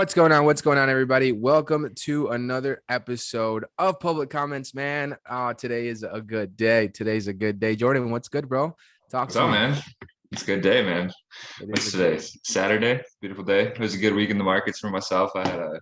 What's 0.00 0.14
going 0.14 0.32
on? 0.32 0.46
What's 0.46 0.62
going 0.62 0.78
on, 0.78 0.88
everybody? 0.88 1.30
Welcome 1.30 1.94
to 1.94 2.28
another 2.28 2.82
episode 2.88 3.66
of 3.78 4.00
Public 4.00 4.30
Comments, 4.30 4.74
man. 4.74 5.14
Uh, 5.28 5.52
today 5.52 5.88
is 5.88 6.04
a 6.04 6.22
good 6.22 6.56
day. 6.56 6.88
Today's 6.88 7.28
a 7.28 7.34
good 7.34 7.60
day. 7.60 7.76
Jordan, 7.76 8.10
what's 8.10 8.28
good, 8.28 8.48
bro? 8.48 8.74
Talk 9.10 9.36
up, 9.36 9.50
man? 9.50 9.78
It's 10.32 10.42
a 10.42 10.46
good 10.46 10.62
day, 10.62 10.82
man. 10.82 11.12
What's 11.66 11.92
today? 11.92 12.18
Saturday. 12.44 13.02
Beautiful 13.20 13.44
day. 13.44 13.66
It 13.66 13.78
was 13.78 13.92
a 13.92 13.98
good 13.98 14.14
week 14.14 14.30
in 14.30 14.38
the 14.38 14.42
markets 14.42 14.78
for 14.78 14.88
myself. 14.88 15.32
I 15.34 15.46
had 15.46 15.58
a 15.58 15.78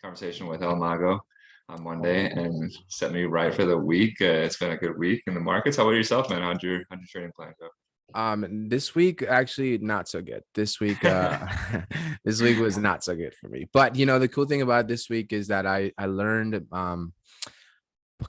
conversation 0.00 0.46
with 0.46 0.62
El 0.62 0.76
Mago 0.76 1.20
on 1.68 1.84
Monday 1.84 2.30
and 2.30 2.74
set 2.88 3.12
me 3.12 3.24
right 3.24 3.52
for 3.52 3.66
the 3.66 3.76
week. 3.76 4.14
Uh, 4.22 4.46
it's 4.46 4.56
been 4.56 4.70
a 4.70 4.78
good 4.78 4.96
week 4.96 5.24
in 5.26 5.34
the 5.34 5.40
markets. 5.40 5.76
How 5.76 5.82
about 5.82 5.92
yourself, 5.92 6.30
man? 6.30 6.40
How'd 6.40 6.62
your, 6.62 6.84
how'd 6.88 7.00
your 7.00 7.08
trading 7.12 7.32
plan 7.36 7.52
go? 7.60 7.68
Um, 8.14 8.68
this 8.68 8.94
week 8.94 9.22
actually 9.22 9.78
not 9.78 10.08
so 10.08 10.22
good. 10.22 10.42
This 10.54 10.80
week, 10.80 11.04
uh, 11.04 11.46
this 12.24 12.40
week 12.40 12.58
was 12.58 12.78
not 12.78 13.04
so 13.04 13.14
good 13.14 13.34
for 13.34 13.48
me. 13.48 13.68
But 13.72 13.96
you 13.96 14.06
know, 14.06 14.18
the 14.18 14.28
cool 14.28 14.46
thing 14.46 14.62
about 14.62 14.88
this 14.88 15.08
week 15.08 15.32
is 15.32 15.48
that 15.48 15.66
I 15.66 15.92
I 15.98 16.06
learned 16.06 16.66
um 16.72 17.12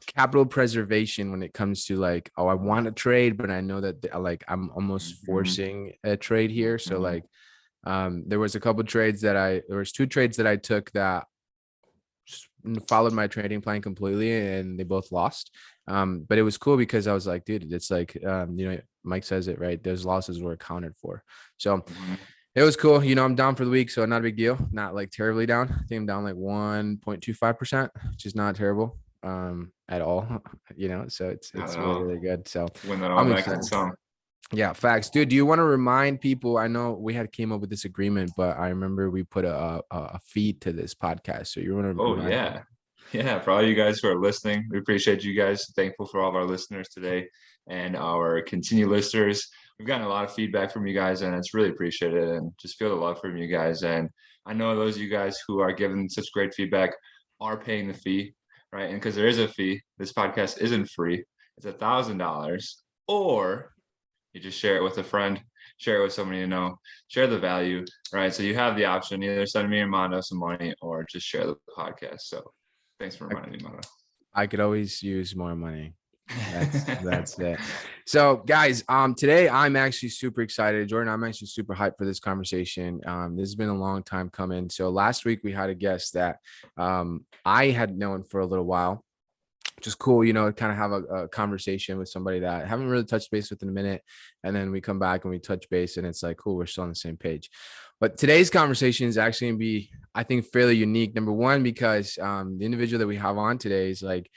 capital 0.06 0.46
preservation 0.46 1.32
when 1.32 1.42
it 1.42 1.54
comes 1.54 1.86
to 1.86 1.96
like, 1.96 2.32
oh, 2.38 2.48
I 2.48 2.54
want 2.54 2.86
to 2.86 2.92
trade, 2.92 3.38
but 3.38 3.50
I 3.50 3.62
know 3.62 3.82
that 3.82 4.22
like 4.22 4.44
I'm 4.48 4.70
almost 4.72 5.16
mm-hmm. 5.16 5.26
forcing 5.26 5.94
a 6.04 6.16
trade 6.16 6.52
here. 6.52 6.78
So 6.78 6.96
mm-hmm. 6.96 7.04
like, 7.04 7.24
um, 7.86 8.24
there 8.28 8.40
was 8.40 8.56
a 8.56 8.60
couple 8.60 8.84
trades 8.84 9.22
that 9.22 9.36
I 9.36 9.62
there 9.68 9.78
was 9.78 9.92
two 9.92 10.06
trades 10.06 10.38
that 10.38 10.48
I 10.48 10.58
took 10.58 10.92
that 10.92 11.26
followed 12.88 13.14
my 13.14 13.28
trading 13.28 13.62
plan 13.62 13.82
completely 13.82 14.36
and 14.38 14.80
they 14.80 14.84
both 14.84 15.12
lost. 15.12 15.52
Um, 15.88 16.26
but 16.28 16.38
it 16.38 16.44
was 16.44 16.58
cool 16.58 16.78
because 16.78 17.08
I 17.08 17.14
was 17.14 17.26
like, 17.26 17.46
dude, 17.46 17.72
it's 17.72 17.90
like, 17.90 18.18
um, 18.24 18.60
you 18.60 18.70
know, 18.70 18.80
Mike 19.04 19.24
says 19.24 19.48
it 19.48 19.60
right. 19.60 19.82
Those 19.82 20.06
losses 20.06 20.42
were 20.42 20.54
accounted 20.54 20.96
for. 20.98 21.24
So 21.58 21.78
mm-hmm. 21.78 22.14
it 22.56 22.64
was 22.64 22.76
cool. 22.76 23.04
You 23.04 23.16
know, 23.16 23.26
I'm 23.26 23.36
down 23.36 23.56
for 23.56 23.66
the 23.66 23.72
week, 23.72 23.90
so 23.90 24.06
not 24.06 24.20
a 24.20 24.24
big 24.24 24.38
deal. 24.38 24.58
Not 24.72 24.96
like 24.96 25.12
terribly 25.12 25.46
down. 25.46 25.70
I 25.70 25.84
think 25.88 26.00
I'm 26.00 26.06
down 26.06 26.24
like 26.24 26.36
1.25%, 26.36 27.90
which 28.12 28.26
is 28.26 28.36
not 28.36 28.56
terrible 28.56 28.98
um 29.24 29.72
at 29.90 30.02
all. 30.02 30.28
You 30.76 30.88
know, 30.88 31.08
so 31.10 31.28
it's 31.30 31.52
it's 31.54 31.76
really, 31.76 32.04
really 32.04 32.20
good. 32.20 32.48
So 32.48 32.68
when 32.86 33.02
that 33.02 33.12
all 33.12 33.26
back 33.26 33.48
in 33.48 33.62
song. 33.64 33.92
Yeah, 34.54 34.72
facts, 34.72 35.10
dude. 35.10 35.30
Do 35.30 35.36
you 35.36 35.46
want 35.46 35.60
to 35.60 35.64
remind 35.64 36.22
people? 36.22 36.58
I 36.58 36.68
know 36.68 36.94
we 36.94 37.14
had 37.14 37.32
came 37.32 37.52
up 37.52 37.60
with 37.60 37.70
this 37.70 37.86
agreement, 37.86 38.32
but 38.38 38.58
I 38.58 38.70
remember 38.70 39.10
we 39.10 39.24
put 39.24 39.46
a 39.46 39.82
a, 39.92 39.98
a 39.98 40.20
feed 40.24 40.62
to 40.62 40.72
this 40.72 40.96
podcast. 40.96 41.48
So 41.48 41.60
you 41.60 41.76
want 41.76 41.98
to? 41.98 42.02
Oh 42.02 42.16
yeah, 42.30 42.54
them? 42.54 42.64
yeah. 43.12 43.40
For 43.40 43.52
all 43.52 43.62
you 43.62 43.76
guys 43.76 44.00
who 44.00 44.08
are 44.08 44.22
listening, 44.22 44.70
we 44.72 44.78
appreciate 44.78 45.24
you 45.24 45.34
guys. 45.34 45.66
Thankful 45.76 46.06
for 46.06 46.22
all 46.22 46.30
of 46.30 46.36
our 46.36 46.46
listeners 46.46 46.88
today 46.88 47.28
and 47.70 47.96
our 47.96 48.42
continued 48.42 48.90
listeners. 48.90 49.48
We've 49.78 49.88
gotten 49.88 50.06
a 50.06 50.10
lot 50.10 50.26
of 50.26 50.34
feedback 50.34 50.72
from 50.72 50.86
you 50.86 50.94
guys, 50.94 51.22
and 51.22 51.34
it's 51.36 51.54
really 51.54 51.70
appreciated. 51.70 52.28
And 52.28 52.52
just 52.60 52.78
feel 52.78 52.90
the 52.90 52.96
love 52.96 53.20
from 53.22 53.38
you 53.38 53.48
guys. 53.48 53.84
And 53.84 54.10
I 54.46 54.54
know 54.54 54.76
those 54.76 54.96
of 54.96 55.02
you 55.02 55.10
guys 55.10 55.38
who 55.48 55.60
are 55.60 55.72
giving 55.72 56.10
such 56.10 56.34
great 56.34 56.54
feedback 56.54 56.92
are 57.40 57.58
paying 57.58 57.88
the 57.88 57.94
fee, 57.94 58.34
right? 58.74 58.90
And 58.90 58.96
because 59.00 59.16
there 59.16 59.28
is 59.28 59.40
a 59.40 59.48
fee, 59.48 59.82
this 59.98 60.12
podcast 60.12 60.60
isn't 60.60 60.90
free. 60.90 61.24
It's 61.58 61.66
a 61.66 61.72
thousand 61.72 62.18
dollars, 62.18 62.84
or 63.08 63.74
you 64.34 64.42
just 64.42 64.60
share 64.60 64.78
it 64.78 64.84
with 64.84 64.98
a 64.98 65.04
friend, 65.04 65.42
share 65.78 66.00
it 66.00 66.04
with 66.04 66.14
somebody 66.14 66.40
you 66.40 66.48
know, 66.48 66.76
share 67.08 67.28
the 67.28 67.40
value, 67.40 67.86
right? 68.14 68.34
So 68.34 68.44
you 68.44 68.56
have 68.56 68.76
the 68.76 68.86
option 68.86 69.24
either 69.24 69.46
send 69.46 69.70
me 69.70 69.80
and 69.80 69.92
Mondo 69.92 70.22
some 70.22 70.40
money 70.40 70.74
or 70.82 71.06
just 71.10 71.26
share 71.26 71.48
the 71.48 71.56
podcast. 71.78 72.22
So 72.22 72.44
thanks 73.00 73.16
for 73.16 73.28
reminding 73.28 73.54
me, 73.54 73.60
Mondo. 73.64 73.82
I 74.34 74.48
could 74.48 74.60
always 74.60 75.02
use 75.02 75.36
more 75.36 75.56
money. 75.56 75.94
That's 76.52 76.84
that's 76.84 77.40
it. 77.40 77.60
So, 78.06 78.38
guys, 78.38 78.84
um, 78.90 79.14
today 79.16 79.50
I'm 79.50 79.76
actually 79.76 80.10
super 80.10 80.42
excited. 80.42 80.88
Jordan, 80.88 81.14
I'm 81.14 81.24
actually 81.24 81.48
super 81.48 81.76
hyped 81.76 81.98
for 81.98 82.06
this 82.06 82.20
conversation. 82.20 83.02
Um, 83.06 83.36
this 83.36 83.50
has 83.50 83.56
been 83.56 83.70
a 83.70 83.78
long 83.78 84.04
time 84.04 84.30
coming. 84.30 84.70
So 84.70 84.90
last 84.90 85.26
week 85.26 85.42
we 85.44 85.52
had 85.52 85.70
a 85.70 85.76
guest 85.76 86.14
that 86.14 86.38
um 86.78 87.26
I 87.46 87.68
had 87.68 87.98
known 87.98 88.24
for 88.24 88.40
a 88.40 88.46
little 88.46 88.66
while. 88.66 89.04
Just 89.82 89.98
cool, 89.98 90.26
you 90.26 90.34
know, 90.34 90.52
kind 90.52 90.72
of 90.74 90.78
have 90.78 90.92
a, 90.92 91.04
a, 91.04 91.28
conversation 91.30 91.98
with 91.98 92.10
somebody 92.10 92.40
that 92.42 92.64
I 92.64 92.66
haven't 92.66 92.90
really 92.90 93.06
touched 93.06 93.32
base 93.32 93.50
with 93.50 93.64
in 93.64 93.70
a 93.70 93.72
minute. 93.72 94.04
And 94.44 94.54
then 94.54 94.72
we 94.72 94.82
come 94.82 95.00
back 95.00 95.24
and 95.24 95.32
we 95.32 95.40
touch 95.40 95.70
base, 95.70 95.96
and 95.96 96.06
it's 96.06 96.22
like, 96.22 96.36
cool, 96.36 96.58
we're 96.58 96.66
still 96.66 96.84
on 96.84 96.90
the 96.90 96.96
same 96.96 97.16
page. 97.16 97.50
But 98.02 98.18
today's 98.18 98.50
conversation 98.50 99.08
is 99.08 99.18
actually 99.18 99.50
gonna 99.50 99.58
be, 99.60 99.90
I 100.14 100.24
think, 100.24 100.46
fairly 100.46 100.76
unique. 100.76 101.16
Number 101.16 101.32
one, 101.32 101.64
because 101.64 102.18
um, 102.18 102.58
the 102.58 102.66
individual 102.66 103.00
that 103.00 103.08
we 103.08 103.16
have 103.18 103.38
on 103.38 103.58
today 103.58 103.90
is 103.90 104.02
like 104.02 104.30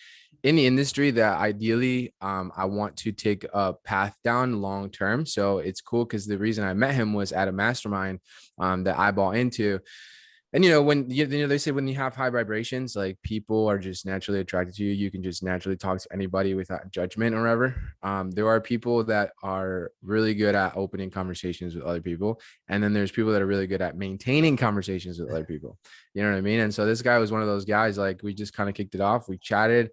in 0.43 0.57
the 0.57 0.67
industry 0.67 1.11
that 1.13 1.39
ideally 1.39 2.15
um, 2.21 2.53
I 2.57 2.65
want 2.65 2.97
to 2.99 3.13
take 3.13 3.47
a 3.53 3.75
path 3.75 4.17
down 4.25 4.61
long 4.61 4.91
term. 4.91 5.25
So 5.25 5.59
it's 5.59 5.81
cool 5.81 6.05
because 6.05 6.27
the 6.27 6.39
reason 6.39 6.65
I 6.65 6.75
met 6.75 6.95
him 6.95 7.13
was 7.13 7.33
at 7.33 7.49
a 7.49 7.53
mastermind 7.53 8.21
um, 8.59 8.85
that 8.85 8.99
I 8.99 9.13
bought 9.13 9.37
into. 9.37 9.79
And 10.55 10.63
you 10.63 10.71
know, 10.71 10.83
when 10.83 11.09
you, 11.09 11.25
you 11.25 11.43
know 11.43 11.47
they 11.47 11.57
say 11.57 11.71
when 11.71 11.89
you 11.89 11.95
have 11.95 12.15
high 12.15 12.29
vibrations, 12.29 12.95
like 12.95 13.17
people 13.23 13.71
are 13.71 13.79
just 13.79 14.05
naturally 14.05 14.41
attracted 14.41 14.75
to 14.77 14.85
you. 14.85 14.93
You 14.93 15.11
can 15.11 15.23
just 15.23 15.43
naturally 15.43 15.79
talk 15.79 15.99
to 15.99 16.13
anybody 16.13 16.53
without 16.53 16.91
judgment 16.91 17.35
or 17.35 17.41
whatever. 17.41 17.75
Um, 18.03 18.31
there 18.31 18.47
are 18.49 18.61
people 18.61 19.03
that 19.05 19.31
are 19.43 19.93
really 20.03 20.35
good 20.35 20.55
at 20.55 20.77
opening 20.77 21.09
conversations 21.09 21.75
with 21.75 21.85
other 21.85 22.03
people, 22.03 22.39
and 22.69 22.83
then 22.83 22.93
there's 22.93 23.11
people 23.11 23.33
that 23.33 23.41
are 23.41 23.47
really 23.47 23.67
good 23.67 23.81
at 23.81 23.97
maintaining 23.97 24.59
conversations 24.59 25.19
with 25.19 25.31
other 25.31 25.45
people. 25.53 25.79
You 26.13 26.23
know 26.23 26.33
what 26.33 26.37
I 26.37 26.43
mean? 26.43 26.61
And 26.61 26.75
so 26.75 26.85
this 26.85 27.01
guy 27.01 27.17
was 27.17 27.33
one 27.33 27.41
of 27.41 27.49
those 27.49 27.65
guys. 27.65 27.97
Like 27.97 28.23
we 28.23 28.35
just 28.35 28.53
kind 28.53 28.69
of 28.69 28.75
kicked 28.75 28.95
it 28.95 29.01
off. 29.01 29.31
We 29.31 29.39
chatted 29.39 29.91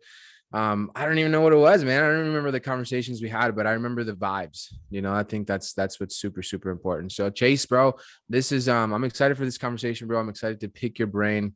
um 0.51 0.91
i 0.95 1.05
don't 1.05 1.19
even 1.19 1.31
know 1.31 1.41
what 1.41 1.53
it 1.53 1.57
was 1.57 1.83
man. 1.83 2.03
I 2.03 2.07
don't 2.07 2.27
remember 2.27 2.51
the 2.51 2.59
conversations 2.59 3.21
we 3.21 3.29
had 3.29 3.55
but 3.55 3.67
i 3.67 3.71
remember 3.71 4.03
the 4.03 4.13
vibes 4.13 4.73
you 4.89 5.01
know? 5.01 5.13
I 5.13 5.23
think 5.23 5.47
that's 5.47 5.73
that's 5.73 5.99
what's 5.99 6.15
super 6.15 6.41
super 6.41 6.69
important. 6.71 7.11
So 7.11 7.29
chase 7.29 7.65
bro 7.65 7.95
this 8.29 8.51
is 8.51 8.67
um 8.67 8.93
i'm 8.93 9.03
excited 9.03 9.37
for 9.37 9.45
this 9.45 9.57
conversation 9.57 10.07
bro. 10.07 10.19
I'm 10.19 10.29
excited 10.29 10.59
to 10.61 10.69
pick 10.69 10.97
your 10.99 11.07
brain. 11.07 11.53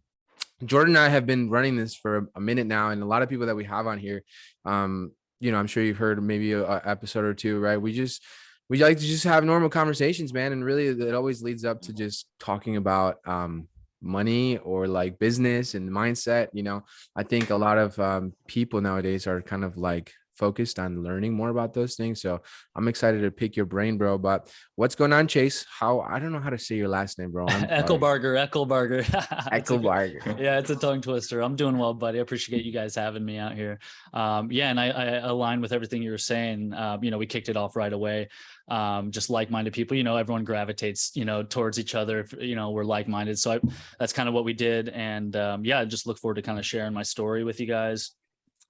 Jordan 0.64 0.96
and 0.96 1.06
i 1.06 1.10
have 1.10 1.26
been 1.26 1.50
running 1.50 1.76
this 1.76 1.96
for 1.96 2.30
a 2.36 2.40
minute 2.40 2.68
now 2.68 2.90
and 2.90 3.02
a 3.02 3.06
lot 3.06 3.22
of 3.22 3.30
people 3.30 3.48
that 3.48 3.56
we 3.56 3.66
have 3.66 3.88
on 3.88 3.98
here 3.98 4.24
um 4.66 5.12
you 5.40 5.52
know 5.52 5.58
i'm 5.58 5.68
sure 5.68 5.84
you've 5.84 5.98
heard 5.98 6.22
maybe 6.24 6.54
a, 6.54 6.64
a 6.64 6.82
episode 6.86 7.26
or 7.26 7.34
two 7.34 7.60
right? 7.60 7.78
We 7.78 7.94
just 7.94 8.24
we 8.70 8.78
like 8.82 8.98
to 8.98 9.06
just 9.06 9.26
have 9.26 9.44
normal 9.44 9.70
conversations 9.70 10.34
man 10.34 10.54
and 10.54 10.64
really 10.64 10.88
it 10.88 11.14
always 11.16 11.42
leads 11.42 11.66
up 11.66 11.82
to 11.82 11.94
just 11.94 12.28
talking 12.40 12.78
about 12.78 13.18
um 13.26 13.68
money 14.04 14.58
or 14.58 14.88
like 14.88 15.18
business 15.20 15.76
and 15.76 15.90
mindset 15.90 16.50
you 16.54 16.64
know? 16.64 16.84
I 17.16 17.24
think 17.24 17.50
a 17.50 17.56
lot 17.56 17.78
of 17.78 17.98
um, 18.00 18.34
people 18.48 18.82
nowadays 18.82 19.28
are 19.28 19.42
kind 19.42 19.64
of 19.64 19.78
like 19.78 20.14
focused 20.36 20.80
on 20.80 21.04
learning 21.04 21.34
more 21.34 21.50
about 21.50 21.74
those 21.74 21.96
things. 21.96 22.22
So 22.22 22.42
I'm 22.76 22.88
excited 22.88 23.22
to 23.22 23.32
pick 23.32 23.56
your 23.56 23.66
brain, 23.66 23.98
bro. 23.98 24.18
But 24.18 24.52
what's 24.76 24.96
going 24.96 25.14
on, 25.14 25.28
Chase? 25.28 25.66
How 25.70 26.02
I 26.02 26.20
don't 26.20 26.32
know 26.32 26.40
how 26.40 26.50
to 26.50 26.58
say 26.58 26.76
your 26.76 26.88
last 26.88 27.20
name, 27.20 27.32
bro. 27.32 27.46
Eckelbarger, 27.46 28.48
Eckelbarger. 28.48 29.04
Eckelbarger. 29.52 30.40
yeah, 30.40 30.60
it's 30.60 30.70
a 30.70 30.76
tongue 30.76 31.02
twister. 31.02 31.42
I'm 31.42 31.56
doing 31.56 31.78
well, 31.78 31.94
buddy. 31.94 32.20
I 32.20 32.22
appreciate 32.22 32.66
you 32.66 32.72
guys 32.72 32.96
having 32.96 33.24
me 33.24 33.38
out 33.38 33.54
here. 33.54 33.80
Um, 34.14 34.52
yeah, 34.52 34.70
and 34.70 34.80
I, 34.80 34.90
I 34.90 35.06
align 35.18 35.62
with 35.62 35.74
everything 35.74 36.02
you 36.02 36.12
were 36.12 36.18
saying. 36.18 36.74
Um, 36.74 37.04
you 37.04 37.12
know, 37.12 37.18
we 37.18 37.26
kicked 37.26 37.50
it 37.50 37.58
off 37.58 37.76
right 37.76 37.94
away. 37.94 38.30
Um, 38.70 39.12
just 39.12 39.30
like-minded 39.30 39.74
people. 39.74 39.98
You 39.98 40.04
know, 40.04 40.18
everyone 40.18 40.44
gravitates, 40.44 41.12
you 41.16 41.26
know, 41.26 41.44
towards 41.44 41.80
each 41.80 41.96
other. 41.96 42.22
If, 42.22 42.34
you 42.40 42.56
know, 42.56 42.72
we're 42.72 42.86
like-minded. 42.86 43.38
So 43.38 43.54
I, 43.54 43.60
that's 44.00 44.14
kind 44.14 44.30
of 44.30 44.36
what 44.36 44.46
we 44.46 44.54
did. 44.54 44.90
And 44.90 45.36
um, 45.36 45.66
yeah, 45.66 45.80
I 45.80 45.86
just 45.86 46.08
look 46.08 46.18
forward 46.18 46.36
to 46.36 46.42
kind 46.42 46.60
of 46.60 46.66
sharing 46.66 46.94
my 46.94 47.04
story 47.04 47.44
with 47.44 47.60
you 47.60 47.68
guys. 47.68 48.12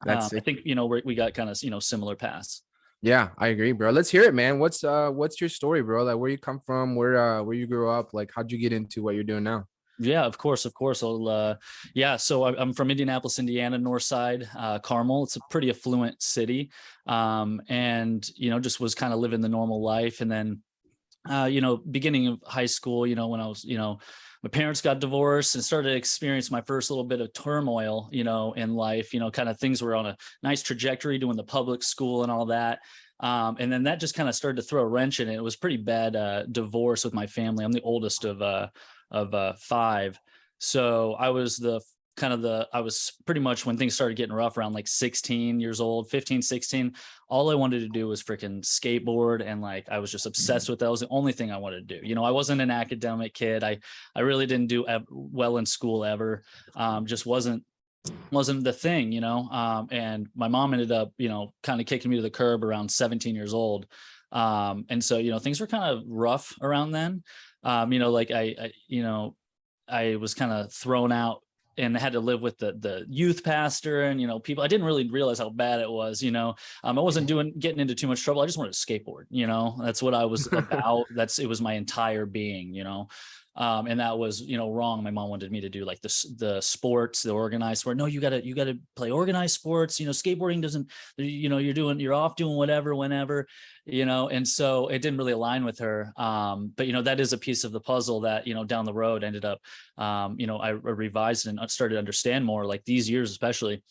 That's 0.05 0.33
um, 0.33 0.37
I 0.37 0.41
think 0.41 0.59
you 0.65 0.75
know 0.75 0.85
we 0.85 1.01
we 1.05 1.15
got 1.15 1.33
kind 1.33 1.49
of 1.49 1.61
you 1.61 1.69
know 1.69 1.79
similar 1.79 2.15
paths. 2.15 2.63
Yeah, 3.01 3.29
I 3.37 3.47
agree, 3.47 3.73
bro. 3.73 3.91
Let's 3.91 4.09
hear 4.09 4.23
it, 4.23 4.33
man. 4.33 4.59
What's 4.59 4.83
uh 4.83 5.09
what's 5.09 5.41
your 5.41 5.49
story, 5.49 5.81
bro? 5.81 6.03
Like 6.03 6.17
where 6.17 6.29
you 6.29 6.37
come 6.37 6.61
from, 6.65 6.95
where 6.95 7.17
uh 7.17 7.43
where 7.43 7.55
you 7.55 7.67
grew 7.67 7.89
up, 7.89 8.13
like 8.13 8.31
how'd 8.33 8.51
you 8.51 8.57
get 8.57 8.73
into 8.73 9.03
what 9.03 9.15
you're 9.15 9.23
doing 9.23 9.43
now? 9.43 9.67
Yeah, 9.99 10.23
of 10.23 10.37
course, 10.37 10.65
of 10.65 10.73
course. 10.73 11.03
I'll, 11.03 11.29
uh, 11.29 11.55
yeah, 11.93 12.17
so 12.17 12.45
I'm 12.45 12.73
from 12.73 12.89
Indianapolis, 12.89 13.37
Indiana, 13.37 13.77
North 13.77 14.03
Side, 14.03 14.49
uh, 14.57 14.79
Carmel. 14.79 15.23
It's 15.23 15.35
a 15.35 15.39
pretty 15.51 15.69
affluent 15.69 16.21
city, 16.21 16.71
um, 17.05 17.61
and 17.69 18.27
you 18.35 18.49
know, 18.49 18.59
just 18.59 18.79
was 18.79 18.95
kind 18.95 19.13
of 19.13 19.19
living 19.19 19.41
the 19.41 19.49
normal 19.49 19.83
life. 19.83 20.21
And 20.21 20.31
then, 20.31 20.63
uh, 21.29 21.47
you 21.51 21.61
know, 21.61 21.77
beginning 21.77 22.27
of 22.27 22.41
high 22.43 22.65
school, 22.65 23.05
you 23.05 23.15
know, 23.15 23.27
when 23.27 23.39
I 23.39 23.47
was, 23.47 23.63
you 23.63 23.77
know, 23.77 23.99
my 24.43 24.49
parents 24.49 24.81
got 24.81 24.99
divorced 24.99 25.55
and 25.55 25.63
started 25.63 25.89
to 25.89 25.95
experience 25.95 26.51
my 26.51 26.61
first 26.61 26.91
little 26.91 27.05
bit 27.05 27.21
of 27.21 27.31
turmoil, 27.31 28.09
you 28.11 28.25
know, 28.25 28.51
in 28.53 28.75
life, 28.75 29.13
you 29.13 29.21
know, 29.21 29.31
kind 29.31 29.47
of 29.47 29.57
things 29.57 29.81
were 29.81 29.95
on 29.95 30.05
a 30.05 30.17
nice 30.43 30.61
trajectory 30.61 31.17
doing 31.17 31.37
the 31.37 31.43
public 31.43 31.81
school 31.81 32.23
and 32.23 32.31
all 32.31 32.45
that. 32.47 32.79
Um, 33.21 33.55
and 33.59 33.71
then 33.71 33.83
that 33.83 34.01
just 34.01 34.15
kind 34.15 34.27
of 34.27 34.35
started 34.35 34.61
to 34.61 34.67
throw 34.67 34.81
a 34.81 34.87
wrench 34.87 35.21
in 35.21 35.29
it. 35.29 35.35
It 35.35 35.43
was 35.43 35.55
pretty 35.55 35.77
bad 35.77 36.17
uh, 36.17 36.43
divorce 36.51 37.05
with 37.05 37.13
my 37.13 37.25
family. 37.25 37.63
I'm 37.63 37.71
the 37.71 37.81
oldest 37.81 38.25
of 38.25 38.41
uh, 38.41 38.67
of 39.11 39.33
uh, 39.33 39.53
five, 39.59 40.19
so 40.57 41.13
I 41.13 41.29
was 41.29 41.55
the 41.55 41.79
kind 42.15 42.33
of 42.33 42.41
the 42.41 42.67
i 42.73 42.79
was 42.79 43.13
pretty 43.25 43.41
much 43.41 43.65
when 43.65 43.77
things 43.77 43.95
started 43.95 44.15
getting 44.15 44.35
rough 44.35 44.57
around 44.57 44.73
like 44.73 44.87
16 44.87 45.59
years 45.59 45.81
old 45.81 46.09
15 46.09 46.41
16 46.41 46.93
all 47.27 47.49
i 47.49 47.55
wanted 47.55 47.79
to 47.79 47.89
do 47.89 48.07
was 48.07 48.21
freaking 48.21 48.61
skateboard 48.61 49.45
and 49.45 49.61
like 49.61 49.87
i 49.89 49.99
was 49.99 50.11
just 50.11 50.25
obsessed 50.25 50.65
mm-hmm. 50.65 50.73
with 50.73 50.79
that 50.79 50.87
it 50.87 50.91
was 50.91 50.99
the 50.99 51.07
only 51.09 51.31
thing 51.31 51.51
i 51.51 51.57
wanted 51.57 51.87
to 51.87 51.99
do 51.99 52.05
you 52.07 52.15
know 52.15 52.23
i 52.23 52.31
wasn't 52.31 52.61
an 52.61 52.71
academic 52.71 53.33
kid 53.33 53.63
i 53.63 53.77
i 54.15 54.19
really 54.19 54.45
didn't 54.45 54.67
do 54.67 54.85
ev- 54.87 55.07
well 55.09 55.57
in 55.57 55.65
school 55.65 56.05
ever 56.05 56.43
um, 56.75 57.05
just 57.05 57.25
wasn't 57.25 57.63
wasn't 58.31 58.63
the 58.63 58.73
thing 58.73 59.11
you 59.11 59.21
know 59.21 59.47
um, 59.49 59.87
and 59.91 60.27
my 60.35 60.47
mom 60.47 60.73
ended 60.73 60.91
up 60.91 61.11
you 61.17 61.29
know 61.29 61.53
kind 61.63 61.79
of 61.79 61.87
kicking 61.87 62.11
me 62.11 62.17
to 62.17 62.23
the 62.23 62.29
curb 62.29 62.63
around 62.63 62.89
17 62.89 63.33
years 63.33 63.53
old 63.53 63.87
um, 64.31 64.85
and 64.89 65.03
so 65.03 65.17
you 65.17 65.31
know 65.31 65.39
things 65.39 65.61
were 65.61 65.67
kind 65.67 65.83
of 65.83 66.03
rough 66.07 66.53
around 66.61 66.91
then 66.91 67.23
um, 67.63 67.93
you 67.93 67.99
know 67.99 68.11
like 68.11 68.29
I, 68.29 68.55
I 68.59 68.71
you 68.87 69.03
know 69.03 69.35
I 69.87 70.15
was 70.15 70.33
kind 70.33 70.51
of 70.51 70.71
thrown 70.71 71.11
out 71.11 71.42
and 71.77 71.97
had 71.97 72.13
to 72.13 72.19
live 72.19 72.41
with 72.41 72.57
the 72.57 72.73
the 72.79 73.05
youth 73.09 73.43
pastor 73.43 74.03
and 74.03 74.21
you 74.21 74.27
know 74.27 74.39
people 74.39 74.63
i 74.63 74.67
didn't 74.67 74.85
really 74.85 75.09
realize 75.09 75.39
how 75.39 75.49
bad 75.49 75.79
it 75.79 75.89
was 75.89 76.21
you 76.21 76.31
know? 76.31 76.55
Um, 76.83 76.97
i 76.97 77.01
wasn't 77.01 77.27
doing 77.27 77.53
getting 77.57 77.79
into 77.79 77.95
too 77.95 78.07
much 78.07 78.23
trouble 78.23 78.41
i 78.41 78.45
just 78.45 78.57
wanted 78.57 78.73
to 78.73 78.79
skateboard 78.79 79.25
you 79.29 79.47
know? 79.47 79.77
That's 79.81 80.01
what 80.01 80.13
i 80.13 80.25
was 80.25 80.47
about 80.51 81.05
that's 81.15 81.39
it 81.39 81.47
was 81.47 81.61
my 81.61 81.73
entire 81.73 82.25
being 82.25 82.73
you 82.73 82.83
know 82.83 83.07
um, 83.55 83.87
and 83.87 83.99
that 83.99 84.17
was 84.17 84.41
you 84.41 84.57
know 84.57 84.71
wrong. 84.71 85.03
My 85.03 85.11
mom 85.11 85.29
wanted 85.29 85.51
me 85.51 85.61
to 85.61 85.69
do 85.69 85.85
like 85.85 86.01
the 86.01 86.35
the 86.37 86.61
sports 86.61 87.23
the 87.23 87.31
organized 87.31 87.81
sport. 87.81 87.97
No 87.97 88.05
you 88.05 88.19
gotta 88.19 88.43
you 88.45 88.55
gotta 88.55 88.77
play 88.95 89.11
organized 89.11 89.55
sports. 89.55 89.99
You 89.99 90.05
know 90.05 90.11
skateboarding 90.11 90.61
doesn't 90.61 90.91
you 91.17 91.49
know 91.49 91.57
you're 91.57 91.73
doing 91.73 91.99
you're 91.99 92.13
off 92.13 92.35
doing 92.35 92.55
whatever 92.55 92.95
whenever 92.95 93.47
you 93.85 94.05
know? 94.05 94.29
And 94.29 94.47
so 94.47 94.87
it 94.87 95.01
didn't 95.01 95.17
really 95.17 95.33
align 95.33 95.65
with 95.65 95.79
her. 95.79 96.13
Um, 96.17 96.71
but 96.75 96.87
you 96.87 96.93
know 96.93 97.01
that 97.01 97.19
is 97.19 97.33
a 97.33 97.37
piece 97.37 97.63
of 97.63 97.71
the 97.71 97.81
puzzle 97.81 98.21
that 98.21 98.47
you 98.47 98.53
know 98.53 98.63
down 98.63 98.85
the 98.85 98.93
road 98.93 99.23
ended 99.23 99.45
up 99.45 99.59
um, 99.97 100.35
you 100.39 100.47
know 100.47 100.57
i 100.57 100.69
revised 100.69 101.47
and 101.47 101.59
started 101.69 101.95
to 101.95 101.99
understand 101.99 102.45
more 102.45 102.65
like 102.65 102.83
these 102.85 103.09
years 103.09 103.31
especially. 103.31 103.83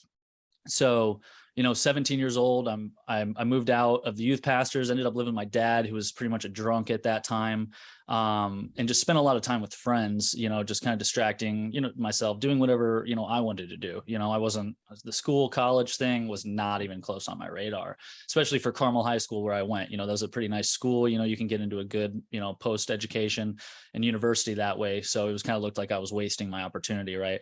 So 0.66 1.20
you 1.54 1.62
know 1.62 1.74
17 1.74 2.18
years 2.18 2.36
old 2.36 2.68
I'm, 2.68 2.92
I'm 3.06 3.34
i 3.38 3.44
moved 3.44 3.70
out 3.70 4.02
of 4.06 4.16
the 4.16 4.24
youth 4.24 4.42
pastors 4.42 4.90
ended 4.90 5.06
up 5.06 5.14
living 5.14 5.34
with 5.34 5.36
my 5.36 5.44
dad 5.44 5.86
who 5.86 5.94
was 5.94 6.12
pretty 6.12 6.30
much 6.30 6.44
a 6.44 6.48
drunk 6.48 6.90
at 6.90 7.02
that 7.02 7.24
time 7.24 7.70
um, 8.08 8.70
and 8.76 8.88
just 8.88 9.00
spent 9.00 9.18
a 9.18 9.22
lot 9.22 9.36
of 9.36 9.42
time 9.42 9.60
with 9.60 9.74
friends 9.74 10.34
you 10.34 10.48
know 10.48 10.62
just 10.62 10.82
kind 10.82 10.92
of 10.92 10.98
distracting 10.98 11.70
you 11.72 11.80
know 11.80 11.90
myself 11.96 12.40
doing 12.40 12.58
whatever 12.58 13.04
you 13.06 13.14
know 13.14 13.24
i 13.24 13.40
wanted 13.40 13.68
to 13.68 13.76
do 13.76 14.02
you 14.06 14.18
know 14.18 14.30
i 14.30 14.36
wasn't 14.36 14.74
the 15.04 15.12
school 15.12 15.48
college 15.48 15.96
thing 15.96 16.26
was 16.26 16.44
not 16.44 16.82
even 16.82 17.00
close 17.00 17.28
on 17.28 17.38
my 17.38 17.48
radar 17.48 17.96
especially 18.28 18.58
for 18.58 18.72
carmel 18.72 19.04
high 19.04 19.18
school 19.18 19.42
where 19.42 19.54
i 19.54 19.62
went 19.62 19.90
you 19.90 19.96
know 19.96 20.06
that 20.06 20.12
was 20.12 20.22
a 20.22 20.28
pretty 20.28 20.48
nice 20.48 20.70
school 20.70 21.08
you 21.08 21.18
know 21.18 21.24
you 21.24 21.36
can 21.36 21.46
get 21.46 21.60
into 21.60 21.80
a 21.80 21.84
good 21.84 22.20
you 22.30 22.40
know 22.40 22.54
post 22.54 22.90
education 22.90 23.56
and 23.94 24.04
university 24.04 24.54
that 24.54 24.78
way 24.78 25.02
so 25.02 25.28
it 25.28 25.32
was 25.32 25.42
kind 25.42 25.56
of 25.56 25.62
looked 25.62 25.78
like 25.78 25.92
i 25.92 25.98
was 25.98 26.12
wasting 26.12 26.48
my 26.50 26.62
opportunity 26.62 27.16
right 27.16 27.40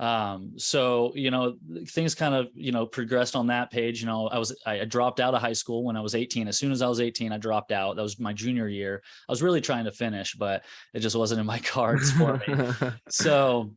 um 0.00 0.52
so 0.56 1.12
you 1.14 1.30
know 1.30 1.54
things 1.88 2.16
kind 2.16 2.34
of 2.34 2.48
you 2.52 2.72
know 2.72 2.84
progressed 2.84 3.36
on 3.36 3.46
that 3.46 3.70
page 3.70 4.00
you 4.00 4.06
know 4.06 4.26
i 4.26 4.38
was 4.38 4.56
i 4.66 4.84
dropped 4.84 5.20
out 5.20 5.34
of 5.34 5.40
high 5.40 5.52
school 5.52 5.84
when 5.84 5.96
i 5.96 6.00
was 6.00 6.16
18 6.16 6.48
as 6.48 6.58
soon 6.58 6.72
as 6.72 6.82
i 6.82 6.88
was 6.88 7.00
18 7.00 7.30
i 7.30 7.38
dropped 7.38 7.70
out. 7.70 7.94
That 7.94 8.02
was 8.02 8.18
my 8.18 8.32
junior 8.32 8.66
year. 8.66 9.02
I 9.28 9.32
was 9.32 9.42
really 9.42 9.60
trying 9.60 9.84
to 9.84 9.92
finish 9.92 10.34
but 10.34 10.64
it 10.94 11.00
just 11.00 11.14
wasn't 11.14 11.40
in 11.40 11.46
my 11.46 11.58
cards 11.74 12.10
for 12.10 12.42
me. 12.48 12.90
So 13.08 13.72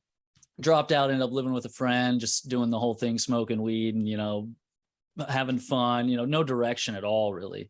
dropped 0.60 0.92
out 0.92 1.12
ended 1.12 1.24
up 1.24 1.32
living 1.32 1.54
with 1.54 1.66
a 1.66 1.70
friend 1.70 2.20
just 2.20 2.50
doing 2.50 2.72
the 2.72 2.80
whole 2.80 2.96
thing 2.96 3.20
smoking 3.20 3.62
weed 3.62 3.94
and 3.94 4.08
you 4.08 4.18
know 4.18 4.50
having 5.30 5.60
fun 5.60 6.10
you 6.10 6.18
know 6.18 6.26
no 6.26 6.44
direction 6.44 6.96
at 6.96 7.04
all 7.04 7.34
really 7.34 7.70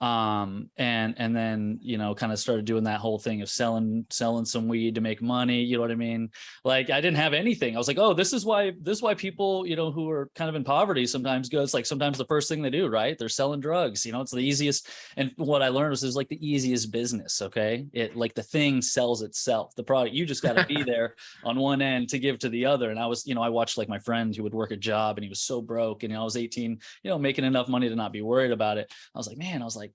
um 0.00 0.68
and 0.76 1.14
and 1.18 1.34
then 1.36 1.78
you 1.80 1.96
know 1.96 2.14
kind 2.14 2.32
of 2.32 2.38
started 2.38 2.64
doing 2.64 2.84
that 2.84 2.98
whole 2.98 3.18
thing 3.18 3.42
of 3.42 3.48
selling 3.48 4.04
selling 4.10 4.44
some 4.44 4.66
weed 4.66 4.96
to 4.96 5.00
make 5.00 5.22
money 5.22 5.62
you 5.62 5.76
know 5.76 5.80
what 5.82 5.90
i 5.90 5.94
mean? 5.94 6.28
Like 6.64 6.90
i 6.90 7.00
didn't 7.00 7.16
have 7.16 7.32
anything. 7.32 7.74
I 7.74 7.78
was 7.78 7.88
like 7.88 7.98
oh 7.98 8.12
this 8.12 8.32
is 8.32 8.44
why 8.44 8.72
this 8.80 8.98
is 8.98 9.02
why 9.02 9.14
people 9.14 9.66
you 9.66 9.76
know 9.76 9.92
who 9.92 10.10
are 10.10 10.30
kind 10.34 10.48
of 10.48 10.56
in 10.56 10.64
poverty 10.64 11.06
sometimes 11.06 11.48
go 11.48 11.62
it's 11.62 11.74
like 11.74 11.86
sometimes 11.86 12.18
the 12.18 12.26
first 12.26 12.48
thing 12.48 12.60
they 12.60 12.70
do 12.70 12.88
right? 12.88 13.16
They're 13.18 13.28
selling 13.28 13.60
drugs 13.60 14.04
you 14.04 14.12
know 14.12 14.20
it's 14.20 14.32
the 14.32 14.38
easiest 14.38 14.88
and 15.16 15.30
what 15.36 15.62
i 15.62 15.68
learned 15.68 15.90
was 15.90 16.02
it's 16.02 16.16
like 16.16 16.28
the 16.28 16.46
easiest 16.46 16.90
business 16.90 17.40
okay? 17.40 17.86
It 17.92 18.16
like 18.16 18.34
the 18.34 18.42
thing 18.42 18.82
sells 18.82 19.22
itself. 19.22 19.74
The 19.74 19.84
product 19.84 20.14
you 20.14 20.26
just 20.26 20.42
got 20.42 20.56
to 20.56 20.66
be 20.66 20.82
there 20.82 21.14
on 21.44 21.58
one 21.58 21.80
end 21.80 22.08
to 22.10 22.18
give 22.18 22.38
to 22.40 22.48
the 22.48 22.66
other 22.66 22.90
and 22.90 22.98
i 22.98 23.06
was 23.06 23.26
you 23.26 23.34
know 23.34 23.42
i 23.42 23.48
watched 23.48 23.78
like 23.78 23.88
my 23.88 23.98
friend 23.98 24.34
who 24.34 24.42
would 24.42 24.54
work 24.54 24.72
a 24.72 24.76
job 24.76 25.16
and 25.16 25.24
he 25.24 25.28
was 25.28 25.40
so 25.40 25.62
broke 25.62 26.02
and 26.02 26.10
you 26.10 26.16
know, 26.16 26.22
i 26.22 26.24
was 26.24 26.36
18 26.36 26.78
you 27.02 27.10
know 27.10 27.18
making 27.18 27.44
enough 27.44 27.68
money 27.68 27.88
to 27.88 27.94
not 27.94 28.12
be 28.12 28.22
worried 28.22 28.50
about 28.50 28.76
it. 28.76 28.92
I 29.14 29.18
was 29.18 29.28
like 29.28 29.38
man 29.38 29.62
i 29.62 29.64
was 29.64 29.76
like 29.76 29.93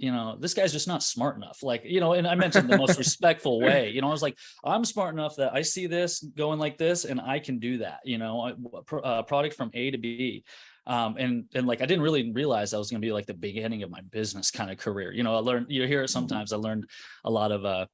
you 0.00 0.10
know, 0.10 0.34
this 0.40 0.54
guy's 0.54 0.72
just 0.72 0.88
not 0.88 1.02
smart 1.02 1.36
enough. 1.36 1.62
Like, 1.62 1.82
you 1.84 2.00
know, 2.00 2.14
and 2.14 2.26
I 2.26 2.34
mentioned 2.34 2.70
the 2.70 2.78
most 2.78 2.96
respectful 3.04 3.60
way, 3.60 3.90
you 3.90 4.00
know, 4.00 4.08
I 4.08 4.12
was 4.12 4.22
like, 4.22 4.38
I'm 4.64 4.82
smart 4.82 5.12
enough 5.12 5.36
that 5.36 5.52
I 5.52 5.60
see 5.60 5.86
this 5.86 6.20
going 6.20 6.58
like 6.58 6.78
this 6.78 7.04
and 7.04 7.20
I 7.20 7.38
can 7.38 7.58
do 7.58 7.78
that, 7.78 8.00
you 8.04 8.16
know, 8.16 8.54
uh, 9.04 9.22
product 9.22 9.56
from 9.56 9.70
A 9.74 9.90
to 9.90 9.98
B. 9.98 10.42
Um, 10.86 11.16
and, 11.18 11.44
and 11.54 11.66
like, 11.66 11.82
I 11.82 11.86
didn't 11.86 12.02
really 12.02 12.32
realize 12.32 12.70
that 12.70 12.78
was 12.78 12.90
going 12.90 13.02
to 13.02 13.06
be 13.06 13.12
like 13.12 13.26
the 13.26 13.34
beginning 13.34 13.82
of 13.82 13.90
my 13.90 14.00
business 14.10 14.50
kind 14.50 14.70
of 14.70 14.78
career. 14.78 15.12
You 15.12 15.22
know, 15.22 15.36
I 15.36 15.40
learned, 15.40 15.66
you 15.68 15.86
hear 15.86 16.00
it 16.00 16.06
mm-hmm. 16.06 16.12
sometimes, 16.12 16.54
I 16.54 16.56
learned 16.56 16.88
a 17.24 17.30
lot 17.30 17.52
of, 17.52 17.66
uh, 17.66 17.84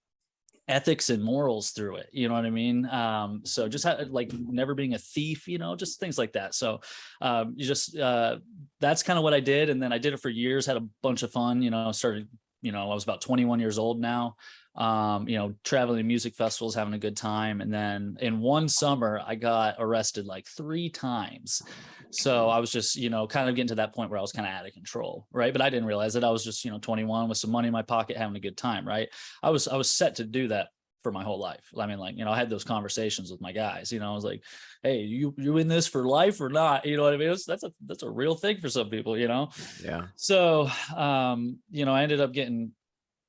ethics 0.68 1.10
and 1.10 1.22
morals 1.22 1.70
through 1.70 1.96
it 1.96 2.08
you 2.12 2.28
know 2.28 2.34
what 2.34 2.44
i 2.44 2.50
mean 2.50 2.86
um 2.86 3.40
so 3.44 3.68
just 3.68 3.86
like 4.08 4.32
never 4.32 4.74
being 4.74 4.94
a 4.94 4.98
thief 4.98 5.46
you 5.46 5.58
know 5.58 5.76
just 5.76 6.00
things 6.00 6.18
like 6.18 6.32
that 6.32 6.54
so 6.54 6.80
um 7.20 7.54
you 7.56 7.64
just 7.64 7.96
uh 7.96 8.36
that's 8.80 9.02
kind 9.02 9.16
of 9.16 9.22
what 9.22 9.34
i 9.34 9.40
did 9.40 9.70
and 9.70 9.80
then 9.80 9.92
i 9.92 9.98
did 9.98 10.12
it 10.12 10.20
for 10.20 10.28
years 10.28 10.66
had 10.66 10.76
a 10.76 10.86
bunch 11.02 11.22
of 11.22 11.30
fun 11.30 11.62
you 11.62 11.70
know 11.70 11.92
started 11.92 12.28
you 12.62 12.72
know 12.72 12.90
i 12.90 12.94
was 12.94 13.04
about 13.04 13.20
21 13.20 13.60
years 13.60 13.78
old 13.78 14.00
now 14.00 14.34
um, 14.76 15.26
you 15.26 15.38
know, 15.38 15.54
traveling 15.64 15.98
to 15.98 16.04
music 16.04 16.34
festivals, 16.34 16.74
having 16.74 16.94
a 16.94 16.98
good 16.98 17.16
time. 17.16 17.60
And 17.60 17.72
then 17.72 18.18
in 18.20 18.40
one 18.40 18.68
summer, 18.68 19.22
I 19.26 19.34
got 19.34 19.76
arrested 19.78 20.26
like 20.26 20.46
three 20.46 20.90
times. 20.90 21.62
So 22.10 22.48
I 22.48 22.58
was 22.58 22.70
just, 22.70 22.96
you 22.96 23.10
know, 23.10 23.26
kind 23.26 23.48
of 23.48 23.54
getting 23.54 23.68
to 23.68 23.74
that 23.76 23.94
point 23.94 24.10
where 24.10 24.18
I 24.18 24.22
was 24.22 24.32
kind 24.32 24.46
of 24.46 24.54
out 24.54 24.66
of 24.66 24.72
control. 24.72 25.26
Right. 25.32 25.52
But 25.52 25.62
I 25.62 25.70
didn't 25.70 25.86
realize 25.86 26.14
that 26.14 26.24
I 26.24 26.30
was 26.30 26.44
just, 26.44 26.64
you 26.64 26.70
know, 26.70 26.78
21 26.78 27.28
with 27.28 27.38
some 27.38 27.50
money 27.50 27.68
in 27.68 27.72
my 27.72 27.82
pocket, 27.82 28.16
having 28.16 28.36
a 28.36 28.40
good 28.40 28.56
time. 28.56 28.86
Right. 28.86 29.08
I 29.42 29.50
was, 29.50 29.68
I 29.68 29.76
was 29.76 29.90
set 29.90 30.16
to 30.16 30.24
do 30.24 30.48
that 30.48 30.68
for 31.02 31.12
my 31.12 31.22
whole 31.22 31.38
life. 31.38 31.64
I 31.78 31.86
mean, 31.86 31.98
like, 31.98 32.16
you 32.16 32.24
know, 32.24 32.32
I 32.32 32.36
had 32.36 32.50
those 32.50 32.64
conversations 32.64 33.30
with 33.30 33.40
my 33.40 33.52
guys, 33.52 33.92
you 33.92 34.00
know, 34.00 34.10
I 34.10 34.14
was 34.14 34.24
like, 34.24 34.42
Hey, 34.82 35.02
you, 35.02 35.34
you 35.38 35.56
in 35.58 35.68
this 35.68 35.86
for 35.86 36.04
life 36.06 36.40
or 36.40 36.48
not? 36.48 36.84
You 36.84 36.96
know 36.96 37.04
what 37.04 37.14
I 37.14 37.16
mean? 37.16 37.30
Was, 37.30 37.44
that's 37.44 37.62
a, 37.62 37.72
that's 37.86 38.02
a 38.02 38.10
real 38.10 38.34
thing 38.34 38.60
for 38.60 38.68
some 38.68 38.90
people, 38.90 39.16
you 39.16 39.28
know? 39.28 39.50
Yeah. 39.84 40.06
So, 40.16 40.68
um, 40.96 41.60
you 41.70 41.84
know, 41.84 41.94
I 41.94 42.02
ended 42.02 42.20
up 42.20 42.32
getting 42.32 42.72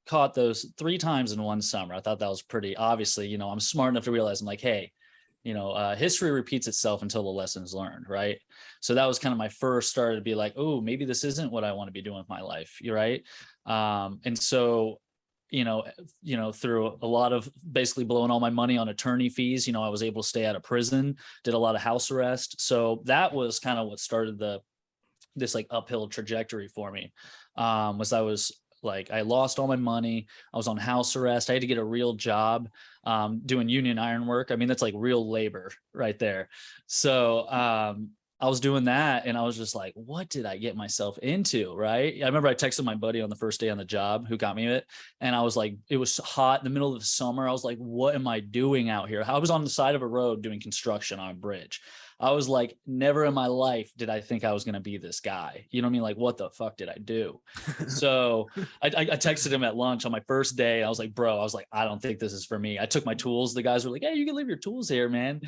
caught 0.07 0.33
those 0.33 0.73
three 0.77 0.97
times 0.97 1.33
in 1.33 1.43
one 1.43 1.61
summer. 1.61 1.93
I 1.93 2.01
thought 2.01 2.17
that 2.19 2.29
was 2.29 2.41
pretty 2.41 2.75
obviously, 2.75 3.27
you 3.27 3.37
know, 3.37 3.49
I'm 3.49 3.59
smart 3.59 3.93
enough 3.93 4.05
to 4.05 4.11
realize 4.11 4.41
I'm 4.41 4.47
like, 4.47 4.61
hey, 4.61 4.91
you 5.47 5.53
know, 5.53 5.71
uh, 5.71 5.95
history 5.95 6.29
repeats 6.29 6.67
itself 6.67 7.03
until 7.03 7.23
the 7.23 7.29
lessons 7.29 7.73
learned, 7.73 8.09
right? 8.09 8.37
So 8.81 8.93
that 8.95 9.05
was 9.05 9.17
kind 9.17 9.31
of 9.31 9.37
my 9.37 9.47
first 9.47 9.89
start 9.89 10.15
to 10.15 10.21
be 10.21 10.35
like, 10.35 10.51
oh, 10.57 10.81
maybe 10.81 11.05
this 11.05 11.23
isn't 11.23 11.53
what 11.53 11.63
I 11.63 11.71
want 11.71 11.87
to 11.87 11.93
be 11.93 12.01
doing 12.01 12.17
with 12.17 12.27
my 12.27 12.41
life, 12.41 12.79
you're 12.81 12.97
right? 12.97 13.23
Um, 13.65 14.19
and 14.25 14.37
so, 14.37 14.99
you 15.49 15.63
know, 15.63 15.85
you 16.21 16.35
know, 16.35 16.51
through 16.51 16.97
a 17.01 17.07
lot 17.07 17.31
of 17.31 17.49
basically 17.71 18.03
blowing 18.03 18.29
all 18.29 18.41
my 18.41 18.49
money 18.49 18.77
on 18.77 18.89
attorney 18.89 19.29
fees, 19.29 19.65
you 19.65 19.71
know, 19.71 19.81
I 19.81 19.87
was 19.87 20.03
able 20.03 20.21
to 20.21 20.27
stay 20.27 20.45
out 20.45 20.57
of 20.57 20.63
prison, 20.63 21.15
did 21.45 21.53
a 21.53 21.57
lot 21.57 21.75
of 21.75 21.81
house 21.81 22.11
arrest. 22.11 22.59
So 22.59 23.01
that 23.05 23.33
was 23.33 23.57
kind 23.57 23.79
of 23.79 23.87
what 23.87 24.01
started 24.01 24.37
the 24.37 24.59
this 25.37 25.55
like 25.55 25.67
uphill 25.69 26.09
trajectory 26.09 26.67
for 26.67 26.91
me. 26.91 27.13
Um, 27.55 27.97
was 27.97 28.11
I 28.11 28.19
was 28.19 28.51
like 28.87 29.11
I 29.11 29.21
lost 29.21 29.59
all 29.59 29.67
my 29.67 29.75
money. 29.75 30.25
I 30.51 30.57
was 30.57 30.67
on 30.67 30.77
house 30.77 31.15
arrest. 31.15 31.49
I 31.49 31.53
had 31.53 31.61
to 31.61 31.67
get 31.67 31.77
a 31.77 31.83
real 31.83 32.13
job 32.13 32.69
um, 33.03 33.41
doing 33.45 33.69
union 33.69 33.99
iron 33.99 34.25
work. 34.25 34.49
I 34.51 34.55
mean, 34.55 34.67
that's 34.67 34.81
like 34.81 34.95
real 34.97 35.29
labor 35.29 35.71
right 35.93 36.17
there. 36.17 36.49
So 36.87 37.47
um, 37.49 38.09
I 38.39 38.47
was 38.47 38.59
doing 38.59 38.83
that 38.83 39.25
and 39.25 39.37
I 39.37 39.41
was 39.41 39.57
just 39.57 39.75
like, 39.75 39.93
what 39.95 40.29
did 40.29 40.45
I 40.45 40.57
get 40.57 40.75
myself 40.75 41.17
into? 41.19 41.75
Right. 41.75 42.21
I 42.21 42.25
remember 42.25 42.47
I 42.47 42.53
texted 42.53 42.83
my 42.83 42.93
buddy 42.95 43.21
on 43.21 43.29
the 43.29 43.35
first 43.35 43.59
day 43.59 43.69
on 43.69 43.77
the 43.77 43.85
job 43.85 44.27
who 44.27 44.37
got 44.37 44.55
me 44.55 44.67
it. 44.67 44.85
And 45.21 45.35
I 45.35 45.41
was 45.41 45.55
like, 45.55 45.75
it 45.89 45.97
was 45.97 46.17
hot 46.17 46.59
in 46.59 46.63
the 46.63 46.69
middle 46.69 46.93
of 46.93 46.99
the 46.99 47.05
summer. 47.05 47.47
I 47.47 47.51
was 47.51 47.63
like, 47.63 47.79
what 47.79 48.13
am 48.13 48.27
I 48.27 48.39
doing 48.39 48.89
out 48.89 49.09
here? 49.09 49.23
I 49.25 49.39
was 49.39 49.49
on 49.49 49.63
the 49.63 49.69
side 49.69 49.95
of 49.95 50.03
a 50.03 50.07
road 50.07 50.43
doing 50.43 50.59
construction 50.59 51.19
on 51.19 51.31
a 51.31 51.33
bridge. 51.33 51.81
I 52.19 52.31
was 52.31 52.49
like, 52.49 52.75
never 52.87 53.25
in 53.25 53.33
my 53.33 53.45
life 53.45 53.91
did 53.95 54.09
I 54.09 54.21
think 54.21 54.43
I 54.43 54.51
was 54.51 54.63
going 54.63 54.73
to 54.73 54.79
be 54.79 54.97
this 54.97 55.19
guy. 55.19 55.67
You 55.69 55.81
know 55.81 55.87
what 55.87 55.91
I 55.91 55.93
mean? 55.93 56.01
Like, 56.01 56.17
what 56.17 56.37
the 56.37 56.49
fuck 56.49 56.75
did 56.75 56.89
I 56.89 56.97
do? 57.03 57.39
so 57.87 58.47
I, 58.81 58.87
I, 58.87 59.17
texted 59.17 59.51
him 59.51 59.63
at 59.63 59.75
lunch 59.75 60.05
on 60.05 60.11
my 60.11 60.21
first 60.27 60.55
day. 60.55 60.83
I 60.83 60.89
was 60.89 60.97
like, 60.97 61.13
bro, 61.13 61.37
I 61.37 61.43
was 61.43 61.53
like, 61.53 61.67
I 61.71 61.85
don't 61.85 62.01
think 62.01 62.17
this 62.17 62.33
is 62.33 62.45
for 62.45 62.57
me. 62.57 62.79
I 62.79 62.87
took 62.87 63.05
my 63.05 63.13
tools. 63.13 63.53
The 63.53 63.61
guys 63.61 63.85
were 63.85 63.91
like, 63.91 64.01
hey, 64.01 64.15
you 64.15 64.25
can 64.25 64.35
leave 64.35 64.47
your 64.47 64.57
tools 64.57 64.89
here, 64.89 65.09
man. 65.09 65.41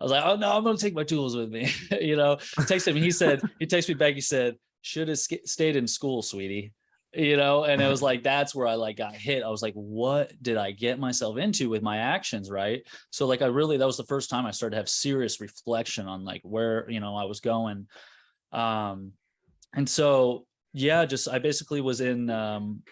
I 0.00 0.04
was 0.04 0.12
like, 0.12 0.24
oh, 0.24 0.36
no, 0.36 0.56
I'm 0.56 0.64
going 0.64 0.76
to 0.76 0.82
take 0.82 0.94
my 0.94 1.04
tools 1.04 1.36
with 1.36 1.50
me. 1.50 1.70
you 2.00 2.16
know, 2.16 2.32
I 2.56 2.62
texted 2.62 2.88
him. 2.88 2.96
He 2.96 3.10
said, 3.10 3.42
he 3.58 3.66
texted 3.66 3.88
me 3.88 3.94
back. 3.94 4.14
He 4.14 4.22
said, 4.22 4.56
should 4.80 5.08
have 5.08 5.18
stayed 5.18 5.76
in 5.76 5.86
school, 5.86 6.22
sweetie 6.22 6.72
you 7.16 7.36
know 7.36 7.64
and 7.64 7.80
it 7.80 7.88
was 7.88 8.02
like 8.10 8.22
that's 8.22 8.54
where 8.54 8.66
i 8.66 8.74
like 8.74 8.96
got 8.96 9.14
hit. 9.14 9.42
I 9.42 9.48
was 9.48 9.62
like 9.62 9.74
what 9.74 10.32
did 10.42 10.56
i 10.56 10.70
get 10.70 10.98
myself 10.98 11.36
into 11.36 11.68
with 11.68 11.82
my 11.82 11.98
actions 11.98 12.50
right? 12.50 12.82
So 13.10 13.26
like 13.26 13.42
i 13.42 13.46
really 13.46 13.76
that 13.76 13.86
was 13.86 13.96
the 13.96 14.04
first 14.04 14.30
time 14.30 14.46
i 14.46 14.50
started 14.50 14.74
to 14.74 14.80
have 14.80 14.88
serious 14.88 15.40
reflection 15.40 16.06
on 16.06 16.24
like 16.24 16.42
where 16.42 16.88
you 16.90 17.00
know 17.00 17.16
i 17.16 17.24
was 17.24 17.40
going. 17.40 17.86
Um 18.52 19.12
and 19.74 19.88
so 19.88 20.46
yeah 20.72 21.04
just 21.04 21.28
i 21.28 21.38
basically 21.38 21.80
was 21.80 22.00
in 22.00 22.30
um 22.30 22.82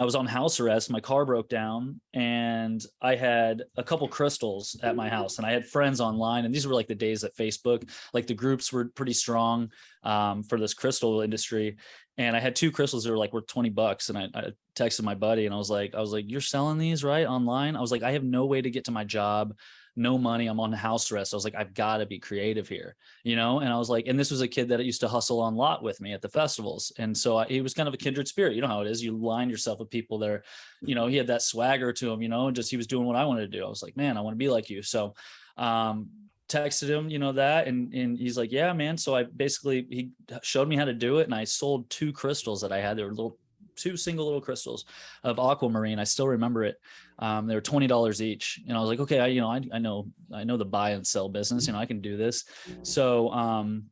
I 0.00 0.04
was 0.04 0.14
on 0.14 0.24
house 0.24 0.58
arrest. 0.60 0.90
My 0.90 0.98
car 0.98 1.26
broke 1.26 1.50
down, 1.50 2.00
and 2.14 2.82
I 3.02 3.16
had 3.16 3.64
a 3.76 3.84
couple 3.84 4.08
crystals 4.08 4.74
at 4.82 4.96
my 4.96 5.10
house, 5.10 5.36
and 5.36 5.46
I 5.46 5.52
had 5.52 5.66
friends 5.66 6.00
online. 6.00 6.46
And 6.46 6.54
these 6.54 6.66
were 6.66 6.72
like 6.72 6.88
the 6.88 6.94
days 6.94 7.20
that 7.20 7.36
Facebook, 7.36 7.86
like 8.14 8.26
the 8.26 8.32
groups 8.32 8.72
were 8.72 8.86
pretty 8.86 9.12
strong 9.12 9.70
um, 10.02 10.42
for 10.42 10.58
this 10.58 10.72
crystal 10.72 11.20
industry. 11.20 11.76
And 12.16 12.34
I 12.34 12.40
had 12.40 12.56
two 12.56 12.70
crystals 12.70 13.04
that 13.04 13.10
were 13.10 13.18
like 13.18 13.34
worth 13.34 13.46
twenty 13.46 13.68
bucks, 13.68 14.08
and 14.08 14.16
I, 14.16 14.28
I 14.34 14.44
texted 14.74 15.02
my 15.02 15.14
buddy, 15.14 15.44
and 15.44 15.54
I 15.54 15.58
was 15.58 15.68
like, 15.68 15.94
I 15.94 16.00
was 16.00 16.12
like, 16.12 16.24
you're 16.28 16.40
selling 16.40 16.78
these 16.78 17.04
right 17.04 17.26
online? 17.26 17.76
I 17.76 17.82
was 17.82 17.92
like, 17.92 18.02
I 18.02 18.12
have 18.12 18.24
no 18.24 18.46
way 18.46 18.62
to 18.62 18.70
get 18.70 18.86
to 18.86 18.92
my 18.92 19.04
job 19.04 19.52
no 20.00 20.16
money. 20.16 20.46
I'm 20.46 20.58
on 20.60 20.72
house 20.72 21.12
arrest. 21.12 21.34
I 21.34 21.36
was 21.36 21.44
like, 21.44 21.54
I've 21.54 21.74
got 21.74 21.98
to 21.98 22.06
be 22.06 22.18
creative 22.18 22.66
here, 22.66 22.96
you 23.22 23.36
know? 23.36 23.60
And 23.60 23.68
I 23.68 23.76
was 23.76 23.90
like, 23.90 24.06
and 24.06 24.18
this 24.18 24.30
was 24.30 24.40
a 24.40 24.48
kid 24.48 24.68
that 24.70 24.82
used 24.82 25.02
to 25.02 25.08
hustle 25.08 25.40
on 25.40 25.54
lot 25.54 25.82
with 25.82 26.00
me 26.00 26.14
at 26.14 26.22
the 26.22 26.28
festivals. 26.28 26.90
And 26.98 27.16
so 27.16 27.36
I, 27.36 27.46
he 27.46 27.60
was 27.60 27.74
kind 27.74 27.86
of 27.86 27.92
a 27.92 27.98
kindred 27.98 28.26
spirit. 28.26 28.54
You 28.54 28.62
know 28.62 28.68
how 28.68 28.80
it 28.80 28.86
is. 28.86 29.04
You 29.04 29.16
line 29.16 29.50
yourself 29.50 29.78
with 29.78 29.90
people 29.90 30.18
that 30.20 30.30
are, 30.30 30.44
you 30.80 30.94
know, 30.94 31.06
he 31.06 31.16
had 31.16 31.26
that 31.26 31.42
swagger 31.42 31.92
to 31.92 32.10
him, 32.10 32.22
you 32.22 32.28
know, 32.28 32.46
and 32.46 32.56
just 32.56 32.70
he 32.70 32.78
was 32.78 32.86
doing 32.86 33.06
what 33.06 33.16
I 33.16 33.26
wanted 33.26 33.52
to 33.52 33.58
do. 33.58 33.64
I 33.64 33.68
was 33.68 33.82
like, 33.82 33.96
man, 33.96 34.16
I 34.16 34.22
want 34.22 34.32
to 34.34 34.38
be 34.38 34.48
like 34.48 34.70
you. 34.70 34.82
So, 34.82 35.14
um, 35.58 36.08
texted 36.48 36.88
him, 36.88 37.08
you 37.08 37.20
know, 37.20 37.30
that 37.30 37.68
and 37.68 37.94
and 37.94 38.18
he's 38.18 38.36
like, 38.36 38.50
Yeah, 38.50 38.72
man. 38.72 38.96
So 38.96 39.14
I 39.14 39.22
basically 39.22 39.86
he 39.88 40.10
showed 40.42 40.66
me 40.66 40.76
how 40.76 40.84
to 40.84 40.92
do 40.92 41.18
it 41.18 41.24
and 41.24 41.34
I 41.34 41.44
sold 41.44 41.88
two 41.90 42.12
crystals 42.12 42.60
that 42.62 42.72
I 42.72 42.80
had. 42.80 42.96
They 42.96 43.04
were 43.04 43.10
little 43.10 43.38
two 43.76 43.96
single 43.96 44.26
little 44.26 44.40
crystals 44.40 44.84
of 45.24 45.38
aquamarine. 45.38 45.98
I 45.98 46.04
still 46.04 46.28
remember 46.28 46.64
it. 46.64 46.76
Um, 47.20 47.46
they 47.46 47.54
were 47.54 47.60
twenty 47.60 47.86
dollars 47.86 48.20
each, 48.22 48.60
and 48.66 48.76
I 48.76 48.80
was 48.80 48.88
like, 48.88 49.00
okay, 49.00 49.20
I 49.20 49.26
you 49.28 49.40
know 49.40 49.48
I, 49.48 49.60
I 49.72 49.78
know 49.78 50.08
I 50.32 50.44
know 50.44 50.56
the 50.56 50.64
buy 50.64 50.90
and 50.90 51.06
sell 51.06 51.28
business. 51.28 51.66
You 51.66 51.74
know 51.74 51.78
I 51.78 51.86
can 51.86 52.00
do 52.00 52.16
this. 52.16 52.44
So 52.82 53.30
um, 53.30 53.84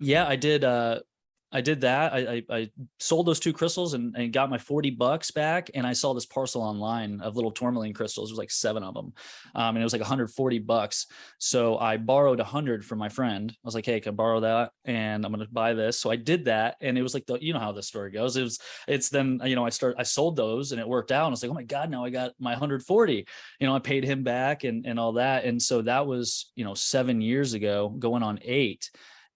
yeah, 0.00 0.26
I 0.26 0.36
did. 0.36 0.64
Uh, 0.64 1.00
I 1.52 1.60
did 1.60 1.82
that. 1.82 2.12
I, 2.12 2.18
I, 2.18 2.42
I, 2.50 2.70
sold 2.98 3.26
those 3.26 3.40
two 3.40 3.52
crystals 3.52 3.94
and, 3.94 4.16
and, 4.16 4.32
got 4.32 4.48
my 4.48 4.56
40 4.56 4.90
bucks 4.90 5.30
back. 5.30 5.70
And 5.74 5.86
I 5.86 5.92
saw 5.92 6.14
this 6.14 6.24
parcel 6.24 6.62
online 6.62 7.20
of 7.20 7.36
little 7.36 7.50
tourmaline 7.50 7.92
crystals. 7.92 8.28
There 8.28 8.32
was 8.32 8.38
like 8.38 8.50
seven 8.50 8.82
of 8.82 8.94
them. 8.94 9.12
Um, 9.54 9.76
and 9.76 9.78
it 9.78 9.84
was 9.84 9.92
like 9.92 10.00
140 10.00 10.58
bucks. 10.60 11.06
So 11.38 11.78
I 11.78 11.98
borrowed 11.98 12.40
hundred 12.40 12.84
from 12.84 12.98
my 12.98 13.08
friend. 13.08 13.50
I 13.52 13.66
was 13.66 13.74
like, 13.74 13.84
Hey, 13.84 14.00
can 14.00 14.12
I 14.12 14.16
borrow 14.16 14.40
that? 14.40 14.70
And 14.84 15.24
I'm 15.24 15.32
going 15.32 15.46
to 15.46 15.52
buy 15.52 15.74
this. 15.74 16.00
So 16.00 16.10
I 16.10 16.16
did 16.16 16.46
that. 16.46 16.76
And 16.80 16.96
it 16.96 17.02
was 17.02 17.14
like 17.14 17.26
the, 17.26 17.38
you 17.40 17.52
know 17.52 17.60
how 17.60 17.72
this 17.72 17.86
story 17.86 18.10
goes. 18.10 18.36
It 18.36 18.42
was, 18.42 18.58
it's 18.88 19.10
then, 19.10 19.40
you 19.44 19.54
know, 19.54 19.66
I 19.66 19.70
started, 19.70 20.00
I 20.00 20.04
sold 20.04 20.36
those 20.36 20.72
and 20.72 20.80
it 20.80 20.88
worked 20.88 21.12
out. 21.12 21.26
And 21.26 21.32
I 21.32 21.32
was 21.32 21.42
like, 21.42 21.50
Oh 21.50 21.54
my 21.54 21.64
God, 21.64 21.90
now 21.90 22.04
I 22.04 22.10
got 22.10 22.32
my 22.38 22.52
140, 22.52 23.26
you 23.60 23.66
know, 23.66 23.74
I 23.74 23.78
paid 23.78 24.04
him 24.04 24.22
back 24.22 24.64
and, 24.64 24.86
and 24.86 24.98
all 24.98 25.12
that. 25.14 25.44
And 25.44 25.60
so 25.60 25.82
that 25.82 26.06
was, 26.06 26.50
you 26.56 26.64
know, 26.64 26.74
seven 26.74 27.20
years 27.20 27.52
ago 27.52 27.90
going 27.90 28.22
on 28.22 28.38
eight 28.42 28.90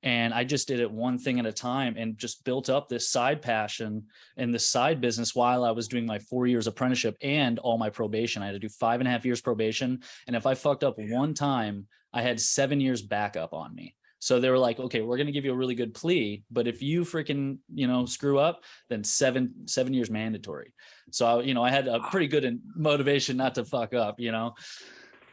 and 0.07 0.33
i 0.33 0.45
just 0.45 0.69
did 0.69 0.79
it 0.79 0.91
one 0.91 1.19
thing 1.19 1.41
at 1.41 1.47
a 1.47 1.53
time 1.53 1.97
and 1.99 2.17
just 2.17 2.45
built 2.45 2.71
up 2.71 2.89
this 2.89 3.11
side 3.11 3.43
passion 3.43 4.05
and 4.37 4.55
this 4.55 4.67
side 4.67 5.01
business 5.01 5.35
while 5.35 5.65
i 5.65 5.71
was 5.71 5.89
doing 5.89 6.07
my 6.07 6.19
four 6.21 6.47
years 6.47 6.69
apprenticeship 6.69 7.17
and 7.23 7.59
all 7.59 7.77
my 7.77 7.91
probation. 7.91 8.43
I 8.43 8.47
had 8.47 8.53
to 8.53 8.59
do 8.61 8.69
five 8.69 9.01
and 9.01 9.09
a 9.09 9.11
half 9.11 9.27
years 9.27 9.41
probation. 9.41 10.01
And 10.27 10.37
if 10.37 10.47
i 10.47 10.55
fucked 10.55 10.85
up 10.85 10.95
one 10.97 11.35
time 11.35 11.87
i 12.13 12.23
had 12.23 12.41
seven 12.41 12.81
years 12.81 13.03
backup 13.03 13.53
on 13.53 13.75
me. 13.75 13.95
So 14.21 14.41
they 14.41 14.49
were 14.49 14.59
like 14.59 14.79
okay 14.79 15.01
we're 15.01 15.17
going 15.17 15.27
to 15.27 15.33
give 15.33 15.45
you 15.45 15.53
a 15.53 15.57
really 15.57 15.75
good 15.75 15.93
plea 15.93 16.45
but 16.51 16.69
if 16.69 16.81
you 16.81 17.03
freaking 17.03 17.59
you 17.75 17.89
know 17.89 18.07
screw 18.07 18.39
up 18.39 18.63
then 18.89 19.03
seven 19.03 19.67
seven 19.67 19.93
years 19.93 20.11
mandatory. 20.11 20.73
So 21.11 21.27
I, 21.27 21.43
you 21.43 21.55
know 21.55 21.65
i 21.65 21.71
had 21.71 21.89
a 21.89 21.99
pretty 22.11 22.29
good 22.29 22.61
motivation 22.77 23.37
not 23.37 23.57
to 23.57 23.65
fuck 23.65 23.93
up 23.93 24.21
you 24.21 24.31
know? 24.31 24.55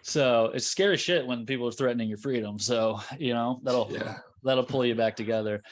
So 0.01 0.51
it's 0.53 0.67
scary 0.67 0.97
shit 0.97 1.25
when 1.25 1.45
people 1.45 1.67
are 1.67 1.71
threatening 1.71 2.09
your 2.09 2.17
freedom. 2.17 2.57
So 2.59 2.99
you 3.19 3.33
know 3.33 3.59
that'll 3.63 3.89
yeah 3.91 4.17
that'll 4.43 4.65
pull 4.65 4.85
you 4.85 4.95
back 4.95 5.15
together. 5.15 5.63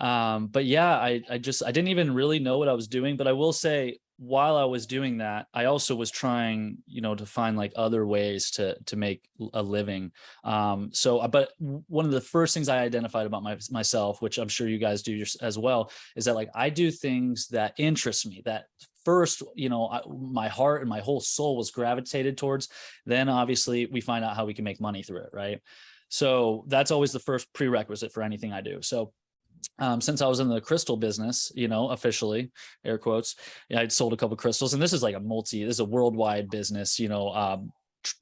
Um, 0.00 0.46
but 0.46 0.64
yeah, 0.64 0.96
I, 0.96 1.22
I 1.28 1.38
just 1.38 1.62
I 1.64 1.72
didn't 1.72 1.88
even 1.88 2.14
really 2.14 2.38
know 2.38 2.58
what 2.58 2.68
I 2.68 2.72
was 2.72 2.88
doing. 2.88 3.16
But 3.16 3.26
I 3.26 3.32
will 3.32 3.52
say, 3.52 3.98
while 4.16 4.56
I 4.56 4.64
was 4.64 4.86
doing 4.86 5.18
that, 5.18 5.46
I 5.54 5.66
also 5.66 5.94
was 5.94 6.10
trying, 6.10 6.78
you 6.86 7.00
know, 7.00 7.14
to 7.14 7.26
find 7.26 7.56
like 7.56 7.72
other 7.76 8.06
ways 8.06 8.50
to 8.52 8.76
to 8.86 8.96
make 8.96 9.22
a 9.52 9.62
living. 9.62 10.12
Um, 10.44 10.90
so, 10.92 11.18
uh, 11.18 11.28
but 11.28 11.52
one 11.58 12.06
of 12.06 12.12
the 12.12 12.20
first 12.20 12.54
things 12.54 12.68
I 12.68 12.80
identified 12.80 13.26
about 13.26 13.42
my, 13.42 13.58
myself, 13.70 14.22
which 14.22 14.38
I'm 14.38 14.48
sure 14.48 14.68
you 14.68 14.78
guys 14.78 15.02
do 15.02 15.22
as 15.42 15.58
well, 15.58 15.90
is 16.16 16.24
that 16.24 16.34
like 16.34 16.50
I 16.54 16.70
do 16.70 16.90
things 16.90 17.48
that 17.48 17.74
interest 17.78 18.26
me, 18.26 18.42
that 18.46 18.66
first 19.04 19.42
you 19.54 19.68
know 19.68 19.88
I, 19.88 20.00
my 20.08 20.48
heart 20.48 20.80
and 20.80 20.90
my 20.90 21.00
whole 21.00 21.20
soul 21.20 21.56
was 21.56 21.70
gravitated 21.70 22.36
towards 22.36 22.68
then 23.06 23.28
obviously 23.28 23.86
we 23.86 24.00
find 24.00 24.24
out 24.24 24.36
how 24.36 24.44
we 24.44 24.52
can 24.52 24.64
make 24.64 24.78
money 24.80 25.02
through 25.02 25.22
it 25.22 25.30
right 25.32 25.60
so 26.10 26.64
that's 26.66 26.90
always 26.90 27.12
the 27.12 27.20
first 27.20 27.50
prerequisite 27.54 28.12
for 28.12 28.22
anything 28.22 28.52
I 28.52 28.60
do. 28.60 28.82
So 28.82 29.12
um, 29.78 30.00
since 30.00 30.20
I 30.20 30.26
was 30.26 30.40
in 30.40 30.48
the 30.48 30.60
crystal 30.60 30.96
business, 30.96 31.52
you 31.54 31.68
know, 31.68 31.88
officially, 31.90 32.50
air 32.84 32.98
quotes, 32.98 33.36
I'd 33.74 33.92
sold 33.92 34.12
a 34.12 34.16
couple 34.16 34.36
crystals, 34.36 34.74
and 34.74 34.82
this 34.82 34.92
is 34.92 35.02
like 35.02 35.14
a 35.14 35.20
multi, 35.20 35.64
this 35.64 35.76
is 35.76 35.80
a 35.80 35.84
worldwide 35.84 36.50
business, 36.50 36.98
you 36.98 37.08
know, 37.08 37.32
um, 37.32 37.72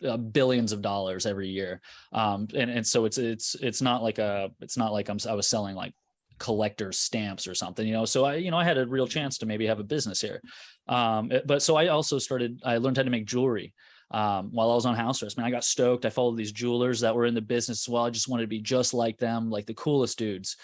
uh, 0.07 0.17
billions 0.17 0.73
of 0.73 0.83
dollars 0.83 1.25
every 1.27 1.49
year, 1.49 1.81
um, 2.13 2.47
and 2.55 2.71
and 2.71 2.87
so 2.87 3.05
it's 3.05 3.17
it's 3.17 3.55
it's 3.57 3.81
not 3.81 4.03
like 4.03 4.19
a 4.19 4.51
it's 4.61 4.77
not 4.77 4.93
like 4.93 5.09
I'm 5.09 5.19
I 5.29 5.35
was 5.35 5.47
selling 5.47 5.77
like 5.77 5.95
collector 6.39 6.93
stamps 6.93 7.47
or 7.47 7.55
something, 7.55 7.87
you 7.87 7.93
know. 7.93 8.05
So 8.05 8.25
I 8.25 8.35
you 8.37 8.51
know 8.51 8.59
I 8.59 8.65
had 8.65 8.77
a 8.77 8.87
real 8.87 9.07
chance 9.07 9.39
to 9.39 9.47
maybe 9.47 9.67
have 9.67 9.79
a 9.79 9.85
business 9.85 10.21
here, 10.21 10.43
um, 10.89 11.31
but 11.47 11.63
so 11.63 11.77
I 11.77 11.89
also 11.89 12.19
started 12.19 12.61
I 12.65 12.79
learned 12.79 12.97
how 12.97 13.05
to 13.05 13.11
make 13.11 13.27
jewelry 13.27 13.73
um, 14.11 14.51
while 14.53 14.71
I 14.71 14.75
was 14.75 14.87
on 14.87 14.95
house 14.95 15.23
arrest. 15.23 15.37
Man, 15.37 15.47
I 15.47 15.51
got 15.51 15.65
stoked. 15.65 16.07
I 16.07 16.11
followed 16.11 16.37
these 16.37 16.53
jewelers 16.53 17.01
that 17.01 17.15
were 17.15 17.27
in 17.27 17.35
the 17.35 17.41
business 17.41 17.87
as 17.87 17.89
well. 17.89 18.05
I 18.05 18.11
just 18.11 18.29
wanted 18.29 18.43
to 18.43 18.49
be 18.49 18.61
just 18.61 18.95
like 18.95 19.19
them, 19.19 19.51
like 19.51 19.67
the 19.67 19.75
coolest 19.75 20.19
dudes. 20.19 20.57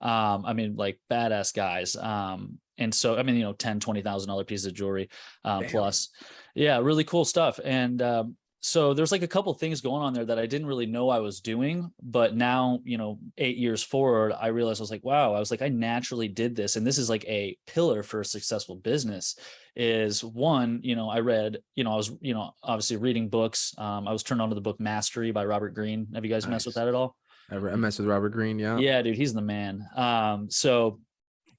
Um, 0.00 0.44
I 0.44 0.52
mean, 0.52 0.76
like 0.76 0.98
badass 1.10 1.54
guys. 1.54 1.96
Um, 1.96 2.58
and 2.78 2.94
so, 2.94 3.16
I 3.16 3.22
mean, 3.22 3.36
you 3.36 3.42
know, 3.42 3.52
10, 3.52 3.80
$20,000 3.80 4.46
pieces 4.46 4.66
of 4.66 4.74
jewelry 4.74 5.08
uh, 5.44 5.62
plus. 5.68 6.08
Yeah, 6.54 6.78
really 6.78 7.04
cool 7.04 7.24
stuff. 7.24 7.60
And 7.64 8.02
um, 8.02 8.36
so 8.64 8.94
there's 8.94 9.10
like 9.10 9.22
a 9.22 9.28
couple 9.28 9.52
things 9.54 9.80
going 9.80 10.02
on 10.02 10.14
there 10.14 10.24
that 10.24 10.38
I 10.38 10.46
didn't 10.46 10.68
really 10.68 10.86
know 10.86 11.08
I 11.08 11.18
was 11.18 11.40
doing, 11.40 11.90
but 12.00 12.36
now, 12.36 12.78
you 12.84 12.96
know, 12.96 13.18
eight 13.36 13.56
years 13.56 13.82
forward, 13.82 14.32
I 14.40 14.46
realized 14.48 14.80
I 14.80 14.84
was 14.84 14.90
like, 14.92 15.02
wow, 15.02 15.34
I 15.34 15.40
was 15.40 15.50
like, 15.50 15.62
I 15.62 15.68
naturally 15.68 16.28
did 16.28 16.54
this. 16.54 16.76
And 16.76 16.86
this 16.86 16.96
is 16.96 17.10
like 17.10 17.24
a 17.24 17.58
pillar 17.66 18.04
for 18.04 18.20
a 18.20 18.24
successful 18.24 18.76
business 18.76 19.36
is 19.74 20.22
one, 20.22 20.78
you 20.84 20.94
know, 20.94 21.10
I 21.10 21.18
read, 21.18 21.58
you 21.74 21.82
know, 21.82 21.92
I 21.92 21.96
was, 21.96 22.12
you 22.20 22.34
know, 22.34 22.52
obviously 22.62 22.98
reading 22.98 23.28
books. 23.28 23.74
Um, 23.78 24.06
I 24.06 24.12
was 24.12 24.22
turned 24.22 24.40
on 24.40 24.50
to 24.50 24.54
the 24.54 24.60
book 24.60 24.78
Mastery 24.78 25.32
by 25.32 25.44
Robert 25.44 25.74
Greene. 25.74 26.06
Have 26.14 26.24
you 26.24 26.30
guys 26.30 26.44
nice. 26.44 26.52
messed 26.52 26.66
with 26.66 26.76
that 26.76 26.86
at 26.86 26.94
all? 26.94 27.16
I 27.50 27.58
messed 27.58 27.98
with 27.98 28.06
Robert 28.06 28.30
Greene. 28.30 28.60
Yeah. 28.60 28.78
Yeah, 28.78 29.02
dude, 29.02 29.16
he's 29.16 29.34
the 29.34 29.42
man. 29.42 29.84
Um, 29.96 30.48
so 30.50 31.00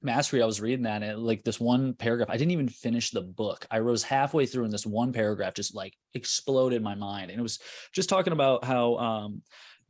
mastery 0.04 0.42
i 0.42 0.46
was 0.46 0.62
reading 0.62 0.84
that 0.84 1.04
and 1.04 1.20
like 1.20 1.44
this 1.44 1.60
one 1.60 1.94
paragraph 1.94 2.30
i 2.30 2.38
didn't 2.38 2.52
even 2.52 2.70
finish 2.70 3.12
the 3.12 3.22
book. 3.22 3.66
I 3.72 3.80
rose 3.80 4.04
halfway 4.04 4.46
through 4.46 4.66
and 4.66 4.74
this 4.74 4.86
one 4.86 5.14
paragraph 5.14 5.54
just 5.54 5.76
like 5.76 5.94
exploded 6.14 6.82
my 6.82 6.96
mind 6.96 7.32
and 7.32 7.40
it 7.40 7.44
was 7.44 7.60
just 7.94 8.10
talking 8.10 8.34
about 8.34 8.64
how 8.64 8.96
um 8.98 9.42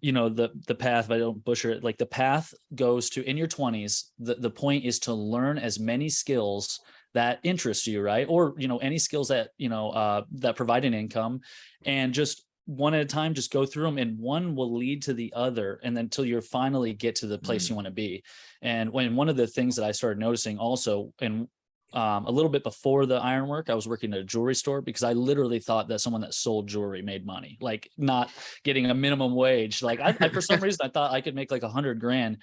you 0.01 0.11
know 0.11 0.29
the 0.29 0.49
the 0.67 0.75
path 0.75 1.05
if 1.05 1.11
i 1.11 1.17
don't 1.17 1.43
butcher 1.43 1.71
it 1.71 1.83
like 1.83 1.97
the 1.97 2.05
path 2.05 2.53
goes 2.75 3.09
to 3.09 3.27
in 3.27 3.37
your 3.37 3.47
20s 3.47 4.09
the, 4.19 4.35
the 4.35 4.49
point 4.49 4.85
is 4.85 4.99
to 4.99 5.13
learn 5.13 5.57
as 5.57 5.79
many 5.79 6.09
skills 6.09 6.79
that 7.13 7.39
interest 7.43 7.87
you 7.87 8.01
right? 8.01 8.27
Or 8.27 8.53
you 8.57 8.67
know 8.67 8.77
any 8.77 8.97
skills 8.97 9.29
that 9.29 9.49
you 9.57 9.69
know 9.69 9.89
uh, 9.91 10.23
that 10.39 10.55
provide 10.55 10.85
an 10.85 10.93
income 10.93 11.41
and 11.85 12.13
just 12.13 12.43
one 12.65 12.93
at 12.93 13.01
a 13.01 13.05
time 13.05 13.33
just 13.33 13.51
go 13.51 13.65
through 13.65 13.83
them 13.83 13.97
and 13.97 14.17
one 14.17 14.55
will 14.55 14.75
lead 14.75 15.01
to 15.03 15.13
the 15.13 15.33
other 15.35 15.79
and 15.83 15.95
then 15.95 16.05
until 16.05 16.25
you 16.25 16.39
finally 16.39 16.93
get 16.93 17.15
to 17.15 17.27
the 17.27 17.37
place 17.37 17.65
mm-hmm. 17.65 17.73
you 17.73 17.75
want 17.75 17.85
to 17.87 17.91
be. 17.91 18.23
And 18.61 18.91
when 18.91 19.15
one 19.15 19.29
of 19.29 19.35
the 19.35 19.47
things 19.47 19.75
that 19.75 19.85
i 19.85 19.91
started 19.91 20.19
noticing 20.19 20.57
also 20.57 21.13
and 21.19 21.47
um, 21.93 22.25
a 22.25 22.31
little 22.31 22.49
bit 22.49 22.63
before 22.63 23.05
the 23.05 23.17
ironwork 23.17 23.69
i 23.69 23.75
was 23.75 23.87
working 23.87 24.13
at 24.13 24.19
a 24.19 24.23
jewelry 24.23 24.55
store 24.55 24.81
because 24.81 25.03
i 25.03 25.13
literally 25.13 25.59
thought 25.59 25.87
that 25.89 25.99
someone 25.99 26.21
that 26.21 26.33
sold 26.33 26.67
jewelry 26.67 27.01
made 27.03 27.25
money 27.25 27.57
like 27.61 27.89
not 27.97 28.31
getting 28.63 28.87
a 28.87 28.93
minimum 28.93 29.35
wage. 29.35 29.83
Like 29.83 29.99
I, 29.99 30.15
I 30.19 30.29
for 30.29 30.41
some 30.41 30.59
reason 30.61 30.85
i 30.85 30.89
thought 30.89 31.11
i 31.11 31.21
could 31.21 31.35
make 31.35 31.51
like 31.51 31.63
a 31.63 31.69
hundred 31.69 31.99
grand 31.99 32.37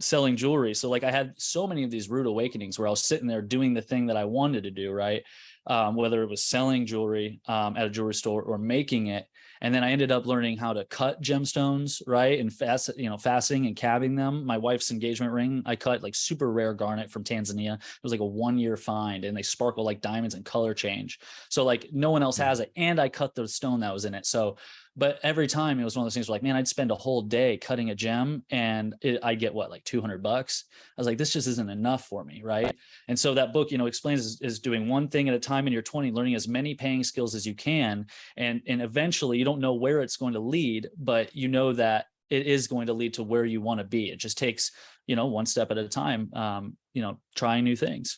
selling 0.00 0.36
jewelry. 0.36 0.74
So 0.74 0.90
like 0.90 1.04
i 1.04 1.10
had 1.10 1.32
so 1.38 1.66
many 1.66 1.84
of 1.84 1.90
these 1.90 2.10
rude 2.10 2.26
awakenings 2.26 2.78
where 2.78 2.88
i 2.88 2.90
was 2.90 3.06
sitting 3.06 3.28
there 3.28 3.40
doing 3.40 3.72
the 3.72 3.82
thing 3.82 4.06
that 4.06 4.16
i 4.16 4.24
wanted 4.24 4.64
to 4.64 4.70
do 4.70 4.90
right? 4.90 5.22
Um, 5.66 5.94
whether 5.94 6.22
it 6.22 6.28
was 6.28 6.44
selling 6.44 6.84
jewelry 6.84 7.40
um, 7.46 7.76
at 7.78 7.86
a 7.86 7.90
jewelry 7.90 8.14
store 8.14 8.42
or 8.42 8.58
making 8.58 9.06
it 9.06 9.26
and 9.64 9.74
then 9.74 9.82
I 9.82 9.92
ended 9.92 10.12
up 10.12 10.26
learning 10.26 10.58
how 10.58 10.74
to 10.74 10.84
cut 10.84 11.22
gemstones, 11.22 12.02
right? 12.06 12.38
And 12.38 12.52
fast, 12.52 12.90
you 12.98 13.08
know, 13.08 13.16
faceting 13.16 13.66
and 13.66 13.74
cabbing 13.74 14.14
them. 14.14 14.44
My 14.44 14.58
wife's 14.58 14.90
engagement 14.90 15.32
ring, 15.32 15.62
I 15.64 15.74
cut 15.74 16.02
like 16.02 16.14
super 16.14 16.52
rare 16.52 16.74
garnet 16.74 17.10
from 17.10 17.24
Tanzania. 17.24 17.76
It 17.76 18.02
was 18.02 18.12
like 18.12 18.20
a 18.20 18.26
one 18.26 18.58
year 18.58 18.76
find 18.76 19.24
and 19.24 19.34
they 19.34 19.40
sparkle 19.40 19.82
like 19.82 20.02
diamonds 20.02 20.34
and 20.34 20.44
color 20.44 20.74
change. 20.74 21.18
So 21.48 21.64
like 21.64 21.88
no 21.94 22.10
one 22.10 22.22
else 22.22 22.36
hmm. 22.36 22.42
has 22.42 22.60
it. 22.60 22.72
And 22.76 23.00
I 23.00 23.08
cut 23.08 23.34
the 23.34 23.48
stone 23.48 23.80
that 23.80 23.94
was 23.94 24.04
in 24.04 24.12
it. 24.12 24.26
So 24.26 24.58
but 24.96 25.18
every 25.22 25.46
time 25.46 25.80
it 25.80 25.84
was 25.84 25.96
one 25.96 26.02
of 26.02 26.06
those 26.06 26.14
things 26.14 26.28
where 26.28 26.36
like, 26.36 26.42
man, 26.42 26.54
I'd 26.54 26.68
spend 26.68 26.90
a 26.90 26.96
whole 26.96 27.22
day 27.22 27.56
cutting 27.56 27.90
a 27.90 27.94
gem 27.94 28.44
and 28.50 28.94
it, 29.00 29.18
I'd 29.22 29.40
get 29.40 29.52
what, 29.52 29.70
like 29.70 29.82
200 29.84 30.22
bucks. 30.22 30.64
I 30.72 31.00
was 31.00 31.06
like, 31.06 31.18
this 31.18 31.32
just 31.32 31.48
isn't 31.48 31.68
enough 31.68 32.04
for 32.04 32.24
me. 32.24 32.42
Right. 32.44 32.74
And 33.08 33.18
so 33.18 33.34
that 33.34 33.52
book, 33.52 33.72
you 33.72 33.78
know, 33.78 33.86
explains 33.86 34.24
is, 34.24 34.40
is 34.40 34.60
doing 34.60 34.88
one 34.88 35.08
thing 35.08 35.28
at 35.28 35.34
a 35.34 35.40
time 35.40 35.66
in 35.66 35.72
your 35.72 35.82
20, 35.82 36.12
learning 36.12 36.36
as 36.36 36.46
many 36.46 36.74
paying 36.74 37.02
skills 37.02 37.34
as 37.34 37.44
you 37.44 37.54
can. 37.54 38.06
And, 38.36 38.62
and 38.68 38.80
eventually 38.80 39.38
you 39.38 39.44
don't 39.44 39.60
know 39.60 39.74
where 39.74 40.00
it's 40.00 40.16
going 40.16 40.34
to 40.34 40.40
lead, 40.40 40.88
but 40.96 41.34
you 41.34 41.48
know 41.48 41.72
that 41.72 42.06
it 42.30 42.46
is 42.46 42.68
going 42.68 42.86
to 42.86 42.92
lead 42.92 43.14
to 43.14 43.24
where 43.24 43.44
you 43.44 43.60
want 43.60 43.80
to 43.80 43.84
be. 43.84 44.10
It 44.10 44.18
just 44.18 44.38
takes, 44.38 44.70
you 45.06 45.16
know, 45.16 45.26
one 45.26 45.46
step 45.46 45.70
at 45.70 45.78
a 45.78 45.88
time, 45.88 46.32
um, 46.34 46.76
you 46.92 47.02
know, 47.02 47.18
trying 47.34 47.64
new 47.64 47.76
things 47.76 48.16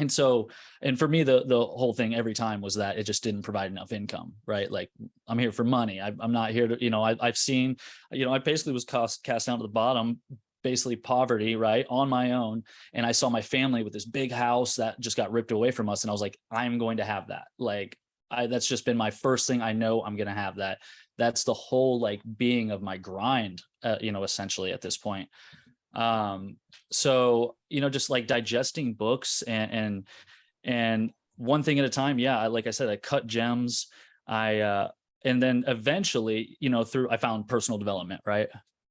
and 0.00 0.10
so 0.10 0.48
and 0.82 0.98
for 0.98 1.06
me 1.08 1.22
the 1.22 1.44
the 1.46 1.58
whole 1.58 1.92
thing 1.92 2.14
every 2.14 2.34
time 2.34 2.60
was 2.60 2.74
that 2.74 2.98
it 2.98 3.04
just 3.04 3.22
didn't 3.22 3.42
provide 3.42 3.70
enough 3.70 3.92
income 3.92 4.32
right 4.46 4.70
like 4.70 4.90
i'm 5.28 5.38
here 5.38 5.52
for 5.52 5.64
money 5.64 6.00
I, 6.00 6.08
am 6.08 6.32
not 6.32 6.50
here 6.50 6.68
to 6.68 6.82
you 6.82 6.90
know 6.90 7.02
I, 7.02 7.16
have 7.20 7.36
seen 7.36 7.76
you 8.10 8.24
know 8.24 8.32
i 8.32 8.38
basically 8.38 8.72
was 8.72 8.84
cast 8.84 9.22
cast 9.22 9.46
down 9.46 9.58
to 9.58 9.62
the 9.62 9.68
bottom 9.68 10.20
basically 10.62 10.96
poverty 10.96 11.56
right 11.56 11.86
on 11.88 12.08
my 12.08 12.32
own 12.32 12.62
and 12.92 13.06
i 13.06 13.12
saw 13.12 13.30
my 13.30 13.42
family 13.42 13.82
with 13.82 13.92
this 13.92 14.04
big 14.04 14.30
house 14.30 14.76
that 14.76 15.00
just 15.00 15.16
got 15.16 15.32
ripped 15.32 15.52
away 15.52 15.70
from 15.70 15.88
us 15.88 16.02
and 16.02 16.10
i 16.10 16.12
was 16.12 16.20
like 16.20 16.38
i'm 16.50 16.78
going 16.78 16.98
to 16.98 17.04
have 17.04 17.28
that 17.28 17.44
like 17.58 17.96
I 18.30 18.46
that's 18.46 18.66
just 18.66 18.84
been 18.84 18.96
my 18.96 19.10
first 19.10 19.46
thing. 19.46 19.60
I 19.60 19.72
know 19.72 20.02
I'm 20.02 20.16
gonna 20.16 20.34
have 20.34 20.56
that. 20.56 20.78
That's 21.18 21.44
the 21.44 21.54
whole 21.54 22.00
like 22.00 22.22
being 22.36 22.70
of 22.70 22.82
my 22.82 22.96
grind, 22.96 23.62
uh, 23.82 23.96
you 24.00 24.12
know, 24.12 24.22
essentially 24.22 24.72
at 24.72 24.80
this 24.80 24.96
point. 24.96 25.28
Um, 25.94 26.56
so 26.90 27.56
you 27.68 27.80
know, 27.80 27.90
just 27.90 28.10
like 28.10 28.26
digesting 28.26 28.94
books 28.94 29.42
and 29.42 29.72
and 29.72 30.06
and 30.64 31.10
one 31.36 31.62
thing 31.62 31.78
at 31.78 31.84
a 31.84 31.90
time. 31.90 32.18
Yeah, 32.18 32.38
I, 32.38 32.46
like 32.48 32.66
I 32.66 32.70
said, 32.70 32.88
I 32.88 32.96
cut 32.96 33.26
gems. 33.26 33.88
I 34.26 34.60
uh, 34.60 34.88
and 35.24 35.42
then 35.42 35.64
eventually, 35.66 36.56
you 36.60 36.70
know, 36.70 36.84
through 36.84 37.10
I 37.10 37.16
found 37.16 37.48
personal 37.48 37.78
development, 37.78 38.20
right? 38.24 38.48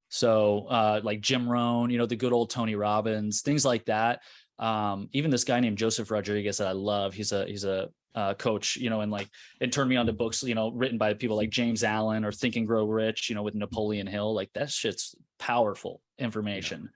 So 0.09 0.65
uh, 0.69 1.01
like 1.03 1.21
Jim 1.21 1.47
Rohn, 1.47 1.89
you 1.89 1.97
know, 1.97 2.05
the 2.05 2.15
good 2.15 2.33
old 2.33 2.49
Tony 2.49 2.75
Robbins, 2.75 3.41
things 3.41 3.63
like 3.63 3.85
that. 3.85 4.21
Um, 4.57 5.07
even 5.13 5.31
this 5.31 5.43
guy 5.43 5.59
named 5.59 5.77
Joseph 5.77 6.11
Rodriguez 6.11 6.57
that 6.57 6.67
I 6.67 6.73
love. 6.73 7.13
He's 7.13 7.31
a 7.31 7.45
he's 7.45 7.63
a 7.63 7.89
uh, 8.15 8.33
coach, 8.33 8.75
you 8.75 8.89
know, 8.89 9.01
and 9.01 9.11
like 9.11 9.29
it 9.59 9.71
turned 9.71 9.89
me 9.89 9.95
on 9.95 10.05
to 10.05 10.13
books, 10.13 10.43
you 10.43 10.55
know, 10.55 10.71
written 10.71 10.97
by 10.97 11.13
people 11.13 11.37
like 11.37 11.49
James 11.49 11.83
Allen 11.83 12.25
or 12.25 12.31
Think 12.31 12.55
and 12.55 12.67
Grow 12.67 12.85
Rich, 12.85 13.29
you 13.29 13.35
know, 13.35 13.43
with 13.43 13.55
Napoleon 13.55 14.07
Hill. 14.07 14.33
Like 14.33 14.51
that 14.53 14.69
shit's 14.69 15.15
powerful 15.37 16.01
information. 16.17 16.89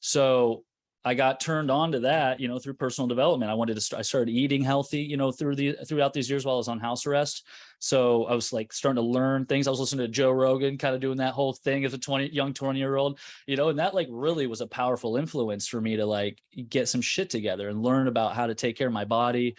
So 0.00 0.64
I 1.06 1.12
got 1.12 1.38
turned 1.38 1.70
on 1.70 1.92
to 1.92 2.00
that, 2.00 2.40
you 2.40 2.48
know, 2.48 2.58
through 2.58 2.74
personal 2.74 3.06
development. 3.06 3.50
I 3.50 3.54
wanted 3.54 3.74
to 3.74 3.80
start, 3.82 3.98
I 3.98 4.02
started 4.02 4.30
eating 4.30 4.62
healthy, 4.62 5.00
you 5.00 5.18
know, 5.18 5.30
through 5.30 5.54
the 5.54 5.76
throughout 5.86 6.14
these 6.14 6.30
years 6.30 6.46
while 6.46 6.54
I 6.54 6.58
was 6.58 6.68
on 6.68 6.80
house 6.80 7.04
arrest. 7.04 7.46
So 7.78 8.24
I 8.24 8.34
was 8.34 8.54
like 8.54 8.72
starting 8.72 9.02
to 9.02 9.06
learn 9.06 9.44
things. 9.44 9.66
I 9.66 9.70
was 9.70 9.80
listening 9.80 10.06
to 10.06 10.12
Joe 10.12 10.30
Rogan, 10.30 10.78
kind 10.78 10.94
of 10.94 11.02
doing 11.02 11.18
that 11.18 11.34
whole 11.34 11.52
thing 11.52 11.84
as 11.84 11.92
a 11.92 11.98
20 11.98 12.30
young 12.32 12.54
20 12.54 12.78
year 12.78 12.96
old, 12.96 13.18
you 13.46 13.56
know, 13.56 13.68
and 13.68 13.78
that 13.78 13.94
like 13.94 14.08
really 14.10 14.46
was 14.46 14.62
a 14.62 14.66
powerful 14.66 15.18
influence 15.18 15.68
for 15.68 15.78
me 15.78 15.96
to 15.96 16.06
like 16.06 16.40
get 16.70 16.88
some 16.88 17.02
shit 17.02 17.28
together 17.28 17.68
and 17.68 17.82
learn 17.82 18.08
about 18.08 18.34
how 18.34 18.46
to 18.46 18.54
take 18.54 18.78
care 18.78 18.86
of 18.86 18.94
my 18.94 19.04
body, 19.04 19.56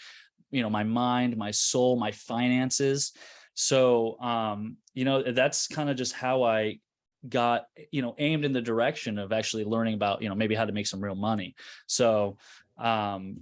you 0.52 0.62
know, 0.62 0.70
my 0.70 0.84
mind, 0.84 1.38
my 1.38 1.52
soul, 1.52 1.98
my 1.98 2.12
finances. 2.12 3.14
So 3.54 4.20
um, 4.20 4.78
you 4.94 5.06
know, 5.06 5.32
that's 5.32 5.68
kind 5.68 5.90
of 5.90 5.98
just 5.98 6.14
how 6.14 6.44
I 6.44 6.80
got 7.30 7.66
you 7.92 8.02
know 8.02 8.16
aimed 8.18 8.46
in 8.46 8.54
the 8.54 8.62
direction 8.62 9.18
of 9.18 9.32
actually 9.32 9.64
learning 9.64 9.94
about 9.94 10.22
you 10.22 10.30
know 10.30 10.36
maybe 10.36 10.56
how 10.56 10.66
to 10.66 10.72
make 10.72 10.88
some 10.88 11.04
real 11.04 11.16
money. 11.16 11.56
So 11.88 12.38
um 12.78 13.38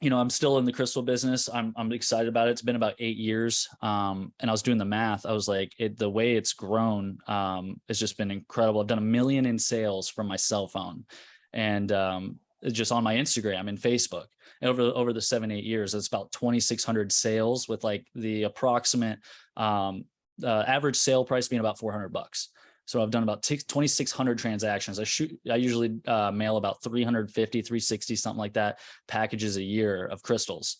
you 0.00 0.10
know 0.10 0.18
i'm 0.18 0.30
still 0.30 0.58
in 0.58 0.64
the 0.64 0.72
crystal 0.72 1.02
business. 1.02 1.48
I'm 1.52 1.74
i'm 1.76 1.92
excited 1.92 2.28
about 2.28 2.48
it. 2.48 2.52
It's 2.52 2.62
been 2.62 2.76
about 2.76 2.94
8 2.98 3.16
years 3.16 3.68
um 3.82 4.32
and 4.40 4.50
i 4.50 4.52
was 4.52 4.62
doing 4.62 4.78
the 4.78 4.84
math. 4.84 5.26
I 5.26 5.32
was 5.32 5.48
like 5.48 5.72
it 5.78 5.98
the 5.98 6.08
way 6.08 6.36
it's 6.36 6.52
grown 6.52 7.18
um 7.26 7.80
it's 7.88 7.98
just 7.98 8.16
been 8.16 8.30
incredible. 8.30 8.80
I've 8.80 8.86
done 8.86 8.98
a 8.98 9.02
million 9.02 9.46
in 9.46 9.58
sales 9.58 10.08
from 10.08 10.28
my 10.28 10.36
cell 10.36 10.68
phone 10.68 11.04
and 11.52 11.90
um 11.92 12.38
just 12.72 12.90
on 12.90 13.04
my 13.04 13.14
instagram 13.14 13.68
and 13.68 13.78
facebook 13.78 14.26
over 14.62 14.82
over 14.82 15.12
the 15.12 15.20
7 15.20 15.50
8 15.50 15.64
years 15.64 15.94
it's 15.94 16.08
about 16.08 16.32
2600 16.32 17.12
sales 17.12 17.68
with 17.68 17.84
like 17.84 18.06
the 18.14 18.44
approximate 18.44 19.18
um 19.56 20.04
uh, 20.42 20.64
average 20.66 20.96
sale 20.96 21.24
price 21.24 21.48
being 21.48 21.60
about 21.60 21.78
400 21.78 22.12
bucks 22.12 22.50
so 22.88 23.02
I've 23.02 23.10
done 23.10 23.22
about 23.22 23.42
2,600 23.42 24.38
transactions. 24.38 24.98
I 24.98 25.04
shoot, 25.04 25.38
I 25.50 25.56
usually 25.56 26.00
uh, 26.06 26.30
mail 26.30 26.56
about 26.56 26.82
350, 26.82 27.60
360, 27.60 28.16
something 28.16 28.38
like 28.38 28.54
that, 28.54 28.78
packages 29.06 29.58
a 29.58 29.62
year 29.62 30.06
of 30.06 30.22
crystals, 30.22 30.78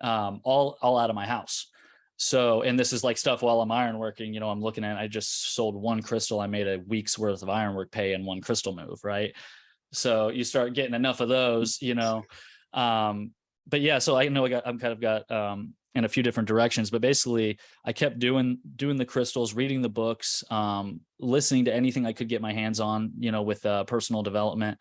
um, 0.00 0.40
all, 0.42 0.76
all 0.82 0.98
out 0.98 1.10
of 1.10 1.14
my 1.14 1.28
house. 1.28 1.70
So, 2.16 2.62
and 2.62 2.76
this 2.76 2.92
is 2.92 3.04
like 3.04 3.16
stuff 3.16 3.40
while 3.40 3.60
I'm 3.60 3.68
ironworking, 3.68 4.34
you 4.34 4.40
know, 4.40 4.50
I'm 4.50 4.60
looking 4.60 4.82
at, 4.82 4.96
I 4.96 5.06
just 5.06 5.54
sold 5.54 5.76
one 5.76 6.02
crystal. 6.02 6.40
I 6.40 6.48
made 6.48 6.66
a 6.66 6.80
week's 6.88 7.16
worth 7.16 7.44
of 7.44 7.48
ironwork 7.48 7.92
pay 7.92 8.14
in 8.14 8.24
one 8.24 8.40
crystal 8.40 8.74
move. 8.74 8.98
Right. 9.04 9.32
So 9.92 10.30
you 10.30 10.42
start 10.42 10.74
getting 10.74 10.94
enough 10.94 11.20
of 11.20 11.28
those, 11.28 11.80
you 11.80 11.94
know, 11.94 12.24
um, 12.74 13.32
but 13.66 13.80
yeah, 13.80 13.98
so 13.98 14.16
I 14.16 14.28
know 14.28 14.44
I 14.44 14.48
got, 14.50 14.66
I'm 14.66 14.78
kind 14.78 14.92
of 14.92 15.00
got, 15.00 15.30
um, 15.30 15.74
in 15.94 16.04
a 16.04 16.08
few 16.08 16.24
different 16.24 16.48
directions 16.48 16.90
but 16.90 17.00
basically 17.00 17.56
i 17.84 17.92
kept 17.92 18.18
doing 18.18 18.58
doing 18.74 18.96
the 18.96 19.04
crystals 19.04 19.54
reading 19.54 19.80
the 19.80 19.88
books 19.88 20.42
um, 20.50 21.00
listening 21.20 21.64
to 21.64 21.72
anything 21.72 22.04
i 22.04 22.12
could 22.12 22.28
get 22.28 22.42
my 22.42 22.52
hands 22.52 22.80
on 22.80 23.12
you 23.18 23.30
know 23.30 23.42
with 23.42 23.64
uh, 23.64 23.84
personal 23.84 24.22
development. 24.22 24.76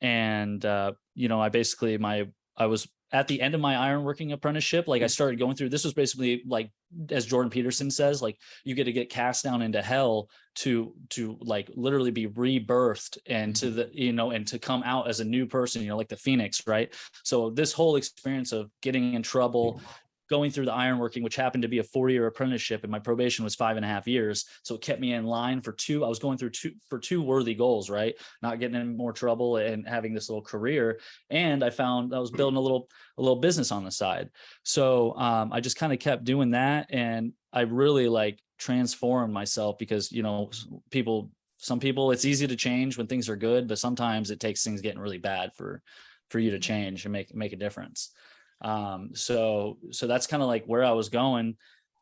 And 0.00 0.64
uh, 0.64 0.92
you 1.14 1.28
know 1.28 1.40
i 1.40 1.48
basically 1.48 1.98
my 1.98 2.28
i 2.56 2.66
was 2.66 2.88
at 3.12 3.28
the 3.28 3.42
end 3.42 3.54
of 3.54 3.60
my 3.60 3.74
ironworking 3.74 4.32
apprenticeship 4.32 4.88
like 4.88 5.02
i 5.02 5.06
mm. 5.06 5.10
started 5.10 5.38
going 5.38 5.54
through 5.54 5.68
this 5.68 5.84
was 5.84 5.94
basically 5.94 6.42
like 6.46 6.70
as 7.10 7.26
jordan 7.26 7.50
peterson 7.50 7.90
says 7.90 8.22
like 8.22 8.38
you 8.64 8.74
get 8.74 8.84
to 8.84 8.92
get 8.92 9.10
cast 9.10 9.44
down 9.44 9.62
into 9.62 9.80
hell 9.82 10.28
to 10.54 10.94
to 11.08 11.38
like 11.40 11.70
literally 11.74 12.10
be 12.10 12.26
rebirthed 12.28 13.18
and 13.26 13.56
to 13.56 13.66
mm-hmm. 13.66 13.76
the 13.76 13.90
you 13.92 14.12
know 14.12 14.30
and 14.30 14.46
to 14.46 14.58
come 14.58 14.82
out 14.84 15.08
as 15.08 15.20
a 15.20 15.24
new 15.24 15.46
person 15.46 15.82
you 15.82 15.88
know 15.88 15.96
like 15.96 16.08
the 16.08 16.16
phoenix 16.16 16.62
right? 16.66 16.94
So 17.22 17.50
this 17.50 17.72
whole 17.72 17.96
experience 17.96 18.52
of 18.52 18.70
getting 18.80 19.14
in 19.14 19.22
trouble 19.22 19.74
mm-hmm. 19.74 19.86
Going 20.28 20.50
through 20.50 20.64
the 20.64 20.72
ironworking, 20.72 21.22
which 21.22 21.36
happened 21.36 21.62
to 21.62 21.68
be 21.68 21.78
a 21.78 21.84
four-year 21.84 22.26
apprenticeship, 22.26 22.82
and 22.82 22.90
my 22.90 22.98
probation 22.98 23.44
was 23.44 23.54
five 23.54 23.76
and 23.76 23.84
a 23.84 23.88
half 23.88 24.06
years. 24.06 24.46
So 24.62 24.74
it 24.74 24.80
kept 24.80 25.00
me 25.00 25.12
in 25.12 25.24
line 25.24 25.60
for 25.60 25.72
two. 25.72 26.04
I 26.04 26.08
was 26.08 26.18
going 26.18 26.38
through 26.38 26.50
two 26.50 26.72
for 26.88 26.98
two 26.98 27.22
worthy 27.22 27.54
goals, 27.54 27.90
right? 27.90 28.14
Not 28.42 28.60
getting 28.60 28.80
in 28.80 28.96
more 28.96 29.12
trouble 29.12 29.56
and 29.56 29.86
having 29.86 30.14
this 30.14 30.28
little 30.28 30.42
career. 30.42 31.00
And 31.30 31.62
I 31.62 31.70
found 31.70 32.14
I 32.14 32.18
was 32.18 32.30
building 32.30 32.56
a 32.56 32.60
little 32.60 32.88
a 33.18 33.22
little 33.22 33.40
business 33.40 33.72
on 33.72 33.84
the 33.84 33.90
side. 33.90 34.30
So 34.62 35.14
um, 35.16 35.52
I 35.52 35.60
just 35.60 35.76
kind 35.76 35.92
of 35.92 35.98
kept 35.98 36.24
doing 36.24 36.52
that, 36.52 36.86
and 36.90 37.32
I 37.52 37.62
really 37.62 38.08
like 38.08 38.40
transformed 38.58 39.32
myself 39.32 39.76
because 39.76 40.12
you 40.12 40.22
know 40.22 40.48
people 40.90 41.30
some 41.58 41.80
people 41.80 42.12
it's 42.12 42.24
easy 42.24 42.46
to 42.46 42.54
change 42.54 42.96
when 42.96 43.08
things 43.08 43.28
are 43.28 43.34
good 43.34 43.66
but 43.66 43.78
sometimes 43.78 44.30
it 44.30 44.38
takes 44.38 44.62
things 44.62 44.80
getting 44.80 45.00
really 45.00 45.18
bad 45.18 45.50
for 45.56 45.82
for 46.30 46.38
you 46.38 46.52
to 46.52 46.60
change 46.60 47.04
and 47.04 47.12
make 47.12 47.34
make 47.34 47.52
a 47.52 47.56
difference 47.56 48.12
um, 48.62 49.10
so 49.14 49.78
so 49.90 50.06
that's 50.06 50.26
kind 50.26 50.42
of 50.42 50.48
like 50.48 50.64
where 50.66 50.84
I 50.84 50.92
was 50.92 51.08
going. 51.08 51.56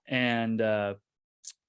And 0.06 0.60
uh, 0.60 0.94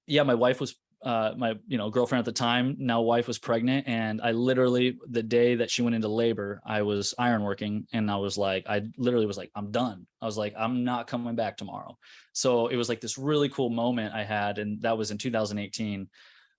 yeah, 0.06 0.22
my 0.22 0.34
wife 0.34 0.60
was 0.60 0.74
uh, 1.04 1.32
my 1.36 1.54
you 1.66 1.78
know 1.78 1.90
girlfriend 1.90 2.20
at 2.20 2.24
the 2.24 2.32
time 2.32 2.76
now 2.78 3.00
wife 3.00 3.26
was 3.26 3.38
pregnant 3.38 3.88
and 3.88 4.20
i 4.22 4.30
literally 4.30 4.96
the 5.10 5.22
day 5.22 5.56
that 5.56 5.68
she 5.68 5.82
went 5.82 5.96
into 5.96 6.06
labor 6.06 6.60
i 6.64 6.82
was 6.82 7.12
ironworking 7.18 7.84
and 7.92 8.08
i 8.08 8.16
was 8.16 8.38
like 8.38 8.64
i 8.68 8.82
literally 8.96 9.26
was 9.26 9.36
like 9.36 9.50
i'm 9.56 9.72
done. 9.72 10.06
I 10.20 10.26
was 10.26 10.38
like 10.38 10.54
i'm 10.56 10.84
not 10.84 11.08
coming 11.08 11.34
back 11.34 11.56
tomorrow. 11.56 11.98
So 12.32 12.68
it 12.68 12.76
was 12.76 12.88
like 12.88 13.00
this 13.00 13.18
really 13.18 13.48
cool 13.48 13.68
moment 13.68 14.14
i 14.14 14.22
had 14.22 14.58
and 14.58 14.80
that 14.82 14.96
was 14.96 15.10
in 15.10 15.18
2018 15.18 16.08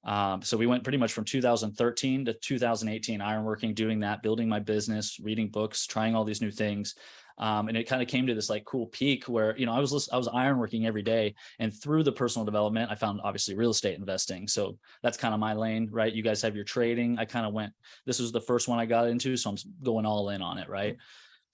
um, 0.05 0.41
so 0.41 0.57
we 0.57 0.67
went 0.67 0.83
pretty 0.83 0.97
much 0.97 1.13
from 1.13 1.23
2013 1.23 2.25
to 2.25 2.33
2018 2.33 3.21
ironworking 3.21 3.73
doing 3.73 4.01
that 4.01 4.21
building 4.21 4.49
my 4.49 4.59
business 4.59 5.19
reading 5.21 5.47
books 5.47 5.87
trying 5.87 6.15
all 6.15 6.25
these 6.25 6.41
new 6.41 6.51
things 6.51 6.95
um, 7.37 7.67
and 7.67 7.77
it 7.77 7.85
kind 7.85 8.01
of 8.01 8.07
came 8.07 8.27
to 8.27 8.35
this 8.35 8.49
like 8.49 8.65
cool 8.65 8.87
peak 8.87 9.25
where 9.25 9.57
you 9.57 9.65
know 9.65 9.73
I 9.73 9.79
was 9.79 10.09
I 10.11 10.17
was 10.17 10.27
ironworking 10.27 10.85
every 10.85 11.01
day, 11.01 11.35
and 11.59 11.73
through 11.73 12.03
the 12.03 12.11
personal 12.11 12.45
development, 12.45 12.91
I 12.91 12.95
found 12.95 13.21
obviously 13.23 13.55
real 13.55 13.71
estate 13.71 13.97
investing. 13.97 14.47
So 14.47 14.77
that's 15.01 15.17
kind 15.17 15.33
of 15.33 15.39
my 15.39 15.53
lane, 15.53 15.89
right? 15.91 16.13
You 16.13 16.23
guys 16.23 16.41
have 16.41 16.55
your 16.55 16.65
trading. 16.65 17.17
I 17.19 17.25
kind 17.25 17.45
of 17.45 17.53
went. 17.53 17.73
This 18.05 18.19
was 18.19 18.31
the 18.31 18.41
first 18.41 18.67
one 18.67 18.79
I 18.79 18.85
got 18.85 19.07
into, 19.07 19.35
so 19.37 19.49
I'm 19.49 19.57
going 19.83 20.05
all 20.05 20.29
in 20.29 20.41
on 20.41 20.57
it, 20.57 20.69
right? 20.69 20.97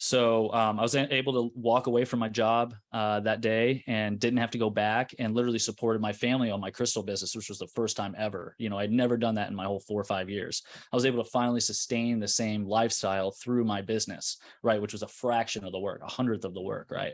So 0.01 0.51
um, 0.53 0.79
I 0.79 0.81
was 0.81 0.95
able 0.95 1.33
to 1.33 1.51
walk 1.59 1.87
away 1.87 2.05
from 2.05 2.19
my 2.19 2.29
job 2.29 2.73
uh, 2.93 3.19
that 3.19 3.41
day 3.41 3.83
and 3.85 4.17
didn't 4.17 4.39
have 4.39 4.51
to 4.51 4.57
go 4.57 4.69
back 4.69 5.13
and 5.19 5.35
literally 5.35 5.59
supported 5.59 6.01
my 6.01 6.13
family 6.13 6.49
on 6.49 6.61
my 6.61 6.71
crystal 6.71 7.03
business, 7.03 7.35
which 7.35 7.49
was 7.49 7.59
the 7.59 7.67
first 7.75 7.97
time 7.97 8.15
ever. 8.17 8.55
You 8.59 8.69
know, 8.69 8.77
I'd 8.77 8.93
never 8.93 9.17
done 9.17 9.35
that 9.35 9.49
in 9.49 9.55
my 9.55 9.65
whole 9.65 9.81
four 9.81 9.99
or 9.99 10.05
five 10.05 10.29
years. 10.29 10.63
I 10.93 10.95
was 10.95 11.05
able 11.05 11.21
to 11.21 11.29
finally 11.29 11.59
sustain 11.59 12.17
the 12.21 12.29
same 12.29 12.65
lifestyle 12.65 13.31
through 13.31 13.65
my 13.65 13.81
business, 13.81 14.37
right? 14.63 14.81
Which 14.81 14.93
was 14.93 15.03
a 15.03 15.07
fraction 15.07 15.65
of 15.65 15.73
the 15.73 15.79
work, 15.79 16.01
a 16.01 16.09
hundredth 16.09 16.45
of 16.45 16.53
the 16.53 16.61
work, 16.61 16.91
right? 16.91 17.13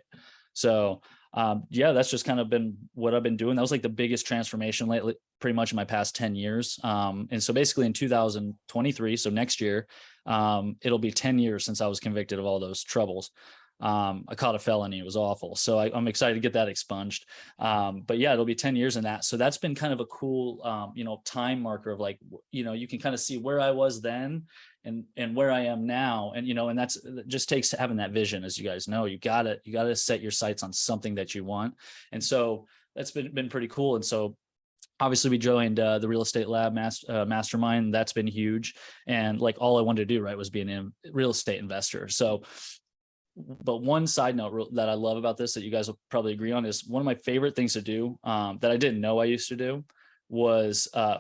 So 0.54 1.02
um, 1.34 1.64
yeah, 1.70 1.92
that's 1.92 2.12
just 2.12 2.24
kind 2.24 2.40
of 2.40 2.50
been 2.50 2.78
what 2.94 3.16
I've 3.16 3.24
been 3.24 3.36
doing. 3.36 3.56
That 3.56 3.62
was 3.62 3.72
like 3.72 3.82
the 3.82 3.90
biggest 3.90 4.28
transformation 4.28 4.88
lately, 4.88 5.16
pretty 5.42 5.56
much 5.56 5.72
in 5.72 5.76
my 5.76 5.84
past 5.84 6.16
10 6.16 6.36
years. 6.36 6.80
Um, 6.84 7.28
and 7.32 7.44
so 7.44 7.52
basically 7.52 7.88
in 7.88 7.94
2023, 7.94 9.18
so 9.18 9.30
next 9.30 9.60
year, 9.60 9.88
um, 10.26 10.78
it'll 10.82 11.00
be 11.00 11.12
10 11.12 11.40
years 11.40 11.66
since 11.66 11.82
I 11.82 11.88
was 11.88 12.00
convicted 12.00 12.40
of 12.40 12.46
all 12.46 12.60
those 12.60 12.84
troubles. 12.84 13.32
Um, 13.82 14.24
I 14.30 14.36
caught 14.36 14.56
a 14.56 14.60
felony. 14.60 15.00
It 15.00 15.06
was 15.06 15.18
awful. 15.18 15.56
So 15.56 15.78
I, 15.78 15.96
am 15.96 16.08
excited 16.08 16.36
to 16.36 16.40
get 16.40 16.54
that 16.54 16.70
expunged. 16.70 17.26
Um, 17.60 18.04
but 18.06 18.18
yeah, 18.18 18.32
it'll 18.32 18.46
be 18.46 18.56
10 18.56 18.76
years 18.76 18.96
in 18.96 19.04
that. 19.04 19.26
So 19.26 19.36
that's 19.36 19.58
been 19.58 19.76
kind 19.76 19.92
of 19.92 20.00
a 20.00 20.06
cool, 20.06 20.62
um, 20.64 20.94
you 20.96 21.04
know, 21.04 21.22
time 21.26 21.62
marker 21.62 21.92
of 21.92 22.00
like, 22.00 22.20
you 22.52 22.64
know, 22.64 22.74
you 22.74 22.88
can 22.88 23.00
kind 23.00 23.14
of 23.14 23.20
see 23.20 23.38
where 23.38 23.60
I 23.60 23.72
was 23.72 24.02
then 24.02 24.44
and, 24.86 25.04
and 25.18 25.36
where 25.36 25.52
I 25.52 25.62
am 25.62 25.86
now. 25.86 26.32
And, 26.36 26.48
you 26.48 26.54
know, 26.54 26.70
and 26.70 26.80
that's 26.80 26.96
it 26.96 27.28
just 27.28 27.50
takes 27.50 27.72
having 27.72 27.98
that 27.98 28.12
vision, 28.12 28.46
as 28.46 28.58
you 28.58 28.64
guys 28.64 28.88
know, 28.88 29.06
you 29.06 29.20
gotta, 29.20 29.60
you 29.66 29.74
gotta 29.74 29.96
set 29.96 30.22
your 30.22 30.32
sights 30.32 30.64
on 30.64 30.72
something 30.72 31.16
that 31.16 31.36
you 31.36 31.44
want. 31.44 31.76
And 32.14 32.24
so 32.24 32.68
that's 32.96 33.12
been, 33.12 33.34
been 33.34 33.50
pretty 33.50 33.68
cool. 33.68 33.96
And 33.96 34.06
so 34.06 34.38
obviously 35.00 35.30
we 35.30 35.38
joined 35.38 35.80
uh, 35.80 36.00
the 36.00 36.08
real 36.08 36.22
estate 36.22 36.48
lab 36.48 36.74
master, 36.74 37.12
uh, 37.12 37.26
mastermind. 37.26 37.94
That's 37.94 38.14
been 38.14 38.28
huge. 38.28 38.76
And 39.08 39.40
like 39.40 39.58
all 39.60 39.78
i 39.78 39.82
wanted 39.82 40.08
to 40.08 40.14
do 40.14 40.22
right 40.22 40.38
was 40.38 40.50
be 40.50 40.62
a 40.62 40.86
real 41.12 41.32
estate 41.32 41.60
investor. 41.60 42.08
So 42.08 42.44
but 43.38 43.84
one 43.84 44.08
side 44.08 44.34
note 44.38 44.74
that 44.74 44.88
i 44.88 44.94
love 44.94 45.18
about 45.18 45.36
this 45.36 45.54
that 45.54 45.64
you 45.64 45.70
guys 45.70 45.90
will 45.90 46.00
probably 46.10 46.32
agree 46.32 46.54
on 46.54 46.66
is 46.66 46.88
one 46.88 47.02
of 47.02 47.06
my 47.06 47.16
favorite 47.16 47.54
things 47.54 47.74
to 47.74 47.82
do 47.82 48.18
um, 48.24 48.58
that 48.62 48.72
i 48.72 48.78
didn't 48.78 49.02
know 49.02 49.20
i 49.20 49.26
used 49.26 49.50
to 49.50 49.58
do 49.58 49.84
was 50.30 50.88
uh, 50.94 51.18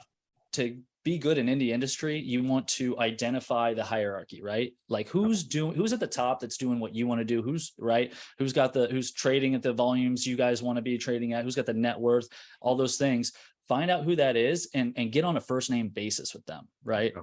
to 0.54 0.78
be 1.06 1.20
good 1.20 1.38
in 1.38 1.46
indie 1.46 1.70
industry, 1.70 2.18
you 2.18 2.44
want 2.44 2.68
to 2.68 2.98
identify 3.00 3.76
the 3.76 3.84
hierarchy, 3.84 4.42
right? 4.42 4.74
Like 4.90 5.08
who's 5.08 5.44
doing 5.44 5.76
who's 5.76 5.94
at 5.94 6.00
the 6.00 6.08
top 6.08 6.40
that's 6.40 6.58
doing 6.58 6.80
what 6.80 6.96
you 6.96 7.06
want 7.06 7.22
to 7.22 7.26
do, 7.26 7.44
who's 7.44 7.74
right, 7.78 8.12
who's 8.40 8.52
got 8.52 8.74
the 8.74 8.88
who's 8.88 9.14
trading 9.14 9.54
at 9.54 9.62
the 9.62 9.72
volumes 9.72 10.26
you 10.26 10.36
guys 10.36 10.64
want 10.64 10.78
to 10.78 10.82
be 10.82 10.98
trading 10.98 11.34
at, 11.34 11.44
who's 11.44 11.56
got 11.56 11.68
the 11.68 11.74
net 11.74 12.00
worth, 12.00 12.28
all 12.60 12.76
those 12.76 12.98
things. 12.98 13.34
Find 13.68 13.90
out 13.90 14.04
who 14.04 14.16
that 14.16 14.36
is 14.36 14.70
and 14.74 14.94
and 14.96 15.12
get 15.12 15.26
on 15.26 15.38
a 15.38 15.42
first 15.42 15.70
name 15.70 15.90
basis 15.90 16.34
with 16.34 16.46
them, 16.46 16.68
right? 16.84 17.14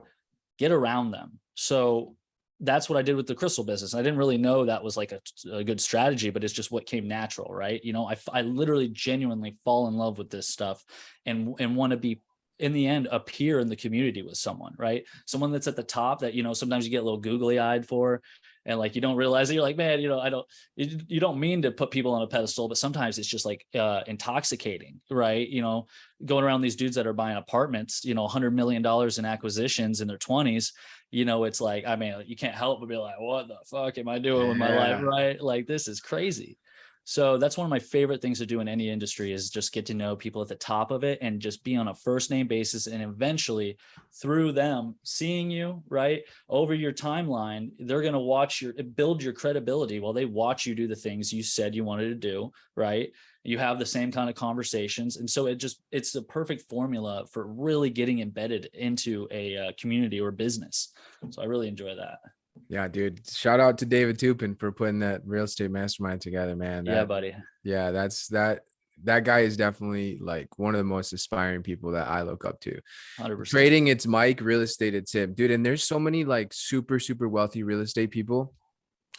Get 0.59 0.73
around 0.73 1.11
them. 1.11 1.39
So 1.55 2.17
that's 2.61 2.89
what 2.89 2.97
I 2.97 3.03
did 3.03 3.17
with 3.17 3.27
the 3.27 3.35
crystal 3.35 3.65
business. 3.65 3.95
I 3.95 4.03
didn't 4.03 4.19
really 4.19 4.39
know 4.39 4.65
that 4.65 4.85
was 4.85 4.97
like 4.97 5.11
a, 5.11 5.21
a, 5.53 5.65
good 5.65 5.81
strategy, 5.81 6.31
but 6.31 6.45
it's 6.45 6.53
just 6.53 6.71
what 6.71 6.87
came 6.87 7.09
natural, 7.09 7.53
right? 7.53 7.85
You 7.85 7.93
know, 7.93 8.09
I, 8.09 8.17
I 8.33 8.43
literally 8.43 8.89
genuinely 8.89 9.57
fall 9.65 9.89
in 9.89 9.95
love 9.95 10.17
with 10.17 10.31
this 10.31 10.49
stuff 10.49 10.85
and 11.27 11.55
and 11.59 11.77
want 11.77 11.91
to 11.91 11.97
be 11.97 12.21
in 12.59 12.73
the 12.73 12.87
end 12.87 13.09
appear 13.11 13.59
in 13.59 13.69
the 13.69 13.75
community 13.75 14.23
with 14.23 14.37
someone, 14.37 14.75
right? 14.79 15.05
Someone 15.27 15.51
that's 15.51 15.67
at 15.67 15.75
the 15.75 15.83
top 15.83 16.21
that 16.21 16.35
you 16.35 16.45
know 16.45 16.53
sometimes 16.53 16.85
you 16.85 16.91
get 16.93 17.03
a 17.03 17.05
little 17.05 17.19
googly 17.19 17.59
eyed 17.59 17.87
for, 17.87 18.23
and 18.65 18.79
like 18.79 18.95
you 18.95 19.01
don't 19.01 19.17
realize 19.17 19.51
it. 19.51 19.55
You're 19.55 19.63
like, 19.63 19.77
man, 19.77 20.01
you 20.01 20.09
know, 20.09 20.21
I 20.21 20.31
don't. 20.31 20.47
You, 20.77 20.99
you 21.09 21.21
don't 21.21 21.41
mean 21.41 21.63
to 21.63 21.71
put 21.71 21.91
people 21.91 22.13
on 22.13 22.23
a 22.23 22.27
pedestal, 22.27 22.69
but 22.69 22.79
sometimes 22.79 23.19
it's 23.19 23.29
just 23.29 23.45
like 23.45 23.67
uh, 23.75 24.03
intoxicating, 24.07 25.01
right? 25.11 25.49
You 25.49 25.63
know, 25.63 25.87
going 26.25 26.45
around 26.45 26.61
these 26.61 26.77
dudes 26.77 26.97
that 26.97 27.07
are 27.07 27.13
buying 27.13 27.37
apartments, 27.37 28.05
you 28.05 28.15
know, 28.15 28.27
hundred 28.29 28.55
million 28.55 28.83
dollars 28.83 29.19
in 29.19 29.25
acquisitions 29.25 30.01
in 30.01 30.09
their 30.09 30.19
twenties, 30.19 30.73
you 31.11 31.25
know, 31.25 31.45
it's 31.45 31.61
like, 31.61 31.85
I 31.87 31.97
mean, 31.97 32.15
you 32.27 32.37
can't 32.37 32.55
help 32.55 32.81
but 32.81 32.89
be 32.89 32.97
like, 32.97 33.21
what 33.21 33.49
the 33.49 33.59
fuck 33.71 33.99
am 33.99 34.09
I 34.09 34.19
doing 34.19 34.49
with 34.49 34.57
my 34.57 34.75
life? 34.75 35.03
Right. 35.03 35.41
Like, 35.41 35.67
this 35.67 35.89
is 35.89 36.01
crazy. 36.01 36.57
So 37.05 37.37
that's 37.37 37.59
one 37.59 37.65
of 37.65 37.71
my 37.71 37.79
favorite 37.79 38.23
things 38.23 38.39
to 38.39 38.47
do 38.47 38.61
in 38.61 38.69
any 38.69 38.89
industry 38.89 39.33
is 39.33 39.51
just 39.51 39.73
get 39.73 39.87
to 39.87 39.95
know 39.95 40.15
people 40.15 40.41
at 40.41 40.49
the 40.49 40.55
top 40.55 40.91
of 40.91 41.03
it 41.03 41.19
and 41.21 41.41
just 41.41 41.65
be 41.65 41.77
on 41.77 41.89
a 41.89 41.95
first 41.95 42.31
name 42.31 42.47
basis. 42.47 42.87
And 42.87 43.03
eventually 43.03 43.77
through 44.21 44.53
them 44.53 44.95
seeing 45.03 45.51
you 45.51 45.83
right 45.89 46.23
over 46.49 46.75
your 46.75 46.93
timeline, 46.93 47.71
they're 47.79 48.03
going 48.03 48.13
to 48.13 48.21
watch 48.21 48.63
your 48.63 48.73
build 48.73 49.23
your 49.23 49.33
credibility 49.33 50.01
while 50.01 50.13
they 50.13 50.27
watch 50.27 50.65
you 50.65 50.75
do 50.75 50.87
the 50.87 50.95
things 50.95 51.33
you 51.33 51.43
said 51.43 51.75
you 51.75 51.85
wanted 51.85 52.09
to 52.09 52.15
do. 52.15 52.53
Right 52.77 53.13
you 53.45 53.59
have 53.59 53.79
the 53.79 53.87
same 53.87 54.13
kind 54.13 54.31
of 54.31 54.37
conversations 54.37 55.17
and 55.17 55.29
so 55.29 55.47
it 55.47 55.57
just 55.57 55.83
it's 55.91 56.13
the 56.13 56.23
perfect 56.23 56.63
formula 56.69 57.25
for 57.31 57.47
really 57.47 57.91
getting 57.91 58.21
embedded 58.21 58.69
into 58.75 59.27
a 59.31 59.57
uh, 59.57 59.73
community 59.79 60.21
or 60.21 60.31
business 60.31 60.93
so 61.31 61.43
i 61.43 61.45
really 61.45 61.69
enjoy 61.69 61.95
that 61.95 62.21
yeah 62.69 62.87
dude 62.89 63.21
shout 63.29 63.61
out 63.61 63.79
to 63.79 63.87
david 63.87 64.19
toupin 64.19 64.55
for 64.55 64.73
putting 64.73 64.99
that 64.99 65.23
real 65.25 65.45
estate 65.45 65.71
mastermind 65.71 66.21
together 66.21 66.55
man 66.55 66.85
that, 66.85 66.93
yeah 66.93 67.05
buddy 67.05 67.35
yeah 67.65 67.91
that's 67.91 68.29
that 68.29 68.61
that 69.05 69.25
guy 69.25 69.41
is 69.41 69.57
definitely 69.57 70.19
like 70.21 70.59
one 70.59 70.75
of 70.75 70.79
the 70.79 70.85
most 70.85 71.13
aspiring 71.13 71.63
people 71.63 71.93
that 71.93 72.07
I 72.07 72.23
look 72.23 72.45
up 72.45 72.61
to. 72.61 72.81
100%. 73.19 73.47
Trading, 73.47 73.89
it's 73.89 74.07
Mike. 74.07 74.41
Real 74.41 74.61
estate, 74.61 74.95
it's 74.95 75.13
him, 75.13 75.35
dude. 75.35 75.51
And 75.51 75.65
there's 75.65 75.83
so 75.83 75.99
many 75.99 76.25
like 76.25 76.53
super, 76.53 76.99
super 76.99 77.29
wealthy 77.29 77.63
real 77.63 77.81
estate 77.81 78.11
people, 78.11 78.55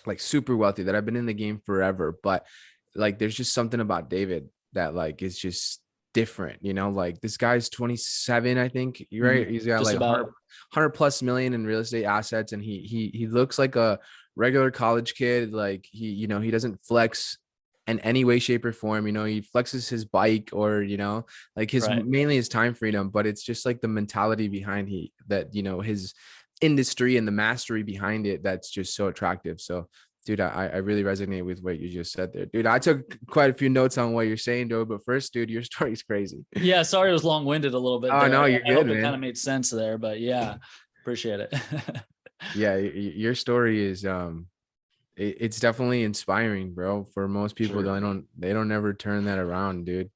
like 0.05 0.19
super 0.19 0.55
wealthy 0.55 0.83
that 0.83 0.95
I've 0.95 1.05
been 1.05 1.15
in 1.15 1.25
the 1.25 1.33
game 1.33 1.59
forever. 1.65 2.17
But 2.23 2.45
like 2.95 3.19
there's 3.19 3.35
just 3.35 3.53
something 3.53 3.79
about 3.79 4.09
David 4.09 4.47
that 4.73 4.95
like 4.95 5.21
is 5.21 5.37
just 5.37 5.81
different, 6.13 6.63
you 6.63 6.73
know, 6.73 6.89
like 6.89 7.21
this 7.21 7.37
guy's 7.37 7.69
27, 7.69 8.57
I 8.57 8.69
think, 8.69 9.05
right? 9.13 9.41
Mm-hmm. 9.41 9.51
He's 9.51 9.65
got 9.65 9.79
just 9.79 9.93
like 9.93 9.99
100, 9.99 10.23
100 10.23 10.89
plus 10.89 11.21
million 11.21 11.53
in 11.53 11.65
real 11.65 11.79
estate 11.79 12.05
assets 12.05 12.53
and 12.53 12.63
he 12.63 12.79
he 12.79 13.11
he 13.13 13.27
looks 13.27 13.59
like 13.59 13.75
a 13.75 13.99
regular 14.35 14.71
college 14.71 15.13
kid 15.15 15.53
like 15.53 15.87
he 15.91 16.07
you 16.07 16.27
know, 16.27 16.39
he 16.39 16.51
doesn't 16.51 16.83
flex 16.85 17.37
in 17.87 17.99
any 17.99 18.23
way 18.23 18.39
shape 18.39 18.63
or 18.63 18.71
form 18.71 19.05
you 19.05 19.11
know 19.11 19.25
he 19.25 19.41
flexes 19.41 19.89
his 19.89 20.05
bike 20.05 20.49
or 20.53 20.81
you 20.81 20.95
know 20.95 21.25
like 21.55 21.69
his 21.69 21.85
right. 21.87 22.05
mainly 22.05 22.35
his 22.35 22.47
time 22.47 22.73
freedom 22.73 23.09
but 23.09 23.27
it's 23.27 23.43
just 23.43 23.65
like 23.65 23.81
the 23.81 23.87
mentality 23.87 24.47
behind 24.47 24.87
he 24.87 25.11
that 25.27 25.53
you 25.53 25.63
know 25.63 25.81
his 25.81 26.13
industry 26.61 27.17
and 27.17 27.27
the 27.27 27.31
mastery 27.31 27.83
behind 27.83 28.25
it 28.25 28.41
that's 28.41 28.69
just 28.69 28.95
so 28.95 29.07
attractive 29.07 29.59
so 29.59 29.87
dude, 30.23 30.39
I, 30.39 30.69
I 30.73 30.77
really 30.77 31.03
resonate 31.03 31.45
with 31.45 31.61
what 31.61 31.79
you 31.79 31.89
just 31.89 32.11
said 32.11 32.33
there, 32.33 32.45
dude. 32.45 32.65
I 32.65 32.79
took 32.79 33.17
quite 33.27 33.49
a 33.49 33.53
few 33.53 33.69
notes 33.69 33.97
on 33.97 34.13
what 34.13 34.27
you're 34.27 34.37
saying, 34.37 34.69
though. 34.69 34.85
But 34.85 35.03
first, 35.03 35.33
dude, 35.33 35.49
your 35.49 35.63
story's 35.71 36.03
crazy. 36.03 36.45
Yeah, 36.55 36.83
sorry, 36.83 37.09
it 37.09 37.13
was 37.13 37.23
long 37.23 37.45
winded 37.45 37.73
a 37.73 37.79
little 37.79 37.99
bit. 37.99 38.11
Oh 38.11 38.21
there. 38.21 38.29
no, 38.29 38.45
you're 38.45 38.61
I, 38.65 38.69
good. 38.69 38.71
I 38.71 38.81
hope 38.81 38.87
it 38.87 39.01
kind 39.01 39.15
of 39.15 39.21
made 39.21 39.37
sense 39.37 39.69
there, 39.69 39.97
but 39.97 40.19
yeah, 40.19 40.55
appreciate 41.01 41.39
it. 41.39 41.53
yeah, 42.55 42.75
your 42.75 43.35
story 43.35 43.83
is 43.83 44.05
um, 44.05 44.47
it, 45.15 45.37
it's 45.39 45.59
definitely 45.59 46.03
inspiring, 46.03 46.73
bro. 46.73 47.05
For 47.13 47.27
most 47.27 47.55
people, 47.55 47.81
sure. 47.81 47.93
they 47.93 47.99
don't 47.99 48.25
they 48.37 48.53
don't 48.53 48.71
ever 48.71 48.93
turn 48.93 49.25
that 49.25 49.39
around, 49.39 49.85
dude. 49.85 50.09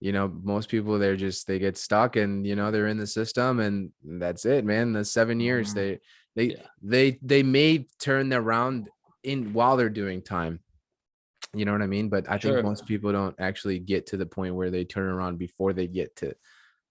You 0.00 0.12
know, 0.12 0.28
most 0.28 0.68
people 0.68 0.98
they're 0.98 1.16
just 1.16 1.46
they 1.46 1.58
get 1.58 1.78
stuck 1.78 2.16
and 2.16 2.46
you 2.46 2.54
know 2.54 2.70
they're 2.70 2.88
in 2.88 2.98
the 2.98 3.06
system 3.06 3.60
and 3.60 3.90
that's 4.04 4.44
it, 4.44 4.64
man. 4.64 4.92
The 4.92 5.04
seven 5.04 5.40
years 5.40 5.74
mm-hmm. 5.74 5.78
they 5.78 5.98
they 6.36 6.54
yeah. 6.54 6.66
they 6.82 7.18
they 7.22 7.42
may 7.42 7.86
turn 7.98 8.32
around 8.32 8.88
in 9.26 9.52
while 9.52 9.76
they're 9.76 9.88
doing 9.88 10.22
time 10.22 10.60
you 11.52 11.64
know 11.64 11.72
what 11.72 11.82
i 11.82 11.86
mean 11.86 12.08
but 12.08 12.28
i 12.30 12.38
sure. 12.38 12.54
think 12.54 12.64
most 12.64 12.86
people 12.86 13.12
don't 13.12 13.34
actually 13.38 13.78
get 13.78 14.06
to 14.06 14.16
the 14.16 14.26
point 14.26 14.54
where 14.54 14.70
they 14.70 14.84
turn 14.84 15.08
around 15.08 15.38
before 15.38 15.72
they 15.72 15.86
get 15.86 16.14
to 16.16 16.34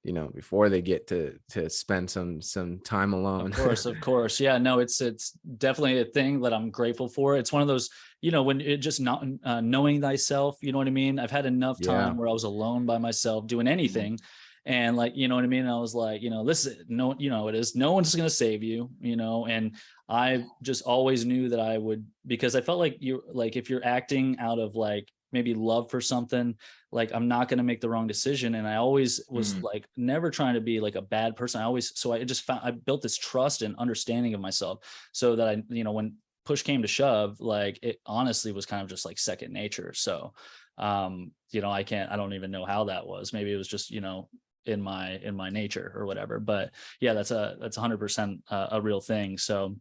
you 0.04 0.14
know 0.14 0.28
before 0.28 0.70
they 0.70 0.82
get 0.82 1.08
to 1.08 1.38
to 1.50 1.70
spend 1.70 2.10
some 2.10 2.42
some 2.42 2.80
time 2.80 3.14
alone 3.14 3.48
of 3.48 3.54
course 3.58 3.86
of 3.86 4.00
course 4.02 4.40
yeah 4.40 4.58
no 4.58 4.80
it's 4.80 5.02
it's 5.02 5.32
definitely 5.58 6.00
a 6.00 6.06
thing 6.06 6.42
that 6.42 6.54
i'm 6.54 6.70
grateful 6.70 7.10
for 7.10 7.38
it's 7.38 7.52
one 7.52 7.62
of 7.64 7.68
those 7.68 7.90
you 8.22 8.30
know 8.32 8.44
when 8.44 8.62
it 8.62 8.78
just 8.78 9.02
not 9.02 9.26
uh, 9.44 9.62
knowing 9.62 10.00
thyself 10.00 10.58
you 10.62 10.72
know 10.72 10.78
what 10.78 10.88
i 10.88 10.92
mean 10.92 11.18
i've 11.18 11.32
had 11.32 11.48
enough 11.48 11.82
time 11.82 12.10
yeah. 12.10 12.14
where 12.14 12.28
i 12.28 12.32
was 12.32 12.44
alone 12.44 12.86
by 12.86 13.00
myself 13.00 13.48
doing 13.48 13.66
mm-hmm. 13.66 13.74
anything 13.74 14.14
mm-hmm. 14.14 14.26
And 14.66 14.96
like 14.98 15.16
you 15.16 15.28
know 15.28 15.36
what 15.36 15.44
i 15.44 15.48
mean 15.48 15.68
i 15.68 15.78
was 15.78 15.94
like 15.94 16.22
you 16.22 16.30
know 16.30 16.44
this 16.44 16.66
is 16.66 16.84
no 16.88 17.16
you 17.18 17.30
know 17.30 17.48
it 17.48 17.56
is 17.56 17.76
no 17.76 17.92
one's 17.92 18.16
going 18.16 18.28
to 18.28 18.34
save 18.34 18.64
you 18.64 18.90
you 19.00 19.16
know 19.16 19.46
and 19.46 19.76
I 20.08 20.46
just 20.62 20.84
always 20.84 21.26
knew 21.26 21.50
that 21.50 21.60
I 21.60 21.78
would 21.78 22.06
because 22.28 22.56
I 22.56 22.62
felt 22.62 22.80
like 22.80 22.98
you 23.00 23.24
like 23.32 23.56
if 23.56 23.70
you're 23.70 23.86
acting 23.86 24.38
out 24.40 24.60
of 24.60 24.76
like 24.76 25.12
maybe 25.32 25.54
love 25.54 25.90
for 25.90 26.00
something, 26.00 26.56
like 26.92 27.12
I'm 27.14 27.28
not 27.28 27.48
going 27.50 27.58
to 27.58 27.64
make 27.64 27.82
the 27.82 27.90
wrong 27.90 28.08
decision. 28.08 28.56
And 28.56 28.68
I 28.68 28.76
always 28.76 29.22
was 29.30 29.56
mm. 29.56 29.64
like 29.64 29.86
never 29.98 30.30
trying 30.30 30.54
to 30.54 30.62
be 30.62 30.80
like 30.80 30.96
a 30.96 31.02
bad 31.02 31.36
person. 31.36 31.60
I 31.60 31.66
always 31.66 31.98
so 32.00 32.14
I 32.14 32.24
just 32.24 32.44
found 32.44 32.62
I 32.64 32.72
built 32.72 33.02
this 33.02 33.18
trust 33.18 33.64
and 33.64 33.76
understanding 33.78 34.34
of 34.34 34.42
myself 34.42 34.80
so 35.12 35.36
that 35.36 35.48
I 35.48 35.64
you 35.70 35.84
know 35.84 35.92
when 35.92 36.16
push 36.46 36.62
came 36.62 36.84
to 36.84 36.88
shove, 36.88 37.40
like 37.40 37.80
it 37.82 38.00
honestly 38.06 38.52
was 38.52 38.68
kind 38.68 38.84
of 38.84 38.90
just 38.90 39.06
like 39.06 39.18
second 39.18 39.54
nature. 39.54 39.94
So 39.94 40.34
um 40.78 41.32
you 41.52 41.62
know 41.62 41.72
I 41.72 41.84
can't 41.84 42.12
I 42.12 42.16
don't 42.16 42.34
even 42.34 42.52
know 42.52 42.66
how 42.66 42.86
that 42.86 43.08
was. 43.08 43.34
Maybe 43.34 43.52
it 43.52 43.58
was 43.58 43.68
just 43.68 43.90
you 43.90 44.02
know 44.02 44.30
in 44.66 44.82
my 44.82 45.20
in 45.24 45.36
my 45.36 45.50
nature 45.50 45.92
or 45.96 46.06
whatever 46.06 46.40
but 46.40 46.72
yeah 47.00 47.14
that's 47.14 47.32
a 47.32 47.56
that's 47.60 47.78
100% 47.78 48.40
a, 48.50 48.54
uh, 48.54 48.68
a 48.74 48.82
real 48.82 49.02
thing. 49.02 49.38
So 49.38 49.76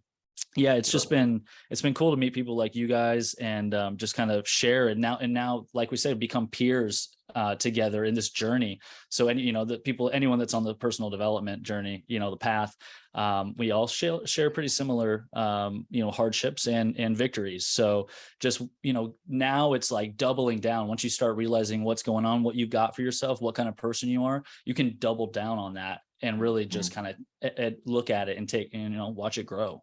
yeah 0.57 0.75
it's 0.75 0.91
just 0.91 1.11
been 1.11 1.43
it's 1.71 1.83
been 1.83 1.95
cool 1.95 2.11
to 2.11 2.17
meet 2.17 2.33
people 2.33 2.57
like 2.57 2.75
you 2.75 2.87
guys 2.87 3.35
and 3.35 3.75
um, 3.75 3.97
just 3.97 4.15
kind 4.15 4.31
of 4.31 4.49
share 4.49 4.89
and 4.89 5.01
now 5.01 5.19
and 5.21 5.33
now 5.33 5.67
like 5.75 5.91
we 5.91 5.97
said 5.97 6.19
become 6.19 6.49
peers 6.49 7.15
uh, 7.35 7.55
together 7.57 8.05
in 8.05 8.15
this 8.15 8.31
journey. 8.31 8.81
So 9.09 9.29
any 9.29 9.43
you 9.43 9.53
know 9.53 9.65
the 9.65 9.79
people 9.79 10.11
anyone 10.13 10.39
that's 10.39 10.55
on 10.55 10.65
the 10.65 10.75
personal 10.75 11.11
development 11.11 11.63
journey 11.63 12.05
you 12.07 12.19
know 12.19 12.31
the 12.31 12.37
path 12.37 12.77
um, 13.15 13.55
we 13.57 13.71
all 13.71 13.87
share, 13.87 14.27
share 14.27 14.51
pretty 14.51 14.69
similar 14.69 15.27
um, 15.33 15.87
you 15.91 16.05
know 16.05 16.11
hardships 16.11 16.67
and 16.67 16.99
and 16.99 17.17
victories. 17.17 17.67
So 17.67 18.09
just 18.41 18.63
you 18.83 18.93
know 18.93 19.15
now 19.29 19.73
it's 19.73 19.91
like 19.91 20.17
doubling 20.17 20.61
down. 20.61 20.89
Once 20.89 21.03
you 21.03 21.11
start 21.11 21.37
realizing 21.37 21.83
what's 21.83 22.03
going 22.03 22.25
on 22.25 22.43
what 22.43 22.55
you 22.55 22.67
got 22.67 22.95
for 22.95 23.03
yourself 23.03 23.41
what 23.41 23.55
kind 23.55 23.69
of 23.69 23.77
person 23.77 24.09
you 24.09 24.25
are 24.25 24.45
you 24.65 24.75
can 24.75 24.97
double 24.99 25.27
down 25.27 25.59
on 25.59 25.75
that 25.75 26.01
and 26.23 26.41
really 26.41 26.65
just 26.65 26.93
mm. 26.93 26.95
kind 26.95 27.17
of 27.43 27.75
look 27.85 28.11
at 28.11 28.29
it 28.29 28.39
and 28.39 28.49
take 28.49 28.71
and 28.73 28.93
you 28.93 28.99
know 28.99 29.09
watch 29.09 29.39
it 29.39 29.47
grow 29.47 29.83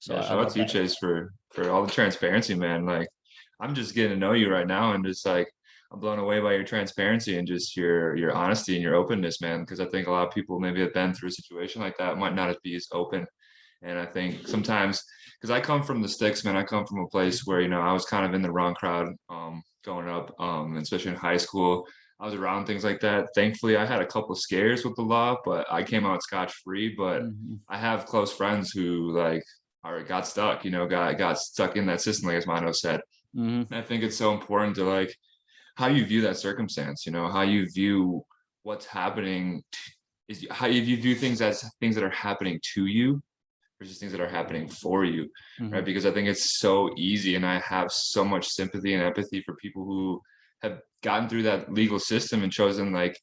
so 0.00 0.14
yeah, 0.14 0.22
shout 0.22 0.38
out 0.38 0.50
to 0.50 0.60
you, 0.60 0.66
Chase, 0.66 0.96
for 0.96 1.32
for 1.50 1.70
all 1.70 1.84
the 1.84 1.92
transparency, 1.92 2.54
man. 2.54 2.86
Like 2.86 3.08
I'm 3.60 3.74
just 3.74 3.94
getting 3.94 4.12
to 4.12 4.16
know 4.16 4.32
you 4.32 4.50
right 4.50 4.66
now, 4.66 4.92
and 4.92 5.04
just 5.04 5.26
like 5.26 5.48
I'm 5.92 6.00
blown 6.00 6.18
away 6.18 6.40
by 6.40 6.54
your 6.54 6.64
transparency 6.64 7.38
and 7.38 7.46
just 7.46 7.76
your 7.76 8.16
your 8.16 8.32
honesty 8.32 8.74
and 8.74 8.82
your 8.82 8.94
openness, 8.94 9.40
man. 9.40 9.60
Because 9.60 9.78
I 9.78 9.86
think 9.86 10.06
a 10.06 10.10
lot 10.10 10.26
of 10.26 10.34
people 10.34 10.58
maybe 10.58 10.80
have 10.80 10.94
been 10.94 11.12
through 11.12 11.28
a 11.28 11.32
situation 11.32 11.82
like 11.82 11.98
that 11.98 12.18
might 12.18 12.34
not 12.34 12.56
be 12.62 12.74
as 12.74 12.88
open. 12.92 13.26
And 13.82 13.98
I 13.98 14.06
think 14.06 14.48
sometimes 14.48 15.02
because 15.38 15.50
I 15.50 15.60
come 15.60 15.82
from 15.82 16.00
the 16.00 16.08
sticks, 16.08 16.44
man, 16.44 16.56
I 16.56 16.62
come 16.62 16.86
from 16.86 17.00
a 17.00 17.08
place 17.08 17.46
where 17.46 17.60
you 17.60 17.68
know 17.68 17.80
I 17.80 17.92
was 17.92 18.06
kind 18.06 18.24
of 18.24 18.34
in 18.34 18.42
the 18.42 18.52
wrong 18.52 18.74
crowd 18.74 19.08
um, 19.28 19.62
growing 19.84 20.08
up, 20.08 20.34
um, 20.40 20.76
especially 20.78 21.12
in 21.12 21.16
high 21.16 21.38
school. 21.38 21.86
I 22.18 22.26
was 22.26 22.34
around 22.34 22.66
things 22.66 22.84
like 22.84 23.00
that. 23.00 23.28
Thankfully, 23.34 23.76
I 23.76 23.86
had 23.86 24.02
a 24.02 24.06
couple 24.06 24.34
scares 24.34 24.84
with 24.84 24.94
the 24.96 25.02
law, 25.02 25.38
but 25.44 25.66
I 25.70 25.82
came 25.82 26.04
out 26.04 26.22
scotch 26.22 26.52
free. 26.64 26.94
But 26.96 27.22
mm-hmm. 27.22 27.56
I 27.68 27.78
have 27.78 28.06
close 28.06 28.32
friends 28.32 28.70
who 28.70 29.12
like 29.12 29.42
or 29.84 30.02
got 30.02 30.26
stuck, 30.26 30.64
you 30.64 30.70
know, 30.70 30.86
got 30.86 31.16
got 31.18 31.38
stuck 31.38 31.76
in 31.76 31.86
that 31.86 32.00
system, 32.00 32.28
like 32.28 32.38
as 32.38 32.46
Mano 32.46 32.72
said. 32.72 33.00
Mm-hmm. 33.36 33.72
I 33.72 33.82
think 33.82 34.02
it's 34.02 34.16
so 34.16 34.32
important 34.32 34.76
to 34.76 34.84
like 34.84 35.14
how 35.76 35.86
you 35.86 36.04
view 36.04 36.20
that 36.22 36.36
circumstance, 36.36 37.06
you 37.06 37.12
know, 37.12 37.28
how 37.28 37.42
you 37.42 37.68
view 37.70 38.24
what's 38.62 38.86
happening 38.86 39.62
is 40.28 40.46
how 40.50 40.66
you 40.66 40.84
view 40.96 41.14
things 41.14 41.40
as 41.40 41.64
things 41.80 41.94
that 41.94 42.04
are 42.04 42.10
happening 42.10 42.60
to 42.74 42.86
you 42.86 43.22
versus 43.78 43.98
things 43.98 44.12
that 44.12 44.20
are 44.20 44.28
happening 44.28 44.68
for 44.68 45.04
you, 45.04 45.24
mm-hmm. 45.58 45.72
right? 45.72 45.84
Because 45.84 46.06
I 46.06 46.10
think 46.10 46.28
it's 46.28 46.58
so 46.58 46.90
easy, 46.96 47.34
and 47.34 47.46
I 47.46 47.58
have 47.60 47.90
so 47.90 48.24
much 48.24 48.46
sympathy 48.46 48.94
and 48.94 49.02
empathy 49.02 49.42
for 49.44 49.54
people 49.56 49.84
who 49.84 50.20
have 50.62 50.80
gotten 51.02 51.28
through 51.28 51.44
that 51.44 51.72
legal 51.72 51.98
system 51.98 52.42
and 52.42 52.52
chosen 52.52 52.92
like 52.92 53.18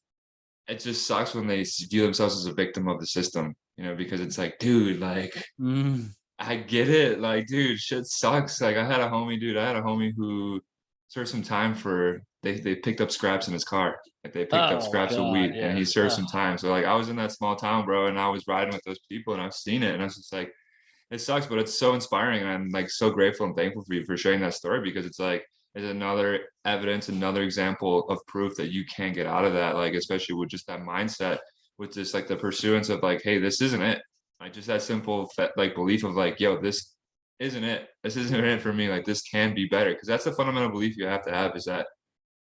it 0.68 0.80
just 0.80 1.06
sucks 1.06 1.34
when 1.34 1.46
they 1.46 1.64
view 1.90 2.02
themselves 2.02 2.36
as 2.36 2.46
a 2.46 2.52
victim 2.52 2.88
of 2.88 3.00
the 3.00 3.06
system, 3.06 3.54
you 3.76 3.84
know, 3.84 3.94
because 3.94 4.20
it's 4.20 4.36
like, 4.36 4.58
dude, 4.58 5.00
like 5.00 5.32
Mm, 5.60 6.10
I 6.38 6.56
get 6.56 6.88
it. 6.88 7.20
Like, 7.20 7.46
dude, 7.46 7.78
shit 7.78 8.06
sucks. 8.06 8.60
Like 8.60 8.76
I 8.76 8.84
had 8.84 9.00
a 9.00 9.08
homie, 9.08 9.40
dude, 9.40 9.56
I 9.56 9.66
had 9.66 9.76
a 9.76 9.82
homie 9.82 10.12
who 10.16 10.60
served 11.08 11.28
some 11.30 11.42
time 11.42 11.74
for 11.74 12.22
they 12.42 12.60
they 12.60 12.76
picked 12.76 13.00
up 13.00 13.10
scraps 13.10 13.48
in 13.48 13.52
his 13.54 13.64
car. 13.64 13.96
Like 14.24 14.32
they 14.32 14.40
picked 14.42 14.54
Oh, 14.54 14.58
up 14.76 14.82
scraps 14.82 15.12
of 15.14 15.18
God, 15.18 15.32
wheat 15.32 15.54
yeah. 15.54 15.66
and 15.68 15.78
he 15.78 15.84
served 15.84 16.12
Ugh. 16.12 16.16
some 16.16 16.26
time. 16.26 16.58
So 16.58 16.70
like 16.70 16.84
I 16.84 16.94
was 16.94 17.08
in 17.08 17.16
that 17.16 17.32
small 17.32 17.56
town, 17.56 17.84
bro, 17.84 18.06
and 18.06 18.18
I 18.18 18.28
was 18.28 18.46
riding 18.46 18.72
with 18.72 18.82
those 18.84 18.98
people 19.08 19.32
and 19.34 19.42
I've 19.42 19.54
seen 19.54 19.82
it 19.82 19.92
and 19.94 20.02
I 20.02 20.04
was 20.04 20.16
just 20.16 20.32
like, 20.32 20.52
it 21.10 21.20
sucks, 21.20 21.46
but 21.46 21.58
it's 21.58 21.76
so 21.78 21.94
inspiring 21.94 22.40
and 22.42 22.50
I'm 22.50 22.68
like 22.68 22.90
so 22.90 23.10
grateful 23.10 23.46
and 23.46 23.56
thankful 23.56 23.82
for 23.84 23.94
you 23.94 24.04
for 24.04 24.16
sharing 24.16 24.40
that 24.40 24.54
story 24.54 24.80
because 24.82 25.06
it's 25.06 25.18
like 25.18 25.44
it's 25.74 25.84
another 25.90 26.40
evidence, 26.64 27.08
another 27.08 27.42
example 27.42 28.08
of 28.10 28.18
proof 28.26 28.54
that 28.56 28.70
you 28.72 28.84
can 28.84 29.12
get 29.12 29.26
out 29.26 29.44
of 29.44 29.54
that, 29.54 29.74
like 29.76 29.94
especially 29.94 30.34
with 30.34 30.50
just 30.50 30.66
that 30.66 30.80
mindset, 30.80 31.38
with 31.78 31.92
just 31.94 32.14
like 32.14 32.26
the 32.28 32.36
pursuance 32.36 32.88
of 32.90 33.02
like, 33.02 33.22
hey, 33.24 33.38
this 33.38 33.60
isn't 33.62 33.82
it. 33.82 34.00
Like 34.40 34.52
just 34.52 34.68
that 34.68 34.82
simple 34.82 35.30
like 35.56 35.74
belief 35.74 36.04
of 36.04 36.14
like, 36.14 36.38
yo, 36.38 36.60
this 36.60 36.94
isn't 37.40 37.64
it. 37.64 37.88
This 38.02 38.16
isn't 38.16 38.44
it 38.44 38.60
for 38.60 38.72
me. 38.72 38.88
Like 38.88 39.04
this 39.04 39.22
can 39.22 39.54
be 39.54 39.66
better. 39.66 39.94
Cause 39.94 40.06
that's 40.06 40.24
the 40.24 40.32
fundamental 40.32 40.70
belief 40.70 40.96
you 40.96 41.06
have 41.06 41.24
to 41.24 41.32
have 41.32 41.56
is 41.56 41.64
that 41.64 41.86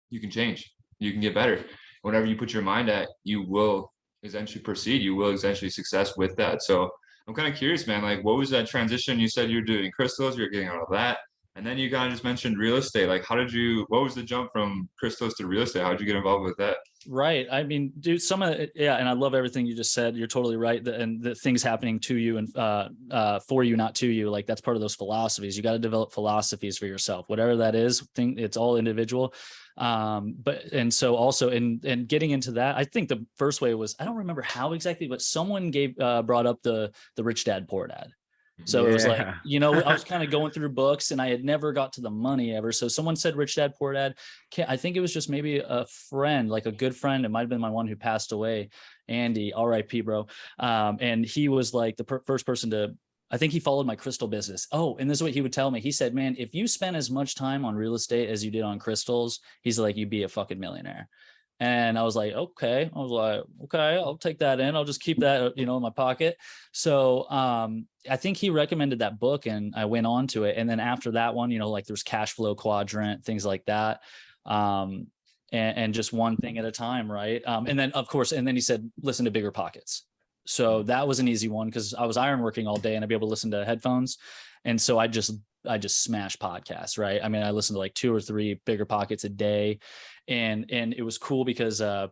you 0.10 0.20
can 0.20 0.30
change, 0.30 0.72
you 1.00 1.12
can 1.12 1.22
get 1.22 1.34
better. 1.34 1.64
Whatever 2.04 2.26
you 2.26 2.36
put 2.36 2.54
your 2.54 2.64
mind 2.64 2.90
at, 2.90 3.08
you 3.24 3.44
will 3.48 3.92
eventually 4.24 4.62
proceed. 4.62 5.02
You 5.02 5.16
will 5.16 5.32
eventually 5.32 5.70
success 5.70 6.18
with 6.18 6.36
that. 6.38 6.62
So 6.62 6.90
I'm 7.28 7.34
kind 7.34 7.52
of 7.52 7.58
curious, 7.58 7.88
man. 7.88 8.04
Like, 8.04 8.24
what 8.24 8.38
was 8.38 8.50
that 8.50 8.68
transition? 8.68 9.20
You 9.20 9.30
said 9.30 9.50
you 9.50 9.58
were 9.58 9.66
doing 9.66 9.92
crystals, 9.92 10.38
you're 10.38 10.50
getting 10.50 10.68
out 10.68 10.82
of 10.82 10.92
that, 10.92 11.20
and 11.56 11.66
then 11.66 11.78
you 11.78 11.90
kind 11.90 12.08
of 12.08 12.12
just 12.12 12.24
mentioned 12.24 12.58
real 12.58 12.78
estate. 12.78 13.08
Like, 13.08 13.24
how 13.26 13.36
did 13.36 13.52
you? 13.52 13.86
What 13.88 14.04
was 14.04 14.16
the 14.16 14.24
jump 14.24 14.52
from 14.52 14.90
crystals 15.00 15.36
to 15.36 15.48
real 15.48 15.62
estate? 15.62 15.84
How 15.84 15.92
did 15.92 16.02
you 16.02 16.06
get 16.06 16.16
involved 16.16 16.44
with 16.44 16.58
that? 16.58 16.78
Right. 17.08 17.48
I 17.52 17.64
mean, 17.64 17.92
dude, 18.00 18.22
some 18.22 18.42
of 18.42 18.54
it, 18.54 18.72
yeah, 18.76 18.98
and 18.98 19.10
I 19.10 19.14
love 19.14 19.34
everything 19.34 19.66
you 19.66 19.76
just 19.76 19.94
said. 19.94 20.16
You're 20.16 20.28
totally 20.28 20.58
right. 20.58 20.86
And 20.88 21.22
the 21.22 21.36
things 21.36 21.62
happening 21.62 22.00
to 22.02 22.16
you 22.16 22.38
and 22.38 22.56
uh, 22.58 22.90
uh, 23.12 23.40
for 23.40 23.64
you, 23.64 23.76
not 23.76 23.96
to 23.96 24.08
you. 24.08 24.30
Like 24.30 24.46
that's 24.46 24.62
part 24.62 24.78
of 24.78 24.82
those 24.82 24.96
philosophies. 24.96 25.58
You 25.58 25.64
got 25.64 25.74
to 25.74 25.80
develop 25.80 26.14
philosophies 26.14 26.78
for 26.78 26.86
yourself, 26.86 27.28
whatever 27.30 27.58
that 27.58 27.76
is. 27.76 28.08
Think 28.16 28.40
it's 28.40 28.58
all 28.58 28.78
individual. 28.78 29.34
Um, 29.78 30.36
but 30.42 30.66
and 30.66 30.94
so 30.94 31.16
also 31.16 31.50
in 31.50 31.82
and 31.84 32.08
getting 32.08 32.32
into 32.32 32.52
that, 32.54 32.78
I 32.78 32.84
think 32.84 33.10
the 33.10 33.26
first 33.38 33.62
way 33.62 33.74
was 33.74 33.96
I 34.00 34.06
don't 34.06 34.18
remember 34.18 34.42
how 34.42 34.74
exactly, 34.74 35.08
but 35.08 35.22
someone 35.22 35.72
gave 35.72 36.00
uh, 36.00 36.22
brought 36.22 36.46
up 36.46 36.62
the 36.62 36.92
the 37.16 37.24
rich 37.24 37.44
dad 37.44 37.68
poor 37.68 37.88
dad. 37.88 38.12
So 38.66 38.86
it 38.86 38.94
was 38.94 39.06
like, 39.06 39.28
you 39.44 39.60
know, 39.60 39.74
I 39.74 39.94
was 39.94 40.04
kind 40.04 40.24
of 40.24 40.30
going 40.32 40.52
through 40.52 40.70
books 40.70 41.12
and 41.12 41.22
I 41.22 41.28
had 41.28 41.44
never 41.44 41.74
got 41.74 41.94
to 41.94 42.02
the 42.02 42.10
money 42.10 42.56
ever. 42.56 42.72
So 42.72 42.88
someone 42.88 43.16
said 43.16 43.36
Rich 43.36 43.56
Dad 43.56 43.74
Poor 43.78 43.94
Dad. 43.94 44.16
I 44.68 44.78
think 44.78 44.96
it 44.96 45.02
was 45.02 45.14
just 45.14 45.30
maybe 45.30 45.58
a 45.58 45.86
friend, 46.10 46.50
like 46.50 46.66
a 46.66 46.72
good 46.72 46.96
friend. 46.96 47.26
It 47.26 47.30
might 47.30 47.42
have 47.42 47.50
been 47.50 47.62
my 47.62 47.70
one 47.70 47.88
who 47.88 47.96
passed 47.96 48.32
away, 48.32 48.70
Andy, 49.08 49.54
RIP, 49.58 50.06
bro. 50.06 50.28
Um, 50.60 50.98
and 51.02 51.26
he 51.26 51.50
was 51.50 51.74
like 51.74 51.98
the 51.98 52.04
per- 52.04 52.24
first 52.26 52.46
person 52.46 52.70
to, 52.72 52.96
I 53.32 53.38
think 53.38 53.52
he 53.52 53.60
followed 53.60 53.88
my 53.88 53.96
crystal 53.96 54.28
business. 54.28 54.68
Oh, 54.72 54.96
and 54.98 55.10
this 55.10 55.18
is 55.18 55.24
what 55.24 55.34
he 55.34 55.42
would 55.42 55.54
tell 55.54 55.72
me. 55.72 55.80
He 55.80 55.92
said, 55.92 56.14
man, 56.14 56.36
if 56.38 56.54
you 56.54 56.68
spent 56.68 56.96
as 56.96 57.10
much 57.10 57.36
time 57.36 57.66
on 57.66 57.76
real 57.76 57.96
estate 57.96 58.30
as 58.30 58.46
you 58.46 58.52
did 58.52 58.62
on 58.62 58.78
crystals, 58.78 59.40
he's 59.64 59.80
like, 59.80 59.98
you'd 59.98 60.12
be 60.12 60.24
a 60.24 60.30
fucking 60.30 60.60
millionaire. 60.60 61.10
And 61.60 61.98
I 61.98 62.04
was 62.04 62.16
like, 62.16 62.34
okay. 62.34 62.90
I 62.94 63.00
was 63.00 63.12
like, 63.12 63.44
okay, 63.66 63.96
I'll 63.96 64.18
take 64.18 64.40
that 64.40 64.60
in. 64.60 64.76
I'll 64.76 64.84
just 64.84 65.02
keep 65.02 65.20
that, 65.20 65.42
uh, 65.42 65.52
you 65.56 65.66
know, 65.66 65.78
in 65.78 65.84
my 65.84 65.92
pocket. 65.92 66.38
So 66.72 67.30
um, 67.30 67.88
I 68.10 68.18
think 68.18 68.38
he 68.38 68.50
recommended 68.50 69.00
that 69.00 69.20
book 69.20 69.46
and 69.46 69.74
I 69.76 69.86
went 69.86 70.08
on 70.08 70.28
to 70.28 70.44
it. 70.44 70.58
And 70.58 70.70
then 70.70 70.80
after 70.80 71.12
that 71.12 71.36
one, 71.36 71.52
you 71.52 71.60
know, 71.60 71.70
like 71.70 71.86
there's 71.86 72.04
cash 72.04 72.34
flow 72.34 72.56
quadrant, 72.56 73.24
things 73.24 73.46
like 73.46 73.64
that. 73.66 74.02
Um, 74.46 75.08
and, 75.52 75.78
and 75.78 75.94
just 75.94 76.12
one 76.12 76.36
thing 76.36 76.58
at 76.58 76.66
a 76.66 76.72
time, 76.72 77.10
right? 77.10 77.42
Um, 77.46 77.68
and 77.68 77.78
then 77.78 77.92
of 77.94 78.08
course, 78.08 78.32
and 78.32 78.46
then 78.48 78.56
he 78.56 78.62
said, 78.62 78.92
listen 79.02 79.26
to 79.26 79.32
BiggerPockets. 79.32 80.02
So 80.46 80.84
that 80.84 81.08
was 81.08 81.20
an 81.20 81.28
easy 81.28 81.48
one 81.48 81.68
because 81.68 81.94
I 81.94 82.06
was 82.06 82.18
ironworking 82.18 82.68
all 82.68 82.78
day 82.78 82.96
and 82.96 83.06
I'd 83.06 83.10
be 83.10 83.16
able 83.16 83.28
to 83.28 83.32
listen 83.32 83.52
to 83.52 83.64
headphones. 83.64 84.18
And 84.66 84.80
so 84.80 85.00
I 85.00 85.08
just 85.08 85.34
I 85.68 85.78
just 85.78 86.04
smash 86.04 86.36
podcasts, 86.38 86.98
right? 86.98 87.22
I 87.24 87.30
mean, 87.30 87.44
I 87.44 87.52
listened 87.52 87.76
to 87.76 87.80
like 87.80 87.94
two 87.94 88.14
or 88.14 88.20
three 88.20 88.60
BiggerPockets 88.66 89.24
a 89.24 89.30
day. 89.30 89.80
And 90.28 90.66
and 90.70 90.94
it 90.94 91.04
was 91.04 91.18
cool 91.18 91.46
because 91.46 91.82
uh 91.82 92.08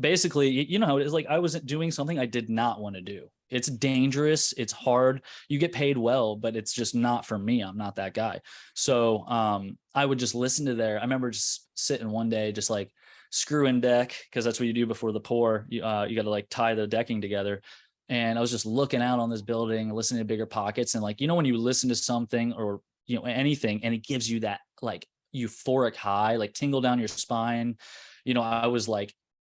basically 0.00 0.48
you 0.48 0.78
know 0.78 0.86
how 0.86 0.96
it 0.96 1.06
is 1.06 1.12
like 1.12 1.26
i 1.28 1.38
wasn't 1.38 1.64
doing 1.66 1.90
something 1.90 2.18
i 2.18 2.26
did 2.26 2.50
not 2.50 2.80
want 2.80 2.96
to 2.96 3.00
do 3.00 3.28
it's 3.50 3.68
dangerous 3.68 4.52
it's 4.56 4.72
hard 4.72 5.22
you 5.48 5.58
get 5.58 5.72
paid 5.72 5.96
well 5.96 6.34
but 6.34 6.56
it's 6.56 6.72
just 6.72 6.94
not 6.94 7.24
for 7.24 7.38
me 7.38 7.60
i'm 7.60 7.76
not 7.76 7.94
that 7.94 8.12
guy 8.12 8.40
so 8.74 9.24
um 9.28 9.78
i 9.94 10.04
would 10.04 10.18
just 10.18 10.34
listen 10.34 10.66
to 10.66 10.74
there. 10.74 10.98
i 10.98 11.02
remember 11.02 11.30
just 11.30 11.68
sitting 11.74 12.10
one 12.10 12.28
day 12.28 12.50
just 12.50 12.70
like 12.70 12.90
screw 13.30 13.66
in 13.66 13.80
deck 13.80 14.16
because 14.30 14.44
that's 14.44 14.58
what 14.58 14.66
you 14.66 14.72
do 14.72 14.86
before 14.86 15.12
the 15.12 15.20
pour 15.20 15.66
you, 15.68 15.84
uh, 15.84 16.04
you 16.08 16.16
got 16.16 16.22
to 16.22 16.30
like 16.30 16.48
tie 16.48 16.74
the 16.74 16.86
decking 16.86 17.20
together 17.20 17.62
and 18.08 18.38
i 18.38 18.40
was 18.40 18.50
just 18.50 18.66
looking 18.66 19.02
out 19.02 19.18
on 19.18 19.30
this 19.30 19.42
building 19.42 19.90
listening 19.90 20.26
to 20.26 20.36
BiggerPockets 20.36 20.94
and 20.94 21.02
like 21.02 21.20
you 21.20 21.26
know 21.26 21.34
when 21.34 21.46
you 21.46 21.56
listen 21.56 21.88
to 21.88 21.94
something 21.94 22.52
or 22.52 22.80
you 23.06 23.16
know 23.16 23.24
anything 23.24 23.84
and 23.84 23.94
it 23.94 24.04
gives 24.04 24.30
you 24.30 24.40
that 24.40 24.60
like 24.82 25.06
euphoric 25.34 25.96
high 25.96 26.36
like 26.36 26.54
tingle 26.54 26.80
down 26.80 26.98
your 26.98 27.08
spine 27.08 27.76
you 28.24 28.34
know 28.34 28.42
i 28.42 28.66
was 28.66 28.88
like 28.88 29.12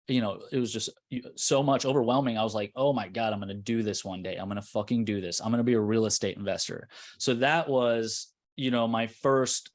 you 0.09 0.23
know, 0.23 0.41
it 0.51 0.59
was 0.59 0.73
just 0.73 0.89
so 1.37 1.63
much 1.63 1.85
overwhelming. 1.85 2.39
I 2.39 2.43
was 2.43 2.55
like, 2.55 2.73
oh 2.75 2.95
my 2.95 3.09
God, 3.09 3.33
I'm 3.33 3.41
going 3.41 3.49
to 3.49 3.55
do 3.55 3.83
this 3.83 4.05
one 4.05 4.23
day. 4.23 4.37
I'm 4.37 4.49
going 4.49 4.61
to 4.61 4.67
fucking 4.67 5.05
do 5.05 5.21
this. 5.21 5.41
I'm 5.41 5.51
going 5.51 5.59
to 5.59 5.65
be 5.65 5.75
a 5.75 5.81
real 5.81 6.07
estate 6.07 6.39
investor. 6.39 6.89
So 7.19 7.35
that 7.35 7.69
was, 7.69 8.29
you 8.57 8.71
know, 8.71 8.89
my 8.89 9.07
first, 9.07 9.71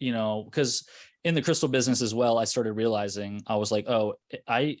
you 0.00 0.12
know, 0.12 0.44
because 0.44 0.88
in 1.24 1.34
the 1.34 1.42
crystal 1.42 1.68
business 1.68 2.00
as 2.00 2.14
well, 2.14 2.38
I 2.38 2.44
started 2.44 2.72
realizing 2.72 3.42
I 3.46 3.56
was 3.56 3.70
like, 3.70 3.86
oh, 3.86 4.14
I, 4.48 4.78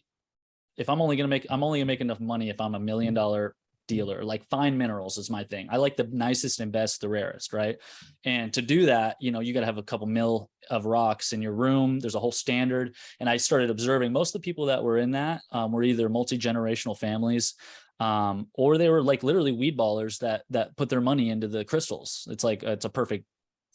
if 0.76 0.88
I'm 0.88 1.00
only 1.00 1.16
going 1.16 1.24
to 1.24 1.28
make, 1.28 1.46
I'm 1.50 1.62
only 1.62 1.78
going 1.78 1.86
to 1.86 1.92
make 1.92 2.00
enough 2.00 2.20
money 2.20 2.50
if 2.50 2.60
I'm 2.60 2.74
a 2.74 2.80
million 2.80 3.14
dollar 3.14 3.54
dealer. 3.86 4.24
Like 4.24 4.44
fine 4.48 4.76
minerals 4.76 5.18
is 5.18 5.30
my 5.30 5.44
thing. 5.44 5.68
I 5.70 5.76
like 5.76 5.96
the 5.96 6.08
nicest 6.10 6.60
and 6.60 6.72
best, 6.72 7.00
the 7.00 7.08
rarest, 7.08 7.52
right? 7.52 7.76
And 8.24 8.52
to 8.54 8.62
do 8.62 8.86
that, 8.86 9.16
you 9.20 9.30
know, 9.30 9.40
you 9.40 9.54
got 9.54 9.60
to 9.60 9.66
have 9.66 9.78
a 9.78 9.82
couple 9.82 10.06
mil 10.06 10.50
of 10.70 10.86
rocks 10.86 11.32
in 11.32 11.42
your 11.42 11.52
room. 11.52 12.00
There's 12.00 12.14
a 12.14 12.20
whole 12.20 12.32
standard 12.32 12.94
and 13.20 13.28
I 13.28 13.36
started 13.36 13.70
observing 13.70 14.12
most 14.12 14.34
of 14.34 14.40
the 14.40 14.44
people 14.44 14.66
that 14.66 14.82
were 14.82 14.98
in 14.98 15.12
that 15.12 15.42
um, 15.52 15.72
were 15.72 15.82
either 15.82 16.08
multi 16.08 16.38
generational 16.38 16.98
families, 16.98 17.54
um, 18.00 18.48
or 18.54 18.76
they 18.76 18.90
were 18.90 19.02
like 19.02 19.22
literally 19.22 19.52
weed 19.52 19.78
ballers 19.78 20.18
that 20.18 20.42
that 20.50 20.76
put 20.76 20.88
their 20.88 21.00
money 21.00 21.30
into 21.30 21.48
the 21.48 21.64
crystals. 21.64 22.28
It's 22.30 22.44
like 22.44 22.62
it's 22.62 22.84
a 22.84 22.90
perfect 22.90 23.24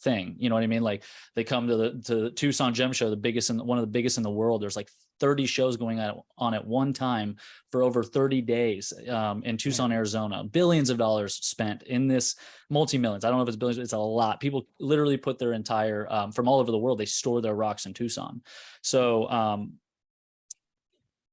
thing. 0.02 0.36
You 0.38 0.48
know 0.48 0.54
what 0.54 0.64
I 0.64 0.68
mean? 0.68 0.82
Like 0.82 1.04
they 1.34 1.44
come 1.44 1.68
to 1.68 1.76
the 1.76 2.02
to 2.04 2.14
the 2.14 2.30
Tucson 2.30 2.74
Gem 2.74 2.92
Show, 2.92 3.10
the 3.10 3.16
biggest 3.16 3.50
and 3.50 3.60
one 3.62 3.78
of 3.78 3.82
the 3.82 3.90
biggest 3.90 4.18
in 4.18 4.22
the 4.22 4.30
world. 4.30 4.62
There's 4.62 4.76
like 4.76 4.90
30 5.22 5.46
shows 5.46 5.76
going 5.76 6.00
on 6.36 6.52
at 6.52 6.66
one 6.66 6.92
time 6.92 7.36
for 7.70 7.84
over 7.84 8.02
30 8.02 8.42
days 8.42 8.92
um, 9.08 9.44
in 9.44 9.56
Tucson, 9.56 9.92
Arizona. 9.92 10.42
Billions 10.42 10.90
of 10.90 10.98
dollars 10.98 11.36
spent 11.36 11.84
in 11.84 12.08
this 12.08 12.34
multi 12.68 12.98
millions. 12.98 13.24
I 13.24 13.28
don't 13.28 13.36
know 13.36 13.44
if 13.44 13.48
it's 13.48 13.56
billions, 13.56 13.78
it's 13.78 13.92
a 13.92 13.98
lot. 13.98 14.40
People 14.40 14.66
literally 14.80 15.16
put 15.16 15.38
their 15.38 15.52
entire 15.52 16.12
um, 16.12 16.32
from 16.32 16.48
all 16.48 16.58
over 16.58 16.72
the 16.72 16.78
world. 16.78 16.98
They 16.98 17.04
store 17.04 17.40
their 17.40 17.54
rocks 17.54 17.86
in 17.86 17.94
Tucson. 17.94 18.42
So 18.82 19.30
um, 19.30 19.74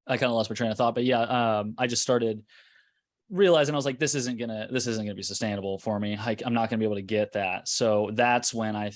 I 0.06 0.17
kind 0.17 0.30
of 0.30 0.36
lost 0.36 0.52
my 0.52 0.54
train 0.54 0.69
of 0.69 0.78
thought, 0.78 0.93
but 0.93 1.04
yeah, 1.04 1.21
um, 1.21 1.73
I 1.80 1.88
just 1.88 2.04
started 2.04 2.43
realizing 3.32 3.73
I 3.73 3.78
was 3.78 3.86
like, 3.86 3.97
this 3.97 4.13
isn't 4.13 4.38
gonna, 4.38 4.67
this 4.71 4.86
isn't 4.86 5.04
gonna 5.04 5.15
be 5.15 5.23
sustainable 5.23 5.80
for 5.80 5.99
me. 5.99 6.15
Like, 6.15 6.43
I'm 6.45 6.54
not 6.54 6.69
gonna 6.69 6.78
be 6.78 6.86
able 6.86 6.97
to 6.97 7.02
get 7.02 7.32
that. 7.32 7.67
So 7.67 8.12
that's 8.13 8.54
when 8.54 8.75
I, 8.75 8.91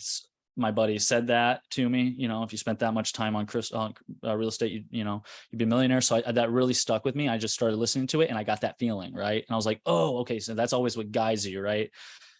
my 0.55 0.71
buddy 0.71 0.99
said 0.99 1.27
that 1.27 1.61
to 1.71 1.89
me. 1.89 2.13
You 2.17 2.27
know, 2.27 2.43
if 2.43 2.51
you 2.51 2.57
spent 2.57 2.79
that 2.79 2.93
much 2.93 3.13
time 3.13 3.35
on 3.35 3.45
Chris 3.45 3.71
on 3.71 3.93
uh, 4.23 4.35
real 4.35 4.49
estate, 4.49 4.71
you 4.71 4.83
you 4.89 5.03
know, 5.03 5.23
you'd 5.51 5.57
be 5.57 5.65
a 5.65 5.67
millionaire. 5.67 6.01
So 6.01 6.21
I, 6.25 6.31
that 6.31 6.51
really 6.51 6.73
stuck 6.73 7.05
with 7.05 7.15
me. 7.15 7.29
I 7.29 7.37
just 7.37 7.53
started 7.53 7.77
listening 7.77 8.07
to 8.07 8.21
it, 8.21 8.29
and 8.29 8.37
I 8.37 8.43
got 8.43 8.61
that 8.61 8.77
feeling, 8.79 9.13
right? 9.13 9.43
And 9.47 9.53
I 9.53 9.55
was 9.55 9.65
like, 9.65 9.81
oh, 9.85 10.19
okay. 10.19 10.39
So 10.39 10.53
that's 10.53 10.73
always 10.73 10.97
what 10.97 11.11
guides 11.11 11.45
you, 11.47 11.61
right? 11.61 11.89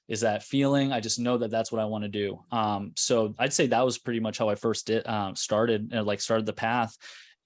Is 0.08 0.22
that 0.22 0.44
feeling? 0.44 0.92
I 0.92 1.00
just 1.00 1.20
know 1.20 1.38
that 1.38 1.52
that's 1.52 1.72
what 1.72 1.82
I 1.82 1.86
want 1.86 2.04
to 2.04 2.10
do. 2.10 2.44
Um, 2.52 2.92
so 2.96 3.34
I'd 3.40 3.54
say 3.54 3.68
that 3.68 3.86
was 3.86 3.98
pretty 3.98 4.20
much 4.20 4.38
how 4.38 4.50
I 4.50 4.56
first 4.56 4.88
did 4.88 5.08
um, 5.08 5.36
started, 5.36 5.94
uh, 5.94 6.04
like 6.04 6.20
started 6.20 6.46
the 6.46 6.54
path 6.54 6.96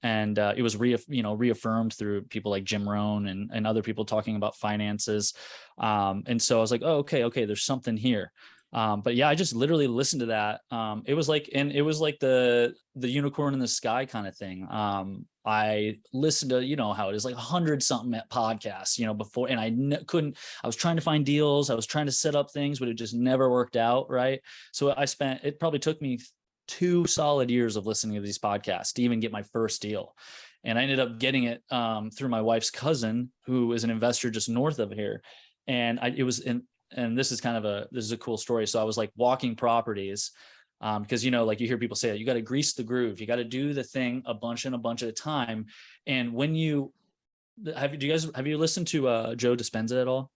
and 0.03 0.37
uh, 0.37 0.53
it 0.55 0.61
was 0.61 0.77
re 0.77 0.95
you 1.07 1.23
know 1.23 1.33
reaffirmed 1.33 1.93
through 1.93 2.21
people 2.23 2.51
like 2.51 2.63
Jim 2.63 2.87
Rohn 2.87 3.27
and 3.27 3.49
and 3.53 3.65
other 3.65 3.81
people 3.81 4.05
talking 4.05 4.35
about 4.35 4.55
finances, 4.55 5.33
um, 5.77 6.23
and 6.27 6.41
so 6.41 6.57
I 6.57 6.61
was 6.61 6.71
like, 6.71 6.83
oh 6.83 6.97
okay, 6.97 7.23
okay, 7.25 7.45
there's 7.45 7.63
something 7.63 7.97
here. 7.97 8.31
Um, 8.73 9.01
but 9.01 9.15
yeah, 9.15 9.29
I 9.29 9.35
just 9.35 9.55
literally 9.55 9.87
listened 9.87 10.19
to 10.21 10.25
that. 10.27 10.61
Um, 10.71 11.03
it 11.05 11.13
was 11.13 11.29
like, 11.29 11.49
and 11.53 11.71
it 11.71 11.81
was 11.81 12.01
like 12.01 12.19
the 12.19 12.73
the 12.95 13.07
unicorn 13.07 13.53
in 13.53 13.59
the 13.59 13.67
sky 13.67 14.05
kind 14.05 14.27
of 14.27 14.35
thing. 14.35 14.67
Um, 14.69 15.25
I 15.45 15.99
listened 16.13 16.51
to, 16.51 16.63
you 16.63 16.75
know, 16.75 16.91
how 16.91 17.09
it 17.09 17.15
is 17.15 17.23
like 17.23 17.35
a 17.35 17.39
hundred 17.39 17.81
something 17.81 18.19
podcasts, 18.29 18.97
you 18.97 19.05
know, 19.05 19.13
before, 19.13 19.49
and 19.49 19.59
I 19.59 19.67
n- 19.67 20.03
couldn't. 20.07 20.37
I 20.63 20.67
was 20.67 20.75
trying 20.75 20.97
to 20.97 21.01
find 21.01 21.25
deals. 21.25 21.69
I 21.69 21.75
was 21.75 21.85
trying 21.85 22.07
to 22.07 22.11
set 22.11 22.35
up 22.35 22.51
things, 22.51 22.79
but 22.79 22.89
it 22.89 22.95
just 22.95 23.13
never 23.13 23.49
worked 23.49 23.77
out, 23.77 24.09
right? 24.09 24.41
So 24.73 24.93
I 24.95 25.05
spent. 25.05 25.41
It 25.43 25.59
probably 25.59 25.79
took 25.79 26.01
me 26.01 26.19
two 26.67 27.07
solid 27.07 27.49
years 27.49 27.77
of 27.77 27.85
listening 27.85 28.15
to 28.15 28.21
these 28.21 28.39
podcasts 28.39 28.93
to 28.93 29.01
even 29.01 29.21
get 29.21 29.31
my 29.31 29.43
first 29.43 29.81
deal. 29.81 30.13
And 30.63 30.77
I 30.77 30.83
ended 30.83 30.99
up 30.99 31.19
getting 31.19 31.45
it 31.45 31.63
um, 31.71 32.11
through 32.11 32.29
my 32.29 32.41
wife's 32.41 32.69
cousin, 32.69 33.31
who 33.45 33.71
is 33.71 33.85
an 33.85 33.89
investor 33.89 34.29
just 34.29 34.49
north 34.49 34.79
of 34.79 34.91
here. 34.91 35.21
And 35.67 35.99
I, 35.99 36.09
it 36.09 36.23
was 36.23 36.39
in, 36.39 36.63
and 36.91 37.17
this 37.17 37.31
is 37.31 37.41
kind 37.41 37.57
of 37.57 37.65
a, 37.65 37.87
this 37.91 38.05
is 38.05 38.11
a 38.11 38.17
cool 38.17 38.37
story. 38.37 38.67
So 38.67 38.79
I 38.81 38.83
was 38.83 38.97
like 38.97 39.11
walking 39.15 39.55
properties 39.55 40.31
Um, 40.79 41.01
because 41.01 41.25
you 41.25 41.31
know, 41.31 41.43
like 41.43 41.59
you 41.59 41.67
hear 41.67 41.79
people 41.79 41.97
say, 41.97 42.15
you 42.15 42.25
got 42.25 42.35
to 42.35 42.41
grease 42.41 42.75
the 42.75 42.83
groove, 42.83 43.19
you 43.19 43.25
got 43.25 43.37
to 43.37 43.43
do 43.43 43.73
the 43.73 43.83
thing 43.83 44.21
a 44.25 44.33
bunch 44.33 44.65
and 44.65 44.75
a 44.75 44.77
bunch 44.77 45.01
at 45.01 45.09
a 45.09 45.11
time. 45.11 45.65
And 46.05 46.31
when 46.33 46.53
you 46.53 46.93
have, 47.75 47.97
do 47.97 48.05
you 48.05 48.11
guys 48.13 48.29
have 48.35 48.45
you 48.45 48.59
listened 48.59 48.87
to 48.93 49.07
uh, 49.07 49.35
Joe 49.35 49.55
Dispenza 49.55 49.99
at 49.99 50.07
all? 50.07 50.29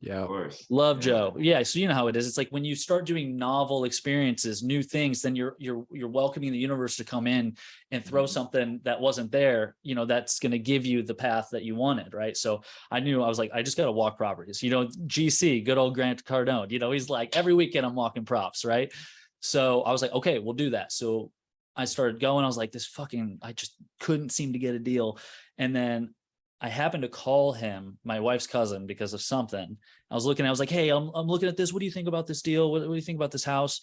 Yeah. 0.00 0.20
Of 0.20 0.28
course. 0.28 0.66
Love. 0.68 1.00
Joe. 1.00 1.36
Yeah, 1.38 1.62
so 1.62 1.78
you 1.78 1.88
know 1.88 1.94
how 1.94 2.06
it 2.08 2.16
is. 2.16 2.28
It's 2.28 2.36
like 2.36 2.50
when 2.50 2.64
you 2.64 2.76
start 2.76 3.06
doing 3.06 3.36
novel 3.36 3.84
experiences, 3.84 4.62
new 4.62 4.82
things, 4.82 5.22
then 5.22 5.34
you're 5.34 5.56
you're 5.58 5.86
you're 5.90 6.08
welcoming 6.08 6.52
the 6.52 6.58
universe 6.58 6.96
to 6.96 7.04
come 7.04 7.26
in 7.26 7.56
and 7.90 8.04
throw 8.04 8.24
Mhm. 8.24 8.28
something 8.28 8.80
that 8.84 9.00
wasn't 9.00 9.32
there, 9.32 9.74
you 9.82 9.94
know, 9.94 10.04
that's 10.04 10.38
going 10.38 10.52
to 10.52 10.58
give 10.58 10.84
you 10.84 11.02
the 11.02 11.14
path 11.14 11.48
that 11.52 11.62
you 11.64 11.74
wanted, 11.74 12.12
right? 12.12 12.36
So 12.36 12.62
I 12.90 13.00
knew 13.00 13.22
I 13.22 13.28
was 13.28 13.38
like 13.38 13.50
I 13.54 13.62
just 13.62 13.76
got 13.78 13.86
to 13.86 13.92
walk 13.92 14.18
properties. 14.18 14.62
You 14.62 14.70
know, 14.70 14.86
GC, 15.06 15.64
good 15.64 15.78
old 15.78 15.94
Grant 15.94 16.22
Cardone, 16.24 16.70
you 16.70 16.78
know, 16.78 16.90
he's 16.90 17.08
like 17.08 17.34
every 17.34 17.54
weekend 17.54 17.86
I'm 17.86 17.94
walking 17.94 18.26
props, 18.26 18.64
right? 18.66 18.92
So 19.40 19.82
I 19.82 19.92
was 19.92 20.02
like, 20.02 20.12
okay, 20.12 20.38
we'll 20.38 20.54
do 20.54 20.70
that. 20.70 20.92
So 20.92 21.32
I 21.74 21.84
started 21.84 22.20
going. 22.20 22.44
I 22.44 22.46
was 22.46 22.56
like, 22.56 22.72
this 22.72 22.86
fucking, 22.86 23.38
I 23.42 23.52
just 23.52 23.76
couldn't 24.00 24.30
seem 24.32 24.52
to 24.54 24.58
get 24.58 24.74
a 24.74 24.78
deal. 24.78 25.18
And 25.58 25.74
then 25.76 26.14
I 26.60 26.68
happened 26.68 27.02
to 27.02 27.08
call 27.08 27.52
him, 27.52 27.98
my 28.02 28.20
wife's 28.20 28.46
cousin, 28.46 28.86
because 28.86 29.12
of 29.12 29.20
something. 29.20 29.76
I 30.10 30.14
was 30.14 30.24
looking, 30.24 30.46
I 30.46 30.50
was 30.50 30.60
like, 30.60 30.70
hey, 30.70 30.88
I'm, 30.88 31.10
I'm 31.14 31.26
looking 31.26 31.48
at 31.48 31.56
this. 31.56 31.72
What 31.72 31.80
do 31.80 31.86
you 31.86 31.92
think 31.92 32.08
about 32.08 32.26
this 32.26 32.42
deal? 32.42 32.70
What, 32.70 32.82
what 32.82 32.88
do 32.88 32.94
you 32.94 33.02
think 33.02 33.18
about 33.18 33.30
this 33.30 33.44
house? 33.44 33.82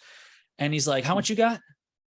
And 0.58 0.74
he's 0.74 0.88
like, 0.88 1.04
how 1.04 1.16
much 1.16 1.30
you 1.30 1.36
got? 1.36 1.60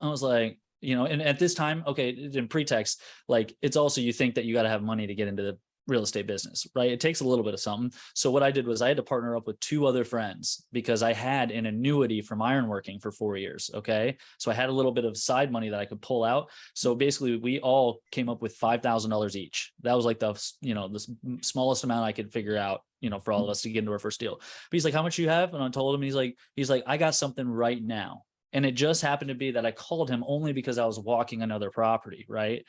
I 0.02 0.10
was 0.10 0.24
like, 0.24 0.60
you 0.82 0.96
know, 0.96 1.06
and 1.06 1.22
at 1.22 1.40
this 1.40 1.56
time, 1.56 1.84
okay, 1.88 2.10
in 2.10 2.48
pretext, 2.48 3.02
like 3.28 3.56
it's 3.62 3.78
also 3.78 4.02
you 4.02 4.14
think 4.14 4.36
that 4.36 4.46
you 4.46 4.54
got 4.54 4.64
to 4.64 4.70
have 4.70 4.84
money 4.84 5.08
to 5.08 5.16
get 5.16 5.28
into 5.28 5.44
the 5.44 5.58
real 5.88 6.02
estate 6.02 6.28
business, 6.28 6.66
right? 6.76 6.92
It 6.92 7.00
takes 7.00 7.22
a 7.22 7.28
little 7.28 7.44
bit 7.44 7.54
of 7.54 7.60
something. 7.60 7.92
So 8.14 8.32
what 8.32 8.44
I 8.44 8.52
did 8.52 8.68
was 8.68 8.82
I 8.82 8.88
had 8.88 8.98
to 8.98 9.04
partner 9.04 9.36
up 9.38 9.48
with 9.48 9.60
two 9.60 9.86
other 9.86 10.04
friends 10.04 10.66
because 10.72 11.04
I 11.04 11.14
had 11.14 11.52
an 11.52 11.66
annuity 11.66 12.22
from 12.22 12.40
ironworking 12.40 13.02
for 13.02 13.12
four 13.12 13.38
years. 13.38 13.70
Okay. 13.74 14.18
So 14.40 14.50
I 14.50 14.54
had 14.56 14.70
a 14.70 14.74
little 14.74 14.92
bit 14.92 15.06
of 15.06 15.18
side 15.18 15.52
money 15.52 15.70
that 15.70 15.80
I 15.80 15.86
could 15.86 16.02
pull 16.02 16.24
out. 16.24 16.50
So 16.74 16.96
basically 16.96 17.38
we 17.38 17.60
all 17.60 18.02
came 18.12 18.30
up 18.30 18.42
with 18.42 18.58
$5,000 18.58 19.36
each. 19.36 19.74
That 19.84 19.96
was 19.96 20.06
like 20.06 20.20
the, 20.20 20.34
you 20.62 20.74
know, 20.74 20.88
the 20.88 21.06
smallest 21.42 21.84
amount 21.84 22.06
I 22.06 22.12
could 22.12 22.32
figure 22.32 22.58
out, 22.58 22.82
you 23.02 23.10
know, 23.10 23.20
for 23.20 23.32
all 23.32 23.44
of 23.44 23.50
us 23.50 23.62
to 23.62 23.70
get 23.70 23.80
into 23.80 23.92
our 23.92 24.00
first 24.00 24.20
deal. 24.20 24.38
But 24.38 24.48
he's 24.72 24.86
like, 24.86 24.94
how 24.94 25.04
much 25.04 25.20
you 25.20 25.30
have? 25.30 25.54
And 25.54 25.64
I 25.64 25.70
told 25.70 25.94
him, 25.94 26.02
he's 26.02 26.16
like, 26.16 26.38
he's 26.56 26.70
like, 26.70 26.84
I 26.88 26.98
got 26.98 27.16
something 27.16 27.48
right 27.48 27.84
now. 27.84 28.24
And 28.54 28.66
it 28.66 28.72
just 28.72 29.02
happened 29.02 29.30
to 29.30 29.36
be 29.36 29.52
that 29.52 29.66
I 29.66 29.72
called 29.72 30.10
him 30.10 30.24
only 30.26 30.54
because 30.54 30.78
I 30.78 30.86
was 30.86 30.98
walking 30.98 31.42
another 31.42 31.70
property. 31.70 32.26
Right. 32.30 32.66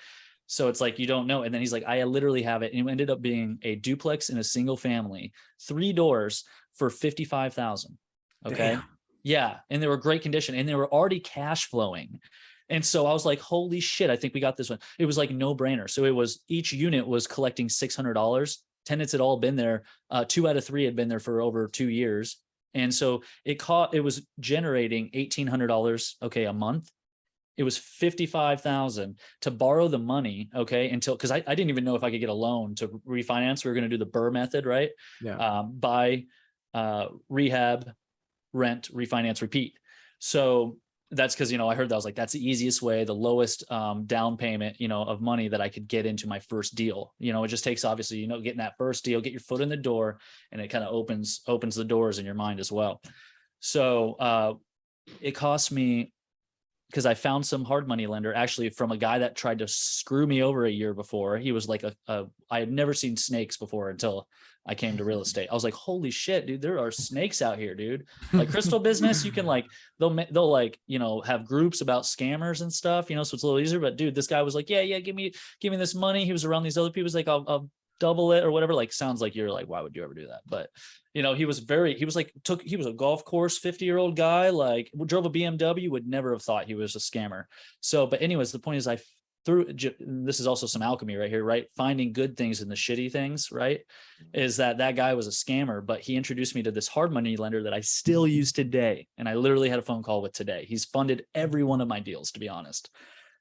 So 0.46 0.68
it's 0.68 0.80
like 0.80 0.98
you 0.98 1.06
don't 1.06 1.26
know. 1.26 1.42
And 1.42 1.52
then 1.52 1.60
he's 1.60 1.72
like, 1.72 1.84
I 1.84 2.04
literally 2.04 2.42
have 2.42 2.62
it. 2.62 2.72
And 2.72 2.86
it 2.86 2.90
ended 2.90 3.10
up 3.10 3.20
being 3.20 3.58
a 3.62 3.76
duplex 3.76 4.28
in 4.28 4.38
a 4.38 4.44
single 4.44 4.76
family, 4.76 5.32
three 5.60 5.92
doors 5.92 6.44
for 6.74 6.90
55,000. 6.90 7.98
Okay. 8.46 8.56
Damn. 8.56 8.84
Yeah. 9.22 9.56
And 9.70 9.82
they 9.82 9.88
were 9.88 9.96
great 9.96 10.22
condition 10.22 10.54
and 10.54 10.68
they 10.68 10.74
were 10.74 10.92
already 10.92 11.20
cash 11.20 11.68
flowing. 11.68 12.20
And 12.68 12.84
so 12.84 13.06
I 13.06 13.12
was 13.12 13.24
like, 13.24 13.40
holy 13.40 13.80
shit, 13.80 14.10
I 14.10 14.16
think 14.16 14.34
we 14.34 14.40
got 14.40 14.56
this 14.56 14.70
one. 14.70 14.80
It 14.98 15.06
was 15.06 15.18
like 15.18 15.30
no 15.30 15.54
brainer. 15.54 15.88
So 15.88 16.04
it 16.04 16.10
was 16.10 16.40
each 16.48 16.72
unit 16.72 17.06
was 17.06 17.26
collecting 17.26 17.68
$600. 17.68 18.58
Tenants 18.84 19.12
had 19.12 19.20
all 19.20 19.38
been 19.38 19.56
there. 19.56 19.84
Uh, 20.10 20.24
two 20.26 20.48
out 20.48 20.56
of 20.56 20.64
three 20.64 20.84
had 20.84 20.96
been 20.96 21.08
there 21.08 21.20
for 21.20 21.40
over 21.40 21.68
two 21.68 21.88
years. 21.88 22.38
And 22.74 22.92
so 22.92 23.22
it 23.44 23.54
caught, 23.54 23.94
it 23.94 24.00
was 24.00 24.26
generating 24.38 25.10
$1,800, 25.10 26.14
okay, 26.22 26.44
a 26.44 26.52
month. 26.52 26.90
It 27.56 27.62
was 27.62 27.78
55,000 27.78 29.18
to 29.42 29.50
borrow 29.50 29.88
the 29.88 29.98
money, 29.98 30.50
okay, 30.54 30.90
until, 30.90 31.16
cause 31.16 31.30
I, 31.30 31.36
I 31.46 31.54
didn't 31.54 31.70
even 31.70 31.84
know 31.84 31.96
if 31.96 32.04
I 32.04 32.10
could 32.10 32.20
get 32.20 32.28
a 32.28 32.34
loan 32.34 32.74
to 32.76 32.88
refinance. 33.06 33.64
We 33.64 33.70
were 33.70 33.74
going 33.74 33.88
to 33.88 33.96
do 33.96 34.02
the 34.02 34.10
BRRRR 34.10 34.32
method, 34.32 34.66
right? 34.66 34.90
Yeah. 35.22 35.36
um, 35.36 35.76
buy, 35.78 36.24
uh, 36.74 37.08
rehab, 37.28 37.90
rent, 38.52 38.90
refinance, 38.92 39.40
repeat. 39.42 39.78
So 40.18 40.76
that's 41.10 41.34
because 41.34 41.52
you 41.52 41.58
know 41.58 41.68
I 41.68 41.74
heard 41.76 41.88
that 41.88 41.94
I 41.94 41.98
was 41.98 42.04
like 42.04 42.16
that's 42.16 42.32
the 42.32 42.44
easiest 42.44 42.82
way, 42.82 43.04
the 43.04 43.14
lowest 43.14 43.70
um, 43.70 44.06
down 44.06 44.36
payment, 44.36 44.80
you 44.80 44.88
know, 44.88 45.02
of 45.02 45.20
money 45.20 45.48
that 45.48 45.60
I 45.60 45.68
could 45.68 45.86
get 45.86 46.04
into 46.04 46.26
my 46.26 46.40
first 46.40 46.74
deal. 46.74 47.14
You 47.18 47.32
know, 47.32 47.44
it 47.44 47.48
just 47.48 47.64
takes 47.64 47.84
obviously 47.84 48.18
you 48.18 48.26
know 48.26 48.40
getting 48.40 48.58
that 48.58 48.76
first 48.76 49.04
deal, 49.04 49.20
get 49.20 49.32
your 49.32 49.40
foot 49.40 49.60
in 49.60 49.68
the 49.68 49.76
door, 49.76 50.18
and 50.50 50.60
it 50.60 50.68
kind 50.68 50.84
of 50.84 50.92
opens 50.92 51.42
opens 51.46 51.76
the 51.76 51.84
doors 51.84 52.18
in 52.18 52.24
your 52.24 52.34
mind 52.34 52.60
as 52.60 52.72
well. 52.72 53.00
So 53.60 54.14
uh, 54.14 54.54
it 55.20 55.32
cost 55.32 55.70
me 55.70 56.12
because 56.90 57.06
I 57.06 57.14
found 57.14 57.44
some 57.44 57.64
hard 57.64 57.88
money 57.88 58.06
lender 58.06 58.32
actually 58.32 58.70
from 58.70 58.92
a 58.92 58.96
guy 58.96 59.18
that 59.18 59.36
tried 59.36 59.58
to 59.58 59.68
screw 59.68 60.26
me 60.26 60.42
over 60.42 60.66
a 60.66 60.70
year 60.70 60.94
before. 60.94 61.36
He 61.36 61.52
was 61.52 61.68
like 61.68 61.82
a, 61.82 61.94
a 62.06 62.26
I 62.50 62.60
had 62.60 62.70
never 62.70 62.94
seen 62.94 63.16
snakes 63.16 63.56
before 63.56 63.90
until 63.90 64.28
I 64.68 64.74
came 64.74 64.96
to 64.96 65.04
real 65.04 65.20
estate. 65.20 65.48
I 65.50 65.54
was 65.54 65.64
like, 65.64 65.74
holy 65.74 66.10
shit, 66.10 66.46
dude, 66.46 66.60
there 66.60 66.78
are 66.78 66.90
snakes 66.90 67.40
out 67.40 67.58
here, 67.58 67.74
dude. 67.74 68.06
Like 68.32 68.50
crystal 68.50 68.78
business, 68.80 69.24
you 69.24 69.30
can 69.30 69.46
like 69.46 69.66
they'll 69.98 70.14
they'll 70.30 70.50
like 70.50 70.78
you 70.86 70.98
know 70.98 71.20
have 71.22 71.46
groups 71.46 71.80
about 71.80 72.04
scammers 72.04 72.62
and 72.62 72.72
stuff, 72.72 73.08
you 73.08 73.16
know, 73.16 73.22
so 73.22 73.34
it's 73.34 73.44
a 73.44 73.46
little 73.46 73.60
easier. 73.60 73.80
But 73.80 73.96
dude, 73.96 74.14
this 74.14 74.26
guy 74.26 74.42
was 74.42 74.54
like, 74.54 74.68
yeah, 74.68 74.80
yeah, 74.80 74.98
give 74.98 75.14
me 75.14 75.32
give 75.60 75.70
me 75.70 75.76
this 75.76 75.94
money. 75.94 76.24
He 76.24 76.32
was 76.32 76.44
around 76.44 76.64
these 76.64 76.78
other 76.78 76.90
people. 76.90 77.04
He's 77.04 77.14
like, 77.14 77.28
I'll, 77.28 77.44
I'll 77.46 77.70
double 77.98 78.32
it 78.32 78.44
or 78.44 78.50
whatever. 78.50 78.74
Like 78.74 78.92
sounds 78.92 79.20
like 79.20 79.34
you're 79.34 79.50
like, 79.50 79.68
why 79.68 79.80
would 79.80 79.94
you 79.94 80.04
ever 80.04 80.14
do 80.14 80.28
that? 80.28 80.40
But 80.46 80.70
you 81.14 81.22
know, 81.22 81.34
he 81.34 81.44
was 81.44 81.60
very 81.60 81.94
he 81.94 82.04
was 82.04 82.16
like 82.16 82.32
took 82.44 82.62
he 82.62 82.76
was 82.76 82.86
a 82.86 82.92
golf 82.92 83.24
course 83.24 83.58
50 83.58 83.84
year 83.84 83.96
old 83.96 84.16
guy 84.16 84.50
like 84.50 84.90
drove 85.06 85.26
a 85.26 85.30
BMW. 85.30 85.90
Would 85.90 86.06
never 86.06 86.32
have 86.32 86.42
thought 86.42 86.66
he 86.66 86.74
was 86.74 86.96
a 86.96 86.98
scammer. 86.98 87.44
So, 87.80 88.06
but 88.06 88.22
anyways, 88.22 88.52
the 88.52 88.58
point 88.58 88.78
is 88.78 88.86
I 88.86 88.98
through 89.46 89.72
j- 89.72 89.94
this 90.00 90.40
is 90.40 90.46
also 90.46 90.66
some 90.66 90.82
alchemy 90.82 91.14
right 91.14 91.30
here 91.30 91.44
right 91.44 91.68
finding 91.76 92.12
good 92.12 92.36
things 92.36 92.60
in 92.60 92.68
the 92.68 92.74
shitty 92.74 93.10
things 93.10 93.52
right 93.52 93.80
is 94.34 94.56
that 94.56 94.78
that 94.78 94.96
guy 94.96 95.14
was 95.14 95.28
a 95.28 95.30
scammer 95.30 95.84
but 95.84 96.00
he 96.00 96.16
introduced 96.16 96.54
me 96.56 96.64
to 96.64 96.72
this 96.72 96.88
hard 96.88 97.12
money 97.12 97.36
lender 97.36 97.62
that 97.62 97.72
i 97.72 97.80
still 97.80 98.26
use 98.26 98.50
today 98.50 99.06
and 99.16 99.28
i 99.28 99.34
literally 99.34 99.70
had 99.70 99.78
a 99.78 99.82
phone 99.82 100.02
call 100.02 100.20
with 100.20 100.32
today 100.32 100.66
he's 100.68 100.84
funded 100.84 101.24
every 101.34 101.62
one 101.62 101.80
of 101.80 101.86
my 101.86 102.00
deals 102.00 102.32
to 102.32 102.40
be 102.40 102.48
honest 102.48 102.90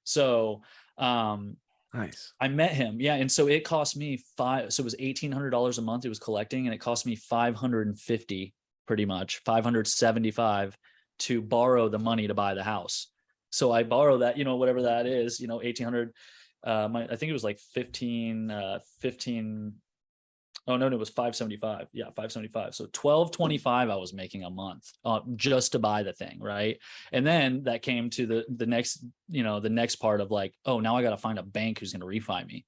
so 0.03 0.61
um 0.99 1.57
Nice. 1.95 2.33
I 2.41 2.47
met 2.49 2.71
him. 2.71 2.99
Yeah. 2.99 3.15
And 3.15 3.31
so 3.31 3.47
it 3.47 3.63
cost 3.63 3.95
me 3.95 4.21
five. 4.37 4.73
So 4.73 4.81
it 4.81 4.83
was 4.83 4.95
$1,800 4.95 5.77
a 5.77 5.81
month 5.81 6.05
it 6.05 6.09
was 6.09 6.19
collecting 6.19 6.67
and 6.67 6.73
it 6.73 6.79
cost 6.79 7.05
me 7.05 7.15
550 7.15 8.53
pretty 8.85 9.05
much 9.05 9.41
575 9.45 10.77
to 11.17 11.41
borrow 11.41 11.87
the 11.87 11.99
money 11.99 12.27
to 12.27 12.33
buy 12.33 12.53
the 12.53 12.63
house. 12.63 13.07
So 13.49 13.71
I 13.71 13.83
borrow 13.83 14.17
that, 14.19 14.37
you 14.37 14.43
know, 14.43 14.57
whatever 14.57 14.81
that 14.83 15.07
is, 15.07 15.39
you 15.39 15.47
know, 15.47 15.55
1800, 15.55 16.11
uh, 16.65 16.89
my, 16.91 17.03
I 17.03 17.15
think 17.15 17.29
it 17.29 17.33
was 17.33 17.43
like 17.43 17.59
15, 17.73 18.51
uh, 18.51 18.79
15. 18.99 19.73
Oh 20.67 20.77
no, 20.77 20.89
no, 20.89 20.95
it 20.95 20.99
was 20.99 21.09
575. 21.09 21.87
Yeah, 21.93 22.05
575. 22.05 22.73
So 22.73 22.85
1225 22.85 23.89
I 23.89 23.95
was 23.95 24.13
making 24.13 24.43
a 24.43 24.49
month 24.49 24.91
uh, 25.03 25.19
just 25.35 25.73
to 25.73 25.79
buy 25.79 26.03
the 26.03 26.13
thing, 26.13 26.39
right? 26.39 26.79
And 27.11 27.25
then 27.25 27.63
that 27.63 27.83
came 27.83 28.09
to 28.11 28.25
the 28.25 28.45
the 28.55 28.65
next, 28.65 29.05
you 29.29 29.43
know, 29.43 29.59
the 29.59 29.69
next 29.69 29.97
part 29.97 30.21
of 30.21 30.31
like, 30.31 30.53
oh, 30.65 30.79
now 30.79 30.95
I 30.95 31.03
got 31.03 31.11
to 31.11 31.17
find 31.17 31.37
a 31.37 31.43
bank 31.43 31.79
who's 31.79 31.93
going 31.93 32.01
to 32.01 32.07
refi 32.07 32.47
me 32.47 32.65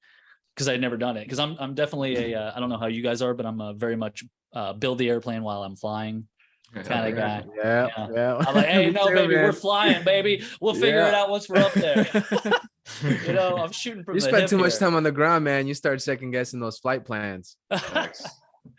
because 0.56 0.70
I'd 0.70 0.82
never 0.82 0.98
done 0.98 1.18
it. 1.18 1.24
Because 1.24 1.40
I'm 1.40 1.56
I'm 1.60 1.74
definitely 1.74 2.34
a 2.34 2.40
uh, 2.40 2.52
I 2.56 2.60
don't 2.60 2.70
know 2.70 2.78
how 2.78 2.88
you 2.88 3.02
guys 3.02 3.22
are, 3.22 3.34
but 3.34 3.46
I'm 3.46 3.62
a 3.62 3.74
very 3.74 3.96
much 3.96 4.24
uh, 4.54 4.74
build 4.74 5.00
the 5.00 5.10
airplane 5.10 5.44
while 5.44 5.64
I'm 5.64 5.76
flying 5.76 6.28
kind 6.74 7.08
of 7.08 7.16
guy. 7.16 7.44
Yeah. 7.56 7.88
Yeah. 7.98 8.08
Yeah. 8.14 8.44
I'm 8.46 8.56
like, 8.56 8.66
hey, 8.66 8.86
Me 8.88 8.92
no, 8.92 9.08
too, 9.08 9.16
baby, 9.16 9.36
we're 9.36 9.54
flying, 9.54 10.04
baby. 10.04 10.44
We'll 10.62 10.74
figure 10.74 11.02
it 11.02 11.14
out 11.14 11.30
once 11.30 11.50
we're 11.50 11.60
up 11.60 11.74
there. 11.74 12.06
you 13.26 13.34
know, 13.34 13.58
I'm 13.58 13.72
shooting 13.72 14.04
from 14.04 14.16
You 14.16 14.22
the 14.22 14.28
spend 14.28 14.42
hip 14.42 14.50
too 14.50 14.58
much 14.58 14.78
time 14.78 14.96
on 14.96 15.04
the 15.04 15.12
ground, 15.12 15.44
man. 15.44 15.68
You 15.68 15.74
start 15.74 16.02
second 16.02 16.32
guessing 16.32 16.60
those 16.60 16.80
flight 16.80 17.06
plans. 17.06 17.58
Facts. 17.70 18.24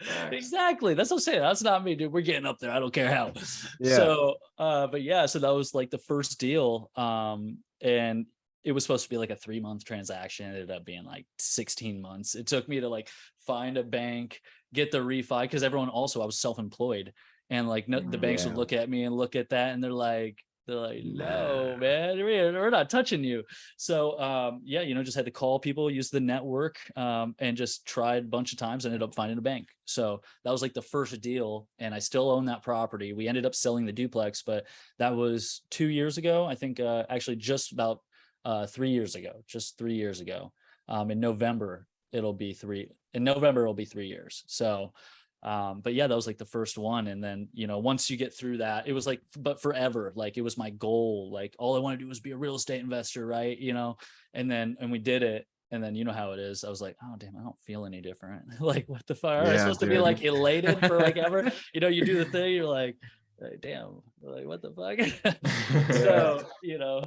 Facts. 0.03 0.33
exactly. 0.33 0.95
That's 0.95 1.11
what 1.11 1.17
I'm 1.17 1.23
saying. 1.23 1.41
That's 1.41 1.63
not 1.63 1.85
me, 1.85 1.95
dude. 1.95 2.13
We're 2.13 2.21
getting 2.21 2.47
up 2.47 2.59
there. 2.59 2.71
I 2.71 2.79
don't 2.79 2.93
care 2.93 3.13
how. 3.13 3.33
Yeah. 3.81 3.97
So, 3.97 4.35
uh, 4.59 4.87
but 4.87 5.03
yeah, 5.03 5.27
so 5.27 5.39
that 5.41 5.51
was 5.51 5.75
like 5.75 5.91
the 5.91 5.99
first 5.99 6.39
deal. 6.39 6.91
Um, 6.97 7.59
and 7.81 8.27
it 8.65 8.73
was 8.73 8.85
supposed 8.85 9.05
to 9.05 9.11
be 9.11 9.19
like 9.19 9.31
a 9.31 9.37
three 9.37 9.61
month 9.61 9.85
transaction. 9.85 10.47
It 10.47 10.55
ended 10.55 10.71
up 10.71 10.85
being 10.85 11.05
like 11.05 11.27
16 11.39 12.01
months. 12.01 12.35
It 12.35 12.47
took 12.47 12.69
me 12.69 12.81
to 12.81 12.89
like 12.89 13.09
find 13.47 13.77
a 13.79 13.83
bank, 13.83 14.41
get 14.75 14.91
the 14.91 14.99
refi, 14.99 15.43
because 15.43 15.63
everyone 15.63 15.89
also 15.89 16.23
I 16.23 16.27
was 16.27 16.41
self-employed. 16.41 17.13
And 17.51 17.67
like 17.67 17.89
no, 17.89 18.01
the 18.01 18.19
banks 18.19 18.45
would 18.45 18.57
look 18.57 18.75
at 18.75 18.91
me 18.91 19.05
and 19.05 19.17
look 19.17 19.35
at 19.35 19.49
that 19.51 19.73
and 19.73 19.83
they're 19.83 19.91
like, 19.91 20.39
they're 20.69 20.77
like, 20.77 21.03
no, 21.03 21.77
man, 21.81 22.19
we're, 22.19 22.69
not 22.69 22.91
touching 22.91 23.25
you. 23.25 23.43
So 23.79 24.21
um, 24.21 24.61
yeah, 24.65 24.83
you 24.83 24.95
know, 24.95 25.03
just 25.03 25.17
had 25.17 25.25
to 25.25 25.31
call 25.31 25.59
people, 25.59 25.91
use 25.91 26.11
the 26.11 26.21
network, 26.21 26.77
um, 26.95 27.35
and 27.39 27.57
just 27.57 27.87
tried 27.87 28.25
a 28.25 28.29
bunch 28.29 28.53
of 28.53 28.59
times, 28.59 28.85
ended 28.85 29.03
up 29.03 29.15
finding 29.15 29.39
a 29.39 29.43
bank. 29.43 29.69
So 29.87 30.21
that 30.45 30.51
was 30.51 30.61
like 30.61 30.75
the 30.75 30.83
first 30.83 31.19
deal, 31.23 31.67
and 31.79 31.95
I 31.95 31.99
still 32.01 32.31
own 32.31 32.45
that 32.45 32.63
property. 32.63 33.15
We 33.15 33.29
ended 33.29 33.47
up 33.47 33.55
selling 33.55 33.87
the 33.87 33.93
duplex, 33.93 34.43
but 34.43 34.67
that 34.99 35.17
was 35.17 35.63
two 35.71 35.89
years 35.89 36.19
ago. 36.19 36.45
I 36.45 36.55
think 36.55 36.81
uh, 36.81 37.05
actually 37.09 37.37
just 37.37 37.73
about 37.73 38.01
uh, 38.45 38.67
three 38.67 38.91
years 38.91 39.15
ago, 39.15 39.43
just 39.47 39.79
three 39.79 39.95
years 39.95 40.21
ago. 40.21 40.53
Um, 40.87 41.11
in 41.11 41.19
November, 41.19 41.87
it'll 42.13 42.35
be 42.35 42.53
three. 42.53 42.91
In 43.15 43.25
November, 43.25 43.63
it'll 43.63 43.73
be 43.73 43.87
three 43.87 44.09
years. 44.09 44.45
So 44.47 44.93
um 45.43 45.81
but 45.81 45.95
yeah 45.95 46.07
that 46.07 46.15
was 46.17 46.27
like 46.27 46.39
the 46.39 46.45
first 46.45 46.77
one 46.77 47.07
and 47.07 47.23
then 47.23 47.49
you 47.53 47.67
know 47.67 47.79
once 47.79 48.11
you 48.11 48.17
get 48.17 48.37
through 48.37 48.57
that 48.59 48.89
it 48.89 48.93
was 48.93 49.07
like 49.07 49.21
but 49.39 49.63
forever 49.63 50.13
like 50.17 50.37
it 50.37 50.43
was 50.43 50.59
my 50.59 50.71
goal 50.71 51.31
like 51.33 51.55
all 51.59 51.77
i 51.77 51.79
want 51.79 51.97
to 51.97 52.03
do 52.05 52.09
was 52.09 52.19
be 52.21 52.33
a 52.33 52.37
real 52.37 52.57
estate 52.57 52.81
investor 52.81 53.25
right 53.27 53.59
you 53.59 53.73
know 53.73 53.97
and 54.35 54.51
then 54.51 54.77
and 54.81 54.91
we 54.91 54.99
did 54.99 55.23
it 55.23 55.47
and 55.71 55.83
then 55.83 55.95
you 55.95 56.05
know 56.05 56.13
how 56.13 56.33
it 56.33 56.41
is 56.41 56.65
i 56.65 56.69
was 56.69 56.81
like 56.81 56.97
oh 57.05 57.15
damn 57.19 57.37
i 57.37 57.41
don't 57.43 57.61
feel 57.61 57.87
any 57.87 58.01
different 58.01 58.43
like 58.61 58.89
what 58.89 59.07
the 59.07 59.15
fuck 59.15 59.39
am 59.39 59.47
i 59.47 59.53
Yeah, 59.53 59.59
supposed 59.59 59.81
to 59.81 59.87
be 59.87 59.99
like 59.99 60.23
elated 60.25 60.85
for 60.87 60.99
like 60.99 61.17
ever 61.17 61.51
you 61.73 61.81
know 61.81 61.89
you 61.89 62.03
do 62.03 62.19
the 62.19 62.25
thing 62.25 62.55
you're 62.55 62.67
like 62.67 62.97
damn, 63.61 64.03
like 64.21 64.47
what 64.47 64.61
the 64.61 64.73
fuck? 64.73 65.37
so 65.93 66.45
you 66.61 66.77
know, 66.79 67.05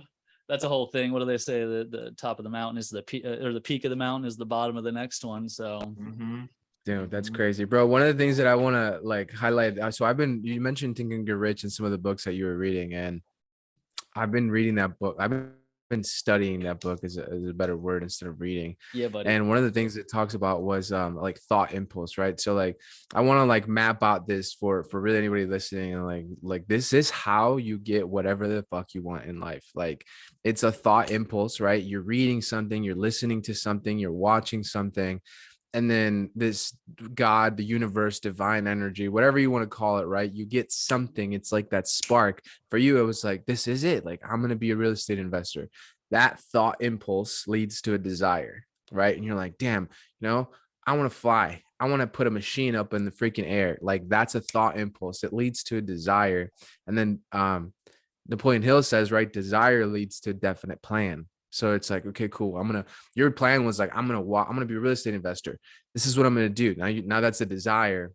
that's 0.47 0.63
a 0.63 0.69
whole 0.69 0.85
thing. 0.87 1.11
What 1.11 1.19
do 1.19 1.25
they 1.25 1.37
say? 1.37 1.61
The 1.65 1.85
the 1.89 2.11
top 2.11 2.39
of 2.39 2.43
the 2.43 2.49
mountain 2.49 2.77
is 2.77 2.89
the 2.89 3.01
peak, 3.03 3.25
or 3.25 3.51
the 3.51 3.59
peak 3.61 3.83
of 3.83 3.89
the 3.89 3.97
mountain 3.97 4.25
is 4.27 4.37
the 4.37 4.45
bottom 4.45 4.77
of 4.77 4.85
the 4.85 4.91
next 4.91 5.25
one. 5.25 5.49
So 5.49 5.79
Mhm. 5.81 6.47
Dude, 6.83 7.11
that's 7.11 7.29
Mhm. 7.29 7.33
crazy, 7.35 7.63
bro. 7.65 7.85
One 7.85 8.01
of 8.01 8.07
the 8.07 8.21
things 8.21 8.37
that 8.37 8.47
I 8.47 8.55
want 8.55 8.75
to 8.75 8.99
like 9.07 9.31
highlight. 9.31 9.77
uh, 9.77 9.91
So 9.91 10.05
I've 10.05 10.17
been 10.17 10.43
you 10.43 10.59
mentioned 10.59 10.95
Think 10.95 11.13
and 11.13 11.25
Get 11.25 11.37
Rich 11.37 11.63
and 11.63 11.71
some 11.71 11.85
of 11.85 11.91
the 11.91 11.97
books 11.99 12.23
that 12.25 12.33
you 12.33 12.45
were 12.45 12.57
reading, 12.57 12.93
and 12.95 13.21
I've 14.15 14.31
been 14.31 14.49
reading 14.49 14.75
that 14.75 14.97
book. 14.99 15.17
I've 15.19 15.29
been 15.89 16.03
studying 16.03 16.61
that 16.61 16.79
book 16.79 16.99
is 17.03 17.17
a, 17.17 17.23
is 17.35 17.49
a 17.49 17.53
better 17.53 17.75
word 17.77 18.01
instead 18.01 18.29
of 18.29 18.39
reading. 18.41 18.77
yeah, 18.93 19.09
but 19.09 19.27
And 19.27 19.49
one 19.49 19.57
of 19.57 19.63
the 19.65 19.71
things 19.71 19.97
it 19.97 20.09
talks 20.09 20.33
about 20.33 20.63
was 20.63 20.91
um 20.91 21.15
like 21.15 21.37
thought 21.39 21.73
impulse, 21.73 22.17
right? 22.17 22.39
So 22.39 22.53
like 22.55 22.77
I 23.13 23.21
want 23.21 23.37
to 23.39 23.45
like 23.45 23.67
map 23.67 24.01
out 24.01 24.27
this 24.27 24.53
for 24.53 24.83
for 24.85 24.99
really 24.99 25.19
anybody 25.19 25.45
listening 25.45 25.93
and 25.93 26.05
like 26.05 26.25
like 26.41 26.67
this 26.67 26.93
is 26.93 27.11
how 27.11 27.57
you 27.57 27.77
get 27.77 28.09
whatever 28.09 28.47
the 28.47 28.63
fuck 28.71 28.93
you 28.95 29.03
want 29.03 29.25
in 29.25 29.39
life. 29.39 29.65
Like 29.75 30.05
it's 30.43 30.63
a 30.63 30.71
thought 30.71 31.11
impulse, 31.11 31.59
right? 31.59 31.83
You're 31.83 32.01
reading 32.01 32.41
something, 32.41 32.83
you're 32.83 32.95
listening 32.95 33.43
to 33.43 33.53
something, 33.53 33.99
you're 33.99 34.11
watching 34.11 34.63
something 34.63 35.21
and 35.73 35.89
then 35.89 36.29
this 36.35 36.75
god 37.15 37.57
the 37.57 37.63
universe 37.63 38.19
divine 38.19 38.67
energy 38.67 39.07
whatever 39.07 39.39
you 39.39 39.49
want 39.49 39.63
to 39.63 39.75
call 39.75 39.99
it 39.99 40.05
right? 40.05 40.31
You 40.31 40.45
get 40.45 40.71
something 40.71 41.33
it's 41.33 41.51
like 41.51 41.69
that 41.69 41.87
spark. 41.87 42.41
For 42.69 42.77
you 42.77 42.99
it 42.99 43.03
was 43.03 43.23
like 43.23 43.45
this 43.45 43.67
is 43.67 43.83
it 43.83 44.05
like 44.05 44.21
i'm 44.23 44.39
going 44.39 44.49
to 44.49 44.55
be 44.55 44.71
a 44.71 44.75
real 44.75 44.91
estate 44.91 45.19
investor. 45.19 45.69
That 46.11 46.39
thought 46.39 46.81
impulse 46.81 47.47
leads 47.47 47.81
to 47.81 47.93
a 47.93 47.97
desire 47.97 48.65
right? 48.91 49.15
And 49.15 49.25
you're 49.25 49.35
like 49.35 49.57
damn 49.57 49.83
you 50.19 50.27
know 50.27 50.49
i 50.85 50.93
want 50.93 51.11
to 51.11 51.17
fly. 51.17 51.63
I 51.79 51.87
want 51.87 52.01
to 52.01 52.07
put 52.07 52.27
a 52.27 52.31
machine 52.31 52.75
up 52.75 52.93
in 52.93 53.05
the 53.05 53.11
freaking 53.11 53.49
air. 53.49 53.79
Like 53.81 54.07
that's 54.07 54.35
a 54.35 54.41
thought 54.41 54.77
impulse. 54.77 55.23
It 55.23 55.33
leads 55.33 55.63
to 55.63 55.77
a 55.77 55.81
desire. 55.81 56.51
And 56.85 56.97
then 56.97 57.19
um 57.31 57.73
napoleon 58.27 58.61
hill 58.61 58.83
says 58.83 59.11
right 59.11 59.31
desire 59.31 59.85
leads 59.87 60.19
to 60.21 60.29
a 60.29 60.33
definite 60.33 60.81
plan 60.81 61.25
so 61.51 61.73
it's 61.73 61.89
like, 61.89 62.05
okay, 62.07 62.29
cool. 62.29 62.57
I'm 62.57 62.65
gonna. 62.65 62.85
Your 63.13 63.29
plan 63.29 63.65
was 63.65 63.77
like, 63.77 63.95
I'm 63.95 64.07
gonna 64.07 64.21
walk. 64.21 64.47
I'm 64.49 64.55
gonna 64.55 64.65
be 64.65 64.75
a 64.75 64.79
real 64.79 64.93
estate 64.93 65.13
investor. 65.13 65.59
This 65.93 66.05
is 66.05 66.17
what 66.17 66.25
I'm 66.25 66.33
gonna 66.33 66.49
do. 66.49 66.73
Now, 66.75 66.87
you, 66.87 67.03
now 67.03 67.19
that's 67.21 67.41
a 67.41 67.45
desire. 67.45 68.13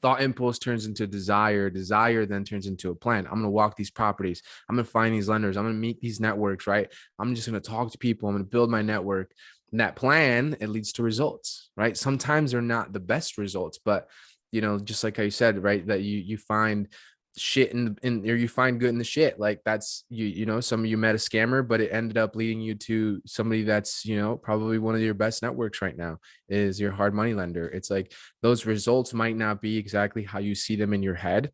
Thought 0.00 0.20
impulse 0.20 0.58
turns 0.58 0.86
into 0.86 1.06
desire. 1.06 1.70
Desire 1.70 2.26
then 2.26 2.44
turns 2.44 2.66
into 2.66 2.90
a 2.90 2.94
plan. 2.94 3.26
I'm 3.26 3.34
gonna 3.34 3.50
walk 3.50 3.76
these 3.76 3.90
properties. 3.90 4.42
I'm 4.68 4.74
gonna 4.74 4.84
find 4.84 5.14
these 5.14 5.28
lenders. 5.28 5.56
I'm 5.56 5.64
gonna 5.64 5.74
meet 5.74 6.00
these 6.00 6.20
networks. 6.20 6.66
Right. 6.66 6.92
I'm 7.18 7.34
just 7.34 7.46
gonna 7.46 7.60
talk 7.60 7.92
to 7.92 7.98
people. 7.98 8.28
I'm 8.28 8.34
gonna 8.34 8.44
build 8.44 8.70
my 8.70 8.82
network. 8.82 9.32
And 9.70 9.80
that 9.80 9.96
plan 9.96 10.56
it 10.60 10.68
leads 10.68 10.92
to 10.94 11.04
results. 11.04 11.70
Right. 11.76 11.96
Sometimes 11.96 12.50
they're 12.50 12.60
not 12.60 12.92
the 12.92 13.00
best 13.00 13.38
results, 13.38 13.78
but 13.82 14.08
you 14.50 14.60
know, 14.60 14.78
just 14.78 15.04
like 15.04 15.18
I 15.18 15.28
said, 15.28 15.62
right, 15.62 15.86
that 15.86 16.02
you 16.02 16.18
you 16.18 16.36
find 16.36 16.88
shit 17.36 17.72
in 17.72 17.96
in 18.02 18.28
or 18.28 18.34
you 18.34 18.46
find 18.46 18.78
good 18.78 18.90
in 18.90 18.98
the 18.98 19.04
shit 19.04 19.40
like 19.40 19.60
that's 19.64 20.04
you 20.10 20.26
you 20.26 20.44
know 20.44 20.60
some 20.60 20.80
of 20.80 20.86
you 20.86 20.98
met 20.98 21.14
a 21.14 21.18
scammer 21.18 21.66
but 21.66 21.80
it 21.80 21.90
ended 21.90 22.18
up 22.18 22.36
leading 22.36 22.60
you 22.60 22.74
to 22.74 23.22
somebody 23.24 23.62
that's 23.62 24.04
you 24.04 24.16
know 24.16 24.36
probably 24.36 24.78
one 24.78 24.94
of 24.94 25.00
your 25.00 25.14
best 25.14 25.42
networks 25.42 25.80
right 25.80 25.96
now 25.96 26.18
is 26.48 26.78
your 26.78 26.90
hard 26.90 27.14
money 27.14 27.32
lender. 27.32 27.66
It's 27.68 27.90
like 27.90 28.12
those 28.42 28.66
results 28.66 29.14
might 29.14 29.36
not 29.36 29.62
be 29.62 29.78
exactly 29.78 30.22
how 30.22 30.40
you 30.40 30.54
see 30.54 30.76
them 30.76 30.92
in 30.92 31.02
your 31.02 31.14
head 31.14 31.50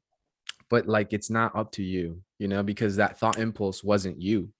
but 0.68 0.88
like 0.88 1.12
it's 1.12 1.30
not 1.30 1.54
up 1.54 1.70
to 1.72 1.82
you 1.82 2.20
you 2.38 2.48
know 2.48 2.62
because 2.62 2.96
that 2.96 3.18
thought 3.18 3.38
impulse 3.38 3.84
wasn't 3.84 4.20
you. 4.20 4.50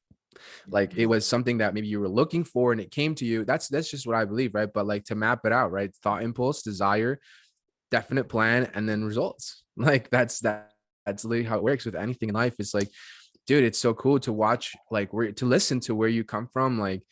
Like 0.68 0.92
it 0.92 0.98
mm-hmm. 0.98 1.10
was 1.10 1.26
something 1.26 1.58
that 1.58 1.74
maybe 1.74 1.88
you 1.88 1.98
were 1.98 2.08
looking 2.08 2.44
for 2.44 2.70
and 2.70 2.80
it 2.80 2.92
came 2.92 3.16
to 3.16 3.24
you. 3.24 3.44
That's 3.44 3.66
that's 3.66 3.90
just 3.90 4.06
what 4.06 4.14
i 4.14 4.24
believe 4.24 4.54
right? 4.54 4.72
But 4.72 4.86
like 4.86 5.04
to 5.06 5.16
map 5.16 5.40
it 5.44 5.52
out 5.52 5.72
right? 5.72 5.92
Thought 5.96 6.22
impulse 6.22 6.62
desire 6.62 7.18
definite 7.90 8.28
plan 8.28 8.70
and 8.74 8.88
then 8.88 9.04
results. 9.04 9.64
Like 9.78 10.10
that's 10.10 10.40
that 10.40 10.67
that's 11.08 11.24
literally 11.24 11.48
how 11.48 11.56
it 11.56 11.62
works 11.62 11.84
with 11.84 11.96
anything 11.96 12.28
in 12.28 12.34
life. 12.34 12.54
It's 12.58 12.74
like 12.74 12.88
dude 13.48 13.64
it's 13.64 13.78
so 13.78 13.94
cool 13.94 14.20
to 14.20 14.32
watch 14.32 14.76
like 14.90 15.12
where 15.12 15.32
to 15.32 15.46
listen 15.46 15.80
to 15.80 15.94
where 15.94 16.08
you 16.08 16.22
come 16.22 16.46
from 16.46 16.78
like 16.78 17.02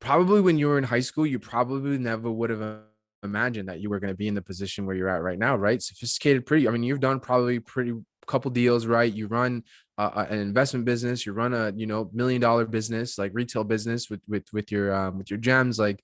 probably 0.00 0.40
when 0.40 0.58
you 0.58 0.66
were 0.66 0.76
in 0.76 0.84
high 0.84 1.00
school 1.00 1.24
you 1.24 1.38
probably 1.38 1.96
never 1.96 2.30
would 2.30 2.50
have 2.50 2.80
imagined 3.22 3.68
that 3.68 3.80
you 3.80 3.88
were 3.88 4.00
going 4.00 4.12
to 4.12 4.16
be 4.16 4.26
in 4.26 4.34
the 4.34 4.42
position 4.42 4.84
where 4.84 4.96
you're 4.96 5.08
at 5.08 5.22
right 5.22 5.38
now 5.38 5.56
right? 5.56 5.80
Sophisticated 5.80 6.44
pretty 6.44 6.68
i 6.68 6.70
mean 6.72 6.82
you've 6.82 7.00
done 7.00 7.20
probably 7.20 7.60
pretty 7.60 7.94
couple 8.26 8.50
deals 8.50 8.86
right? 8.86 9.12
You 9.12 9.26
run 9.26 9.64
uh, 9.98 10.26
an 10.28 10.38
investment 10.38 10.84
business 10.84 11.24
you 11.24 11.32
run 11.32 11.54
a 11.54 11.72
you 11.76 11.86
know 11.86 12.10
million 12.12 12.40
dollar 12.40 12.64
business 12.66 13.18
like 13.18 13.30
retail 13.34 13.62
business 13.62 14.10
with 14.10 14.20
with 14.26 14.44
with 14.52 14.72
your 14.72 14.92
um, 14.94 15.18
with 15.18 15.30
your 15.30 15.38
gems 15.38 15.78
like 15.78 16.02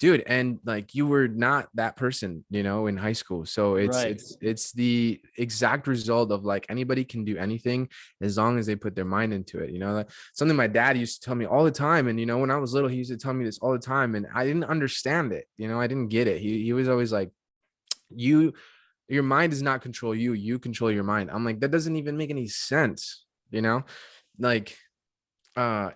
dude 0.00 0.22
and 0.26 0.58
like 0.64 0.94
you 0.94 1.06
were 1.06 1.28
not 1.28 1.68
that 1.74 1.94
person 1.94 2.42
you 2.50 2.62
know 2.62 2.86
in 2.86 2.96
high 2.96 3.12
school 3.12 3.44
so 3.44 3.76
it's 3.76 3.96
Right. 3.96 4.12
it's 4.12 4.36
it's 4.40 4.72
the 4.72 5.20
exact 5.36 5.86
result 5.86 6.32
of 6.32 6.44
like 6.44 6.66
anybody 6.70 7.04
can 7.04 7.22
do 7.24 7.36
anything 7.36 7.88
as 8.22 8.38
long 8.38 8.58
as 8.58 8.66
they 8.66 8.74
put 8.74 8.96
their 8.96 9.04
mind 9.04 9.34
into 9.34 9.58
it 9.58 9.70
you 9.70 9.78
know 9.78 9.92
like 9.92 10.08
something 10.32 10.56
my 10.56 10.66
dad 10.66 10.96
used 10.96 11.20
to 11.20 11.26
tell 11.26 11.34
me 11.34 11.44
all 11.44 11.64
the 11.64 11.70
time 11.70 12.08
and 12.08 12.18
you 12.18 12.24
know 12.24 12.38
when 12.38 12.50
i 12.50 12.56
was 12.56 12.72
little 12.72 12.88
he 12.88 12.96
used 12.96 13.10
to 13.10 13.18
tell 13.18 13.34
me 13.34 13.44
this 13.44 13.58
all 13.58 13.72
the 13.72 13.78
time 13.78 14.14
and 14.14 14.26
i 14.34 14.42
didn't 14.44 14.64
understand 14.64 15.32
it 15.32 15.46
you 15.58 15.68
know 15.68 15.78
i 15.78 15.86
didn't 15.86 16.08
get 16.08 16.26
it 16.26 16.40
he, 16.40 16.64
he 16.64 16.72
was 16.72 16.88
always 16.88 17.12
like 17.12 17.30
you 18.08 18.54
your 19.08 19.22
mind 19.22 19.50
does 19.50 19.62
not 19.62 19.82
control 19.82 20.14
you 20.14 20.32
you 20.32 20.58
control 20.58 20.90
your 20.90 21.04
mind 21.04 21.30
i'm 21.30 21.44
like 21.44 21.60
that 21.60 21.70
doesn't 21.70 21.96
even 21.96 22.16
make 22.16 22.30
any 22.30 22.48
sense 22.48 23.26
you 23.50 23.60
know 23.60 23.84
like 24.38 24.78
uh 25.56 25.90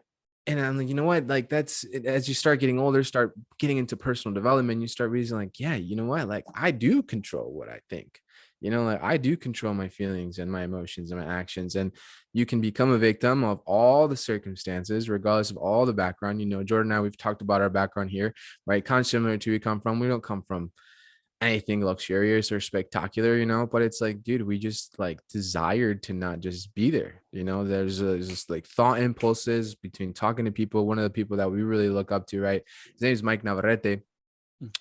and 0.46 0.60
i'm 0.60 0.76
like 0.78 0.88
you 0.88 0.94
know 0.94 1.04
what? 1.04 1.26
Like 1.26 1.48
that's 1.48 1.84
as 2.04 2.28
you 2.28 2.34
start 2.34 2.60
getting 2.60 2.78
older 2.78 3.04
start 3.04 3.34
getting 3.58 3.78
into 3.78 3.96
personal 3.96 4.34
development 4.34 4.80
you 4.80 4.88
start 4.88 5.10
realizing 5.10 5.38
like 5.38 5.58
yeah 5.60 5.74
you 5.74 5.96
know 5.96 6.06
what? 6.06 6.28
Like 6.28 6.44
i 6.54 6.70
do 6.70 7.02
control 7.02 7.52
what 7.52 7.68
i 7.68 7.80
think 7.88 8.20
you 8.60 8.70
know 8.70 8.84
like 8.84 9.02
i 9.02 9.16
do 9.18 9.36
control 9.36 9.74
my 9.74 9.88
feelings 9.88 10.38
and 10.38 10.50
my 10.50 10.64
emotions 10.64 11.10
and 11.10 11.20
my 11.20 11.26
actions 11.26 11.76
and 11.76 11.92
you 12.32 12.46
can 12.46 12.60
become 12.62 12.92
a 12.92 12.98
victim 12.98 13.44
of 13.44 13.60
all 13.66 14.08
the 14.08 14.16
circumstances 14.16 15.10
regardless 15.10 15.50
of 15.50 15.58
all 15.58 15.84
the 15.84 15.92
background 15.92 16.40
you 16.40 16.46
know 16.46 16.64
jordan 16.64 16.90
and 16.90 16.98
i 16.98 17.00
we've 17.00 17.16
talked 17.18 17.42
about 17.42 17.60
our 17.60 17.68
background 17.68 18.10
here 18.10 18.32
right? 18.66 18.84
Kind 18.84 19.00
of 19.00 19.06
similar 19.06 19.36
to 19.36 19.50
we 19.50 19.58
come 19.58 19.80
from 19.80 20.00
we 20.00 20.08
don't 20.08 20.22
come 20.22 20.42
from 20.42 20.72
anything 21.44 21.84
luxurious 21.84 22.50
or 22.50 22.60
spectacular, 22.60 23.36
you 23.36 23.46
know, 23.46 23.66
but 23.66 23.82
it's 23.82 24.00
like, 24.00 24.22
dude, 24.22 24.46
we 24.46 24.58
just 24.58 24.98
like 24.98 25.20
desired 25.28 26.02
to 26.04 26.12
not 26.12 26.40
just 26.40 26.74
be 26.74 26.90
there. 26.90 27.22
You 27.32 27.44
know, 27.44 27.64
there's, 27.64 28.00
a, 28.00 28.04
there's 28.04 28.28
just 28.28 28.50
like 28.50 28.66
thought 28.66 29.00
impulses 29.00 29.74
between 29.74 30.12
talking 30.12 30.44
to 30.44 30.52
people. 30.52 30.86
One 30.86 30.98
of 30.98 31.04
the 31.04 31.10
people 31.10 31.36
that 31.36 31.50
we 31.50 31.62
really 31.62 31.88
look 31.88 32.12
up 32.12 32.26
to, 32.28 32.40
right? 32.40 32.62
His 32.92 33.02
name 33.02 33.12
is 33.12 33.22
Mike 33.22 33.44
Navarrete. 33.44 34.00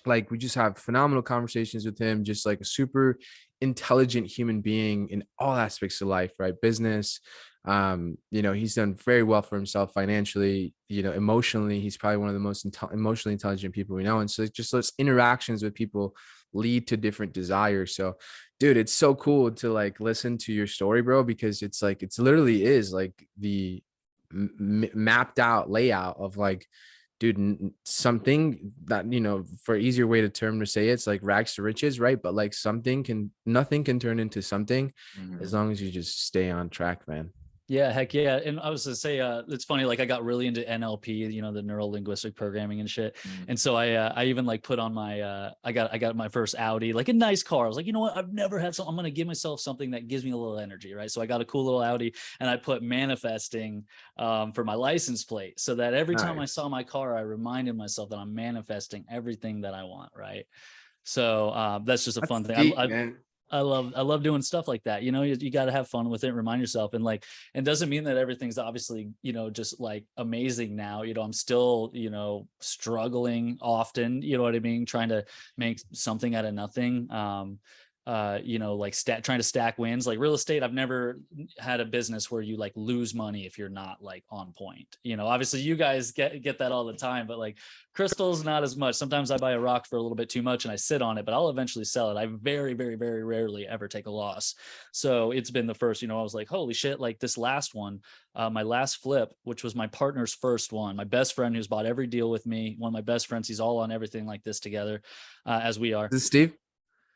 Like 0.06 0.30
we 0.30 0.38
just 0.38 0.54
have 0.54 0.78
phenomenal 0.78 1.22
conversations 1.22 1.84
with 1.84 1.98
him, 1.98 2.24
just 2.24 2.46
like 2.46 2.60
a 2.60 2.64
super 2.64 3.18
intelligent 3.60 4.26
human 4.26 4.60
being 4.60 5.08
in 5.10 5.24
all 5.38 5.54
aspects 5.54 6.00
of 6.00 6.08
life, 6.08 6.32
right? 6.38 6.58
Business, 6.60 7.20
um 7.66 8.18
you 8.30 8.42
know 8.42 8.52
he's 8.52 8.74
done 8.74 8.94
very 8.94 9.22
well 9.22 9.40
for 9.40 9.56
himself 9.56 9.92
financially 9.92 10.74
you 10.88 11.02
know 11.02 11.12
emotionally 11.12 11.80
he's 11.80 11.96
probably 11.96 12.18
one 12.18 12.28
of 12.28 12.34
the 12.34 12.40
most 12.40 12.70
intel- 12.70 12.92
emotionally 12.92 13.32
intelligent 13.32 13.74
people 13.74 13.96
we 13.96 14.02
know 14.02 14.18
and 14.18 14.30
so 14.30 14.46
just 14.46 14.70
those 14.70 14.92
interactions 14.98 15.62
with 15.62 15.74
people 15.74 16.14
lead 16.54 16.86
to 16.86 16.96
different 16.96 17.32
desires 17.32 17.94
so 17.96 18.14
dude 18.60 18.76
it's 18.76 18.92
so 18.92 19.14
cool 19.14 19.50
to 19.50 19.72
like 19.72 19.98
listen 20.00 20.38
to 20.38 20.52
your 20.52 20.66
story 20.66 21.02
bro 21.02 21.22
because 21.22 21.62
it's 21.62 21.82
like 21.82 22.02
it's 22.02 22.18
literally 22.18 22.64
is 22.64 22.92
like 22.92 23.26
the 23.38 23.82
m- 24.32 24.88
mapped 24.94 25.38
out 25.38 25.68
layout 25.70 26.16
of 26.18 26.36
like 26.36 26.66
dude 27.20 27.70
something 27.84 28.72
that 28.86 29.10
you 29.12 29.20
know 29.20 29.44
for 29.62 29.76
easier 29.76 30.06
way 30.06 30.20
to 30.20 30.28
term 30.28 30.58
to 30.60 30.66
say 30.66 30.88
it, 30.88 30.92
it's 30.92 31.06
like 31.06 31.20
rags 31.22 31.54
to 31.54 31.62
riches 31.62 32.00
right 32.00 32.20
but 32.22 32.34
like 32.34 32.52
something 32.54 33.02
can 33.02 33.30
nothing 33.46 33.84
can 33.84 33.98
turn 33.98 34.18
into 34.18 34.40
something 34.42 34.92
Mhm. 35.20 35.40
as 35.42 35.52
long 35.52 35.70
as 35.70 35.80
you 35.82 35.90
just 35.90 36.24
stay 36.26 36.50
on 36.50 36.68
track 36.70 37.06
man 37.08 37.30
Yeah, 37.66 37.90
heck 37.90 38.12
yeah. 38.12 38.40
And 38.44 38.60
I 38.60 38.68
was 38.68 38.84
gonna 38.84 38.94
say, 38.94 39.20
uh, 39.20 39.42
it's 39.48 39.64
funny, 39.64 39.86
like 39.86 39.98
I 39.98 40.04
got 40.04 40.22
really 40.22 40.46
into 40.46 40.60
NLP, 40.60 41.06
you 41.32 41.40
know, 41.40 41.50
the 41.50 41.62
neuro 41.62 41.86
linguistic 41.86 42.36
programming 42.36 42.80
and 42.80 42.90
shit. 42.90 43.16
Mhm. 43.16 43.44
And 43.48 43.58
so 43.58 43.74
I, 43.74 43.92
uh, 43.92 44.12
I 44.14 44.24
even 44.26 44.44
like 44.44 44.62
put 44.62 44.78
on 44.78 44.92
my, 44.92 45.22
uh, 45.22 45.50
I 45.64 45.72
got, 45.72 45.90
I 45.92 45.96
got 45.96 46.14
my 46.14 46.28
first 46.28 46.54
Audi, 46.58 46.92
like 46.92 47.08
a 47.08 47.14
nice 47.14 47.42
car. 47.42 47.64
I 47.64 47.68
was 47.68 47.76
like, 47.78 47.86
you 47.86 47.94
know 47.94 48.00
what? 48.00 48.18
I've 48.18 48.34
never 48.34 48.58
had 48.58 48.74
something. 48.74 48.90
I'm 48.90 48.96
gonna 48.96 49.10
give 49.10 49.26
myself 49.26 49.60
something 49.60 49.90
that 49.92 50.08
gives 50.08 50.26
me 50.26 50.32
a 50.32 50.36
little 50.36 50.58
energy, 50.58 50.92
right? 50.92 51.10
So 51.10 51.22
I 51.22 51.26
got 51.26 51.40
a 51.40 51.44
cool 51.46 51.64
little 51.64 51.82
Audi, 51.82 52.14
and 52.38 52.50
I 52.50 52.58
put 52.58 52.82
manifesting 52.82 53.84
um, 54.18 54.52
for 54.52 54.62
my 54.62 54.74
license 54.74 55.24
plate, 55.24 55.58
so 55.58 55.74
that 55.76 55.94
every 55.94 56.16
time 56.16 56.38
I 56.38 56.44
saw 56.44 56.68
my 56.68 56.84
car, 56.84 57.16
I 57.16 57.20
reminded 57.22 57.76
myself 57.76 58.10
that 58.10 58.18
I'm 58.18 58.34
manifesting 58.34 59.06
everything 59.10 59.62
that 59.62 59.72
I 59.72 59.84
want, 59.84 60.12
right? 60.14 60.44
So 61.04 61.48
uh, 61.50 61.78
that's 61.78 62.04
just 62.04 62.18
a 62.18 62.20
That's 62.20 62.28
fun 62.28 62.44
thing. 62.44 62.74
I, 62.76 62.82
I. 62.82 63.12
I 63.50 63.60
love 63.60 63.92
I 63.94 64.02
love 64.02 64.22
doing 64.22 64.42
stuff 64.42 64.66
like 64.66 64.82
that. 64.84 65.02
You 65.02 65.12
know, 65.12 65.22
you, 65.22 65.36
you 65.38 65.50
got 65.50 65.66
to 65.66 65.72
have 65.72 65.88
fun 65.88 66.08
with 66.08 66.24
it. 66.24 66.32
Remind 66.32 66.60
yourself, 66.60 66.94
and 66.94 67.04
like, 67.04 67.24
and 67.54 67.64
doesn't 67.64 67.88
mean 67.88 68.04
that 68.04 68.16
everything's 68.16 68.58
obviously 68.58 69.10
you 69.22 69.32
know 69.32 69.50
just 69.50 69.80
like 69.80 70.04
amazing 70.16 70.74
now. 70.74 71.02
You 71.02 71.14
know, 71.14 71.22
I'm 71.22 71.32
still 71.32 71.90
you 71.92 72.10
know 72.10 72.48
struggling 72.60 73.58
often. 73.60 74.22
You 74.22 74.38
know 74.38 74.42
what 74.42 74.56
I 74.56 74.60
mean? 74.60 74.86
Trying 74.86 75.10
to 75.10 75.24
make 75.56 75.80
something 75.92 76.34
out 76.34 76.44
of 76.44 76.54
nothing. 76.54 77.10
Um, 77.10 77.58
uh, 78.06 78.38
you 78.42 78.58
know, 78.58 78.74
like 78.74 78.92
stat, 78.94 79.24
trying 79.24 79.38
to 79.38 79.44
stack 79.44 79.78
wins. 79.78 80.06
Like 80.06 80.18
real 80.18 80.34
estate, 80.34 80.62
I've 80.62 80.74
never 80.74 81.18
had 81.58 81.80
a 81.80 81.86
business 81.86 82.30
where 82.30 82.42
you 82.42 82.56
like 82.56 82.72
lose 82.76 83.14
money 83.14 83.46
if 83.46 83.56
you're 83.56 83.70
not 83.70 84.02
like 84.02 84.24
on 84.30 84.52
point. 84.52 84.98
You 85.02 85.16
know, 85.16 85.26
obviously 85.26 85.60
you 85.60 85.74
guys 85.74 86.12
get 86.12 86.42
get 86.42 86.58
that 86.58 86.70
all 86.70 86.84
the 86.84 86.92
time, 86.92 87.26
but 87.26 87.38
like 87.38 87.56
crystals, 87.94 88.44
not 88.44 88.62
as 88.62 88.76
much. 88.76 88.94
Sometimes 88.94 89.30
I 89.30 89.38
buy 89.38 89.52
a 89.52 89.60
rock 89.60 89.86
for 89.86 89.96
a 89.96 90.02
little 90.02 90.16
bit 90.16 90.28
too 90.28 90.42
much 90.42 90.66
and 90.66 90.72
I 90.72 90.76
sit 90.76 91.00
on 91.00 91.16
it, 91.16 91.24
but 91.24 91.32
I'll 91.32 91.48
eventually 91.48 91.86
sell 91.86 92.10
it. 92.10 92.20
I 92.20 92.26
very, 92.26 92.74
very, 92.74 92.96
very 92.96 93.24
rarely 93.24 93.66
ever 93.66 93.88
take 93.88 94.06
a 94.06 94.10
loss. 94.10 94.54
So 94.92 95.30
it's 95.30 95.50
been 95.50 95.66
the 95.66 95.74
first. 95.74 96.02
You 96.02 96.08
know, 96.08 96.20
I 96.20 96.22
was 96.22 96.34
like, 96.34 96.48
holy 96.48 96.74
shit! 96.74 97.00
Like 97.00 97.20
this 97.20 97.38
last 97.38 97.74
one, 97.74 98.00
uh, 98.34 98.50
my 98.50 98.62
last 98.62 98.96
flip, 98.96 99.32
which 99.44 99.64
was 99.64 99.74
my 99.74 99.86
partner's 99.86 100.34
first 100.34 100.74
one, 100.74 100.94
my 100.94 101.04
best 101.04 101.34
friend 101.34 101.56
who's 101.56 101.68
bought 101.68 101.86
every 101.86 102.06
deal 102.06 102.30
with 102.30 102.44
me, 102.44 102.76
one 102.78 102.90
of 102.90 102.92
my 102.92 103.00
best 103.00 103.28
friends. 103.28 103.48
He's 103.48 103.60
all 103.60 103.78
on 103.78 103.90
everything 103.90 104.26
like 104.26 104.42
this 104.42 104.60
together, 104.60 105.00
uh, 105.46 105.60
as 105.62 105.78
we 105.78 105.94
are. 105.94 106.10
Is 106.12 106.26
Steve? 106.26 106.54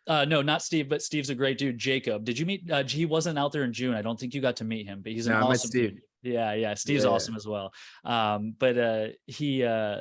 Uh, 0.09 0.25
no, 0.25 0.41
not 0.43 0.63
Steve, 0.63 0.89
but 0.89 1.03
Steve's 1.03 1.29
a 1.31 1.35
great 1.35 1.59
dude. 1.59 1.77
Jacob, 1.79 2.25
did 2.25 2.39
you 2.39 2.47
meet? 2.47 2.69
Uh, 2.71 2.83
he 2.83 3.05
wasn't 3.05 3.39
out 3.39 3.53
there 3.53 3.63
in 3.65 3.73
June. 3.75 3.95
I 3.95 4.03
don't 4.03 4.19
think 4.19 4.35
you 4.35 4.41
got 4.41 4.57
to 4.57 4.65
meet 4.65 4.87
him, 4.87 5.03
but 5.03 5.13
he's 5.13 5.27
an 5.27 5.35
No, 5.39 5.47
awesome 5.49 5.69
Steve. 5.69 5.91
dude. 5.91 6.01
Yeah, 6.33 6.55
yeah, 6.55 6.75
Steve's 6.75 7.05
Yeah. 7.05 7.11
awesome 7.11 7.37
as 7.37 7.47
well. 7.47 7.73
Um, 8.05 8.55
but 8.59 8.79
uh, 8.79 9.07
he, 9.27 9.63
uh, 9.65 9.99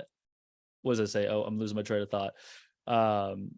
what 0.81 0.93
does 0.93 1.01
it 1.01 1.07
say? 1.11 1.27
Oh, 1.27 1.43
I'm 1.43 1.59
losing 1.59 1.75
my 1.75 1.83
train 1.83 2.01
of 2.01 2.09
thought. 2.09 2.33
Um, 2.87 3.51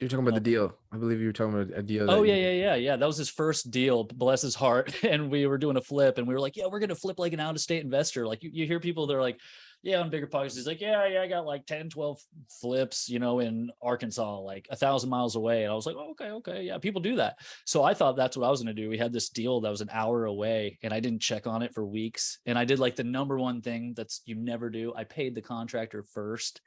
You're 0.00 0.08
talking 0.10 0.26
about 0.26 0.34
the 0.34 0.40
deal. 0.40 0.76
I 0.92 0.96
believe 0.96 1.20
you 1.20 1.26
were 1.28 1.32
talking 1.32 1.54
about 1.54 1.78
a 1.78 1.82
deal. 1.82 2.10
oh 2.10 2.22
yeah, 2.24 2.34
yeah, 2.34 2.50
yeah, 2.52 2.74
yeah. 2.74 2.96
That 2.96 3.06
was 3.06 3.16
his 3.16 3.28
first 3.30 3.70
deal. 3.70 4.04
Bless 4.04 4.42
his 4.42 4.54
heart. 4.54 4.94
And 5.04 5.30
we 5.30 5.46
were 5.46 5.58
doing 5.58 5.76
a 5.76 5.80
flip, 5.80 6.18
and 6.18 6.26
we 6.26 6.34
were 6.34 6.40
like, 6.40 6.56
"Yeah, 6.56 6.66
we're 6.70 6.80
gonna 6.80 6.94
flip 6.94 7.18
like 7.18 7.32
an 7.32 7.40
out-of-state 7.40 7.82
investor." 7.84 8.26
Like 8.26 8.42
you, 8.42 8.50
you 8.52 8.66
hear 8.66 8.80
people, 8.80 9.06
they're 9.06 9.20
like, 9.22 9.40
"Yeah, 9.82 10.00
on 10.00 10.10
BiggerPockets." 10.10 10.54
He's 10.56 10.66
like, 10.66 10.80
"Yeah, 10.80 11.06
yeah, 11.06 11.22
I 11.22 11.28
got 11.28 11.46
like 11.46 11.66
10, 11.66 11.90
12 11.90 12.20
flips, 12.60 13.08
you 13.08 13.18
know, 13.18 13.38
in 13.40 13.70
Arkansas, 13.82 14.40
like 14.40 14.66
a 14.70 14.76
thousand 14.76 15.10
miles 15.10 15.36
away." 15.36 15.64
And 15.64 15.72
I 15.72 15.74
was 15.74 15.86
like, 15.86 15.96
oh, 15.96 16.10
"Okay, 16.10 16.30
okay, 16.30 16.62
yeah, 16.62 16.78
people 16.78 17.00
do 17.00 17.16
that." 17.16 17.36
So 17.64 17.82
I 17.84 17.94
thought 17.94 18.16
that's 18.16 18.36
what 18.36 18.46
I 18.46 18.50
was 18.50 18.60
gonna 18.60 18.74
do. 18.74 18.88
We 18.88 18.98
had 18.98 19.12
this 19.12 19.28
deal 19.28 19.60
that 19.60 19.70
was 19.70 19.80
an 19.80 19.90
hour 19.92 20.24
away, 20.26 20.78
and 20.82 20.92
I 20.92 21.00
didn't 21.00 21.20
check 21.20 21.46
on 21.46 21.62
it 21.62 21.72
for 21.74 21.84
weeks. 21.86 22.38
And 22.46 22.58
I 22.58 22.64
did 22.64 22.78
like 22.78 22.96
the 22.96 23.04
number 23.04 23.38
one 23.38 23.60
thing 23.62 23.94
that's 23.94 24.22
you 24.24 24.34
never 24.34 24.70
do. 24.70 24.92
I 24.96 25.04
paid 25.04 25.34
the 25.34 25.42
contractor 25.42 26.02
first. 26.02 26.60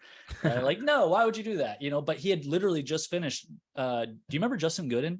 Like, 0.44 0.80
no, 0.92 1.08
why 1.08 1.26
would 1.26 1.38
you 1.38 1.44
do 1.44 1.58
that? 1.58 1.82
You 1.82 1.90
know, 1.90 2.02
but 2.02 2.18
he 2.18 2.30
had 2.30 2.46
literally 2.46 2.84
just 2.84 3.10
finished. 3.10 3.48
Uh, 3.76 4.06
do 4.06 4.12
you 4.32 4.40
remember 4.40 4.58
Justin 4.58 4.90
Gooden? 4.90 5.20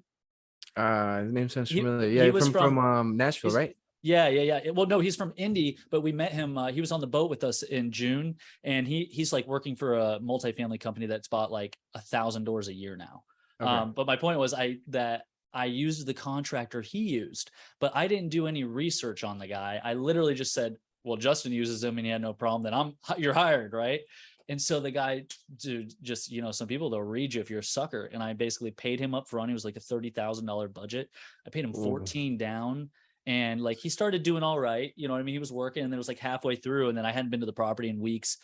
Uh, 0.76 1.24
his 1.24 1.34
name 1.34 1.50
sounds 1.50 1.70
familiar. 1.70 2.10
he 2.10 2.16
Yeah, 2.18 2.30
was 2.30 2.46
from, 2.46 2.54
from- 2.54 2.76
from 2.76 2.78
um 2.80 3.18
Nashville, 3.18 3.52
right? 3.52 3.76
Yeah, 4.04 4.28
yeah, 4.30 4.60
yeah. 4.64 4.72
Well, 4.72 4.88
no, 4.88 5.00
he's 5.00 5.16
from 5.16 5.34
Indy, 5.36 5.78
but 5.92 6.02
we 6.02 6.12
met 6.12 6.32
him. 6.32 6.58
Uh, 6.58 6.72
he 6.72 6.82
was 6.82 6.92
on 6.92 7.02
the 7.02 7.08
boat 7.08 7.30
with 7.30 7.44
us 7.44 7.62
in 7.62 7.92
June, 7.92 8.36
and 8.64 8.88
he 8.88 9.06
he's 9.06 9.32
like 9.32 9.48
working 9.48 9.76
for 9.76 9.98
a 9.98 10.20
multifamily 10.20 10.80
company 10.80 11.06
that's 11.06 11.28
bought 11.28 11.52
like 11.52 11.78
a 11.94 12.02
thousand 12.02 12.44
doors 12.44 12.68
a 12.68 12.74
year 12.74 12.96
now. 12.96 13.24
Okay. 13.62 13.70
Um, 13.70 13.94
but 13.94 14.08
my 14.08 14.16
point 14.16 14.40
was 14.40 14.54
I 14.54 14.78
that 14.88 15.24
I 15.54 15.66
used 15.66 16.08
the 16.08 16.14
contractor 16.14 16.82
he 16.82 17.00
used, 17.00 17.52
but 17.80 17.92
I 17.96 18.08
didn't 18.08 18.30
do 18.30 18.48
any 18.48 18.64
research 18.64 19.24
on 19.24 19.38
the 19.38 19.48
guy. 19.48 19.80
I 19.84 19.94
literally 19.94 20.34
just 20.34 20.54
said, 20.54 20.78
"Well, 21.04 21.18
Justin 21.18 21.52
uses 21.52 21.84
him, 21.84 21.98
and 21.98 22.06
he 22.06 22.12
had 22.12 22.22
no 22.22 22.34
problem. 22.34 22.64
Then 22.64 22.74
I'm 22.74 22.98
you're 23.22 23.34
hired, 23.34 23.74
right?" 23.74 24.02
And 24.50 24.62
so 24.62 24.80
the 24.80 24.92
guy, 24.92 25.24
dude, 25.58 25.94
just 26.02 26.32
you 26.32 26.42
know, 26.42 26.52
some 26.52 26.68
people 26.68 26.90
they'll 26.90 27.02
read 27.02 27.34
you 27.34 27.42
if 27.42 27.50
you're 27.50 27.60
a 27.60 27.64
sucker. 27.64 28.10
And 28.12 28.24
I 28.24 28.34
basically 28.34 28.72
paid 28.72 29.00
him 29.00 29.14
up 29.14 29.30
front. 29.30 29.50
He 29.50 29.54
was 29.54 29.66
like 29.66 29.78
a 29.78 29.82
thirty 29.82 30.10
thousand 30.10 30.46
dollar 30.46 30.68
budget. 30.68 31.10
I 31.46 31.52
paid 31.52 31.66
him 31.66 31.74
Ooh. 31.76 31.84
fourteen 31.84 32.38
down, 32.38 32.90
and 33.26 33.62
like 33.62 33.78
he 33.78 33.90
started 33.90 34.24
doing 34.24 34.44
all 34.44 34.60
right. 34.60 34.94
You 34.96 35.08
know 35.08 35.14
what 35.14 35.20
I 35.20 35.24
mean? 35.24 35.34
He 35.34 35.40
was 35.40 35.52
working, 35.52 35.84
and 35.84 35.92
then 35.92 35.98
it 35.98 36.00
was 36.00 36.08
like 36.08 36.20
halfway 36.20 36.56
through, 36.56 36.90
and 36.90 36.98
then 36.98 37.06
I 37.06 37.12
hadn't 37.12 37.32
been 37.32 37.40
to 37.42 37.46
the 37.46 37.54
property 37.54 37.90
in 37.90 38.00
weeks. 38.00 38.38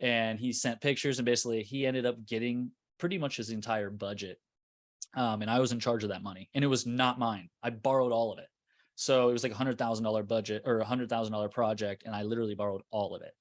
And 0.00 0.38
he 0.38 0.52
sent 0.52 0.80
pictures, 0.80 1.18
and 1.18 1.26
basically 1.26 1.62
he 1.62 1.86
ended 1.86 2.04
up 2.04 2.24
getting 2.26 2.70
pretty 2.98 3.18
much 3.18 3.36
his 3.36 3.50
entire 3.50 3.90
budget. 3.90 4.38
Um, 5.16 5.42
and 5.42 5.50
I 5.50 5.60
was 5.60 5.72
in 5.72 5.78
charge 5.78 6.02
of 6.02 6.10
that 6.10 6.22
money, 6.22 6.50
and 6.54 6.64
it 6.64 6.68
was 6.68 6.86
not 6.86 7.18
mine. 7.18 7.48
I 7.62 7.70
borrowed 7.70 8.12
all 8.12 8.32
of 8.32 8.38
it. 8.38 8.48
So 8.96 9.28
it 9.28 9.32
was 9.32 9.42
like 9.42 9.52
a 9.52 9.56
hundred 9.56 9.78
thousand 9.78 10.04
dollar 10.04 10.22
budget 10.22 10.62
or 10.64 10.78
a 10.78 10.84
hundred 10.84 11.08
thousand 11.08 11.32
dollar 11.32 11.48
project, 11.48 12.04
and 12.04 12.14
I 12.14 12.22
literally 12.22 12.54
borrowed 12.54 12.82
all 12.90 13.14
of 13.14 13.22
it. 13.22 13.32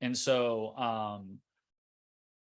And 0.00 0.16
so, 0.16 0.76
um, 0.76 1.38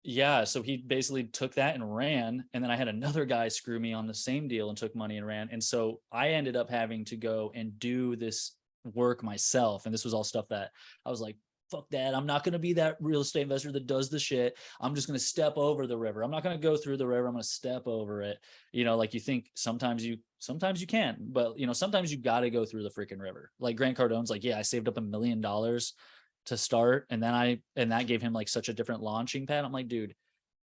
yeah, 0.03 0.45
so 0.45 0.63
he 0.63 0.79
basically 0.79 1.25
took 1.25 1.55
that 1.55 1.75
and 1.75 1.95
ran, 1.95 2.45
and 2.55 2.65
then 2.65 2.71
I 2.71 2.77
had 2.77 2.89
another 2.89 3.25
guy 3.25 3.49
screw 3.49 3.79
me 3.79 3.93
on 3.93 4.07
the 4.07 4.15
same 4.15 4.49
deal 4.49 4.69
and 4.69 4.79
took 4.79 4.97
money 4.97 5.19
and 5.19 5.27
ran. 5.27 5.49
And 5.53 5.63
so 5.63 6.01
I 6.11 6.31
ended 6.31 6.57
up 6.57 6.71
having 6.71 7.05
to 7.07 7.17
go 7.17 7.53
and 7.55 7.79
do 7.79 8.17
this 8.17 8.57
work 8.85 9.23
myself. 9.23 9.85
And 9.85 9.93
this 9.93 10.05
was 10.05 10.15
all 10.15 10.25
stuff 10.25 10.49
that 10.49 10.71
I 11.05 11.11
was 11.11 11.21
like, 11.21 11.37
fuck 11.71 11.89
that. 11.91 12.15
I'm 12.15 12.27
not 12.27 12.43
going 12.43 12.55
to 12.55 12.59
be 12.59 12.73
that 12.75 12.97
real 13.01 13.21
estate 13.21 13.43
investor 13.43 13.71
that 13.73 13.87
does 13.87 14.09
the 14.11 14.19
shit. 14.19 14.59
I'm 14.81 14.95
just 14.95 15.07
going 15.07 15.19
to 15.19 15.25
step 15.25 15.57
over 15.57 15.87
the 15.87 15.99
river. 15.99 16.23
I'm 16.23 16.31
not 16.31 16.43
going 16.43 16.59
to 16.59 16.63
go 16.63 16.77
through 16.77 16.97
the 16.97 17.07
river. 17.07 17.27
I'm 17.27 17.35
going 17.35 17.43
to 17.43 17.49
step 17.49 17.87
over 17.87 18.23
it. 18.23 18.39
You 18.73 18.85
know, 18.85 18.97
like 18.97 19.15
you 19.15 19.21
think 19.21 19.51
sometimes 19.55 20.05
you, 20.05 20.17
sometimes 20.39 20.81
you 20.81 20.87
can, 20.87 21.17
but 21.21 21.59
you 21.59 21.67
know, 21.67 21.73
sometimes 21.73 22.11
you 22.11 22.19
got 22.19 22.41
to 22.41 22.51
go 22.51 22.65
through 22.65 22.83
the 22.83 22.91
freaking 22.91 23.21
river. 23.21 23.53
Like 23.61 23.77
Grant 23.77 23.97
Cardone's 23.97 24.31
like, 24.31 24.45
yeah, 24.45 24.59
I 24.59 24.63
saved 24.63 24.89
up 24.89 24.99
a 24.99 25.03
million 25.03 25.41
dollars 25.41 25.95
to 26.47 26.57
start. 26.57 27.07
And 27.11 27.23
then 27.23 27.35
I, 27.35 27.61
and 27.77 27.93
that 27.93 28.07
gave 28.07 28.23
him 28.23 28.33
like 28.33 28.49
such 28.49 28.69
a 28.69 28.75
different 28.75 29.03
launching 29.03 29.47
pad. 29.47 29.65
I'm 29.65 29.73
like, 29.73 29.89
dude, 29.89 30.15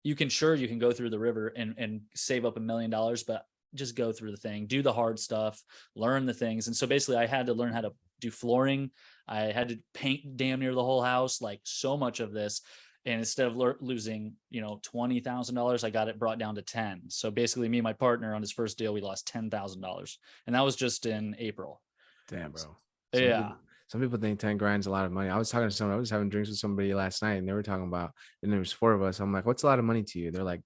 you 0.04 0.16
can 0.16 0.30
sure 0.30 0.56
you 0.56 0.68
can 0.68 0.80
go 0.80 0.92
through 0.92 1.12
the 1.12 1.20
river 1.20 1.54
and, 1.56 1.76
and 1.78 2.02
save 2.16 2.46
up 2.46 2.58
a 2.58 2.62
million 2.62 2.90
dollars, 2.90 3.24
but 3.24 3.46
just 3.76 3.96
go 3.96 4.12
through 4.12 4.32
the 4.32 4.38
thing, 4.38 4.66
do 4.66 4.82
the 4.82 4.92
hard 4.92 5.20
stuff, 5.20 5.62
learn 5.96 6.26
the 6.26 6.34
things. 6.34 6.68
And 6.68 6.76
so 6.76 6.88
basically 6.88 7.18
I 7.18 7.26
had 7.26 7.46
to 7.46 7.54
learn 7.54 7.74
how 7.74 7.82
to 7.82 7.94
do 8.20 8.32
flooring. 8.32 8.92
I 9.28 9.44
had 9.44 9.70
to 9.70 9.80
paint 9.94 10.38
damn 10.38 10.60
near 10.60 10.74
the 10.74 10.84
whole 10.84 11.02
house, 11.02 11.42
like 11.42 11.62
so 11.64 11.96
much 11.96 12.20
of 12.20 12.34
this. 12.34 12.62
And 13.06 13.20
instead 13.20 13.48
of 13.48 13.56
lear- 13.56 13.78
losing, 13.80 14.34
you 14.52 14.62
know, 14.62 14.80
twenty 14.84 15.22
thousand 15.22 15.56
dollars, 15.56 15.84
I 15.84 15.90
got 15.90 16.08
it 16.08 16.20
brought 16.20 16.38
down 16.38 16.54
to 16.56 16.62
ten. 16.62 17.02
So 17.08 17.32
basically, 17.32 17.68
me 17.68 17.80
and 17.80 17.84
my 17.84 17.94
partner 17.94 18.36
on 18.36 18.42
his 18.42 18.52
first 18.52 18.78
deal, 18.78 18.94
we 18.94 19.02
lost 19.02 19.28
ten 19.28 19.50
thousand 19.50 19.82
dollars, 19.82 20.20
and 20.46 20.56
that 20.56 20.62
was 20.62 20.76
just 20.76 21.08
in 21.08 21.36
April. 21.40 21.82
Damn, 22.28 22.52
bro. 22.52 22.62
Some 22.62 22.76
yeah, 23.24 23.54
some 23.92 24.00
people 24.00 24.18
think 24.18 24.40
10 24.40 24.56
grand's 24.56 24.88
a 24.88 24.90
lot 24.90 25.06
of 25.06 25.12
money. 25.12 25.30
I 25.30 25.38
was 25.38 25.50
talking 25.50 25.68
to 25.68 25.76
someone, 25.76 25.98
I 25.98 26.00
was 26.00 26.10
having 26.10 26.30
drinks 26.30 26.48
with 26.50 26.60
somebody 26.60 26.94
last 26.94 27.22
night 27.22 27.34
and 27.34 27.46
they 27.48 27.52
were 27.52 27.62
talking 27.62 27.88
about, 27.88 28.12
and 28.42 28.50
there 28.50 28.60
was 28.60 28.72
four 28.72 28.94
of 28.94 29.02
us. 29.02 29.20
I'm 29.20 29.34
like, 29.34 29.46
what's 29.46 29.64
a 29.64 29.66
lot 29.66 29.80
of 29.80 29.86
money 29.86 30.04
to 30.04 30.20
you? 30.20 30.32
They're 30.32 30.46
like, 30.46 30.62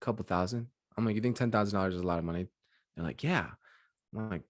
a 0.00 0.04
couple 0.04 0.24
thousand. 0.24 0.68
I'm 0.96 1.04
like, 1.04 1.16
you 1.16 1.20
think 1.20 1.36
$10,000 1.36 1.88
is 1.88 1.96
a 2.00 2.02
lot 2.06 2.18
of 2.20 2.24
money? 2.24 2.46
They're 2.94 3.04
like, 3.04 3.24
yeah. 3.24 3.46
I'm 4.16 4.30
like, 4.30 4.42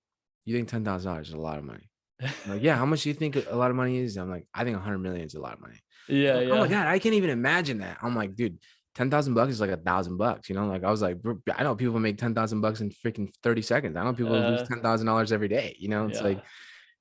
you 0.45 0.55
think 0.55 0.68
$10,000 0.68 1.20
is 1.22 1.32
a 1.32 1.36
lot 1.39 1.57
of 1.57 1.64
money? 1.64 1.89
I'm 2.20 2.51
like, 2.53 2.62
yeah. 2.68 2.76
How 2.76 2.84
much 2.84 3.05
do 3.05 3.09
you 3.09 3.14
think 3.14 3.36
a 3.36 3.57
lot 3.57 3.70
of 3.70 3.76
money 3.76 3.97
is? 3.97 4.18
I'm 4.18 4.28
like, 4.30 4.47
I 4.53 4.64
think 4.64 4.76
100 4.76 4.99
million 4.99 5.24
is 5.24 5.34
a 5.34 5.41
lot 5.41 5.55
of 5.55 5.61
money. 5.61 5.78
yeah, 6.09 6.34
Like, 6.34 6.49
yeah. 6.49 6.55
Oh 6.55 6.59
my 6.59 6.68
God, 6.68 6.86
I 6.89 6.99
can't 6.99 7.14
even 7.14 7.30
imagine 7.30 7.78
that. 7.78 7.97
I'm 8.03 8.14
like, 8.14 8.34
dude, 8.34 8.59
10,000 8.97 9.32
bucks 9.32 9.53
is 9.53 9.61
like 9.62 9.70
a 9.70 9.76
thousand 9.78 10.16
bucks, 10.18 10.51
you 10.51 10.55
know? 10.57 10.66
Like, 10.66 10.84
I 10.84 10.91
was 10.91 11.01
like, 11.01 11.16
I 11.57 11.62
know 11.62 11.74
people 11.76 11.99
make 12.01 12.18
10,000 12.18 12.61
bucks 12.61 12.80
in 12.82 12.91
freaking 12.91 13.32
30 13.43 13.62
seconds. 13.62 13.97
I 13.97 14.05
know 14.05 14.12
people 14.12 14.34
Uh, 14.34 14.51
lose 14.51 14.68
$10,000 14.68 15.32
every 15.32 15.49
day, 15.49 15.74
you 15.78 15.89
know? 15.89 16.07
It's 16.07 16.18
Yeah. 16.20 16.24
like, 16.28 16.45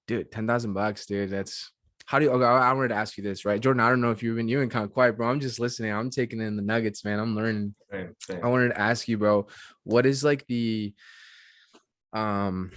dude, 0.08 0.32
10,000 0.32 0.74
bucks, 0.74 1.06
dude. 1.06 1.30
That's 1.30 1.72
how 2.06 2.20
do 2.20 2.26
you, 2.26 2.32
okay, 2.32 2.46
I 2.46 2.72
wanted 2.74 2.90
to 2.90 2.96
ask 2.96 3.18
you 3.18 3.24
this, 3.24 3.44
right? 3.44 3.60
Jordan, 3.60 3.82
I 3.82 3.90
don't 3.90 4.02
know 4.02 4.12
if 4.12 4.24
you've 4.24 4.38
been, 4.38 4.48
you've 4.48 4.62
been 4.62 4.70
kind 4.70 4.86
of 4.86 4.94
quiet, 4.94 5.18
bro. 5.18 5.30
I'm 5.30 5.42
just 5.42 5.60
listening. 5.60 5.92
I'm 5.92 6.10
taking 6.10 6.40
in 6.40 6.56
the 6.56 6.62
nuggets, 6.62 7.04
man. 7.04 7.20
I'm 7.20 7.36
learning. 7.36 7.76
Same, 7.92 8.16
same. 8.20 8.40
I 8.44 8.48
wanted 8.48 8.70
to 8.70 8.80
ask 8.80 9.08
you, 9.08 9.18
bro, 9.18 9.48
what 9.84 10.06
is 10.06 10.24
like 10.24 10.46
the, 10.48 10.94
um, 12.14 12.72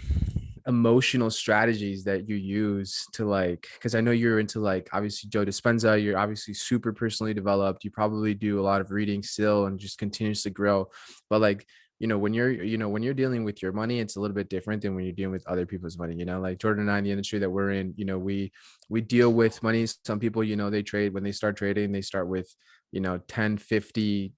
emotional 0.67 1.31
strategies 1.31 2.05
that 2.05 2.29
you 2.29 2.37
use 2.37 3.07
to 3.13 3.25
like 3.25 3.67
because 3.75 3.95
i 3.95 4.01
know 4.01 4.11
you're 4.11 4.39
into 4.39 4.61
like 4.61 4.89
obviously 4.93 5.29
joe 5.29 5.45
dispenza 5.45 6.03
you're 6.03 6.19
obviously 6.19 6.53
super 6.53 6.93
personally 6.93 7.33
developed 7.33 7.83
you 7.83 7.91
probably 7.91 8.35
do 8.35 8.61
a 8.61 8.63
lot 8.63 8.81
of 8.81 8.91
reading 8.91 9.23
still 9.23 9.67
and 9.67 9.79
just 9.79 9.99
continuously 9.99 10.51
grow 10.51 10.87
but 11.29 11.41
like 11.41 11.67
you 12.01 12.09
know 12.09 12.19
when 12.19 12.35
you're 12.35 12.51
you 12.51 12.79
know 12.79 12.89
when 12.89 13.03
you're 13.03 13.15
dealing 13.15 13.45
with 13.45 13.63
your 13.63 13.73
money 13.73 14.01
it's 14.01 14.17
a 14.17 14.21
little 14.21 14.35
bit 14.35 14.49
different 14.51 14.83
than 14.83 14.95
when 14.97 15.05
you're 15.05 15.15
dealing 15.15 15.33
with 15.33 15.47
other 15.47 15.67
people's 15.67 15.99
money 15.99 16.17
you 16.17 16.25
know 16.25 16.41
like 16.41 16.59
jordan 16.59 16.83
and 16.83 16.91
i 16.91 16.99
in 16.99 17.05
the 17.05 17.11
industry 17.13 17.39
that 17.39 17.51
we're 17.51 17.71
in 17.73 17.95
you 17.97 18.05
know 18.05 18.19
we 18.19 18.53
we 18.89 19.01
deal 19.01 19.33
with 19.33 19.63
money. 19.63 19.87
Some 20.05 20.19
people 20.19 20.43
you 20.43 20.57
know 20.57 20.71
they 20.71 20.83
trade 20.83 21.15
when 21.15 21.23
they 21.23 21.33
start 21.33 21.57
trading 21.57 21.93
they 21.93 22.03
start 22.03 22.29
with 22.29 22.55
you 22.93 23.01
know 23.01 23.19
10 23.29 23.57
50 23.59 24.35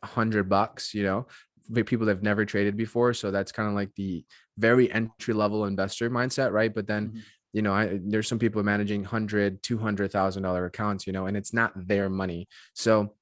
100 0.00 0.48
bucks 0.48 0.92
you 0.94 1.04
know 1.04 1.26
people 1.86 2.04
that 2.06 2.12
have 2.16 2.22
never 2.22 2.44
traded 2.44 2.76
before. 2.76 3.14
So 3.14 3.30
that's 3.30 3.52
kind 3.52 3.68
of 3.68 3.74
like 3.74 3.94
the 3.96 4.24
very 4.58 4.92
entry 4.92 5.32
level 5.34 5.64
investor 5.64 6.10
mindset 6.10 6.52
right? 6.52 6.74
But 6.74 6.86
then 6.86 7.12
Mhm. 7.12 7.22
you 7.54 7.62
know 7.62 7.72
I, 7.72 8.00
there's 8.02 8.28
some 8.28 8.38
people 8.38 8.62
managing 8.62 9.02
100 9.02 9.62
200000 9.62 10.42
dollar 10.42 10.66
accounts 10.66 11.06
you 11.06 11.12
know 11.12 11.26
and 11.26 11.36
it's 11.36 11.54
not 11.54 11.72
their 11.88 12.10
money. 12.10 12.48
So 12.74 13.14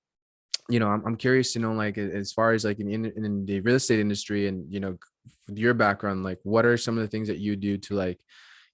you 0.72 0.80
know 0.80 0.88
I'm, 0.88 1.02
I'm 1.06 1.16
curious 1.16 1.52
to 1.52 1.58
know 1.58 1.72
like 1.72 1.98
as 1.98 2.32
far 2.32 2.52
as 2.52 2.64
like 2.64 2.80
in, 2.80 2.88
in, 2.88 3.04
in 3.04 3.46
the 3.46 3.60
real 3.60 3.76
estate 3.76 4.00
industry 4.00 4.48
and 4.48 4.72
you 4.72 4.80
know 4.80 4.96
your 5.48 5.74
background 5.74 6.24
like 6.24 6.38
what 6.42 6.64
are 6.64 6.76
some 6.76 6.96
of 6.96 7.02
the 7.02 7.08
things 7.08 7.28
that 7.28 7.38
you 7.38 7.56
do 7.56 7.76
to 7.78 7.94
like 7.94 8.20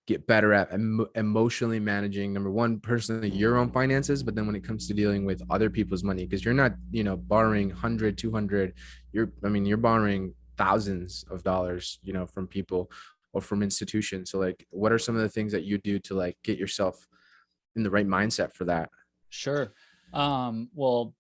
get 0.07 0.27
better 0.27 0.55
at 0.55 0.73
emo- 0.73 1.09
emotionally 1.17 1.81
managing 1.81 2.33
number 2.33 2.51
one 2.51 2.81
personally 2.81 3.29
your 3.29 3.57
own 3.57 3.71
finances 3.71 4.23
but 4.23 4.35
then 4.35 4.47
when 4.47 4.57
it 4.57 4.65
comes 4.65 4.87
to 4.87 4.95
dealing 4.95 5.25
with 5.25 5.43
other 5.51 5.69
people's 5.69 6.05
money? 6.05 6.25
Because 6.25 6.45
you're 6.45 6.55
not 6.55 6.73
you 6.91 7.05
know 7.05 7.17
borrowing 7.17 7.69
100 7.69 8.17
200 8.17 8.75
you're 9.13 9.31
i 9.45 9.49
mean 9.49 9.67
you're 9.67 9.77
borrowing 9.77 10.33
thousands 10.57 11.25
of 11.31 11.43
dollars 11.43 11.99
you 12.03 12.13
know 12.13 12.27
from 12.27 12.47
people 12.47 12.91
or 13.33 13.41
from 13.41 13.63
institutions. 13.63 14.31
So 14.31 14.39
like 14.39 14.67
what 14.71 14.93
are 14.93 14.99
some 14.99 15.17
of 15.17 15.23
the 15.23 15.29
things 15.29 15.53
that 15.53 15.65
you 15.65 15.79
do 15.79 15.99
to 16.01 16.15
like 16.15 16.37
get 16.43 16.59
yourself 16.59 17.07
in 17.77 17.83
the 17.83 17.91
right 17.91 18.07
mindset 18.07 18.53
for 18.53 18.65
that? 18.65 18.91
Sure. 19.29 19.73
Um, 20.13 20.71
well, 20.75 21.15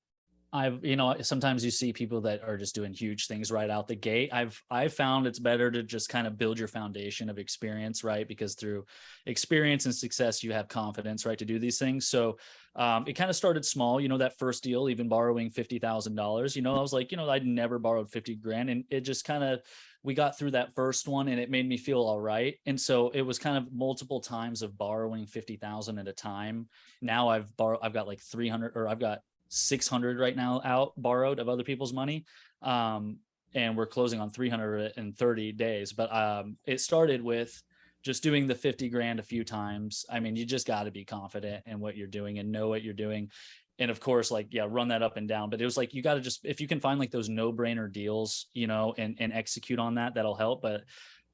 I've, 0.50 0.82
you 0.82 0.96
know, 0.96 1.14
sometimes 1.20 1.62
you 1.62 1.70
see 1.70 1.92
people 1.92 2.22
that 2.22 2.42
are 2.42 2.56
just 2.56 2.74
doing 2.74 2.94
huge 2.94 3.26
things 3.26 3.52
right 3.52 3.68
out 3.68 3.86
the 3.86 3.94
gate. 3.94 4.30
I've, 4.32 4.62
I've 4.70 4.94
found 4.94 5.26
it's 5.26 5.38
better 5.38 5.70
to 5.70 5.82
just 5.82 6.08
kind 6.08 6.26
of 6.26 6.38
build 6.38 6.58
your 6.58 6.68
foundation 6.68 7.28
of 7.28 7.38
experience, 7.38 8.02
right? 8.02 8.26
Because 8.26 8.54
through 8.54 8.86
experience 9.26 9.84
and 9.84 9.94
success, 9.94 10.42
you 10.42 10.52
have 10.52 10.68
confidence, 10.68 11.26
right, 11.26 11.38
to 11.38 11.44
do 11.44 11.58
these 11.58 11.78
things. 11.78 12.08
So 12.08 12.38
um, 12.76 13.04
it 13.06 13.12
kind 13.12 13.28
of 13.28 13.36
started 13.36 13.64
small, 13.64 14.00
you 14.00 14.08
know, 14.08 14.18
that 14.18 14.38
first 14.38 14.64
deal, 14.64 14.88
even 14.88 15.08
borrowing 15.08 15.50
$50,000, 15.50 16.56
you 16.56 16.62
know, 16.62 16.76
I 16.76 16.80
was 16.80 16.94
like, 16.94 17.10
you 17.10 17.18
know, 17.18 17.28
I'd 17.28 17.44
never 17.44 17.78
borrowed 17.78 18.10
50 18.10 18.36
grand 18.36 18.70
and 18.70 18.84
it 18.88 19.00
just 19.00 19.24
kind 19.24 19.44
of, 19.44 19.60
we 20.02 20.14
got 20.14 20.38
through 20.38 20.52
that 20.52 20.74
first 20.74 21.08
one 21.08 21.28
and 21.28 21.40
it 21.40 21.50
made 21.50 21.68
me 21.68 21.76
feel 21.76 22.00
all 22.00 22.20
right. 22.20 22.54
And 22.64 22.80
so 22.80 23.10
it 23.10 23.22
was 23.22 23.38
kind 23.38 23.58
of 23.58 23.70
multiple 23.72 24.20
times 24.20 24.62
of 24.62 24.78
borrowing 24.78 25.26
50,000 25.26 25.98
at 25.98 26.08
a 26.08 26.12
time. 26.12 26.68
Now 27.02 27.28
I've 27.28 27.54
borrowed, 27.56 27.80
I've 27.82 27.92
got 27.92 28.06
like 28.06 28.20
300 28.20 28.72
or 28.74 28.88
I've 28.88 29.00
got 29.00 29.20
600 29.48 30.18
right 30.18 30.36
now 30.36 30.60
out 30.64 30.92
borrowed 30.96 31.38
of 31.38 31.48
other 31.48 31.64
people's 31.64 31.92
money. 31.92 32.24
Um, 32.62 33.18
and 33.54 33.76
we're 33.76 33.86
closing 33.86 34.20
on 34.20 34.30
330 34.30 35.52
days. 35.52 35.92
But 35.92 36.14
um, 36.14 36.56
it 36.66 36.80
started 36.80 37.22
with 37.22 37.62
just 38.02 38.22
doing 38.22 38.46
the 38.46 38.54
50 38.54 38.88
grand 38.90 39.18
a 39.18 39.24
few 39.24 39.44
times. 39.44 40.04
I 40.10 40.20
mean, 40.20 40.36
you 40.36 40.44
just 40.44 40.66
got 40.66 40.84
to 40.84 40.90
be 40.90 41.04
confident 41.04 41.64
in 41.66 41.80
what 41.80 41.96
you're 41.96 42.06
doing 42.06 42.38
and 42.38 42.52
know 42.52 42.68
what 42.68 42.82
you're 42.82 42.94
doing. 42.94 43.30
And 43.78 43.90
of 43.90 44.00
course, 44.00 44.30
like, 44.30 44.48
yeah, 44.50 44.66
run 44.68 44.88
that 44.88 45.02
up 45.02 45.16
and 45.16 45.28
down. 45.28 45.50
But 45.50 45.60
it 45.60 45.64
was 45.64 45.76
like, 45.76 45.94
you 45.94 46.02
got 46.02 46.14
to 46.14 46.20
just, 46.20 46.44
if 46.44 46.60
you 46.60 46.68
can 46.68 46.80
find 46.80 46.98
like 46.98 47.10
those 47.10 47.28
no 47.28 47.52
brainer 47.52 47.90
deals, 47.90 48.48
you 48.52 48.66
know, 48.66 48.94
and, 48.98 49.16
and 49.18 49.32
execute 49.32 49.78
on 49.78 49.94
that, 49.94 50.14
that'll 50.14 50.34
help. 50.34 50.62
But 50.62 50.84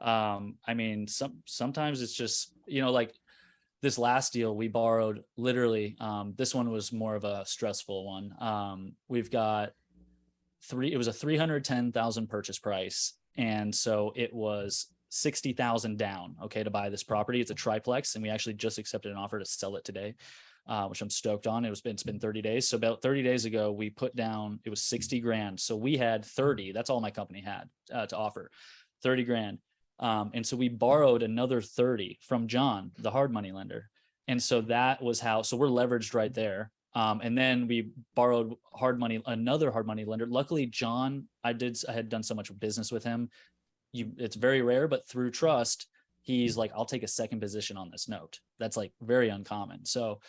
um, 0.01 0.57
I 0.67 0.75
mean, 0.75 1.09
some, 1.09 1.39
sometimes 1.47 2.03
it's 2.03 2.15
just, 2.15 2.53
you 2.67 2.83
know, 2.83 2.93
like 2.93 3.15
this 3.85 3.99
last 3.99 4.33
deal 4.33 4.57
we 4.57 4.67
borrowed 4.67 5.23
literally 5.37 5.95
um, 6.01 6.33
this 6.39 6.55
one 6.55 6.71
was 6.71 6.91
more 6.91 7.15
of 7.15 7.25
a 7.25 7.45
stressful 7.45 8.07
one. 8.07 8.35
Um, 8.41 8.95
we've 9.09 9.31
got 9.31 9.73
three 10.65 10.91
it 10.91 10.97
was 10.97 11.07
a 11.07 11.13
310000 11.13 12.27
purchase 12.27 12.59
price 12.59 13.13
and 13.37 13.75
so 13.75 14.11
it 14.17 14.33
was 14.33 14.87
60000 15.11 15.99
down 15.99 16.35
okay 16.43 16.65
to 16.65 16.71
buy 16.71 16.89
this 16.89 17.05
property. 17.05 17.43
It's 17.43 17.51
a 17.51 17.55
triplex 17.55 18.15
and 18.15 18.23
we 18.23 18.31
actually 18.31 18.55
just 18.55 18.79
accepted 18.79 19.13
an 19.13 19.19
offer 19.19 19.39
to 19.39 19.45
sell 19.45 19.77
it 19.77 19.85
today 19.85 20.15
uh, 20.67 20.87
which 20.87 21.03
i'm 21.03 21.11
stoked 21.11 21.47
on. 21.47 21.67
It 21.67 21.71
was 21.71 21.83
it's 21.85 22.03
been 22.03 22.19
30 22.19 22.41
days. 22.41 22.67
So 22.67 22.79
about 22.79 23.03
30 23.03 23.23
days 23.23 23.45
ago 23.45 23.71
we 23.71 23.91
put 23.91 24.17
down 24.17 24.61
it 24.65 24.71
was 24.71 24.81
60 24.81 25.21
grand. 25.21 25.61
So 25.61 25.77
we 25.77 25.99
had 25.99 26.25
30 26.25 26.73
that's 26.73 26.89
all 26.89 27.03
my 27.03 27.11
company 27.11 27.43
had 27.43 27.69
uh, 27.93 28.07
to 28.07 28.17
offer 28.17 28.51
30 29.03 29.25
grand 29.25 29.59
um, 29.99 30.31
and 30.35 30.47
so 30.47 30.57
we 30.57 30.69
borrowed 30.69 31.23
another 31.23 31.61
30 31.61 32.19
from 32.23 32.49
John, 32.49 32.91
the 32.99 33.11
hard 33.11 33.33
money 33.33 33.53
lender. 33.53 33.91
And 34.27 34.43
so 34.43 34.63
that 34.63 35.03
was 35.03 35.21
how, 35.21 35.43
so 35.43 35.57
we're 35.57 35.69
leveraged 35.69 36.15
right 36.15 36.33
there. 36.33 36.71
Um, 36.95 37.21
and 37.23 37.37
then 37.37 37.67
we 37.67 37.91
borrowed 38.15 38.55
hard 38.73 38.99
money, 38.99 39.23
another 39.27 39.71
hard 39.71 39.87
money 39.87 40.05
lender. 40.05 40.27
Luckily, 40.27 40.67
John, 40.67 41.27
I 41.43 41.53
did, 41.53 41.77
I 41.89 41.93
had 41.93 42.09
done 42.09 42.23
so 42.23 42.35
much 42.35 42.57
business 42.59 42.93
with 42.93 43.05
him. 43.05 43.31
You, 43.93 44.13
it's 44.17 44.37
very 44.37 44.63
rare, 44.63 44.89
but 44.89 45.07
through 45.09 45.33
trust, 45.33 45.87
he's 46.23 46.57
like, 46.57 46.73
I'll 46.75 46.87
take 46.87 47.03
a 47.03 47.09
second 47.09 47.41
position 47.41 47.77
on 47.77 47.91
this 47.91 48.09
note. 48.09 48.41
That's 48.59 48.77
like 48.77 48.93
very 49.03 49.29
uncommon. 49.29 49.85
So 49.85 50.21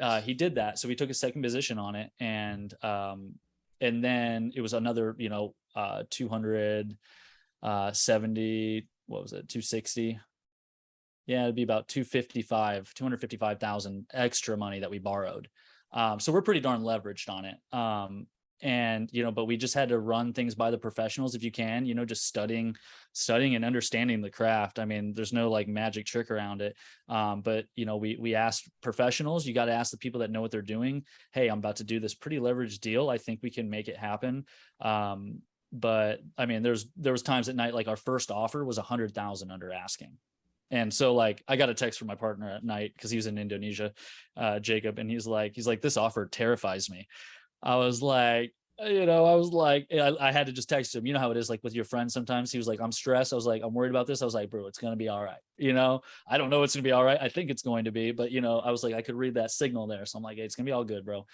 uh, 0.00 0.20
he 0.20 0.34
did 0.34 0.56
that. 0.56 0.78
So 0.78 0.88
we 0.88 0.96
took 0.96 1.10
a 1.10 1.14
second 1.14 1.42
position 1.42 1.78
on 1.78 1.94
it, 1.94 2.10
and 2.20 2.74
um, 2.82 3.34
and 3.80 4.02
then 4.04 4.52
it 4.54 4.60
was 4.60 4.74
another, 4.74 5.14
you 5.18 5.28
know, 5.28 5.54
uh, 5.76 6.02
270 6.10 6.96
uh, 7.62 7.92
what 9.06 9.22
was 9.22 9.32
it 9.32 9.48
260 9.48 10.18
yeah 11.26 11.44
it'd 11.44 11.54
be 11.54 11.62
about 11.62 11.88
255 11.88 12.92
255,000 12.94 14.06
extra 14.12 14.56
money 14.56 14.80
that 14.80 14.90
we 14.90 14.98
borrowed. 14.98 15.48
Um, 15.92 16.18
so 16.18 16.32
we're 16.32 16.42
pretty 16.42 16.60
darn 16.60 16.82
leveraged 16.82 17.28
on 17.28 17.44
it. 17.44 17.56
Um, 17.72 18.26
and 18.62 19.10
you 19.12 19.22
know 19.22 19.32
but 19.32 19.46
we 19.46 19.56
just 19.56 19.74
had 19.74 19.88
to 19.88 19.98
run 19.98 20.32
things 20.32 20.54
by 20.54 20.70
the 20.70 20.78
professionals 20.78 21.34
if 21.34 21.42
you 21.42 21.50
can 21.50 21.84
you 21.84 21.92
know 21.92 22.04
just 22.04 22.24
studying 22.24 22.74
studying 23.12 23.56
and 23.56 23.64
understanding 23.64 24.20
the 24.20 24.30
craft. 24.30 24.78
I 24.78 24.84
mean 24.84 25.12
there's 25.12 25.32
no 25.32 25.50
like 25.50 25.66
magic 25.66 26.06
trick 26.06 26.30
around 26.30 26.62
it. 26.62 26.76
Um, 27.08 27.42
but 27.42 27.66
you 27.74 27.84
know 27.84 27.96
we 27.96 28.16
we 28.18 28.34
asked 28.34 28.70
professionals 28.80 29.44
you 29.44 29.54
got 29.54 29.66
to 29.66 29.72
ask 29.72 29.90
the 29.90 29.98
people 29.98 30.20
that 30.20 30.30
know 30.30 30.40
what 30.40 30.50
they're 30.50 30.62
doing 30.62 31.04
hey 31.32 31.48
i'm 31.48 31.58
about 31.58 31.76
to 31.76 31.84
do 31.84 32.00
this 32.00 32.14
pretty 32.14 32.38
leveraged 32.38 32.80
deal. 32.80 33.10
I 33.10 33.18
think 33.18 33.40
we 33.42 33.50
can 33.50 33.68
make 33.68 33.88
it 33.88 33.96
happen. 33.96 34.44
Um, 34.80 35.40
but 35.74 36.20
I 36.38 36.46
mean, 36.46 36.62
there's 36.62 36.86
there 36.96 37.12
was 37.12 37.22
times 37.22 37.48
at 37.48 37.56
night 37.56 37.74
like 37.74 37.88
our 37.88 37.96
first 37.96 38.30
offer 38.30 38.64
was 38.64 38.78
a 38.78 38.82
hundred 38.82 39.12
thousand 39.12 39.50
under 39.50 39.72
asking. 39.72 40.12
And 40.70 40.92
so 40.92 41.14
like 41.14 41.42
I 41.46 41.56
got 41.56 41.68
a 41.68 41.74
text 41.74 41.98
from 41.98 42.08
my 42.08 42.14
partner 42.14 42.48
at 42.48 42.64
night 42.64 42.92
because 42.96 43.10
he 43.10 43.16
was 43.16 43.26
in 43.26 43.36
Indonesia, 43.36 43.92
uh, 44.36 44.60
Jacob, 44.60 44.98
and 44.98 45.10
he's 45.10 45.26
like, 45.26 45.54
he's 45.54 45.66
like, 45.66 45.82
this 45.82 45.96
offer 45.96 46.26
terrifies 46.26 46.88
me. 46.88 47.08
I 47.62 47.76
was 47.76 48.02
like, 48.02 48.54
you 48.80 49.06
know, 49.06 49.24
I 49.24 49.34
was 49.34 49.50
like, 49.50 49.86
I, 49.92 50.16
I, 50.20 50.32
had 50.32 50.46
to 50.46 50.52
just 50.52 50.68
text 50.68 50.94
him. 50.96 51.06
You 51.06 51.12
know 51.12 51.20
how 51.20 51.30
it 51.30 51.36
is, 51.36 51.48
like 51.48 51.62
with 51.62 51.74
your 51.74 51.84
friends. 51.84 52.12
Sometimes 52.12 52.50
he 52.50 52.58
was 52.58 52.66
like, 52.66 52.80
"I'm 52.80 52.90
stressed." 52.90 53.32
I 53.32 53.36
was 53.36 53.46
like, 53.46 53.62
"I'm 53.62 53.72
worried 53.72 53.90
about 53.90 54.08
this." 54.08 54.20
I 54.20 54.24
was 54.24 54.34
like, 54.34 54.50
"Bro, 54.50 54.66
it's 54.66 54.78
gonna 54.78 54.96
be 54.96 55.08
all 55.08 55.22
right." 55.22 55.38
You 55.56 55.72
know, 55.72 56.00
I 56.26 56.38
don't 56.38 56.50
know 56.50 56.64
it's 56.64 56.74
gonna 56.74 56.82
be 56.82 56.90
all 56.90 57.04
right. 57.04 57.18
I 57.20 57.28
think 57.28 57.50
it's 57.50 57.62
going 57.62 57.84
to 57.84 57.92
be, 57.92 58.10
but 58.10 58.32
you 58.32 58.40
know, 58.40 58.58
I 58.58 58.72
was 58.72 58.82
like, 58.82 58.94
I 58.94 59.02
could 59.02 59.14
read 59.14 59.34
that 59.34 59.52
signal 59.52 59.86
there, 59.86 60.04
so 60.06 60.16
I'm 60.18 60.24
like, 60.24 60.38
hey, 60.38 60.42
"It's 60.42 60.56
gonna 60.56 60.66
be 60.66 60.72
all 60.72 60.82
good, 60.82 61.04
bro." 61.04 61.24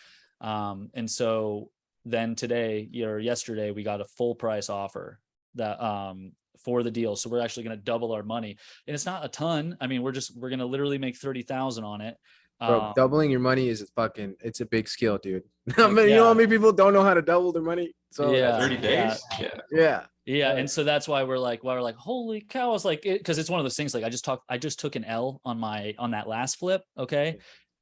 Um, 0.42 0.90
and 0.92 1.10
so 1.10 1.70
then 2.04 2.34
today 2.34 2.88
or 3.04 3.18
yesterday 3.18 3.70
we 3.70 3.82
got 3.82 4.00
a 4.00 4.04
full 4.04 4.34
price 4.34 4.68
offer 4.68 5.20
that 5.54 5.82
um 5.82 6.32
for 6.64 6.82
the 6.82 6.90
deal. 6.90 7.16
So 7.16 7.30
we're 7.30 7.40
actually 7.40 7.64
going 7.64 7.76
to 7.76 7.82
double 7.82 8.12
our 8.12 8.22
money. 8.22 8.56
And 8.86 8.94
it's 8.94 9.06
not 9.06 9.24
a 9.24 9.28
ton. 9.28 9.76
I 9.80 9.86
mean 9.86 10.02
we're 10.02 10.12
just 10.12 10.36
we're 10.36 10.50
going 10.50 10.60
to 10.60 10.66
literally 10.66 10.98
make 10.98 11.16
30,000 11.16 11.84
on 11.84 12.00
it. 12.00 12.16
Bro, 12.60 12.80
um, 12.80 12.92
doubling 12.94 13.30
your 13.30 13.40
money 13.40 13.68
is 13.68 13.90
fucking 13.96 14.34
it's 14.40 14.60
a 14.60 14.66
big 14.66 14.86
skill 14.86 15.16
dude. 15.16 15.44
I 15.78 15.88
mean, 15.88 15.96
yeah. 15.96 16.02
you 16.04 16.14
know 16.16 16.26
how 16.26 16.34
many 16.34 16.48
people 16.48 16.72
don't 16.72 16.92
know 16.92 17.02
how 17.02 17.14
to 17.14 17.22
double 17.22 17.52
their 17.52 17.62
money? 17.62 17.94
So 18.12 18.34
yeah. 18.34 18.58
30 18.58 18.76
days? 18.76 19.22
Yeah. 19.40 19.48
Yeah. 19.70 20.02
Yeah 20.26 20.52
and 20.52 20.70
so 20.70 20.84
that's 20.84 21.08
why 21.08 21.24
we're 21.24 21.38
like 21.38 21.64
why 21.64 21.74
we're 21.74 21.82
like 21.82 21.96
holy 21.96 22.42
cow. 22.42 22.68
I 22.68 22.72
was 22.72 22.84
like 22.84 23.02
because 23.02 23.38
it, 23.38 23.42
it's 23.42 23.50
one 23.50 23.60
of 23.60 23.64
those 23.64 23.76
things 23.76 23.94
like 23.94 24.04
i 24.04 24.08
just 24.08 24.24
talked 24.24 24.44
i 24.48 24.58
just 24.58 24.78
took 24.78 24.94
an 24.94 25.04
l 25.04 25.40
on 25.44 25.58
my 25.58 25.94
on 25.98 26.10
that 26.12 26.28
last 26.28 26.56
flip 26.56 26.82
okay? 26.98 27.38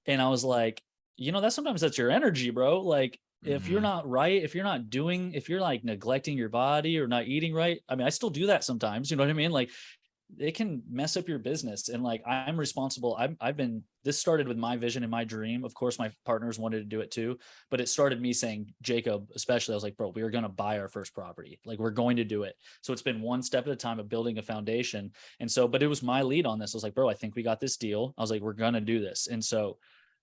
And 0.06 0.22
i 0.22 0.28
was 0.28 0.44
like 0.44 0.80
you 1.16 1.32
know 1.32 1.40
that 1.40 1.52
sometimes 1.52 1.80
that's 1.80 1.98
your 1.98 2.10
energy 2.10 2.50
bro. 2.50 2.80
Like 2.80 3.18
if 3.44 3.62
mm-hmm. 3.62 3.72
you're 3.72 3.80
not 3.80 4.08
right 4.08 4.42
if 4.42 4.54
you're 4.54 4.64
not 4.64 4.90
doing 4.90 5.32
if 5.32 5.48
you're 5.48 5.60
like 5.60 5.84
neglecting 5.84 6.36
your 6.36 6.48
body 6.48 6.98
or 6.98 7.06
not 7.06 7.26
eating 7.26 7.54
right 7.54 7.80
i 7.88 7.94
mean 7.94 8.06
i 8.06 8.10
still 8.10 8.30
do 8.30 8.46
that 8.46 8.64
sometimes 8.64 9.10
you 9.10 9.16
know 9.16 9.22
what 9.22 9.30
i 9.30 9.34
mean 9.34 9.50
like 9.50 9.70
it 10.38 10.54
can 10.54 10.82
mess 10.90 11.16
up 11.16 11.26
your 11.26 11.38
business 11.38 11.88
and 11.88 12.02
like 12.02 12.22
i'm 12.26 12.58
responsible 12.58 13.16
i 13.18 13.28
i've 13.40 13.56
been 13.56 13.82
this 14.04 14.18
started 14.18 14.46
with 14.46 14.58
my 14.58 14.76
vision 14.76 15.02
and 15.02 15.10
my 15.10 15.24
dream 15.24 15.64
of 15.64 15.72
course 15.72 15.98
my 15.98 16.10
partners 16.26 16.58
wanted 16.58 16.78
to 16.78 16.84
do 16.84 17.00
it 17.00 17.10
too 17.10 17.38
but 17.70 17.80
it 17.80 17.88
started 17.88 18.20
me 18.20 18.32
saying 18.32 18.66
jacob 18.82 19.26
especially 19.34 19.72
i 19.72 19.76
was 19.76 19.82
like 19.82 19.96
bro 19.96 20.08
we 20.14 20.22
are 20.22 20.30
going 20.30 20.42
to 20.42 20.48
buy 20.48 20.78
our 20.78 20.88
first 20.88 21.14
property 21.14 21.58
like 21.64 21.78
we're 21.78 21.90
going 21.90 22.16
to 22.16 22.24
do 22.24 22.42
it 22.42 22.56
so 22.82 22.92
it's 22.92 23.02
been 23.02 23.22
one 23.22 23.42
step 23.42 23.66
at 23.66 23.72
a 23.72 23.76
time 23.76 23.98
of 23.98 24.08
building 24.08 24.36
a 24.36 24.42
foundation 24.42 25.10
and 25.40 25.50
so 25.50 25.66
but 25.66 25.82
it 25.82 25.86
was 25.88 26.02
my 26.02 26.20
lead 26.20 26.44
on 26.44 26.58
this 26.58 26.74
i 26.74 26.76
was 26.76 26.82
like 26.82 26.94
bro 26.94 27.08
i 27.08 27.14
think 27.14 27.34
we 27.34 27.42
got 27.42 27.60
this 27.60 27.78
deal 27.78 28.14
i 28.18 28.20
was 28.20 28.30
like 28.30 28.42
we're 28.42 28.52
going 28.52 28.74
to 28.74 28.80
do 28.80 29.00
this 29.00 29.28
and 29.28 29.42
so 29.42 29.78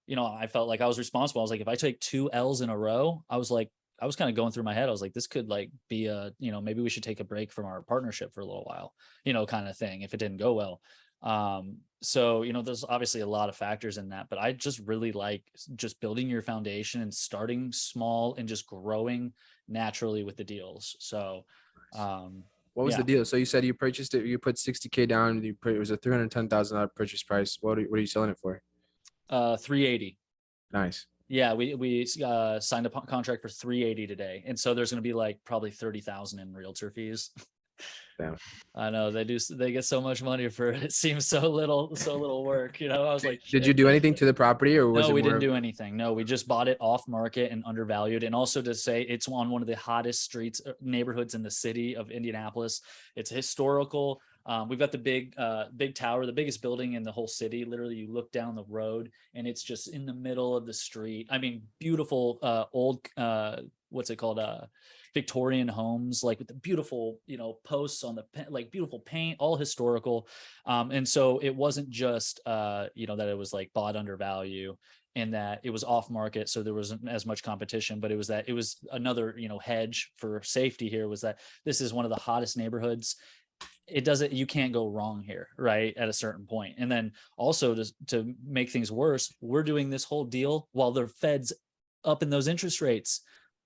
you 0.07 0.15
know, 0.15 0.25
I 0.25 0.47
felt 0.47 0.67
like 0.67 0.81
I 0.81 0.87
was 0.87 0.97
responsible. 0.97 1.41
I 1.41 1.43
was 1.43 1.51
like, 1.51 1.61
if 1.61 1.67
I 1.67 1.75
take 1.75 1.99
two 1.99 2.29
L's 2.31 2.61
in 2.61 2.69
a 2.69 2.77
row, 2.77 3.23
I 3.29 3.37
was 3.37 3.49
like, 3.49 3.69
I 3.99 4.05
was 4.05 4.15
kind 4.15 4.29
of 4.29 4.35
going 4.35 4.51
through 4.51 4.63
my 4.63 4.73
head. 4.73 4.89
I 4.89 4.91
was 4.91 5.01
like, 5.01 5.13
this 5.13 5.27
could 5.27 5.47
like 5.47 5.71
be 5.89 6.07
a, 6.07 6.31
you 6.37 6.51
know, 6.51 6.61
maybe 6.61 6.81
we 6.81 6.89
should 6.89 7.03
take 7.03 7.21
a 7.21 7.25
break 7.25 7.51
from 7.51 7.65
our 7.65 7.81
partnership 7.81 8.33
for 8.33 8.41
a 8.41 8.45
little 8.45 8.65
while, 8.65 8.93
you 9.23 9.33
know, 9.33 9.45
kind 9.45 9.67
of 9.67 9.77
thing 9.77 10.01
if 10.01 10.13
it 10.13 10.17
didn't 10.17 10.37
go 10.37 10.53
well. 10.53 10.81
Um, 11.23 11.77
so, 12.01 12.43
you 12.43 12.53
know, 12.53 12.61
there's 12.61 12.83
obviously 12.83 13.21
a 13.21 13.27
lot 13.27 13.49
of 13.49 13.55
factors 13.55 13.97
in 13.97 14.09
that, 14.09 14.27
but 14.29 14.37
I 14.37 14.51
just 14.51 14.79
really 14.79 15.11
like 15.11 15.43
just 15.75 15.99
building 16.01 16.29
your 16.29 16.41
foundation 16.41 17.01
and 17.01 17.13
starting 17.13 17.71
small 17.71 18.35
and 18.35 18.47
just 18.47 18.67
growing 18.67 19.33
naturally 19.67 20.23
with 20.23 20.37
the 20.37 20.43
deals. 20.43 20.95
So, 20.99 21.45
um, 21.97 22.43
what 22.73 22.83
was 22.83 22.93
yeah. 22.93 22.97
the 22.97 23.03
deal? 23.05 23.25
So 23.25 23.37
you 23.37 23.45
said 23.45 23.63
you 23.63 23.73
purchased 23.73 24.13
it, 24.13 24.25
you 24.25 24.37
put 24.37 24.57
60K 24.57 25.07
down, 25.07 25.41
you 25.41 25.55
put, 25.55 25.73
it 25.73 25.79
was 25.79 25.91
a 25.91 25.97
$310,000 25.97 26.93
purchase 26.93 27.23
price. 27.23 27.57
What 27.61 27.79
are, 27.79 27.83
what 27.83 27.97
are 27.97 28.01
you 28.01 28.07
selling 28.07 28.29
it 28.29 28.37
for? 28.37 28.61
Uh, 29.29 29.57
380. 29.57 30.17
Nice. 30.71 31.05
Yeah, 31.27 31.53
we 31.53 31.73
we 31.73 32.07
uh, 32.23 32.59
signed 32.59 32.85
a 32.85 32.89
contract 32.89 33.41
for 33.41 33.49
380 33.49 34.05
today, 34.05 34.43
and 34.45 34.59
so 34.59 34.75
there's 34.75 34.91
going 34.91 35.01
to 35.01 35.07
be 35.07 35.13
like 35.13 35.39
probably 35.43 35.71
30,000 35.71 36.39
in 36.39 36.53
realtor 36.53 36.91
fees. 36.91 37.31
Yeah. 38.19 38.35
I 38.73 38.89
know 38.89 39.11
they 39.11 39.23
do. 39.23 39.37
They 39.37 39.71
get 39.71 39.83
so 39.85 39.99
much 39.99 40.23
money 40.23 40.47
for 40.47 40.69
it. 40.69 40.83
It 40.83 40.93
seems 40.93 41.27
so 41.27 41.49
little, 41.49 41.95
so 41.95 42.15
little 42.15 42.45
work. 42.45 42.79
You 42.79 42.87
know, 42.87 43.05
I 43.05 43.13
was 43.13 43.25
like, 43.25 43.41
did 43.49 43.65
you 43.65 43.73
do 43.73 43.89
anything 43.89 44.13
to 44.15 44.25
the 44.25 44.33
property 44.33 44.77
or 44.77 44.87
was 44.89 45.09
no? 45.09 45.13
we 45.13 45.21
didn't 45.21 45.39
do 45.39 45.53
anything. 45.53 45.97
No, 45.97 46.13
we 46.13 46.23
just 46.23 46.47
bought 46.47 46.67
it 46.67 46.77
off 46.79 47.07
market 47.07 47.51
and 47.51 47.63
undervalued. 47.65 48.23
And 48.23 48.33
also 48.33 48.61
to 48.61 48.73
say, 48.73 49.01
it's 49.01 49.27
on 49.27 49.49
one 49.49 49.61
of 49.61 49.67
the 49.67 49.75
hottest 49.75 50.23
streets 50.23 50.61
uh, 50.65 50.71
neighborhoods 50.81 51.35
in 51.35 51.43
the 51.43 51.51
city 51.51 51.95
of 51.95 52.09
Indianapolis. 52.09 52.81
It's 53.15 53.29
historical. 53.29 54.21
Um, 54.45 54.69
we've 54.69 54.79
got 54.79 54.91
the 54.91 54.97
big, 54.97 55.33
uh, 55.37 55.65
big 55.75 55.95
tower, 55.95 56.25
the 56.25 56.31
biggest 56.31 56.61
building 56.61 56.93
in 56.93 57.03
the 57.03 57.11
whole 57.11 57.27
city. 57.27 57.65
Literally, 57.65 57.95
you 57.95 58.11
look 58.11 58.31
down 58.31 58.55
the 58.55 58.65
road 58.67 59.11
and 59.33 59.47
it's 59.47 59.63
just 59.63 59.87
in 59.87 60.05
the 60.05 60.13
middle 60.13 60.55
of 60.55 60.65
the 60.65 60.73
street. 60.73 61.27
I 61.31 61.37
mean, 61.37 61.63
beautiful 61.79 62.39
uh, 62.41 62.65
old 62.73 62.99
uh, 63.17 63.57
what's 63.89 64.09
it 64.09 64.17
called 64.17 64.39
uh 64.39 64.61
victorian 65.13 65.67
homes 65.67 66.23
like 66.23 66.37
with 66.37 66.47
the 66.47 66.53
beautiful 66.53 67.19
you 67.25 67.37
know 67.37 67.57
posts 67.63 68.03
on 68.03 68.15
the 68.15 68.25
like 68.49 68.69
beautiful 68.71 68.99
paint 68.99 69.37
all 69.39 69.55
historical 69.55 70.27
um 70.65 70.91
and 70.91 71.07
so 71.07 71.39
it 71.39 71.55
wasn't 71.55 71.89
just 71.89 72.41
uh 72.45 72.87
you 72.95 73.07
know 73.07 73.15
that 73.15 73.29
it 73.29 73.37
was 73.37 73.53
like 73.53 73.71
bought 73.73 73.95
under 73.95 74.17
value 74.17 74.75
and 75.15 75.33
that 75.33 75.61
it 75.63 75.69
was 75.69 75.85
off 75.85 76.09
market 76.09 76.49
so 76.49 76.61
there 76.61 76.73
wasn't 76.73 77.07
as 77.07 77.25
much 77.25 77.41
competition 77.41 78.01
but 78.01 78.11
it 78.11 78.17
was 78.17 78.27
that 78.27 78.49
it 78.49 78.53
was 78.53 78.77
another 78.91 79.33
you 79.37 79.47
know 79.47 79.59
hedge 79.59 80.11
for 80.17 80.41
safety 80.43 80.89
here 80.89 81.07
was 81.07 81.21
that 81.21 81.39
this 81.63 81.79
is 81.79 81.93
one 81.93 82.03
of 82.03 82.11
the 82.11 82.17
hottest 82.17 82.57
neighborhoods 82.57 83.15
it 83.87 84.03
doesn't 84.03 84.31
you 84.31 84.45
can't 84.45 84.73
go 84.73 84.87
wrong 84.87 85.21
here 85.21 85.47
right 85.57 85.95
at 85.97 86.09
a 86.09 86.13
certain 86.13 86.45
point. 86.45 86.75
And 86.77 86.91
then 86.91 87.11
also 87.37 87.75
to, 87.75 87.85
to 88.07 88.33
make 88.45 88.69
things 88.69 88.91
worse 88.91 89.33
we're 89.41 89.63
doing 89.63 89.89
this 89.89 90.03
whole 90.03 90.25
deal 90.25 90.67
while 90.71 90.91
the 90.91 91.07
feds 91.07 91.53
up 92.03 92.23
in 92.23 92.29
those 92.29 92.47
interest 92.47 92.81
rates. 92.81 93.21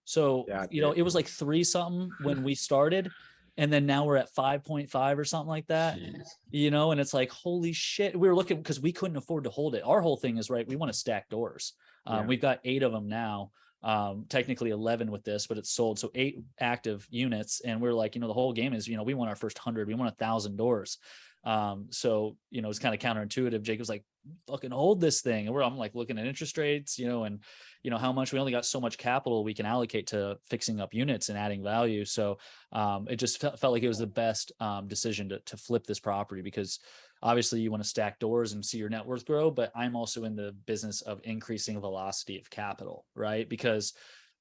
So 0.05 0.45
Yeah, 0.47 0.65
you 0.69 0.81
know 0.81 0.91
it 0.91 1.01
was 1.03 1.15
like 1.15 1.27
three 1.27 1.63
something 1.63 2.11
when 2.21 2.43
we 2.43 2.55
started 2.69 3.11
and 3.57 3.71
then 3.71 3.85
now 3.85 4.05
we're 4.05 4.15
at 4.17 4.33
5.5 4.33 5.17
or 5.17 5.25
something 5.25 5.49
like 5.49 5.67
that 5.67 5.97
Jeez. 5.97 6.27
you 6.51 6.71
know 6.71 6.91
and 6.91 6.99
it's 7.01 7.13
like 7.13 7.29
holy 7.31 7.73
shit 7.73 8.17
we 8.17 8.27
were 8.27 8.35
looking 8.35 8.57
because 8.57 8.79
we 8.79 8.91
couldn't 8.91 9.17
afford 9.17 9.43
to 9.45 9.49
hold 9.49 9.75
it. 9.75 9.83
Our 9.85 10.01
whole 10.01 10.17
thing 10.17 10.37
is 10.37 10.49
right 10.49 10.67
we 10.67 10.75
want 10.75 10.91
to 10.91 10.97
stack 10.97 11.29
doors. 11.29 11.73
Um, 12.05 12.21
Yeah. 12.21 12.25
we've 12.25 12.41
got 12.41 12.59
eight 12.63 12.83
of 12.83 12.91
them 12.91 13.07
now 13.07 13.51
um 13.81 14.25
technically 14.27 14.71
11 14.71 15.09
with 15.09 15.23
this 15.23 15.47
but 15.47 15.57
it's 15.57 15.71
sold 15.71 15.97
so 15.97 16.11
eight 16.13 16.39
active 16.59 17.07
units 17.09 17.61
and 17.61 17.79
we're 17.79 17.93
like 17.93 18.13
you 18.13 18.21
know 18.21 18.27
the 18.27 18.33
whole 18.33 18.51
game 18.51 18.73
is 18.73 18.87
you 18.87 18.97
know 18.97 19.03
we 19.03 19.13
want 19.13 19.29
our 19.29 19.35
first 19.35 19.57
100 19.57 19.87
we 19.87 19.95
want 19.95 20.11
a 20.11 20.15
thousand 20.15 20.57
doors. 20.57 20.97
Um 21.45 21.87
so 21.89 22.35
you 22.49 22.61
know 22.61 22.69
it's 22.69 22.79
kind 22.79 22.93
of 22.93 22.99
counterintuitive. 22.99 23.61
Jacob's 23.61 23.87
like 23.87 24.03
fucking 24.47 24.71
hold 24.71 24.99
this 24.99 25.21
thing. 25.21 25.45
And 25.45 25.55
we're 25.55 25.63
i'm 25.63 25.77
like 25.77 25.95
looking 25.95 26.19
at 26.19 26.25
interest 26.25 26.57
rates 26.57 26.99
you 26.99 27.07
know 27.07 27.23
and 27.23 27.41
you 27.81 27.89
know 27.89 27.97
how 27.97 28.11
much 28.11 28.33
we 28.33 28.39
only 28.39 28.51
got 28.51 28.65
so 28.65 28.81
much 28.81 28.97
capital 28.97 29.45
we 29.45 29.53
can 29.53 29.65
allocate 29.65 30.07
to 30.07 30.37
fixing 30.49 30.81
up 30.81 30.93
units 30.93 31.29
and 31.29 31.37
adding 31.37 31.63
value. 31.63 32.03
So 32.03 32.37
um 32.73 33.07
it 33.09 33.15
just 33.15 33.39
felt, 33.39 33.57
felt 33.59 33.71
like 33.71 33.83
it 33.83 33.87
was 33.87 33.99
the 33.99 34.07
best 34.07 34.51
um 34.59 34.89
decision 34.89 35.29
to, 35.29 35.39
to 35.39 35.55
flip 35.55 35.87
this 35.87 36.01
property 36.01 36.41
because 36.41 36.79
obviously 37.21 37.59
you 37.59 37.71
want 37.71 37.83
to 37.83 37.89
stack 37.89 38.19
doors 38.19 38.53
and 38.53 38.65
see 38.65 38.77
your 38.77 38.89
net 38.89 39.05
worth 39.05 39.25
grow 39.25 39.51
but 39.51 39.71
i'm 39.75 39.95
also 39.95 40.23
in 40.23 40.35
the 40.35 40.53
business 40.65 41.01
of 41.01 41.19
increasing 41.23 41.79
velocity 41.79 42.37
of 42.37 42.49
capital 42.49 43.05
right? 43.15 43.47
Because 43.49 43.93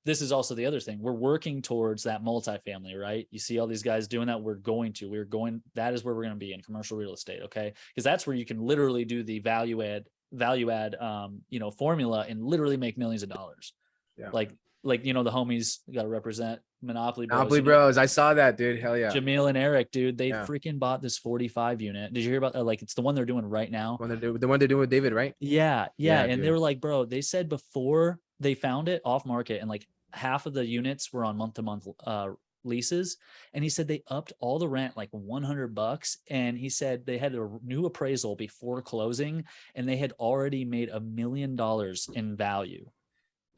this 0.05 0.22
is 0.22 0.33
also 0.33 0.55
the 0.55 0.64
other 0.64 0.81
thing 0.81 0.99
we're 1.01 1.12
working 1.12 1.61
towards 1.61 2.05
that 2.05 2.22
multifamily 2.22 2.99
right? 2.99 3.26
You 3.31 3.39
see 3.39 3.59
all 3.59 3.66
these 3.66 3.83
guys 3.83 4.09
doing 4.09 4.29
that 4.29 4.41
we're 4.41 4.55
going 4.55 4.93
to 4.95 5.11
we're 5.11 5.24
going 5.24 5.62
that 5.74 5.93
is 5.95 6.05
where 6.05 6.14
we're 6.14 6.22
going 6.22 6.35
to 6.35 6.39
be 6.39 6.53
in 6.53 6.62
commercial 6.62 6.97
real 6.97 7.12
estate 7.12 7.43
okay? 7.45 7.74
Because 7.91 8.05
that's 8.05 8.26
where 8.26 8.37
you 8.37 8.45
can 8.45 8.61
literally 8.61 9.05
do 9.05 9.22
the 9.22 9.41
value 9.41 9.83
add 9.83 10.05
value 10.33 10.70
add 10.70 10.95
um 10.97 11.41
you 11.49 11.59
know 11.59 11.70
formula 11.70 12.24
and 12.29 12.43
literally 12.43 12.76
make 12.76 12.99
millions 12.99 13.22
of 13.22 13.29
dollars. 13.29 13.74
Yeah. 14.16 14.31
like 14.33 14.53
like 14.83 15.05
you 15.05 15.12
know 15.12 15.22
the 15.22 15.31
homies 15.31 15.79
got 15.93 16.03
to 16.03 16.09
represent 16.09 16.61
monopoly 16.83 17.26
bros, 17.26 17.37
Monopoly? 17.39 17.61
Bros. 17.61 17.99
I 17.99 18.07
saw 18.07 18.35
that, 18.35 18.57
dude. 18.57 18.81
Hell 18.81 18.97
yeah. 18.97 19.11
Jamil 19.11 19.49
and 19.49 19.59
Eric, 19.59 19.91
dude, 19.91 20.16
they 20.18 20.29
Yeah. 20.29 20.47
freaking 20.47 20.79
bought 20.79 21.03
this 21.03 21.18
45 21.18 21.81
unit. 21.83 22.12
Did 22.12 22.22
you 22.24 22.31
hear 22.31 22.39
about 22.39 22.53
that? 22.55 22.64
Like, 22.64 22.83
it's 22.83 22.95
the 22.95 23.03
one 23.03 23.14
they're 23.14 23.24
doing 23.24 23.45
right 23.47 23.70
now. 23.70 23.97
When 23.99 24.09
they're 24.09 24.18
do- 24.18 24.39
the 24.39 24.49
one 24.49 24.59
they're 24.59 24.68
doing 24.68 24.81
with 24.81 24.91
David, 24.91 25.12
right? 25.12 25.35
Yeah, 25.41 25.89
yeah. 25.97 26.24
Yeah, 26.24 26.33
and 26.33 26.43
they 26.43 26.51
were 26.51 26.59
like, 26.59 26.81
bro, 26.81 27.05
they 27.05 27.20
said 27.20 27.49
before 27.49 28.18
they 28.41 28.55
found 28.55 28.89
it 28.89 29.03
off 29.05 29.26
market 29.26 29.61
and 29.61 29.68
like 29.68 29.87
half 30.12 30.47
of 30.47 30.55
the 30.55 30.64
units 30.64 31.12
were 31.12 31.24
on 31.24 31.37
month 31.37 31.55
to 31.55 31.62
month 31.62 31.87
uh 32.05 32.31
leases. 32.64 33.16
And 33.55 33.62
he 33.64 33.70
said 33.70 33.87
they 33.89 34.03
upped 34.09 34.33
all 34.41 34.59
the 34.59 34.68
rent 34.68 34.97
like 34.97 35.09
100 35.12 35.74
bucks. 35.74 36.18
And 36.29 36.59
he 36.59 36.68
said 36.68 37.07
they 37.07 37.16
had 37.16 37.35
a 37.35 37.49
new 37.64 37.87
appraisal 37.87 38.37
before 38.37 38.83
closing 38.83 39.45
and 39.74 39.89
they 39.89 39.97
had 39.97 40.12
already 40.18 40.64
made 40.64 40.89
a 40.91 41.01
million 41.01 41.57
dollars 41.57 42.09
in 42.14 42.37
value. 42.37 42.87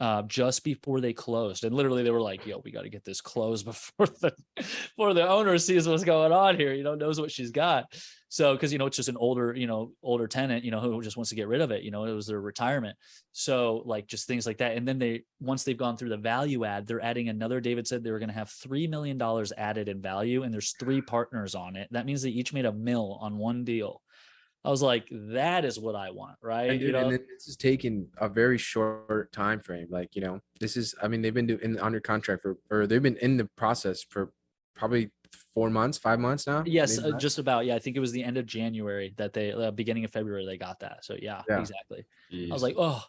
Uh, 0.00 0.22
just 0.22 0.64
before 0.64 1.00
they 1.00 1.12
closed, 1.12 1.64
and 1.64 1.76
literally 1.76 2.02
they 2.02 2.10
were 2.10 2.22
like, 2.22 2.46
"Yo, 2.46 2.62
we 2.64 2.70
got 2.70 2.82
to 2.82 2.88
get 2.88 3.04
this 3.04 3.20
closed 3.20 3.64
before 3.66 4.06
the 4.06 4.32
before 4.56 5.12
the 5.12 5.28
owner 5.28 5.58
sees 5.58 5.86
what's 5.86 6.04
going 6.04 6.32
on 6.32 6.56
here. 6.56 6.72
You 6.72 6.82
know, 6.82 6.94
knows 6.94 7.20
what 7.20 7.30
she's 7.30 7.50
got." 7.50 7.84
So, 8.30 8.54
because 8.54 8.72
you 8.72 8.78
know, 8.78 8.86
it's 8.86 8.96
just 8.96 9.08
an 9.08 9.16
older, 9.16 9.52
you 9.56 9.66
know, 9.66 9.92
older 10.04 10.28
tenant, 10.28 10.64
you 10.64 10.70
know, 10.70 10.78
who 10.78 11.02
just 11.02 11.16
wants 11.16 11.30
to 11.30 11.36
get 11.36 11.48
rid 11.48 11.60
of 11.60 11.72
it. 11.72 11.82
You 11.82 11.90
know, 11.90 12.04
it 12.04 12.12
was 12.12 12.28
their 12.28 12.40
retirement. 12.40 12.96
So, 13.32 13.82
like, 13.84 14.06
just 14.06 14.28
things 14.28 14.46
like 14.46 14.58
that. 14.58 14.76
And 14.76 14.86
then 14.86 15.00
they, 15.00 15.24
once 15.40 15.64
they've 15.64 15.76
gone 15.76 15.96
through 15.96 16.10
the 16.10 16.16
value 16.16 16.64
add, 16.64 16.86
they're 16.86 17.04
adding 17.04 17.28
another. 17.28 17.60
David 17.60 17.88
said 17.88 18.04
they 18.04 18.12
were 18.12 18.20
going 18.20 18.28
to 18.28 18.34
have 18.34 18.48
three 18.48 18.86
million 18.86 19.18
dollars 19.18 19.52
added 19.58 19.88
in 19.88 20.00
value, 20.00 20.44
and 20.44 20.54
there's 20.54 20.74
three 20.78 21.00
partners 21.00 21.56
on 21.56 21.74
it. 21.74 21.88
That 21.90 22.06
means 22.06 22.22
they 22.22 22.30
each 22.30 22.52
made 22.52 22.66
a 22.66 22.72
mill 22.72 23.18
on 23.20 23.36
one 23.36 23.64
deal. 23.64 24.00
I 24.64 24.68
was 24.70 24.82
like, 24.82 25.06
that 25.10 25.64
is 25.64 25.78
what 25.78 25.94
I 25.94 26.10
want, 26.10 26.36
right? 26.42 26.70
And, 26.70 26.80
you 26.80 26.88
dude, 26.88 26.96
and 26.96 27.10
then 27.12 27.24
this 27.32 27.48
is 27.48 27.56
taking 27.56 28.08
a 28.18 28.28
very 28.28 28.58
short 28.58 29.32
time 29.32 29.60
frame. 29.60 29.86
Like, 29.90 30.14
you 30.14 30.20
know, 30.20 30.40
this 30.60 30.76
is 30.76 30.94
I 31.02 31.08
mean, 31.08 31.22
they've 31.22 31.32
been 31.34 31.46
doing 31.46 31.78
under 31.78 32.00
contract 32.00 32.42
for 32.42 32.58
or 32.70 32.86
they've 32.86 33.02
been 33.02 33.16
in 33.16 33.36
the 33.38 33.48
process 33.56 34.02
for 34.02 34.32
probably 34.76 35.10
four 35.54 35.70
months, 35.70 35.96
five 35.96 36.18
months 36.20 36.46
now. 36.46 36.62
yes, 36.66 36.98
uh, 36.98 37.12
just 37.12 37.38
about. 37.38 37.64
Yeah, 37.64 37.74
I 37.74 37.78
think 37.78 37.96
it 37.96 38.00
was 38.00 38.12
the 38.12 38.22
end 38.22 38.36
of 38.36 38.46
January 38.46 39.14
that 39.16 39.32
they, 39.32 39.52
uh, 39.52 39.70
beginning 39.70 40.04
of 40.04 40.10
February, 40.10 40.44
they 40.44 40.56
got 40.56 40.80
that. 40.80 41.04
So 41.04 41.16
yeah, 41.20 41.42
Yeah. 41.48 41.60
exactly. 41.60 42.04
I 42.32 42.52
was 42.52 42.62
like, 42.62 42.76
oh, 42.78 43.02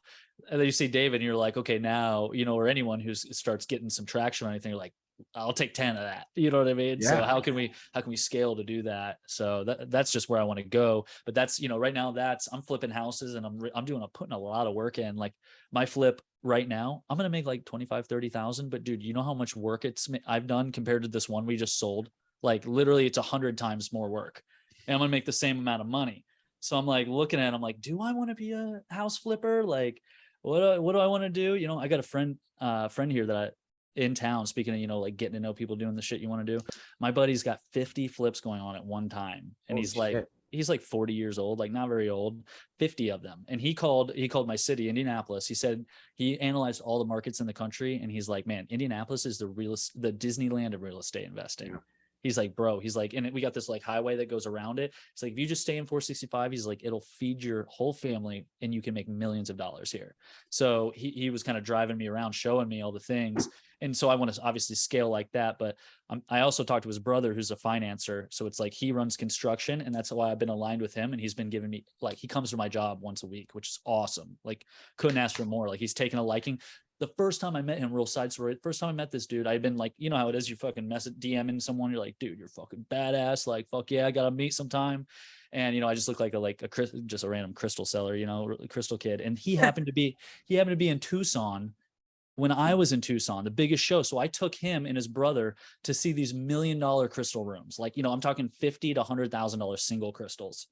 and 0.49 0.59
then 0.59 0.65
you 0.65 0.71
see 0.71 0.87
David, 0.87 1.17
and 1.17 1.23
you're 1.23 1.35
like, 1.35 1.57
okay, 1.57 1.79
now 1.79 2.31
you 2.33 2.45
know, 2.45 2.55
or 2.55 2.67
anyone 2.67 2.99
who 2.99 3.13
starts 3.13 3.65
getting 3.65 3.89
some 3.89 4.05
traction 4.05 4.47
or 4.47 4.51
anything, 4.51 4.71
you're 4.71 4.79
like, 4.79 4.93
I'll 5.35 5.53
take 5.53 5.73
ten 5.73 5.95
of 5.95 6.03
that. 6.03 6.27
You 6.35 6.51
know 6.51 6.59
what 6.59 6.67
I 6.67 6.73
mean? 6.73 6.97
Yeah. 6.99 7.09
So 7.09 7.21
how 7.23 7.41
can 7.41 7.55
we 7.55 7.73
how 7.93 8.01
can 8.01 8.09
we 8.09 8.17
scale 8.17 8.55
to 8.55 8.63
do 8.63 8.83
that? 8.83 9.17
So 9.27 9.63
that 9.65 9.89
that's 9.91 10.11
just 10.11 10.29
where 10.29 10.39
I 10.39 10.43
want 10.43 10.59
to 10.59 10.65
go. 10.65 11.05
But 11.25 11.35
that's 11.35 11.59
you 11.59 11.69
know, 11.69 11.77
right 11.77 11.93
now 11.93 12.11
that's 12.11 12.47
I'm 12.51 12.61
flipping 12.61 12.89
houses 12.89 13.35
and 13.35 13.45
I'm 13.45 13.59
I'm 13.75 13.85
doing 13.85 14.01
I'm 14.01 14.09
putting 14.13 14.33
a 14.33 14.39
lot 14.39 14.67
of 14.67 14.73
work 14.73 14.97
in. 14.97 15.15
Like 15.15 15.33
my 15.71 15.85
flip 15.85 16.21
right 16.43 16.67
now, 16.67 17.03
I'm 17.09 17.17
gonna 17.17 17.29
make 17.29 17.45
like 17.45 17.65
25, 17.65 18.07
30,000. 18.07 18.69
But 18.69 18.83
dude, 18.83 19.03
you 19.03 19.13
know 19.13 19.23
how 19.23 19.33
much 19.33 19.55
work 19.55 19.85
it's 19.85 20.09
I've 20.27 20.47
done 20.47 20.71
compared 20.71 21.03
to 21.03 21.09
this 21.09 21.29
one 21.29 21.45
we 21.45 21.57
just 21.57 21.79
sold? 21.79 22.09
Like 22.43 22.65
literally, 22.65 23.05
it's 23.05 23.17
a 23.17 23.23
hundred 23.23 23.57
times 23.57 23.93
more 23.93 24.09
work, 24.09 24.41
and 24.87 24.95
I'm 24.95 24.99
gonna 24.99 25.09
make 25.09 25.25
the 25.25 25.31
same 25.31 25.59
amount 25.59 25.81
of 25.81 25.87
money. 25.87 26.25
So 26.61 26.77
I'm 26.77 26.85
like 26.85 27.07
looking 27.07 27.39
at, 27.39 27.51
it, 27.51 27.55
I'm 27.55 27.61
like, 27.61 27.81
do 27.81 28.01
I 28.01 28.13
want 28.13 28.29
to 28.29 28.35
be 28.35 28.51
a 28.51 28.81
house 28.89 29.17
flipper? 29.17 29.63
Like, 29.63 29.99
what 30.43 30.59
do, 30.59 30.65
I, 30.65 30.79
what 30.79 30.93
do 30.93 30.99
I 30.99 31.07
want 31.07 31.23
to 31.23 31.29
do? 31.29 31.55
You 31.55 31.67
know, 31.67 31.79
I 31.79 31.87
got 31.87 31.99
a 31.99 32.03
friend, 32.03 32.37
uh, 32.61 32.87
friend 32.87 33.11
here 33.11 33.25
that 33.25 33.35
I 33.35 33.49
in 33.95 34.15
town. 34.15 34.45
Speaking 34.45 34.73
of, 34.73 34.79
you 34.79 34.87
know, 34.87 34.99
like 34.99 35.17
getting 35.17 35.33
to 35.33 35.39
know 35.39 35.53
people 35.53 35.75
doing 35.75 35.95
the 35.95 36.01
shit 36.01 36.21
you 36.21 36.29
want 36.29 36.45
to 36.45 36.57
do. 36.57 36.63
My 36.99 37.11
buddy's 37.11 37.43
got 37.43 37.59
50 37.73 38.07
flips 38.07 38.39
going 38.39 38.61
on 38.61 38.75
at 38.75 38.85
one 38.85 39.09
time, 39.09 39.55
and 39.67 39.77
Holy 39.77 39.81
he's 39.81 39.95
like, 39.95 40.25
he's 40.51 40.69
like 40.69 40.81
40 40.81 41.13
years 41.13 41.39
old, 41.39 41.59
like 41.59 41.71
not 41.71 41.87
very 41.87 42.09
old, 42.09 42.43
50 42.79 43.09
of 43.09 43.21
them. 43.21 43.45
And 43.47 43.59
he 43.59 43.73
called, 43.73 44.11
he 44.13 44.27
called 44.27 44.47
my 44.47 44.55
city, 44.55 44.89
Indianapolis. 44.89 45.47
He 45.47 45.55
said 45.55 45.85
he 46.15 46.39
analyzed 46.39 46.81
all 46.81 46.99
the 46.99 47.05
markets 47.05 47.39
in 47.39 47.47
the 47.47 47.53
country, 47.53 47.99
and 48.01 48.11
he's 48.11 48.29
like, 48.29 48.45
man, 48.45 48.67
Indianapolis 48.69 49.25
is 49.25 49.37
the 49.37 49.47
real, 49.47 49.75
the 49.95 50.11
Disneyland 50.11 50.73
of 50.73 50.81
real 50.81 50.99
estate 50.99 51.25
investing. 51.25 51.71
Yeah. 51.71 51.77
He's 52.23 52.37
like, 52.37 52.55
bro, 52.55 52.79
he's 52.79 52.95
like, 52.95 53.13
and 53.13 53.31
we 53.31 53.41
got 53.41 53.53
this 53.53 53.67
like 53.67 53.81
highway 53.81 54.15
that 54.17 54.29
goes 54.29 54.45
around 54.45 54.79
it. 54.79 54.93
It's 55.13 55.23
like 55.23 55.31
if 55.31 55.39
you 55.39 55.47
just 55.47 55.63
stay 55.63 55.77
in 55.77 55.87
465, 55.87 56.51
he's 56.51 56.67
like, 56.67 56.81
it'll 56.83 57.03
feed 57.19 57.43
your 57.43 57.65
whole 57.69 57.93
family 57.93 58.45
and 58.61 58.73
you 58.73 58.81
can 58.81 58.93
make 58.93 59.09
millions 59.09 59.49
of 59.49 59.57
dollars 59.57 59.91
here. 59.91 60.15
So 60.49 60.91
he 60.95 61.09
he 61.09 61.29
was 61.31 61.41
kind 61.41 61.57
of 61.57 61.63
driving 61.63 61.97
me 61.97 62.07
around, 62.07 62.33
showing 62.33 62.67
me 62.67 62.83
all 62.83 62.91
the 62.91 62.99
things. 62.99 63.49
And 63.81 63.97
so 63.97 64.09
I 64.09 64.15
want 64.15 64.33
to 64.33 64.41
obviously 64.41 64.75
scale 64.75 65.09
like 65.09 65.31
that. 65.31 65.57
But 65.57 65.77
um, 66.09 66.21
I 66.29 66.41
also 66.41 66.63
talked 66.63 66.83
to 66.83 66.89
his 66.89 66.99
brother, 66.99 67.33
who's 67.33 67.51
a 67.51 67.55
financer. 67.55 68.27
So 68.29 68.45
it's 68.45 68.59
like 68.59 68.73
he 68.73 68.91
runs 68.91 69.17
construction, 69.17 69.81
and 69.81 69.93
that's 69.93 70.11
why 70.11 70.31
I've 70.31 70.39
been 70.39 70.49
aligned 70.49 70.81
with 70.81 70.93
him. 70.93 71.13
And 71.13 71.21
he's 71.21 71.33
been 71.33 71.49
giving 71.49 71.69
me 71.69 71.85
like 71.99 72.17
he 72.17 72.27
comes 72.27 72.51
to 72.51 72.57
my 72.57 72.69
job 72.69 73.01
once 73.01 73.23
a 73.23 73.27
week, 73.27 73.49
which 73.53 73.69
is 73.69 73.79
awesome. 73.85 74.37
Like 74.43 74.65
couldn't 74.97 75.17
ask 75.17 75.35
for 75.35 75.45
more. 75.45 75.67
Like 75.67 75.79
he's 75.79 75.93
taken 75.93 76.19
a 76.19 76.23
liking. 76.23 76.59
The 76.99 77.09
first 77.17 77.41
time 77.41 77.55
I 77.55 77.63
met 77.63 77.79
him, 77.79 77.91
real 77.91 78.05
side 78.05 78.31
story. 78.31 78.55
First 78.61 78.79
time 78.79 78.89
I 78.89 78.93
met 78.93 79.09
this 79.09 79.25
dude, 79.25 79.47
I'd 79.47 79.63
been 79.63 79.75
like, 79.75 79.93
you 79.97 80.11
know 80.11 80.17
how 80.17 80.29
it 80.29 80.35
is. 80.35 80.47
You 80.47 80.55
fucking 80.55 80.87
mess 80.87 81.07
it, 81.07 81.19
DMing 81.19 81.59
someone. 81.59 81.89
You're 81.89 81.99
like, 81.99 82.19
dude, 82.19 82.37
you're 82.37 82.47
fucking 82.47 82.85
badass. 82.91 83.47
Like, 83.47 83.67
fuck 83.71 83.89
yeah, 83.89 84.05
I 84.05 84.11
gotta 84.11 84.29
meet 84.29 84.53
sometime. 84.53 85.07
And 85.51 85.73
you 85.73 85.81
know, 85.81 85.87
I 85.87 85.95
just 85.95 86.07
look 86.07 86.19
like 86.19 86.35
a 86.35 86.39
like 86.39 86.61
a 86.61 86.67
just 87.07 87.23
a 87.23 87.29
random 87.29 87.53
crystal 87.53 87.85
seller, 87.85 88.15
you 88.15 88.27
know, 88.27 88.55
crystal 88.69 88.99
kid. 88.99 89.21
And 89.21 89.39
he 89.39 89.55
happened 89.65 89.87
to 89.87 89.93
be 89.93 90.17
he 90.45 90.55
happened 90.55 90.73
to 90.73 90.77
be 90.77 90.89
in 90.89 90.99
Tucson 90.99 91.73
when 92.35 92.51
I 92.51 92.73
was 92.75 92.93
in 92.93 93.01
Tucson, 93.01 93.43
the 93.43 93.51
biggest 93.51 93.83
show. 93.83 94.01
So 94.01 94.17
I 94.17 94.27
took 94.27 94.55
him 94.55 94.85
and 94.85 94.95
his 94.95 95.07
brother 95.07 95.55
to 95.83 95.93
see 95.93 96.11
these 96.11 96.33
million 96.33 96.79
dollar 96.79 97.07
crystal 97.07 97.45
rooms. 97.45 97.77
Like, 97.77 97.97
you 97.97 98.03
know, 98.03 98.11
I'm 98.11 98.21
talking 98.21 98.49
fifty 98.49 98.93
to 98.93 99.03
hundred 99.03 99.31
thousand 99.31 99.59
dollars 99.59 99.83
single 99.83 100.11
crystals, 100.11 100.67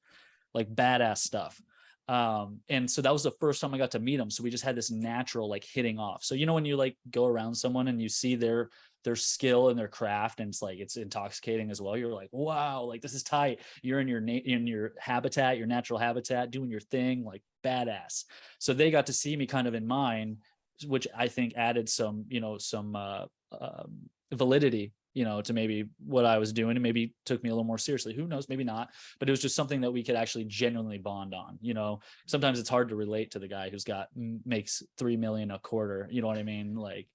like 0.54 0.74
badass 0.74 1.20
stuff. 1.20 1.62
Um, 2.08 2.62
and 2.70 2.90
so 2.90 3.04
that 3.04 3.14
was 3.14 3.22
the 3.22 3.32
first 3.40 3.62
time 3.62 3.72
I 3.74 3.78
got 3.78 3.92
to 3.92 4.00
meet 4.00 4.20
him. 4.20 4.32
So 4.32 4.42
we 4.42 4.50
just 4.50 4.64
had 4.64 4.76
this 4.76 4.90
natural 4.90 5.48
like 5.48 5.64
hitting 5.64 6.00
off. 6.00 6.24
So 6.24 6.34
you 6.34 6.48
know 6.48 6.56
when 6.56 6.66
you 6.66 6.76
like 6.76 6.98
go 7.12 7.28
around 7.28 7.54
someone 7.54 7.88
and 7.88 8.02
you 8.02 8.10
see 8.10 8.36
their 8.36 8.70
their 9.04 9.16
skill 9.16 9.70
and 9.70 9.78
their 9.78 9.88
craft, 9.88 10.40
and 10.40 10.50
it's 10.50 10.62
like 10.62 10.80
it's 10.80 10.98
intoxicating 10.98 11.70
as 11.70 11.82
well. 11.82 11.96
You're 11.96 12.14
like, 12.14 12.30
wow, 12.32 12.84
like 12.84 13.02
this 13.02 13.14
is 13.14 13.24
tight. 13.24 13.60
You're 13.84 14.00
in 14.00 14.08
your 14.08 14.22
na- 14.22 14.42
in 14.44 14.66
your 14.66 14.94
habitat, 15.00 15.58
your 15.58 15.68
natural 15.68 16.00
habitat, 16.00 16.52
doing 16.52 16.70
your 16.70 16.80
thing, 16.80 17.24
like 17.24 17.44
badass. 17.64 18.26
So 18.58 18.74
they 18.74 18.92
got 18.92 19.06
to 19.06 19.14
see 19.14 19.36
me 19.36 19.46
kind 19.46 19.68
of 19.68 19.76
in 19.76 19.86
mine, 19.86 20.38
which 20.86 21.08
I 21.16 21.28
think 21.28 21.54
added 21.56 21.90
some, 21.90 22.26
you 22.30 22.40
know, 22.40 22.58
some 22.58 22.96
uh, 22.96 23.26
um, 23.60 24.10
validity, 24.34 24.94
you 25.14 25.26
know, 25.26 25.42
to 25.42 25.54
maybe 25.54 25.86
what 26.06 26.26
I 26.26 26.38
was 26.38 26.54
doing, 26.54 26.76
and 26.76 26.84
maybe 26.84 27.14
took 27.26 27.44
me 27.44 27.50
a 27.50 27.54
little 27.54 27.64
more 27.64 27.78
seriously. 27.78 28.14
Who 28.14 28.28
knows? 28.28 28.48
Maybe 28.50 28.64
not. 28.64 28.90
But 29.20 29.30
it 29.30 29.32
was 29.32 29.42
just 29.42 29.56
something 29.56 29.82
that 29.82 29.92
we 29.92 30.04
could 30.04 30.16
actually 30.16 30.46
genuinely 30.46 30.98
bond 30.98 31.34
on. 31.34 31.58
You 31.62 31.74
know, 31.74 32.00
sometimes 32.28 32.60
it's 32.60 32.70
hard 32.70 32.90
to 32.90 32.96
relate 32.96 33.32
to 33.32 33.40
the 33.40 33.48
guy 33.48 33.70
who's 33.70 33.84
got 33.84 34.08
makes 34.16 34.84
three 34.98 35.18
million 35.18 35.52
a 35.52 35.60
quarter. 35.60 36.08
You 36.12 36.22
know 36.22 36.28
what 36.28 36.38
I 36.38 36.44
mean? 36.44 36.76
Like, 36.76 37.08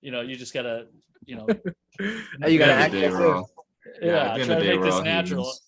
you 0.00 0.12
know, 0.12 0.20
you 0.20 0.36
just 0.36 0.54
gotta, 0.54 0.86
you 1.24 1.36
know, 1.36 1.46
you 2.46 2.58
gotta 2.58 2.72
act 2.72 2.92
the 2.92 3.00
day 3.00 3.06
as 3.06 3.12
we're 3.12 3.30
if. 3.30 3.34
all- 3.36 3.50
yeah, 4.02 4.32
at 4.32 4.34
the 4.34 4.40
end 4.40 4.50
try 4.50 4.58
to 4.58 4.64
make 4.64 4.82
this 4.82 5.00
natural. 5.00 5.44
humans. 5.44 5.62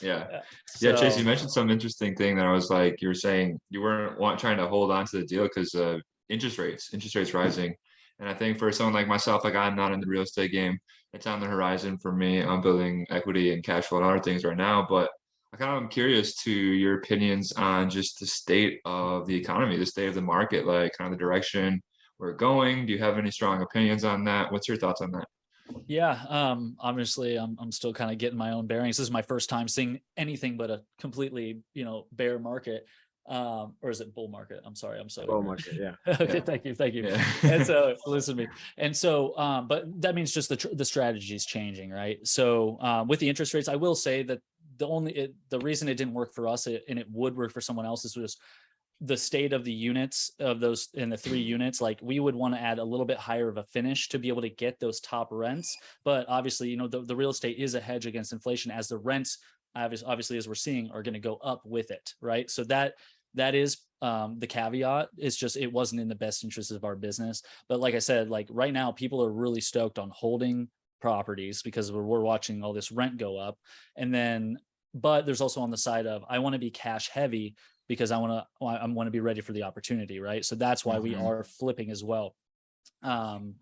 Yeah. 0.00 0.40
Yeah, 0.80 0.92
Chase, 0.94 1.18
you 1.18 1.24
mentioned 1.24 1.50
some 1.50 1.70
interesting 1.70 2.14
thing 2.14 2.36
that 2.36 2.46
I 2.46 2.52
was 2.52 2.70
like, 2.70 3.00
you 3.00 3.08
were 3.08 3.14
saying 3.14 3.58
you 3.70 3.80
weren't 3.80 4.18
want, 4.18 4.38
trying 4.38 4.56
to 4.58 4.66
hold 4.66 4.90
on 4.90 5.06
to 5.06 5.18
the 5.18 5.24
deal 5.24 5.44
because 5.44 5.74
uh, 5.74 5.98
interest 6.32 6.58
rates, 6.58 6.92
interest 6.92 7.14
rates 7.14 7.34
rising. 7.34 7.74
And 8.18 8.28
I 8.28 8.34
think 8.34 8.58
for 8.58 8.72
someone 8.72 8.94
like 8.94 9.08
myself, 9.08 9.44
like 9.44 9.54
I'm 9.54 9.76
not 9.76 9.92
in 9.92 10.00
the 10.00 10.06
real 10.06 10.22
estate 10.22 10.52
game, 10.52 10.78
it's 11.12 11.26
on 11.26 11.40
the 11.40 11.46
horizon 11.46 11.98
for 11.98 12.12
me. 12.12 12.42
I'm 12.42 12.60
building 12.60 13.06
equity 13.10 13.52
and 13.52 13.62
cash 13.62 13.84
flow 13.84 13.98
and 13.98 14.06
other 14.06 14.20
things 14.20 14.44
right 14.44 14.56
now. 14.56 14.86
But 14.88 15.10
I 15.52 15.58
kind 15.58 15.76
of 15.76 15.82
am 15.82 15.88
curious 15.88 16.34
to 16.44 16.50
your 16.50 16.98
opinions 16.98 17.52
on 17.52 17.90
just 17.90 18.18
the 18.18 18.26
state 18.26 18.80
of 18.86 19.26
the 19.26 19.36
economy, 19.36 19.76
the 19.76 19.84
state 19.84 20.08
of 20.08 20.14
the 20.14 20.22
market, 20.22 20.66
like 20.66 20.96
kind 20.96 21.12
of 21.12 21.18
the 21.18 21.22
direction 21.22 21.82
we're 22.18 22.32
going. 22.32 22.86
Do 22.86 22.92
you 22.92 22.98
have 23.00 23.18
any 23.18 23.30
strong 23.30 23.60
opinions 23.60 24.04
on 24.04 24.24
that? 24.24 24.50
What's 24.50 24.68
your 24.68 24.78
thoughts 24.78 25.02
on 25.02 25.10
that? 25.12 25.26
Yeah, 25.86 26.22
um, 26.28 26.76
obviously 26.78 27.36
I'm 27.36 27.56
I'm 27.58 27.72
still 27.72 27.92
kind 27.92 28.10
of 28.10 28.18
getting 28.18 28.38
my 28.38 28.52
own 28.52 28.66
bearings. 28.66 28.96
This 28.96 29.06
is 29.06 29.10
my 29.10 29.22
first 29.22 29.48
time 29.48 29.68
seeing 29.68 30.00
anything 30.16 30.56
but 30.56 30.70
a 30.70 30.82
completely, 30.98 31.60
you 31.74 31.84
know, 31.84 32.06
bear 32.12 32.38
market. 32.38 32.86
Um, 33.26 33.74
or 33.82 33.90
is 33.90 34.00
it 34.00 34.14
bull 34.14 34.28
market? 34.28 34.60
I'm 34.64 34.74
sorry, 34.74 34.98
I'm 34.98 35.08
sorry. 35.08 35.28
Bull 35.28 35.42
market, 35.42 35.74
yeah. 35.74 35.94
okay, 36.20 36.34
Yeah. 36.34 36.40
thank 36.40 36.64
you, 36.64 36.74
thank 36.74 36.94
you. 36.94 37.04
Yeah. 37.04 37.24
and 37.44 37.64
so 37.64 37.94
listen 38.06 38.36
to 38.36 38.42
me. 38.42 38.48
And 38.78 38.96
so, 38.96 39.36
um, 39.38 39.68
but 39.68 39.84
that 40.02 40.14
means 40.14 40.32
just 40.32 40.48
the 40.48 40.56
tr- 40.56 40.74
the 40.74 40.84
strategy 40.84 41.34
is 41.34 41.46
changing, 41.46 41.90
right? 41.90 42.18
So 42.26 42.78
um, 42.80 43.06
with 43.08 43.20
the 43.20 43.28
interest 43.28 43.54
rates, 43.54 43.68
I 43.68 43.76
will 43.76 43.94
say 43.94 44.22
that 44.24 44.40
the 44.78 44.88
only 44.88 45.12
it, 45.12 45.34
the 45.50 45.60
reason 45.60 45.88
it 45.88 45.96
didn't 45.96 46.14
work 46.14 46.32
for 46.34 46.48
us 46.48 46.66
it, 46.66 46.82
and 46.88 46.98
it 46.98 47.06
would 47.12 47.36
work 47.36 47.52
for 47.52 47.60
someone 47.60 47.86
else 47.86 48.04
is 48.04 48.16
was 48.16 48.36
the 49.04 49.16
state 49.16 49.52
of 49.52 49.64
the 49.64 49.72
units 49.72 50.30
of 50.38 50.60
those 50.60 50.88
in 50.94 51.10
the 51.10 51.16
three 51.16 51.40
units 51.40 51.80
like 51.80 51.98
we 52.02 52.20
would 52.20 52.36
want 52.36 52.54
to 52.54 52.60
add 52.60 52.78
a 52.78 52.84
little 52.84 53.04
bit 53.06 53.18
higher 53.18 53.48
of 53.48 53.56
a 53.56 53.64
finish 53.64 54.08
to 54.08 54.18
be 54.18 54.28
able 54.28 54.40
to 54.42 54.48
get 54.48 54.78
those 54.78 55.00
top 55.00 55.26
rents 55.32 55.76
but 56.04 56.24
obviously 56.28 56.68
you 56.68 56.76
know 56.76 56.86
the, 56.86 57.00
the 57.02 57.16
real 57.16 57.30
estate 57.30 57.58
is 57.58 57.74
a 57.74 57.80
hedge 57.80 58.06
against 58.06 58.32
inflation 58.32 58.70
as 58.70 58.86
the 58.86 58.96
rents 58.96 59.38
obviously, 59.74 60.06
obviously 60.06 60.36
as 60.38 60.48
we're 60.48 60.54
seeing 60.54 60.90
are 60.90 61.02
going 61.02 61.14
to 61.14 61.20
go 61.20 61.36
up 61.36 61.62
with 61.64 61.90
it 61.90 62.14
right? 62.20 62.50
So 62.50 62.64
that 62.64 62.94
that 63.34 63.54
is 63.54 63.78
um, 64.02 64.38
the 64.38 64.46
caveat. 64.46 65.08
It's 65.16 65.36
just 65.36 65.56
it 65.56 65.72
wasn't 65.72 66.00
in 66.00 66.08
the 66.08 66.14
best 66.14 66.44
interest 66.44 66.70
of 66.70 66.84
our 66.84 66.96
business. 66.96 67.42
But 67.68 67.80
like 67.80 67.94
i 67.94 67.98
said 67.98 68.28
like 68.28 68.48
right 68.50 68.72
now 68.72 68.92
people 68.92 69.22
are 69.22 69.32
really 69.32 69.60
stoked 69.60 69.98
on 69.98 70.10
holding 70.14 70.68
properties 71.00 71.62
because 71.62 71.90
we're, 71.90 72.02
we're 72.02 72.20
watching 72.20 72.62
all 72.62 72.72
this 72.72 72.92
rent 72.92 73.16
go 73.16 73.38
up. 73.38 73.58
And 73.96 74.14
then 74.14 74.58
but 74.94 75.24
there's 75.24 75.40
also 75.40 75.62
on 75.62 75.70
the 75.70 75.76
side 75.76 76.06
of 76.06 76.22
i 76.28 76.38
want 76.38 76.52
to 76.52 76.58
be 76.58 76.70
cash 76.70 77.08
heavy 77.08 77.54
because 77.88 78.10
i 78.10 78.18
want 78.18 78.30
to 78.60 78.66
i 78.66 78.86
want 78.86 79.06
to 79.06 79.10
be 79.10 79.20
ready 79.20 79.40
for 79.40 79.52
the 79.52 79.62
opportunity 79.62 80.20
right? 80.20 80.44
So 80.44 80.54
that's 80.54 80.84
why 80.84 80.98
we 80.98 81.14
Mhm. 81.14 81.24
are 81.24 81.44
flipping 81.44 81.90
as 81.90 82.04
well. 82.04 82.34
Um 83.02 83.54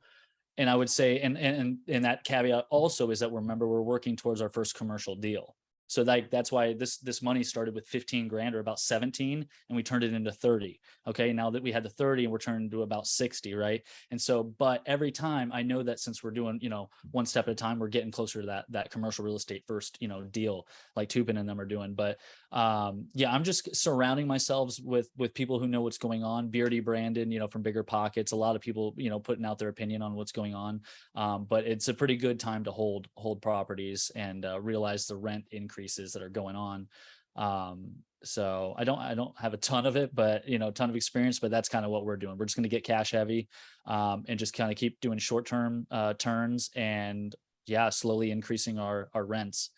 and 0.58 0.68
i 0.68 0.74
would 0.74 0.90
say 0.90 1.20
and 1.20 1.38
and 1.38 1.78
and 1.88 2.04
that 2.04 2.24
caveat 2.24 2.66
also 2.70 3.10
is 3.10 3.20
that 3.20 3.32
remember 3.32 3.68
we're 3.68 3.80
working 3.80 4.16
towards 4.16 4.40
our 4.42 4.48
first 4.48 4.74
commercial 4.74 5.14
deal 5.14 5.54
so 5.90 6.02
like 6.02 6.30
that's 6.30 6.52
why 6.52 6.72
this 6.72 6.98
this 6.98 7.20
money 7.20 7.42
started 7.42 7.74
with 7.74 7.88
15 7.88 8.28
grand 8.28 8.54
or 8.54 8.60
about 8.60 8.78
17 8.78 9.44
and 9.68 9.76
we 9.76 9.82
turned 9.82 10.04
it 10.04 10.14
into 10.14 10.30
30 10.30 10.78
okay 11.08 11.32
now 11.32 11.50
that 11.50 11.64
we 11.64 11.72
had 11.72 11.82
the 11.82 11.90
30 11.90 12.24
and 12.24 12.32
we're 12.32 12.38
turning 12.38 12.70
to 12.70 12.82
about 12.82 13.08
60 13.08 13.54
right? 13.54 13.82
And 14.12 14.20
so 14.20 14.44
but 14.44 14.82
every 14.86 15.10
time 15.10 15.50
i 15.52 15.62
know 15.62 15.82
that 15.82 15.98
since 15.98 16.22
we're 16.22 16.30
doing 16.30 16.60
you 16.62 16.68
know 16.68 16.90
one 17.10 17.26
step 17.26 17.48
at 17.48 17.52
a 17.52 17.54
time 17.56 17.80
we're 17.80 17.88
getting 17.88 18.12
closer 18.12 18.40
to 18.40 18.46
that 18.46 18.66
that 18.68 18.92
commercial 18.92 19.24
real 19.24 19.34
estate 19.34 19.64
first 19.66 19.98
you 20.00 20.06
know 20.06 20.22
deal 20.22 20.68
like 20.94 21.08
Toupin 21.08 21.36
and 21.36 21.48
them 21.48 21.60
are 21.60 21.64
doing. 21.64 21.94
But 21.94 22.18
um 22.52 23.06
yeah 23.14 23.32
i'm 23.32 23.44
just 23.44 23.76
surrounding 23.76 24.26
myself 24.26 24.74
with 24.82 25.08
with 25.16 25.34
people 25.34 25.60
who 25.60 25.66
know 25.66 25.82
what's 25.82 25.98
going 25.98 26.22
on. 26.22 26.48
Beardy 26.48 26.80
brandon 26.80 27.32
you 27.32 27.40
know 27.40 27.48
from 27.48 27.64
BiggerPockets 27.64 28.32
a 28.32 28.36
lot 28.36 28.54
of 28.54 28.62
people 28.62 28.94
you 28.96 29.10
know 29.10 29.18
putting 29.18 29.44
out 29.44 29.58
their 29.58 29.68
opinion 29.68 30.02
on 30.02 30.14
what's 30.14 30.32
going 30.32 30.54
on. 30.54 30.82
Um 31.16 31.46
but 31.48 31.64
it's 31.64 31.88
a 31.88 31.94
pretty 31.94 32.16
good 32.16 32.38
time 32.38 32.62
to 32.64 32.70
hold 32.70 33.08
hold 33.16 33.42
properties 33.42 34.12
and 34.14 34.44
uh, 34.44 34.60
realize 34.60 35.06
the 35.06 35.16
rent 35.16 35.44
increases 35.80 36.12
that 36.12 36.22
are 36.22 36.28
going 36.28 36.56
on. 36.56 36.88
Um 37.36 37.92
so 38.22 38.74
i 38.76 38.84
don't 38.84 38.98
i 38.98 39.14
don't 39.14 39.32
have 39.38 39.54
a 39.54 39.56
ton 39.56 39.86
of 39.86 39.96
it 39.96 40.14
but 40.14 40.46
you 40.46 40.58
know 40.58 40.70
ton 40.70 40.90
of 40.90 40.94
experience 40.94 41.38
but 41.38 41.50
that's 41.50 41.70
kind 41.70 41.86
of 41.86 41.90
what 41.90 42.04
we're 42.04 42.18
doing. 42.18 42.36
We're 42.36 42.44
just 42.44 42.54
going 42.54 42.68
to 42.68 42.76
get 42.76 42.84
cash 42.84 43.12
heavy 43.12 43.48
um 43.86 44.24
and 44.28 44.38
just 44.38 44.52
kind 44.52 44.70
of 44.70 44.76
keep 44.76 45.00
doing 45.00 45.18
short 45.18 45.46
term 45.46 45.86
uh 45.90 46.12
turns 46.14 46.70
and 46.76 47.34
yeah 47.66 47.88
slowly 47.88 48.30
increasing 48.30 48.78
our 48.78 49.08
our 49.14 49.24
rents. 49.24 49.70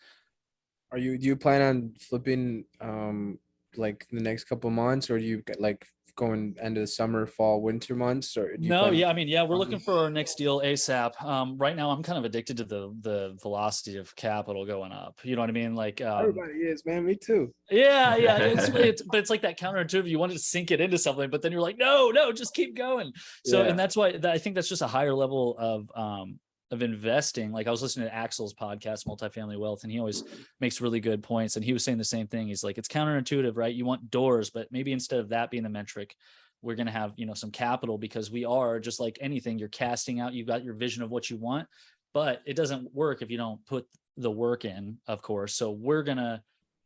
Are 0.91 0.97
you 0.97 1.17
do 1.17 1.25
you 1.25 1.37
plan 1.37 1.61
on 1.61 1.93
flipping 1.97 2.65
um 2.81 3.39
like 3.77 4.07
the 4.11 4.19
next 4.19 4.43
couple 4.43 4.69
months 4.69 5.09
or 5.09 5.17
do 5.19 5.25
you 5.25 5.41
get 5.43 5.61
like 5.61 5.87
going 6.15 6.55
end 6.61 6.77
of 6.77 6.81
the 6.83 6.87
summer, 6.87 7.25
fall, 7.25 7.61
winter 7.61 7.95
months 7.95 8.37
or 8.37 8.55
No, 8.59 8.91
yeah, 8.91 9.09
I 9.09 9.13
mean, 9.13 9.27
yeah, 9.27 9.43
we're 9.43 9.57
looking 9.57 9.79
for 9.79 9.93
our 9.93 10.09
next 10.09 10.35
deal 10.35 10.61
ASAP. 10.61 11.21
Um, 11.23 11.57
right 11.57 11.75
now, 11.75 11.89
I'm 11.89 12.03
kind 12.03 12.17
of 12.17 12.25
addicted 12.25 12.57
to 12.57 12.63
the 12.65 12.95
the 13.01 13.37
velocity 13.41 13.97
of 13.97 14.15
capital 14.15 14.65
going 14.65 14.91
up. 14.91 15.19
You 15.23 15.35
know 15.35 15.41
what 15.41 15.49
I 15.49 15.53
mean? 15.53 15.75
Like, 15.75 16.01
um, 16.01 16.19
Everybody 16.21 16.53
is, 16.59 16.85
man. 16.85 17.05
Me 17.05 17.15
too. 17.15 17.53
yeah, 17.71 18.15
yeah, 18.15 18.37
it's, 18.37 18.67
it's 18.75 19.01
but 19.01 19.17
it's 19.19 19.29
like 19.29 19.41
that 19.41 19.59
counterintuitive. 19.59 20.07
You 20.07 20.19
wanted 20.19 20.33
to 20.33 20.39
sink 20.39 20.71
it 20.71 20.81
into 20.81 20.97
something, 20.97 21.29
but 21.29 21.41
then 21.41 21.51
you're 21.51 21.61
like, 21.61 21.77
no, 21.77 22.11
no, 22.11 22.31
just 22.31 22.53
keep 22.53 22.75
going. 22.75 23.11
So, 23.45 23.61
Yeah. 23.63 23.69
and 23.69 23.79
that's 23.79 23.95
why 23.95 24.17
that, 24.17 24.31
I 24.31 24.37
think 24.37 24.55
that's 24.55 24.69
just 24.69 24.81
a 24.81 24.87
higher 24.87 25.13
level 25.13 25.55
of 25.57 25.89
um 25.95 26.39
of 26.73 26.81
investing. 26.81 27.51
Like 27.51 27.67
I 27.67 27.71
was 27.71 27.81
listening 27.81 28.07
to 28.07 28.13
Axel's 28.13 28.53
podcast, 28.53 29.05
Multifamily 29.05 29.57
Wealth, 29.59 29.83
and 29.83 29.91
he 29.91 29.99
always 29.99 30.23
makes 30.59 30.81
really 30.81 30.99
good 30.99 31.21
points. 31.21 31.55
And 31.55 31.63
he 31.63 31.71
was 31.71 31.83
saying 31.83 31.99
the 31.99 32.03
same 32.03 32.27
thing. 32.27 32.47
He's 32.47 32.63
like, 32.63 32.77
it's 32.77 32.87
counterintuitive, 32.87 33.55
right? 33.55 33.73
You 33.73 33.85
want 33.85 34.09
doors, 34.09 34.49
but 34.49 34.71
maybe 34.71 34.91
instead 34.91 35.19
of 35.19 35.29
that 35.29 35.51
being 35.51 35.63
the 35.63 35.69
metric, 35.69 36.15
we're 36.63 36.75
going 36.75 36.87
to 36.87 36.93
have 36.93 37.13
you 37.15 37.27
know 37.27 37.35
some 37.35 37.51
capital 37.51 37.97
because 37.97 38.31
we 38.31 38.43
are 38.43 38.79
just 38.79 38.99
like 38.99 39.17
anything. 39.21 39.59
You're 39.59 39.69
casting 39.69 40.19
out. 40.19 40.33
You've 40.33 40.47
got 40.47 40.63
your 40.63 40.73
vision 40.73 41.03
of 41.03 41.11
what 41.11 41.29
you 41.29 41.37
want, 41.37 41.67
but 42.13 42.41
it 42.45 42.55
doesn't 42.55 42.93
work 42.93 43.21
if 43.21 43.29
you 43.29 43.37
don't 43.37 43.63
put 43.67 43.85
the 44.17 44.31
work 44.31 44.65
in, 44.65 44.97
of 45.07 45.21
course. 45.21 45.53
So 45.53 45.71
we're 45.71 46.03
gonna 46.03 46.41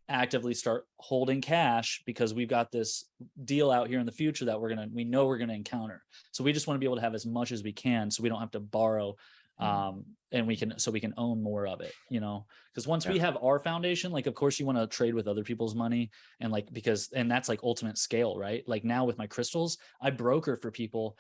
actively 0.10 0.54
start 0.54 0.86
holding 1.00 1.42
cash 1.42 2.02
because 2.06 2.34
we've 2.34 2.48
got 2.48 2.72
this 2.72 3.06
deal 3.44 3.70
out 3.70 3.88
here 3.88 4.00
in 4.00 4.06
the 4.06 4.12
future 4.12 4.46
that 4.46 4.60
we're 4.60 4.70
gonna 4.70 4.88
we 4.92 5.04
know 5.04 5.28
we're 5.28 5.38
gonna 5.38 5.54
encounter. 5.54 6.04
So 6.32 6.44
we 6.44 6.52
just 6.52 6.68
want 6.68 6.76
to 6.76 6.80
be 6.80 6.88
able 6.88 6.96
to 6.96 7.02
have 7.04 7.16
as 7.16 7.26
much 7.26 7.52
as 7.52 7.64
we 7.64 7.72
can 7.72 8.10
so 8.10 8.24
we 8.24 8.30
don't 8.30 8.40
have 8.40 8.52
to 8.52 8.60
borrow 8.60 9.16
um 9.60 10.06
and 10.32 10.46
we 10.46 10.58
can 10.58 10.78
so 10.78 10.92
we 10.92 11.00
can 11.00 11.14
own 11.18 11.42
more 11.42 11.68
of 11.68 11.82
it 11.82 11.94
you 12.10 12.20
know? 12.20 12.46
Because 12.74 12.88
once 12.88 13.08
we 13.08 13.18
have 13.20 13.38
our 13.42 13.60
foundation 13.60 14.12
like 14.12 14.28
of 14.28 14.36
course 14.36 14.60
you 14.60 14.66
want 14.66 14.78
to 14.78 14.88
trade 14.88 15.14
with 15.14 15.28
other 15.28 15.44
people's 15.44 15.76
money 15.76 16.12
and 16.40 16.52
like 16.52 16.72
because 16.74 17.10
and 17.14 17.30
that's 17.32 17.50
like 17.50 17.64
ultimate 17.64 17.98
scale 17.98 18.38
right? 18.38 18.64
Like 18.68 18.84
now 18.84 19.06
with 19.06 19.18
my 19.18 19.28
crystals 19.28 19.78
i 20.02 20.10
broker 20.10 20.56
for 20.58 20.72
people 20.72 21.18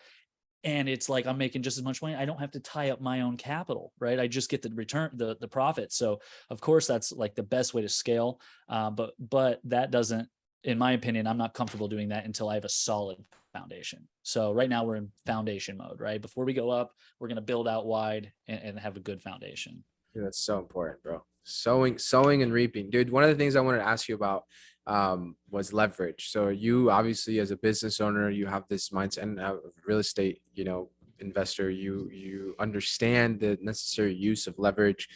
and 0.63 0.89
it's 0.89 1.07
like 1.07 1.25
i'm 1.25 1.37
making 1.37 1.63
just 1.63 1.77
as 1.77 1.83
much 1.83 2.01
money. 2.01 2.15
I 2.15 2.25
don't 2.25 2.39
have 2.39 2.51
to 2.51 2.59
tie 2.59 2.89
up 2.89 3.01
my 3.01 3.21
own 3.21 3.37
capital 3.37 3.93
right? 3.99 4.19
I 4.19 4.27
just 4.27 4.49
get 4.49 4.61
the 4.61 4.71
return 4.73 5.11
the 5.13 5.37
the 5.39 5.47
profit. 5.47 5.93
So 5.93 6.19
of 6.49 6.59
course 6.61 6.87
that's 6.87 7.11
like 7.11 7.35
the 7.35 7.43
best 7.43 7.73
way 7.73 7.81
to 7.81 7.89
scale 7.89 8.41
uh, 8.69 8.89
but 8.89 9.13
but 9.19 9.61
that 9.65 9.91
doesn't 9.91 10.27
in 10.63 10.77
my 10.77 10.93
opinion 10.93 11.27
i'm 11.27 11.37
not 11.37 11.53
comfortable 11.53 11.87
doing 11.87 12.09
that 12.09 12.25
until 12.25 12.49
i 12.49 12.55
have 12.55 12.65
a 12.65 12.69
solid 12.69 13.17
foundation 13.57 14.07
so 14.23 14.51
right 14.51 14.69
now 14.69 14.83
we're 14.83 14.95
in 14.95 15.09
foundation 15.25 15.77
mode 15.77 15.99
right 15.99 16.21
before 16.21 16.45
we 16.45 16.53
go 16.53 16.69
up 16.69 16.91
we're 17.19 17.27
going 17.27 17.35
to 17.35 17.41
build 17.41 17.67
out 17.67 17.85
wide 17.85 18.31
and, 18.47 18.59
and 18.63 18.79
have 18.79 18.97
a 18.97 19.01
good 19.01 19.21
foundation 19.21 19.83
Dude, 20.17 20.25
that's 20.25 20.39
so 20.39 20.57
important, 20.57 21.03
bro. 21.03 21.23
Sowing, 21.43 21.99
sowing 21.99 22.41
and 22.41 22.51
reaping. 22.51 22.89
Dude, 22.89 23.11
one 23.11 23.23
of 23.23 23.29
the 23.29 23.35
things 23.35 23.55
I 23.55 23.61
wanted 23.61 23.77
to 23.79 23.87
ask 23.87 24.09
you 24.09 24.15
about 24.15 24.45
um, 24.87 25.35
was 25.51 25.73
leverage. 25.73 26.29
So 26.31 26.47
you 26.47 26.89
obviously 26.89 27.37
as 27.37 27.51
a 27.51 27.57
business 27.57 28.01
owner, 28.01 28.31
you 28.31 28.47
have 28.47 28.63
this 28.67 28.89
mindset 28.89 29.21
and 29.21 29.39
a 29.39 29.59
real 29.85 29.99
estate, 29.99 30.41
you 30.55 30.63
know, 30.63 30.89
investor, 31.19 31.69
you 31.69 32.09
you 32.11 32.55
understand 32.59 33.39
the 33.39 33.59
necessary 33.61 34.15
use 34.15 34.47
of 34.47 34.57
leverage. 34.57 35.07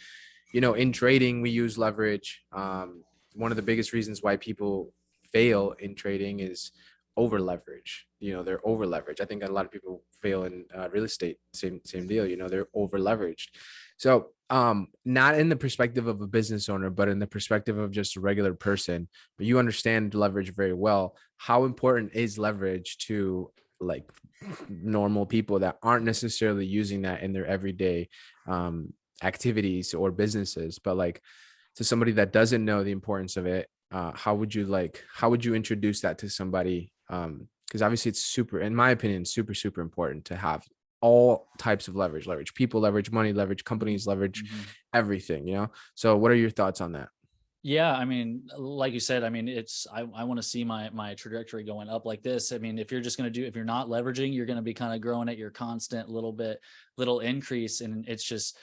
You 0.52 0.60
know, 0.60 0.74
in 0.74 0.92
trading, 0.92 1.42
we 1.42 1.50
use 1.50 1.76
leverage. 1.76 2.44
Um, 2.52 3.02
one 3.34 3.50
of 3.50 3.56
the 3.56 3.62
biggest 3.62 3.92
reasons 3.92 4.22
why 4.22 4.36
people 4.36 4.92
fail 5.32 5.74
in 5.80 5.96
trading 5.96 6.38
is 6.38 6.70
over 7.16 7.40
leverage. 7.40 8.06
You 8.20 8.34
know, 8.34 8.42
they're 8.42 8.66
over 8.66 8.86
leveraged. 8.86 9.20
I 9.20 9.24
think 9.24 9.42
a 9.42 9.50
lot 9.50 9.64
of 9.64 9.70
people 9.70 10.02
fail 10.20 10.44
in 10.44 10.64
uh, 10.74 10.88
real 10.90 11.04
estate. 11.04 11.38
Same 11.52 11.80
same 11.84 12.06
deal. 12.06 12.26
You 12.26 12.36
know, 12.36 12.48
they're 12.48 12.68
over 12.74 12.98
leveraged. 12.98 13.48
So, 13.96 14.28
um, 14.50 14.88
not 15.04 15.38
in 15.38 15.48
the 15.48 15.56
perspective 15.56 16.06
of 16.06 16.20
a 16.20 16.26
business 16.26 16.68
owner, 16.68 16.90
but 16.90 17.08
in 17.08 17.18
the 17.18 17.26
perspective 17.26 17.78
of 17.78 17.90
just 17.90 18.16
a 18.16 18.20
regular 18.20 18.54
person, 18.54 19.08
but 19.38 19.46
you 19.46 19.58
understand 19.58 20.14
leverage 20.14 20.54
very 20.54 20.74
well. 20.74 21.16
How 21.36 21.64
important 21.64 22.12
is 22.14 22.38
leverage 22.38 22.98
to 23.06 23.50
like 23.80 24.10
normal 24.68 25.26
people 25.26 25.60
that 25.60 25.78
aren't 25.82 26.04
necessarily 26.04 26.66
using 26.66 27.02
that 27.02 27.22
in 27.22 27.32
their 27.32 27.46
everyday 27.46 28.08
um, 28.46 28.92
activities 29.22 29.94
or 29.94 30.10
businesses, 30.10 30.78
but 30.78 30.96
like 30.96 31.20
to 31.76 31.84
somebody 31.84 32.12
that 32.12 32.32
doesn't 32.32 32.64
know 32.64 32.84
the 32.84 32.92
importance 32.92 33.36
of 33.36 33.46
it? 33.46 33.68
Uh, 33.90 34.12
how 34.14 34.34
would 34.34 34.54
you 34.54 34.64
like? 34.64 35.04
How 35.12 35.28
would 35.28 35.44
you 35.44 35.54
introduce 35.54 36.00
that 36.00 36.18
to 36.18 36.30
somebody? 36.30 36.92
Um, 37.12 37.48
because 37.68 37.82
obviously 37.82 38.10
it's 38.10 38.20
super, 38.22 38.60
in 38.60 38.74
my 38.74 38.90
opinion, 38.90 39.24
super 39.24 39.54
super 39.54 39.80
important 39.80 40.26
to 40.26 40.36
have 40.36 40.66
all 41.00 41.48
types 41.58 41.88
of 41.88 41.96
leverage 41.96 42.26
leverage 42.28 42.54
people 42.54 42.80
leverage 42.80 43.10
money 43.10 43.32
leverage 43.32 43.64
companies 43.64 44.06
leverage 44.06 44.44
Mhm. 44.44 44.68
everything 44.94 45.48
you 45.48 45.54
know 45.54 45.68
so 45.96 46.16
what 46.16 46.30
are 46.30 46.36
your 46.36 46.50
thoughts 46.50 46.80
on 46.80 46.92
that 46.92 47.08
Yeah, 47.64 47.92
I 47.92 48.04
mean, 48.04 48.48
like 48.58 48.92
you 48.92 48.98
said, 48.98 49.22
I 49.22 49.28
mean, 49.30 49.46
it's 49.46 49.86
I, 49.92 50.00
I 50.00 50.24
want 50.24 50.38
to 50.38 50.42
see 50.42 50.64
my 50.64 50.90
my 50.90 51.14
trajectory 51.14 51.62
going 51.62 51.88
up 51.88 52.04
like 52.04 52.20
this. 52.22 52.50
I 52.50 52.58
mean, 52.58 52.76
if 52.76 52.90
you're 52.90 53.00
just 53.00 53.16
going 53.16 53.32
to 53.32 53.40
do 53.40 53.46
if 53.46 53.54
you're 53.54 53.64
not 53.64 53.86
leveraging, 53.86 54.34
you're 54.34 54.46
going 54.46 54.56
to 54.56 54.62
be 54.62 54.74
kind 54.74 54.92
of 54.92 55.00
growing 55.00 55.28
at 55.28 55.38
your 55.38 55.50
constant 55.52 56.08
little 56.08 56.32
bit 56.32 56.58
little 56.96 57.20
increase 57.20 57.80
and 57.80 58.04
it's 58.08 58.24
just 58.24 58.58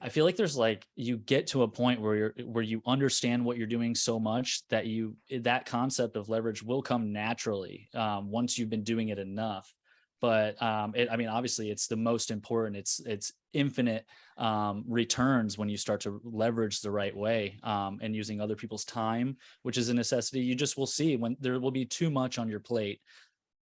I 0.00 0.08
feel 0.08 0.24
like 0.24 0.36
there's 0.36 0.56
like 0.56 0.86
you 0.96 1.18
get 1.18 1.48
to 1.48 1.62
a 1.62 1.68
point 1.68 2.00
where 2.00 2.16
you're 2.16 2.34
where 2.44 2.64
you 2.64 2.82
understand 2.86 3.44
what 3.44 3.56
you're 3.56 3.66
doing 3.66 3.94
so 3.94 4.18
much 4.18 4.62
that 4.70 4.86
you 4.86 5.16
that 5.40 5.66
concept 5.66 6.16
of 6.16 6.28
leverage 6.28 6.62
will 6.62 6.82
come 6.82 7.12
naturally 7.12 7.88
um, 7.94 8.30
once 8.30 8.58
you've 8.58 8.70
been 8.70 8.84
doing 8.84 9.10
it 9.10 9.18
enough 9.18 9.74
but 10.20 10.60
um, 10.62 10.92
it, 10.94 11.08
I 11.10 11.16
mean, 11.16 11.28
obviously, 11.28 11.70
it's 11.70 11.86
the 11.86 11.96
most 11.96 12.30
important. 12.30 12.76
It's 12.76 13.00
it's 13.00 13.32
infinite 13.52 14.04
um, 14.36 14.84
returns 14.86 15.56
when 15.56 15.68
you 15.68 15.76
start 15.76 16.00
to 16.02 16.20
leverage 16.24 16.80
the 16.80 16.90
right 16.90 17.16
way 17.16 17.58
um, 17.62 17.98
and 18.02 18.14
using 18.14 18.40
other 18.40 18.54
people's 18.54 18.84
time, 18.84 19.36
which 19.62 19.78
is 19.78 19.88
a 19.88 19.94
necessity. 19.94 20.40
You 20.40 20.54
just 20.54 20.76
will 20.76 20.86
see 20.86 21.16
when 21.16 21.36
there 21.40 21.58
will 21.58 21.70
be 21.70 21.86
too 21.86 22.10
much 22.10 22.38
on 22.38 22.48
your 22.48 22.60
plate 22.60 23.00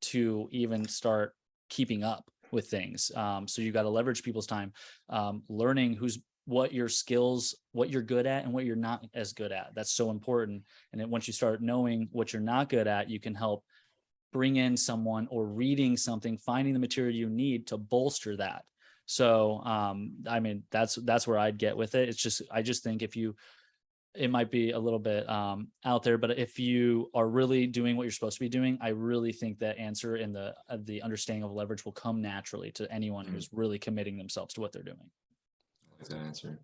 to 0.02 0.50
even 0.52 0.88
start 0.88 1.34
keeping 1.70 2.04
up 2.04 2.26
with 2.52 2.68
things. 2.68 3.12
Um, 3.16 3.48
so 3.48 3.62
you 3.62 3.72
got 3.72 3.84
to 3.84 3.90
leverage 3.90 4.24
people's 4.24 4.48
time, 4.48 4.74
um, 5.10 5.44
learning 5.50 5.94
who's 5.94 6.20
what 6.46 6.74
your 6.74 6.88
skills, 6.88 7.56
what 7.74 7.90
you're 7.90 8.02
good 8.02 8.26
at, 8.26 8.46
and 8.46 8.54
what 8.54 8.64
you're 8.64 8.76
not 8.76 9.06
as 9.14 9.34
good 9.34 9.52
at. 9.52 9.72
That's 9.76 9.92
so 9.92 10.12
important. 10.12 10.64
And 10.92 11.02
then 11.02 11.10
once 11.10 11.28
you 11.28 11.34
start 11.34 11.62
knowing 11.62 12.08
what 12.12 12.32
you're 12.32 12.42
not 12.42 12.70
good 12.70 12.88
at, 12.88 13.10
you 13.10 13.20
can 13.20 13.36
help 13.36 13.64
bring 14.32 14.56
in 14.56 14.78
someone 14.78 15.28
or 15.30 15.46
reading 15.46 15.98
something, 15.98 16.38
finding 16.38 16.74
the 16.74 16.80
material 16.80 17.14
you 17.14 17.30
need 17.30 17.68
to 17.68 17.78
bolster 17.78 18.38
that. 18.38 18.64
So, 19.06 19.62
um, 19.64 20.14
I 20.28 20.40
mean, 20.40 20.64
that's 20.70 20.96
that's 20.96 21.28
where 21.28 21.40
I'd 21.40 21.58
get 21.58 21.78
with 21.78 21.96
it. 21.96 22.10
It's 22.10 22.22
just 22.22 22.42
I 22.52 22.62
just 22.62 22.84
think 22.84 23.02
if 23.02 23.16
you, 23.16 23.36
it 24.16 24.32
might 24.32 24.50
be 24.50 24.72
a 24.72 24.80
little 24.80 25.00
bit 25.00 25.30
um, 25.30 25.68
out 25.86 26.04
there, 26.04 26.18
but 26.18 26.32
if 26.38 26.60
you 26.60 27.10
are 27.14 27.28
really 27.28 27.68
doing 27.68 27.96
what 27.96 28.04
you're 28.04 28.12
supposed 28.12 28.38
to 28.38 28.44
be 28.44 28.50
doing, 28.50 28.78
I 28.82 28.90
really 28.90 29.32
think 29.32 29.60
that 29.60 29.78
answer 29.78 30.16
and 30.16 30.36
the 30.36 30.56
uh, 30.70 30.78
the 30.84 31.02
understanding 31.02 31.44
of 31.44 31.52
leverage 31.52 31.86
will 31.86 31.92
come 31.92 32.22
naturally 32.22 32.72
to 32.74 32.92
anyone 32.92 33.26
mm-hmm. 33.26 33.36
who's 33.36 33.50
really 33.52 33.80
committing 33.80 34.18
themselves 34.18 34.54
to 34.56 34.62
what 34.62 34.72
they're 34.72 34.84
doing. 34.84 35.10
Like 36.00 36.10
that 36.10 36.18
answer. 36.18 36.60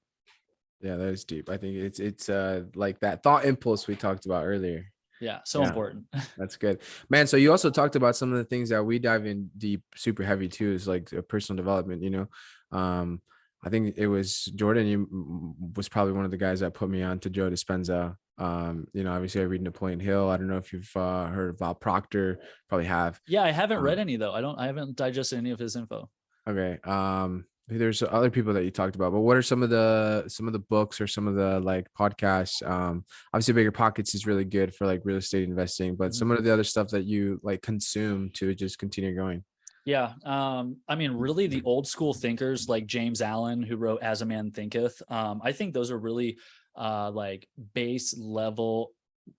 Yeah, 0.82 0.96
that 0.96 1.08
is 1.08 1.24
deep. 1.24 1.50
I 1.50 1.58
think 1.58 1.76
it's 1.76 2.00
it's 2.00 2.30
uh 2.30 2.64
like 2.76 3.00
that 3.02 3.24
thought 3.24 3.46
impulse 3.46 3.88
we 3.88 3.96
talked 3.96 4.26
about 4.26 4.46
earlier 4.46 4.94
yeah 5.24 5.40
so 5.46 5.62
yeah, 5.62 5.68
important 5.68 6.06
that's 6.38 6.58
good 6.58 6.80
man 7.10 7.26
so 7.26 7.38
you 7.38 7.50
also 7.50 7.70
talked 7.70 7.96
about 7.96 8.16
some 8.16 8.32
of 8.32 8.38
the 8.38 8.44
things 8.44 8.70
that 8.70 8.84
we 8.84 9.00
dive 9.00 9.26
in 9.26 9.50
deep 9.58 9.82
super 9.96 10.24
heavy 10.24 10.50
too 10.50 10.74
is 10.74 10.88
like 10.88 11.10
personal 11.30 11.56
development 11.56 12.04
you 12.04 12.10
know 12.10 12.28
um 12.72 13.22
i 13.64 13.70
think 13.70 13.96
it 13.98 14.08
was 14.08 14.46
jordan 14.56 14.86
you 14.88 15.56
was 15.76 15.90
probably 15.90 16.14
one 16.14 16.26
of 16.26 16.32
the 16.32 16.38
guys 16.38 16.60
that 16.60 16.74
put 16.74 16.90
me 16.90 17.02
on 17.02 17.20
to 17.20 17.30
joe 17.30 17.50
dispenza. 17.50 18.16
Um 18.38 18.88
you 18.94 19.04
know 19.04 19.14
obviously 19.14 19.42
i 19.42 19.46
read 19.46 19.62
napoleon 19.62 20.00
hill. 20.00 20.30
I 20.30 20.38
don't 20.38 20.48
know 20.48 20.58
if 20.58 20.74
you've 20.74 20.92
uh, 20.96 21.28
heard 21.28 21.52
of 21.52 21.60
bob 21.60 21.80
proctor. 21.80 22.40
Probably 22.68 22.86
have. 22.88 23.20
Yeah 23.28 23.44
i 23.44 23.52
haven't 23.52 23.78
um, 23.78 23.84
read 23.84 24.00
any 24.00 24.16
though. 24.18 24.34
I 24.34 24.42
don't 24.42 24.60
i 24.60 24.66
haven't 24.66 24.96
digested 24.96 25.38
any 25.38 25.52
of 25.52 25.60
his 25.60 25.76
info. 25.76 26.10
Okay 26.48 26.80
um 26.84 27.46
there's 27.70 28.04
other 28.04 28.30
people 28.30 28.54
that 28.54 28.66
you 28.66 28.72
talked 28.72 28.96
about 28.96 29.14
but 29.14 29.22
what 29.22 29.38
are 29.38 29.42
some 29.42 29.64
of 29.64 29.70
the 29.70 30.26
some 30.28 30.48
of 30.48 30.54
the 30.54 30.60
books 30.60 31.00
or 31.00 31.08
some 31.08 31.28
of 31.28 31.36
the 31.36 31.60
like 31.60 31.88
podcasts? 31.98 32.68
Um 32.68 33.06
obviously 33.34 33.54
BiggerPockets 33.54 34.16
is 34.16 34.28
really 34.28 34.46
good 34.46 34.74
for 34.76 34.86
like 34.88 35.02
real 35.04 35.18
estate 35.18 35.44
investing 35.44 35.96
but 35.96 36.14
some 36.14 36.32
of 36.32 36.38
mm-hmm. 36.38 36.46
the 36.46 36.54
other 36.54 36.64
stuff 36.64 36.90
that 36.90 37.06
you 37.06 37.40
like 37.44 37.62
consume 37.62 38.32
to 38.34 38.54
just 38.56 38.80
continue 38.80 39.16
going 39.16 39.44
yeah 39.86 40.14
um 40.26 40.78
i 40.88 40.96
mean 40.96 41.12
really 41.12 41.48
the 41.48 41.62
old 41.64 41.88
school 41.88 42.14
thinkers 42.14 42.70
like 42.70 42.86
james 42.86 43.22
allen 43.22 43.62
who 43.62 43.78
wrote 43.78 44.02
as 44.02 44.22
a 44.22 44.26
man 44.26 44.52
thinketh 44.52 45.02
um 45.10 45.42
i 45.44 45.52
think 45.52 45.74
those 45.74 45.92
are 45.92 46.00
really 46.00 46.38
uh 46.78 47.12
like 47.12 47.48
base 47.74 48.18
level 48.18 48.92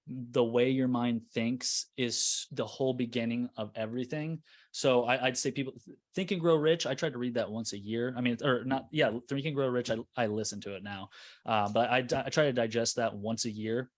the 0.09 0.45
way 0.45 0.71
your 0.71 0.89
mind 0.89 1.23
thinks 1.33 1.87
is 1.97 2.47
the 2.53 2.65
whole 2.65 2.95
beginning 2.95 3.49
of 3.57 3.71
everything 3.75 4.41
so 4.75 5.05
I, 5.05 5.23
would 5.23 5.39
say 5.39 5.53
people 5.53 5.75
think 6.17 6.33
and 6.33 6.41
grow 6.41 6.57
rich. 6.57 6.85
I 6.85 6.95
tried 6.95 7.13
to 7.13 7.19
read 7.19 7.35
that 7.35 7.49
once 7.49 7.75
a 7.75 7.79
year. 7.79 8.13
I 8.17 8.21
mean, 8.21 8.37
or 8.43 8.65
not, 8.65 8.89
yeah, 8.91 9.13
think 9.29 9.47
and 9.47 9.55
grow 9.55 9.69
rich. 9.69 9.89
I, 9.89 9.99
I 10.17 10.27
listen 10.27 10.61
to 10.63 10.75
it 10.75 10.83
now, 10.83 11.11
uh, 11.47 11.69
but 11.69 11.91
I, 11.91 11.99
I 11.99 12.29
try 12.29 12.47
to 12.47 12.53
digest 12.53 12.97
that 12.97 13.15
once 13.15 13.45
a 13.45 13.53
year 13.53 13.89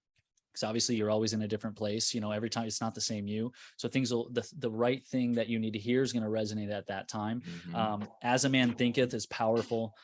because 0.57 0.67
obviously 0.67 0.97
you're 0.97 1.11
always 1.11 1.35
in 1.35 1.43
a 1.43 1.49
different 1.49 1.77
place. 1.77 2.15
You 2.15 2.21
know, 2.21 2.33
every 2.33 2.51
time 2.51 2.67
it's 2.67 2.81
not 2.81 2.95
the 2.95 3.01
same 3.01 3.29
you. 3.29 3.53
So 3.77 3.89
things 3.89 4.13
will, 4.13 4.31
the, 4.31 4.49
the 4.59 4.71
right 4.71 5.07
thing 5.07 5.35
that 5.35 5.49
you 5.49 5.59
need 5.59 5.75
to 5.75 5.79
hear 5.79 6.03
is 6.03 6.13
going 6.13 6.25
to 6.25 6.31
resonate 6.31 6.73
at 6.73 6.87
that 6.87 7.09
time. 7.09 7.43
Mm-hmm. 7.43 7.77
Um, 7.77 8.09
As 8.23 8.45
a 8.45 8.49
man 8.49 8.73
thinketh 8.73 9.13
is 9.15 9.27
powerful 9.27 9.95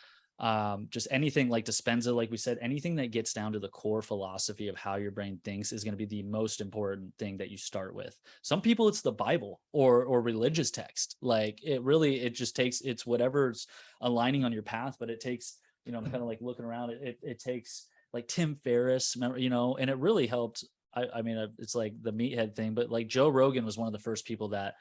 um, 0.43 0.89
just 0.91 1.07
anything 1.11 1.49
like 1.49 1.65
Dispenza, 1.65 2.15
like 2.15 2.31
we 2.31 2.37
said, 2.37 2.59
anything 2.61 2.97
that 2.97 3.13
gets 3.13 3.33
down 3.33 3.53
to 3.53 3.61
the 3.61 3.69
core 3.69 4.03
philosophy 4.03 4.67
of 4.67 4.77
how 4.77 4.97
your 4.97 5.13
brain 5.13 5.39
thinks 5.45 5.73
is 5.73 5.85
going 5.85 5.93
to 5.93 5.99
be 5.99 6.05
the 6.05 6.25
most 6.25 6.61
important 6.61 7.13
thing 7.17 7.37
that 7.37 7.51
you 7.51 7.57
start 7.57 7.95
with. 7.95 8.19
Some 8.43 8.61
people 8.61 8.89
it's 8.89 9.03
the 9.03 9.13
Bible 9.13 9.61
or 9.73 10.05
or 10.05 10.21
religious 10.21 10.73
text. 10.73 11.17
Like 11.21 11.63
it 11.63 11.83
really, 11.83 12.21
it 12.21 12.35
just 12.35 12.57
takes 12.57 12.81
it's 12.81 13.07
whatever's 13.07 13.69
aligning 14.01 14.45
on 14.45 14.53
your 14.53 14.65
path, 14.65 14.97
but 14.99 15.11
it 15.11 15.21
takes, 15.21 15.59
you 15.85 15.93
know, 15.93 15.99
I'm 15.99 16.05
kind 16.05 16.17
of 16.17 16.29
like 16.29 16.41
looking 16.41 16.65
around, 16.65 16.91
it, 16.91 17.01
it, 17.03 17.19
it 17.23 17.39
takes 17.39 17.87
like 18.13 18.29
Tim 18.29 18.57
Ferriss, 18.63 19.17
you 19.37 19.51
know, 19.51 19.77
and 19.77 19.91
it 19.91 19.99
really 19.99 20.27
helped. 20.27 20.65
I, 20.95 21.07
I 21.17 21.23
mean, 21.23 21.39
uh, 21.39 21.49
it's 21.59 21.75
like 21.75 21.95
the 22.03 22.13
meathead 22.13 22.55
thing, 22.55 22.75
but 22.75 22.91
like 22.91 23.09
Joe 23.09 23.29
Rogan 23.29 23.65
was 23.65 23.79
one 23.79 23.87
of 23.87 23.93
the 23.93 23.99
first 23.99 24.27
people 24.27 24.49
that 24.49 24.75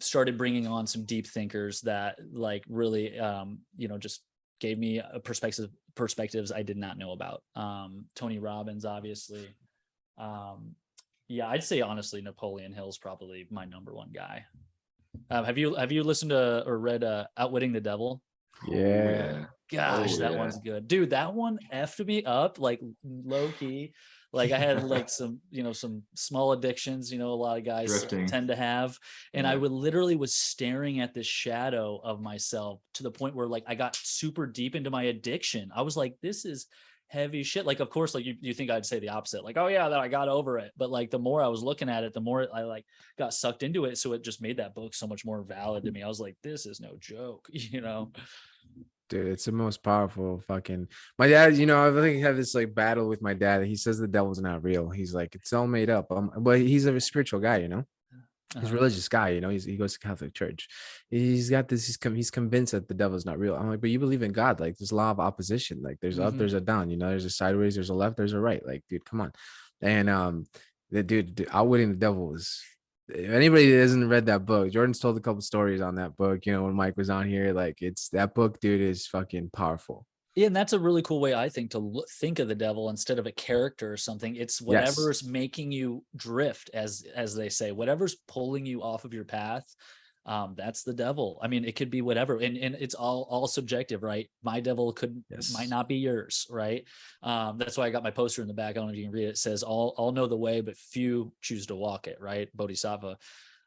started 0.00 0.38
bringing 0.38 0.66
on 0.66 0.86
some 0.86 1.04
deep 1.04 1.26
thinkers 1.26 1.82
that 1.82 2.18
like 2.32 2.64
really 2.66 3.18
um 3.18 3.58
you 3.76 3.88
know 3.88 3.98
just 3.98 4.22
gave 4.58 4.78
me 4.78 4.98
a 4.98 5.20
perspective 5.20 5.70
perspectives 5.94 6.52
I 6.52 6.62
did 6.62 6.76
not 6.76 6.96
know 6.96 7.12
about. 7.12 7.42
Um, 7.56 8.06
Tony 8.14 8.38
Robbins, 8.38 8.84
obviously. 8.84 9.48
Um, 10.16 10.76
yeah, 11.28 11.48
I'd 11.48 11.64
say 11.64 11.80
honestly, 11.80 12.22
Napoleon 12.22 12.72
Hill's 12.72 12.96
probably 12.96 13.46
my 13.50 13.64
number 13.64 13.92
one 13.92 14.10
guy. 14.14 14.44
Um, 15.30 15.44
have 15.44 15.58
you 15.58 15.74
have 15.74 15.92
you 15.92 16.02
listened 16.02 16.30
to 16.30 16.64
or 16.66 16.78
read 16.78 17.04
uh, 17.04 17.26
Outwitting 17.36 17.72
the 17.72 17.80
Devil? 17.80 18.22
Yeah. 18.66 19.44
Oh, 19.44 19.46
Gosh, 19.70 20.14
oh, 20.14 20.18
that 20.18 20.32
yeah. 20.32 20.38
one's 20.38 20.58
good, 20.58 20.86
dude. 20.86 21.10
That 21.10 21.32
one 21.32 21.58
effed 21.72 22.04
me 22.04 22.24
up 22.24 22.58
like 22.58 22.80
low 23.04 23.50
key 23.58 23.94
like 24.32 24.50
I 24.50 24.58
had 24.58 24.82
like 24.84 25.10
some, 25.10 25.40
you 25.50 25.62
know, 25.62 25.72
some 25.72 26.02
small 26.14 26.52
addictions, 26.52 27.12
you 27.12 27.18
know, 27.18 27.32
a 27.32 27.34
lot 27.34 27.58
of 27.58 27.64
guys 27.64 27.88
Drifting. 27.88 28.26
tend 28.26 28.48
to 28.48 28.56
have. 28.56 28.98
And 29.34 29.44
yeah. 29.44 29.52
I 29.52 29.56
would 29.56 29.70
literally 29.70 30.16
was 30.16 30.34
staring 30.34 31.00
at 31.00 31.12
this 31.12 31.26
shadow 31.26 32.00
of 32.02 32.22
myself 32.22 32.80
to 32.94 33.02
the 33.02 33.10
point 33.10 33.34
where 33.34 33.46
like 33.46 33.64
I 33.66 33.74
got 33.74 33.94
super 33.94 34.46
deep 34.46 34.74
into 34.74 34.90
my 34.90 35.04
addiction. 35.04 35.70
I 35.74 35.82
was 35.82 35.96
like, 35.96 36.14
this 36.22 36.46
is 36.46 36.66
heavy 37.12 37.42
shit. 37.42 37.66
Like, 37.66 37.80
of 37.80 37.90
course, 37.90 38.14
like 38.14 38.24
you, 38.24 38.34
you 38.40 38.54
think 38.54 38.70
I'd 38.70 38.86
say 38.86 38.98
the 38.98 39.10
opposite, 39.10 39.44
like, 39.44 39.58
oh 39.58 39.68
yeah, 39.68 39.88
that 39.88 40.00
I 40.00 40.08
got 40.08 40.28
over 40.28 40.58
it. 40.58 40.72
But 40.76 40.90
like 40.90 41.10
the 41.10 41.18
more 41.18 41.42
I 41.42 41.48
was 41.48 41.62
looking 41.62 41.88
at 41.88 42.04
it, 42.04 42.14
the 42.14 42.20
more 42.20 42.48
I 42.52 42.62
like 42.62 42.86
got 43.18 43.34
sucked 43.34 43.62
into 43.62 43.84
it. 43.84 43.98
So 43.98 44.12
it 44.14 44.24
just 44.24 44.42
made 44.42 44.56
that 44.56 44.74
book 44.74 44.94
so 44.94 45.06
much 45.06 45.24
more 45.24 45.42
valid 45.42 45.84
to 45.84 45.92
me. 45.92 46.02
I 46.02 46.08
was 46.08 46.20
like, 46.20 46.36
this 46.42 46.66
is 46.66 46.80
no 46.80 46.96
joke, 46.98 47.48
you 47.52 47.80
know 47.80 48.10
dude. 49.12 49.26
It's 49.26 49.44
the 49.44 49.52
most 49.52 49.82
powerful 49.82 50.42
fucking. 50.48 50.88
My 51.18 51.28
dad, 51.28 51.56
you 51.56 51.66
know, 51.66 51.86
I 51.86 52.00
think 52.00 52.22
have 52.22 52.36
this 52.36 52.54
like 52.54 52.74
battle 52.74 53.08
with 53.08 53.22
my 53.22 53.34
dad. 53.34 53.64
He 53.64 53.76
says 53.76 53.98
the 53.98 54.08
devil's 54.08 54.40
not 54.40 54.64
real. 54.64 54.88
He's 54.88 55.14
like, 55.14 55.34
it's 55.34 55.52
all 55.52 55.66
made 55.66 55.90
up. 55.90 56.10
Um, 56.10 56.32
but 56.38 56.58
he's 56.58 56.86
a 56.86 57.00
spiritual 57.00 57.40
guy, 57.40 57.58
you 57.58 57.68
know. 57.68 57.84
He's 58.54 58.64
a 58.64 58.66
uh-huh. 58.66 58.74
religious 58.74 59.08
guy, 59.08 59.30
you 59.30 59.40
know. 59.40 59.48
He's, 59.48 59.64
he 59.64 59.76
goes 59.76 59.94
to 59.94 59.98
Catholic 59.98 60.34
church. 60.34 60.68
He's 61.08 61.48
got 61.48 61.68
this. 61.68 61.86
He's 61.86 61.96
com- 61.96 62.14
he's 62.14 62.30
convinced 62.30 62.72
that 62.72 62.86
the 62.86 62.94
devil's 62.94 63.24
not 63.24 63.38
real. 63.38 63.54
I'm 63.54 63.68
like, 63.68 63.80
but 63.80 63.90
you 63.90 63.98
believe 63.98 64.22
in 64.22 64.32
God. 64.32 64.60
Like, 64.60 64.76
there's 64.76 64.92
a 64.92 64.96
law 64.96 65.10
of 65.10 65.20
opposition. 65.20 65.82
Like, 65.82 65.98
there's 66.00 66.18
mm-hmm. 66.18 66.28
up, 66.28 66.36
there's 66.36 66.52
a 66.52 66.60
down. 66.60 66.90
You 66.90 66.98
know, 66.98 67.08
there's 67.08 67.24
a 67.24 67.30
sideways, 67.30 67.74
there's 67.74 67.90
a 67.90 67.94
left, 67.94 68.16
there's 68.16 68.34
a 68.34 68.40
right. 68.40 68.64
Like, 68.66 68.82
dude, 68.88 69.04
come 69.04 69.22
on. 69.22 69.32
And 69.80 70.10
um, 70.10 70.46
the 70.90 71.02
dude, 71.02 71.34
dude 71.34 71.48
outwitting 71.50 71.90
the 71.90 71.96
devil 71.96 72.34
is 72.34 72.62
if 73.08 73.30
anybody 73.30 73.70
that 73.70 73.80
hasn't 73.80 74.08
read 74.08 74.26
that 74.26 74.46
book, 74.46 74.70
Jordan's 74.70 74.98
told 74.98 75.16
a 75.16 75.20
couple 75.20 75.40
stories 75.40 75.80
on 75.80 75.96
that 75.96 76.16
book. 76.16 76.46
You 76.46 76.52
know, 76.52 76.64
when 76.64 76.74
Mike 76.74 76.96
was 76.96 77.10
on 77.10 77.28
here, 77.28 77.52
like 77.52 77.82
it's 77.82 78.08
that 78.10 78.34
book, 78.34 78.60
dude, 78.60 78.80
is 78.80 79.06
fucking 79.06 79.50
powerful. 79.52 80.06
Yeah, 80.34 80.46
and 80.46 80.56
that's 80.56 80.72
a 80.72 80.78
really 80.78 81.02
cool 81.02 81.20
way 81.20 81.34
I 81.34 81.48
think 81.50 81.72
to 81.72 81.78
look, 81.78 82.08
think 82.20 82.38
of 82.38 82.48
the 82.48 82.54
devil 82.54 82.88
instead 82.88 83.18
of 83.18 83.26
a 83.26 83.32
character 83.32 83.92
or 83.92 83.98
something. 83.98 84.34
It's 84.34 84.62
whatever's 84.62 85.22
yes. 85.22 85.30
making 85.30 85.72
you 85.72 86.04
drift, 86.16 86.70
as 86.72 87.04
as 87.14 87.34
they 87.34 87.50
say, 87.50 87.70
whatever's 87.72 88.16
pulling 88.28 88.64
you 88.64 88.82
off 88.82 89.04
of 89.04 89.12
your 89.12 89.24
path 89.24 89.64
um, 90.24 90.54
that's 90.56 90.82
the 90.84 90.92
devil. 90.92 91.38
I 91.42 91.48
mean, 91.48 91.64
it 91.64 91.74
could 91.74 91.90
be 91.90 92.00
whatever, 92.00 92.38
and 92.38 92.56
and 92.56 92.76
it's 92.78 92.94
all 92.94 93.26
all 93.28 93.48
subjective, 93.48 94.02
right? 94.02 94.28
My 94.42 94.60
devil 94.60 94.92
could 94.92 95.22
yes. 95.28 95.52
might 95.52 95.68
not 95.68 95.88
be 95.88 95.96
yours, 95.96 96.46
right? 96.48 96.84
Um, 97.22 97.58
that's 97.58 97.76
why 97.76 97.86
I 97.86 97.90
got 97.90 98.04
my 98.04 98.12
poster 98.12 98.40
in 98.40 98.48
the 98.48 98.54
back. 98.54 98.70
I 98.70 98.72
don't 98.74 98.86
know 98.86 98.92
if 98.92 98.98
you 98.98 99.04
can 99.04 99.12
read 99.12 99.26
it. 99.26 99.30
It 99.30 99.38
says, 99.38 99.62
"All 99.64 99.94
all 99.96 100.12
know 100.12 100.26
the 100.26 100.36
way, 100.36 100.60
but 100.60 100.76
few 100.76 101.32
choose 101.40 101.66
to 101.66 101.76
walk 101.76 102.06
it." 102.06 102.18
Right, 102.20 102.48
Bodhisattva. 102.54 103.18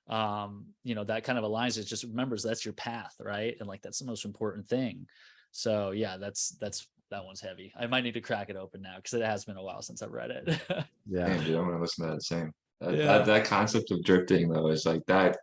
Um, 0.07 0.67
you 0.83 0.95
know 0.95 1.03
that 1.03 1.25
kind 1.25 1.37
of 1.37 1.43
aligns. 1.43 1.77
It 1.77 1.87
just 1.87 2.03
remembers 2.03 2.41
that's 2.41 2.63
your 2.63 2.73
path, 2.73 3.15
right? 3.19 3.55
And 3.59 3.67
like 3.67 3.81
that's 3.81 3.99
the 3.99 4.05
most 4.05 4.23
important 4.23 4.69
thing. 4.69 5.07
So 5.55 5.91
yeah, 5.91 6.17
that's 6.17 6.49
that's 6.59 6.85
that 7.11 7.23
one's 7.23 7.39
heavy. 7.39 7.71
I 7.79 7.87
might 7.87 8.03
need 8.03 8.15
to 8.15 8.21
crack 8.21 8.49
it 8.49 8.57
open 8.57 8.81
now 8.81 8.97
because 8.97 9.13
it 9.13 9.23
has 9.23 9.45
been 9.45 9.55
a 9.55 9.63
while 9.63 9.81
since 9.81 10.01
I've 10.01 10.11
read 10.11 10.29
it. 10.31 10.59
yeah, 11.09 11.37
dude, 11.37 11.55
I'm 11.55 11.65
gonna 11.65 11.79
listen 11.79 12.05
to 12.05 12.13
that 12.13 12.23
same. 12.23 12.51
That, 12.81 12.93
yeah. 12.93 13.05
that, 13.05 13.25
that 13.25 13.45
concept 13.45 13.89
of 13.91 14.03
drifting 14.03 14.49
though 14.49 14.67
is 14.67 14.85
like 14.85 15.05
that 15.07 15.37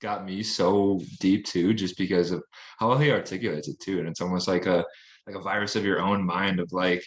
got 0.00 0.24
me 0.24 0.44
so 0.44 1.00
deep 1.18 1.46
too, 1.46 1.74
just 1.74 1.98
because 1.98 2.30
of 2.30 2.44
how 2.78 2.96
he 2.96 3.10
articulates 3.10 3.66
it 3.66 3.80
too. 3.80 3.98
And 3.98 4.06
it's 4.06 4.20
almost 4.20 4.46
like 4.46 4.66
a 4.66 4.84
like 5.26 5.34
a 5.34 5.40
virus 5.40 5.74
of 5.74 5.84
your 5.84 6.00
own 6.00 6.24
mind 6.24 6.60
of 6.60 6.72
like 6.72 7.04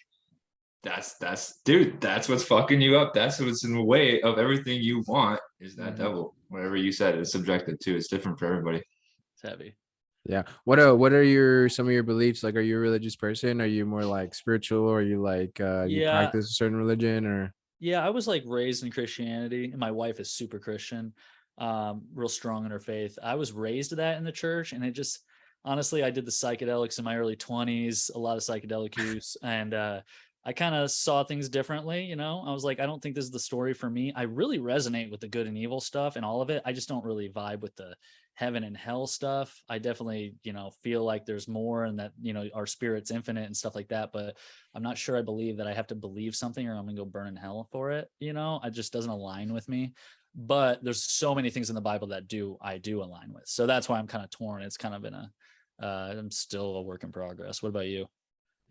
that's 0.84 1.18
that's 1.18 1.62
dude, 1.64 2.02
that's 2.02 2.28
what's 2.28 2.44
fucking 2.44 2.82
you 2.82 2.98
up. 2.98 3.14
That's 3.14 3.40
what's 3.40 3.64
in 3.64 3.74
the 3.74 3.82
way 3.82 4.22
of 4.22 4.38
everything 4.38 4.82
you 4.82 5.02
want 5.08 5.40
is 5.62 5.78
that 5.78 5.94
Mhm. 5.94 5.98
devil. 5.98 6.36
Whatever 6.50 6.76
you 6.76 6.92
said 6.92 7.18
is 7.18 7.32
subjective 7.32 7.80
too. 7.80 7.96
It's 7.96 8.10
different 8.10 8.38
for 8.38 8.48
everybody. 8.48 8.84
It's 9.34 9.44
heavy. 9.44 9.78
Yeah. 10.30 10.44
What 10.64 10.78
are 10.80 10.96
what 10.96 11.12
are 11.12 11.24
your 11.24 11.70
some 11.70 11.88
of 11.88 11.92
your 11.94 12.04
beliefs? 12.04 12.44
Like, 12.44 12.56
are 12.56 12.62
you 12.62 12.78
a 12.78 12.80
religious 12.80 13.16
person? 13.16 13.62
Are 13.62 13.66
you 13.66 13.86
more 13.86 14.06
like 14.06 14.36
spiritual? 14.36 14.84
Or 14.88 15.00
are 15.00 15.02
you 15.02 15.22
like 15.22 15.60
uh 15.60 15.86
you 15.86 16.04
Yeah. 16.04 16.04
practice 16.04 16.46
a 16.52 16.54
certain 16.54 16.78
religion 16.78 17.26
or 17.26 17.54
Yeah, 17.80 18.06
I 18.06 18.10
was 18.10 18.28
like 18.28 18.44
raised 18.46 18.84
in 18.84 18.92
Christianity, 18.92 19.66
and 19.66 19.78
my 19.80 19.92
wife 19.92 20.20
is 20.20 20.32
super 20.34 20.60
Christian, 20.60 21.14
um, 21.58 22.08
real 22.14 22.28
strong 22.30 22.66
in 22.66 22.72
her 22.72 22.80
faith. 22.80 23.18
I 23.24 23.36
was 23.36 23.54
raised 23.54 23.96
that 23.96 24.18
in 24.18 24.24
the 24.26 24.32
church, 24.32 24.74
and 24.74 24.84
it 24.84 24.92
just 24.92 25.20
honestly, 25.64 26.04
I 26.04 26.10
did 26.10 26.26
the 26.26 26.32
psychedelics 26.32 27.00
in 27.00 27.06
my 27.06 27.18
early 27.18 27.36
20s, 27.38 28.12
a 28.14 28.20
lot 28.20 28.36
of 28.38 28.44
psychedelic 28.44 28.98
use, 28.98 29.38
and 29.44 29.74
uh, 29.74 30.02
I 30.44 30.52
kind 30.54 30.76
of 30.76 30.92
saw 30.92 31.24
things 31.24 31.48
differently. 31.48 32.04
You 32.06 32.16
know, 32.18 32.44
I 32.46 32.52
was 32.52 32.66
like, 32.66 32.80
I 32.82 32.86
don't 32.86 33.02
think 33.02 33.16
this 33.16 33.26
is 33.26 33.32
the 33.32 33.40
story 33.40 33.74
for 33.74 33.90
me. 33.90 34.12
I 34.14 34.24
really 34.24 34.60
resonate 34.60 35.10
with 35.12 35.22
the 35.22 35.28
good 35.30 35.48
and 35.48 35.58
evil 35.58 35.80
stuff 35.80 36.16
and 36.18 36.26
all 36.26 36.42
of 36.42 36.50
it. 36.50 36.62
I 36.66 36.74
just 36.74 36.90
don't 36.90 37.06
really 37.06 37.30
vibe 37.30 37.62
with 37.62 37.76
the 37.78 37.96
heaven 38.40 38.64
and 38.64 38.78
hell 38.78 39.06
stuff. 39.06 39.62
I 39.68 39.80
definitely, 39.80 40.34
you 40.44 40.54
know, 40.54 40.72
feel 40.82 41.04
like 41.04 41.26
there's 41.26 41.50
more 41.50 41.84
and 41.84 42.00
that, 42.00 42.14
you 42.22 42.32
know, 42.32 42.48
our 42.56 42.66
spirit's 42.66 43.12
infinite 43.12 43.46
and 43.46 43.56
stuff 43.56 43.76
like 43.76 43.90
that. 43.90 44.12
But 44.14 44.38
I'm 44.74 44.82
not 44.82 44.98
sure 44.98 45.18
I 45.18 45.22
believe 45.22 45.58
that 45.58 45.68
I 45.68 45.74
have 45.74 45.88
to 45.88 45.96
believe 45.96 46.38
something 46.38 46.66
or 46.66 46.72
I'm 46.72 46.86
gonna 46.86 46.96
go 46.96 47.04
burn 47.04 47.28
in 47.28 47.36
hell 47.36 47.68
for 47.70 47.92
it. 47.92 48.08
You 48.22 48.32
know, 48.32 48.62
it 48.64 48.72
just 48.72 48.94
doesn't 48.94 49.12
align 49.12 49.52
with 49.52 49.68
me. 49.68 49.92
But 50.34 50.82
there's 50.82 51.04
so 51.04 51.36
many 51.36 51.50
things 51.50 51.68
in 51.70 51.76
the 51.76 51.82
Bible 51.82 52.08
that 52.08 52.30
do 52.30 52.58
I 52.62 52.78
do 52.78 53.04
align 53.04 53.34
with. 53.34 53.48
So 53.48 53.68
that's 53.68 53.90
why 53.90 54.00
I'm 54.00 54.08
kind 54.08 54.24
of 54.24 54.30
torn. 54.30 54.62
It's 54.62 54.78
kind 54.78 54.96
of 54.96 55.04
in 55.04 55.14
a 55.14 55.32
uh 55.82 56.16
I'm 56.18 56.32
still 56.32 56.78
a 56.78 56.82
work 56.82 57.04
in 57.04 57.12
progress. 57.12 57.62
What 57.62 57.70
about 57.70 57.88
you? 57.88 58.08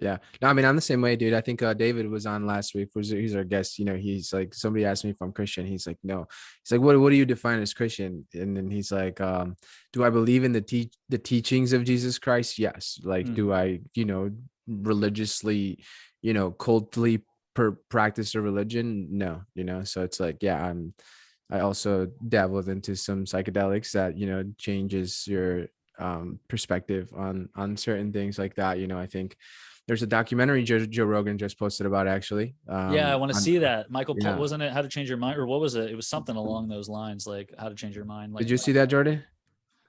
Yeah. 0.01 0.19
No, 0.41 0.49
I 0.49 0.53
mean, 0.53 0.65
I'm 0.65 0.77
the 0.77 0.83
same 0.83 1.01
way, 1.03 1.17
dude. 1.17 1.35
I 1.35 1.41
think 1.41 1.61
uh, 1.63 1.75
David 1.75 2.09
was 2.09 2.25
on 2.25 2.47
last 2.47 2.75
week. 2.75 2.91
Was 2.95 3.11
he's 3.11 3.35
our 3.35 3.45
guest? 3.45 3.79
You 3.79 3.85
know, 3.85 3.97
he's 3.97 4.33
like 4.33 4.55
somebody 4.55 4.85
asked 4.85 5.05
me 5.05 5.11
if 5.11 5.21
I'm 5.21 5.33
Christian. 5.33 5.67
He's 5.67 5.87
like, 5.87 5.99
no. 6.05 6.27
He's 6.63 6.71
like, 6.73 6.81
what? 6.81 6.99
What 7.01 7.11
do 7.11 7.17
you 7.17 7.27
define 7.27 7.61
as 7.61 7.75
Christian? 7.75 8.27
And 8.33 8.57
then 8.57 8.71
he's 8.71 8.93
like, 8.93 9.21
um, 9.21 9.57
do 9.93 10.05
I 10.05 10.11
believe 10.11 10.45
in 10.45 10.53
the 10.53 10.61
teach 10.61 10.93
the 11.09 11.19
teachings 11.19 11.73
of 11.73 11.85
Jesus 11.85 12.19
Christ? 12.19 12.59
Yes. 12.59 13.01
Like, 13.03 13.27
Mm. 13.27 13.35
do 13.35 13.53
I, 13.53 13.81
you 13.95 14.05
know, 14.05 14.31
religiously, 14.69 15.85
you 16.23 16.33
know, 16.33 16.51
cultly 16.51 17.23
per 17.55 17.73
practice 17.89 18.35
a 18.35 18.41
religion? 18.41 19.09
No. 19.11 19.43
You 19.55 19.65
know, 19.65 19.85
so 19.85 20.03
it's 20.03 20.21
like, 20.21 20.39
yeah, 20.43 20.65
I'm. 20.65 20.95
I 21.51 21.61
also 21.61 22.09
dabbled 22.29 22.69
into 22.69 22.95
some 22.95 23.25
psychedelics 23.25 23.93
that 23.93 24.19
you 24.19 24.27
know 24.27 24.45
changes 24.59 25.27
your 25.27 25.69
um 25.99 26.39
perspective 26.47 27.11
on 27.17 27.49
on 27.57 27.77
certain 27.79 28.13
things 28.13 28.39
like 28.39 28.57
that. 28.57 28.79
You 28.79 28.87
know, 28.87 28.99
I 28.99 29.07
think 29.07 29.35
there's 29.89 30.03
a 30.03 30.07
documentary 30.07 30.63
Joe, 30.63 30.85
Joe 30.85 31.07
Rogan 31.07 31.39
just 31.39 31.59
posted 31.59 31.87
about 31.87 32.07
actually. 32.07 32.55
Um, 32.69 32.93
yeah, 32.93 33.11
I 33.11 33.17
want 33.17 33.33
to 33.33 33.41
see 33.41 33.59
that. 33.59 33.91
Michael, 33.91 34.15
Pol- 34.15 34.33
yeah. 34.33 34.37
wasn't 34.37 34.63
it 34.63 34.71
How 34.71 34.83
to 34.83 34.89
Change 34.89 35.09
Your 35.09 35.17
Mind, 35.19 35.39
or 35.39 35.47
what 35.47 35.61
was 35.61 35.75
it? 35.75 35.91
It 35.91 35.97
was 35.97 36.07
something 36.07 36.37
along 36.37 36.69
those 36.69 36.91
lines, 36.91 37.27
like 37.27 37.53
How 37.59 37.71
to 37.71 37.75
Change 37.75 37.97
Your 37.97 38.05
Mind. 38.05 38.35
Like, 38.35 38.43
Did 38.43 38.51
you 38.51 38.59
see 38.59 38.73
that, 38.73 38.91
Jordan? 38.91 39.25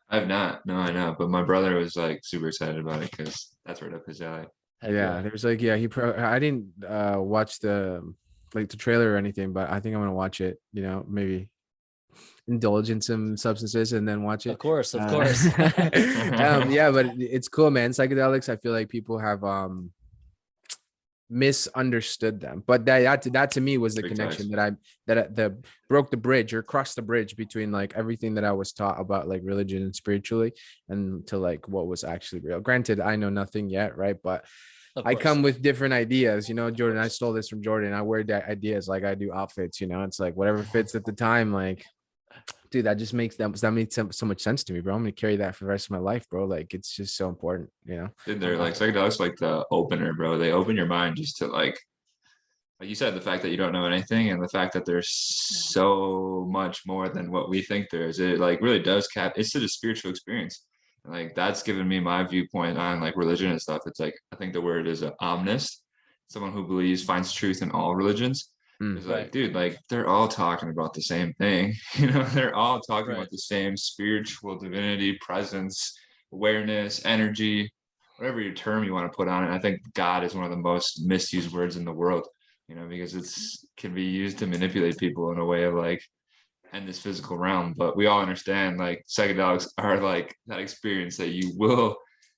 I 0.10 0.16
have 0.20 0.28
not. 0.28 0.66
No, 0.66 0.78
I 0.78 0.92
know. 0.92 1.16
But 1.20 1.30
my 1.30 1.44
brother 1.44 1.76
was 1.76 1.98
like 1.98 2.22
super 2.24 2.48
excited 2.48 2.80
about 2.80 3.04
it 3.04 3.12
because 3.12 3.50
that's 3.66 3.82
right 3.82 3.94
up 3.94 4.08
his 4.08 4.22
alley. 4.22 4.48
heck 4.82 4.92
yeah, 4.92 5.22
there's 5.22 5.44
like 5.44 5.62
yeah, 5.62 5.76
he 5.76 5.90
pro 5.90 6.16
I 6.18 6.40
didn't 6.40 6.72
uh 6.88 7.18
watch 7.20 7.60
the 7.60 8.02
like 8.56 8.70
the 8.70 8.78
trailer 8.78 9.14
or 9.14 9.18
anything, 9.18 9.52
but 9.52 9.70
I 9.70 9.82
think 9.82 9.96
I'm 9.96 10.02
gonna 10.02 10.14
watch 10.14 10.40
it, 10.40 10.62
you 10.72 10.82
know, 10.82 11.06
maybe 11.08 11.50
indulge 12.48 12.90
in 12.90 13.00
some 13.02 13.38
substances 13.38 13.94
and 13.94 14.08
then 14.08 14.24
watch 14.24 14.46
it. 14.48 14.52
Of 14.52 14.60
course, 14.60 14.94
of 14.94 15.02
Uh, 15.02 15.10
course. 15.10 15.46
um, 16.40 16.72
yeah, 16.78 16.90
but 16.92 17.08
it's 17.18 17.48
cool, 17.48 17.70
man. 17.70 17.92
Psychedelics, 17.92 18.50
I 18.50 18.56
feel 18.58 18.72
like 18.72 18.90
people 18.90 19.18
have 19.20 19.44
um 19.44 19.92
misunderstood 21.32 22.40
them, 22.40 22.64
but 22.66 22.86
that 22.86 23.02
that, 23.24 23.34
that 23.34 23.52
to 23.52 23.62
me 23.62 23.78
was 23.78 23.94
the 23.94 24.02
Big 24.02 24.12
connection 24.16 24.50
facts. 24.50 24.56
that 24.56 24.60
I 24.60 24.72
that 25.08 25.18
I- 25.20 25.28
the 25.32 25.58
broke 25.88 26.10
the 26.10 26.18
bridge 26.18 26.54
or 26.56 26.64
crossed 26.64 26.96
the 26.96 27.04
bridge 27.04 27.36
between 27.38 27.72
like 27.72 27.94
everything 27.96 28.34
that 28.36 28.44
I 28.44 28.52
was 28.52 28.74
taught 28.74 29.00
about 29.00 29.28
like 29.28 29.42
religion 29.44 29.84
and 29.84 29.96
spiritually 29.96 30.54
and 30.88 31.26
to 31.28 31.38
like 31.38 31.68
what 31.68 31.86
was 31.86 32.04
actually 32.04 32.42
real. 32.42 32.60
Granted, 32.62 33.00
I 33.00 33.16
know 33.16 33.30
nothing 33.30 33.70
yet, 33.70 33.96
right? 33.96 34.18
But 34.22 34.46
I 35.06 35.14
come 35.14 35.44
with 35.44 35.62
different 35.62 35.94
ideas, 35.94 36.50
you 36.50 36.56
know, 36.56 36.72
Jordan. 36.72 36.98
I 37.00 37.10
stole 37.10 37.32
this 37.32 37.48
from 37.48 37.62
Jordan. 37.62 37.94
I 37.94 38.02
wear 38.02 38.24
that 38.24 38.50
ideas 38.50 38.88
like 38.88 39.04
I 39.04 39.14
do 39.14 39.32
outfits, 39.32 39.80
you 39.80 39.88
know. 39.88 40.02
It's 40.04 40.20
like 40.20 40.36
whatever 40.36 40.64
fits 40.64 40.96
at 40.96 41.06
the 41.06 41.14
time, 41.14 41.54
like 41.54 41.86
dude, 42.70 42.86
that 42.86 42.98
just 42.98 43.14
makes 43.14 43.36
that 43.38 43.54
that 43.54 43.72
makes 43.72 43.96
so, 43.96 44.26
much 44.26 44.42
sense 44.42 44.64
to 44.66 44.74
me, 44.74 44.82
bro. 44.82 44.96
I'm 44.96 45.02
gonna 45.02 45.12
carry 45.12 45.38
that 45.38 45.56
for 45.56 45.66
the 45.66 45.72
rest 45.72 45.88
of 45.88 45.92
my 45.92 45.98
life, 45.98 46.30
bro. 46.30 46.46
Like 46.46 46.74
it's 46.74 46.96
just 46.96 47.16
so 47.16 47.30
important, 47.30 47.70
you 47.86 47.96
know. 47.96 48.10
Dude, 48.26 48.40
they're 48.40 48.58
like 48.58 48.74
psychedelics 48.74 49.20
like 49.20 49.36
the 49.38 49.66
opener, 49.72 50.14
bro. 50.14 50.38
They 50.38 50.52
open 50.52 50.76
your 50.76 50.86
mind 50.86 51.18
just 51.18 51.38
to 51.38 51.48
like 51.48 51.80
like 52.80 52.88
you 52.88 52.96
said, 52.96 53.14
the 53.14 53.22
fact 53.22 53.42
that 53.42 53.50
you 53.50 53.58
don't 53.58 53.74
know 53.74 53.86
anything 53.86 54.30
and 54.30 54.42
the 54.42 54.48
fact 54.48 54.74
that 54.74 54.86
there's 54.86 55.10
so 55.12 56.48
much 56.50 56.84
more 56.88 57.10
than 57.10 57.30
what 57.30 57.50
we 57.50 57.62
think 57.62 57.90
there 57.90 58.08
is. 58.08 58.20
It 58.20 58.40
like 58.40 58.62
really 58.62 58.80
does 58.80 59.08
cap 59.08 59.34
it's 59.36 59.54
a 59.56 59.68
spiritual 59.68 60.12
experience. 60.12 60.66
And, 61.04 61.14
like 61.14 61.36
that's 61.36 61.64
given 61.64 61.88
me 61.88 62.00
my 62.00 62.24
viewpoint 62.24 62.78
on 62.78 63.02
like 63.02 63.18
religion 63.18 63.52
and 63.52 63.62
stuff. 63.62 63.82
It's 63.86 64.00
like 64.00 64.16
I 64.32 64.36
think 64.38 64.54
the 64.54 64.62
word 64.62 64.88
is 64.88 65.02
a 65.02 65.14
omnist, 65.22 65.82
someone 66.28 66.54
who 66.54 66.66
believes 66.66 67.04
finds 67.04 67.34
truth 67.34 67.62
in 67.62 67.72
all 67.72 67.96
religions. 67.96 68.52
It's 68.82 69.06
like, 69.06 69.26
mm-hmm. 69.26 69.32
dude, 69.32 69.56
like 69.56 69.78
they're 69.90 70.08
all 70.08 70.28
talking 70.30 70.70
about 70.70 70.94
the 70.94 71.02
same 71.02 71.34
thing. 71.34 71.74
You 71.98 72.12
know, 72.12 72.24
they're 72.24 72.56
all 72.56 72.80
talking 72.80 73.10
Right. 73.10 73.18
about 73.18 73.32
the 73.32 73.38
same 73.38 73.76
spiritual 73.76 74.58
divinity, 74.58 75.18
presence, 75.22 75.98
awareness, 76.32 77.04
energy, 77.06 77.72
whatever 78.18 78.40
your 78.42 78.54
term 78.54 78.84
you 78.84 78.94
want 78.94 79.12
to 79.12 79.16
put 79.16 79.28
on 79.28 79.44
it. 79.44 79.54
I 79.54 79.60
think 79.60 79.80
God 79.94 80.24
is 80.24 80.34
one 80.36 80.46
of 80.46 80.52
the 80.52 80.58
most 80.58 81.02
misused 81.06 81.52
words 81.54 81.76
in 81.78 81.86
the 81.86 81.92
world, 81.94 82.28
you 82.68 82.76
know, 82.76 82.88
because 82.88 83.16
it's 83.16 83.66
can 83.78 83.94
be 83.94 84.04
used 84.04 84.38
to 84.40 84.48
manipulate 84.48 84.98
people 84.98 85.32
in 85.32 85.40
a 85.40 85.46
way 85.46 85.64
of 85.64 85.74
like 85.74 86.02
in 86.74 86.86
this 86.86 87.00
physical 87.00 87.38
realm. 87.38 87.74
But 87.78 87.98
we 87.98 88.08
all 88.08 88.22
understand 88.22 88.78
like 88.78 89.04
psychedelics 89.10 89.68
are 89.78 90.00
like 90.00 90.36
that 90.48 90.60
experience 90.60 91.18
that 91.18 91.30
you 91.30 91.54
will, 91.58 91.98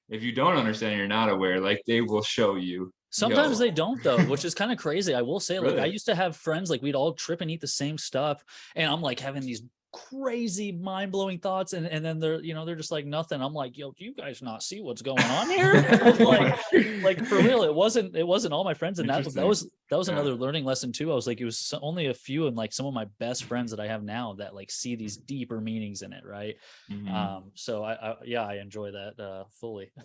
if 0.09 0.23
you 0.23 0.31
don't 0.31 0.57
understand, 0.57 0.97
you're 0.97 1.07
not 1.07 1.29
aware, 1.29 1.59
like 1.59 1.81
they 1.85 2.01
will 2.01 2.23
show 2.23 2.55
you. 2.55 2.91
Sometimes 3.11 3.59
yo, 3.59 3.65
they 3.65 3.71
don't 3.71 4.01
though, 4.01 4.23
which 4.23 4.45
is 4.45 4.55
kind 4.55 4.71
of 4.71 4.77
crazy. 4.77 5.13
I 5.13 5.21
will 5.21 5.39
say, 5.39 5.59
like, 5.59 5.77
I 5.77 5.85
used 5.85 6.05
to 6.07 6.15
have 6.15 6.35
friends 6.35 6.69
like 6.69 6.81
we'd 6.81 6.95
all 6.95 7.13
trip 7.13 7.41
and 7.41 7.51
eat 7.51 7.61
the 7.61 7.67
same 7.67 7.97
stuff, 7.97 8.43
and 8.75 8.91
I'm 8.91 9.01
like 9.01 9.19
having 9.19 9.43
these 9.43 9.63
crazy 9.93 10.71
mind 10.71 11.11
blowing 11.11 11.37
thoughts, 11.37 11.73
and 11.73 11.85
and 11.85 12.03
then 12.03 12.17
they're 12.19 12.41
you 12.41 12.53
know 12.53 12.63
they're 12.63 12.77
just 12.77 12.91
like 12.91 13.05
nothing. 13.05 13.41
I'm 13.41 13.53
like, 13.53 13.77
yo, 13.77 13.91
do 13.91 14.05
you 14.05 14.13
guys 14.13 14.41
not 14.41 14.63
see 14.63 14.79
what's 14.79 15.01
going 15.01 15.19
on 15.19 15.49
here? 15.49 15.73
like, 16.19 16.57
like 17.03 17.25
for 17.25 17.35
real, 17.41 17.63
it 17.63 17.73
wasn't 17.75 18.15
it 18.15 18.25
wasn't 18.25 18.53
all 18.53 18.63
my 18.63 18.73
friends, 18.73 18.99
and 18.99 19.09
that 19.09 19.25
was 19.25 19.33
that 19.33 19.45
was 19.45 19.69
that 19.89 19.97
was 19.97 20.07
Yeah. 20.07 20.13
another 20.13 20.33
learning 20.35 20.63
lesson 20.63 20.93
too. 20.93 21.11
I 21.11 21.15
was 21.15 21.27
like, 21.27 21.41
it 21.41 21.45
was 21.45 21.73
only 21.81 22.07
a 22.07 22.13
few, 22.13 22.47
and 22.47 22.55
like 22.55 22.71
some 22.71 22.85
of 22.85 22.93
my 22.93 23.05
best 23.19 23.43
friends 23.43 23.71
that 23.71 23.81
I 23.81 23.87
have 23.87 24.03
now 24.03 24.33
that 24.35 24.55
like 24.55 24.71
see 24.71 24.95
these 24.95 25.17
deeper 25.17 25.59
meanings 25.59 26.01
in 26.01 26.13
it, 26.13 26.23
right? 26.25 26.55
Mhm. 26.89 27.13
Um, 27.13 27.51
so 27.55 27.83
I, 27.83 28.11
I 28.11 28.15
yeah, 28.23 28.45
I 28.45 28.55
enjoy 28.59 28.91
that 28.91 29.19
uh 29.19 29.43
fully. 29.59 29.91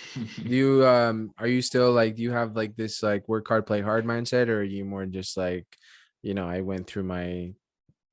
Do 0.42 0.54
you 0.54 0.86
um 0.86 1.32
are 1.38 1.46
you 1.46 1.62
still 1.62 1.92
like 1.92 2.16
do 2.16 2.22
you 2.22 2.32
have 2.32 2.56
like 2.56 2.76
this 2.76 3.02
like 3.02 3.28
work 3.28 3.46
hard, 3.48 3.66
play 3.66 3.80
hard 3.80 4.04
mindset, 4.04 4.48
or 4.48 4.60
are 4.60 4.62
you 4.62 4.84
more 4.84 5.06
just 5.06 5.36
like, 5.36 5.66
you 6.22 6.34
know, 6.34 6.48
I 6.48 6.60
went 6.60 6.86
through 6.86 7.04
my 7.04 7.52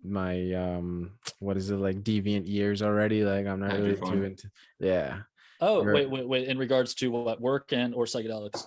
my 0.03 0.53
um 0.53 1.11
what 1.39 1.57
is 1.57 1.69
it 1.69 1.77
like 1.77 2.03
deviant 2.03 2.47
years 2.47 2.81
already? 2.81 3.23
Like 3.23 3.47
I'm 3.47 3.59
not 3.59 3.73
really 3.73 3.95
too 3.95 4.23
into 4.23 4.49
yeah. 4.79 5.19
Oh 5.61 5.83
Or- 5.83 5.93
wait, 5.93 6.09
wait, 6.09 6.27
wait. 6.27 6.47
In 6.47 6.57
regards 6.57 6.93
to 6.95 7.11
what 7.11 7.41
work 7.41 7.73
and 7.73 7.93
or 7.93 8.05
psychedelics? 8.05 8.63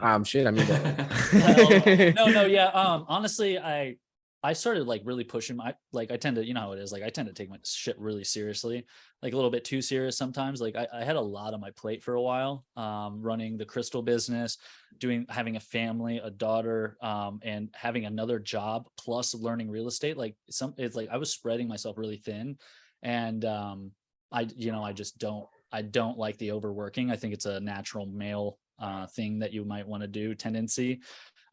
Um 0.00 0.24
shit, 0.24 0.46
I 0.46 0.50
mean 0.50 0.66
Well, 0.68 2.12
no, 2.16 2.28
no, 2.28 2.44
yeah. 2.46 2.66
Um, 2.66 3.04
honestly, 3.08 3.58
I 3.58 3.96
I 4.42 4.54
started 4.54 4.86
like 4.86 5.02
really 5.04 5.24
pushing 5.24 5.56
my 5.56 5.74
like 5.92 6.10
I 6.10 6.16
tend 6.16 6.36
to, 6.36 6.44
you 6.44 6.54
know 6.54 6.60
how 6.60 6.72
it 6.72 6.78
is. 6.78 6.92
Like 6.92 7.02
I 7.02 7.10
tend 7.10 7.28
to 7.28 7.34
take 7.34 7.50
my 7.50 7.58
shit 7.64 7.98
really 7.98 8.24
seriously, 8.24 8.86
like 9.22 9.34
a 9.34 9.36
little 9.36 9.50
bit 9.50 9.64
too 9.64 9.82
serious 9.82 10.16
sometimes. 10.16 10.62
Like 10.62 10.76
I, 10.76 10.86
I 10.92 11.04
had 11.04 11.16
a 11.16 11.20
lot 11.20 11.52
on 11.52 11.60
my 11.60 11.70
plate 11.72 12.02
for 12.02 12.14
a 12.14 12.22
while, 12.22 12.64
um, 12.76 13.20
running 13.20 13.58
the 13.58 13.66
crystal 13.66 14.00
business, 14.00 14.56
doing 14.98 15.26
having 15.28 15.56
a 15.56 15.60
family, 15.60 16.18
a 16.18 16.30
daughter, 16.30 16.96
um, 17.02 17.40
and 17.42 17.68
having 17.74 18.06
another 18.06 18.38
job 18.38 18.88
plus 18.98 19.34
learning 19.34 19.70
real 19.70 19.88
estate. 19.88 20.16
Like 20.16 20.36
some 20.48 20.74
it's 20.78 20.96
like 20.96 21.10
I 21.10 21.18
was 21.18 21.32
spreading 21.32 21.68
myself 21.68 21.98
really 21.98 22.18
thin. 22.18 22.56
And 23.02 23.44
um 23.44 23.92
I 24.32 24.48
you 24.56 24.72
know, 24.72 24.82
I 24.82 24.92
just 24.92 25.18
don't 25.18 25.46
I 25.70 25.82
don't 25.82 26.18
like 26.18 26.38
the 26.38 26.52
overworking. 26.52 27.10
I 27.10 27.16
think 27.16 27.34
it's 27.34 27.46
a 27.46 27.60
natural 27.60 28.06
male 28.06 28.58
uh, 28.78 29.06
thing 29.06 29.38
that 29.40 29.52
you 29.52 29.64
might 29.64 29.86
want 29.86 30.02
to 30.02 30.08
do 30.08 30.34
tendency 30.34 31.02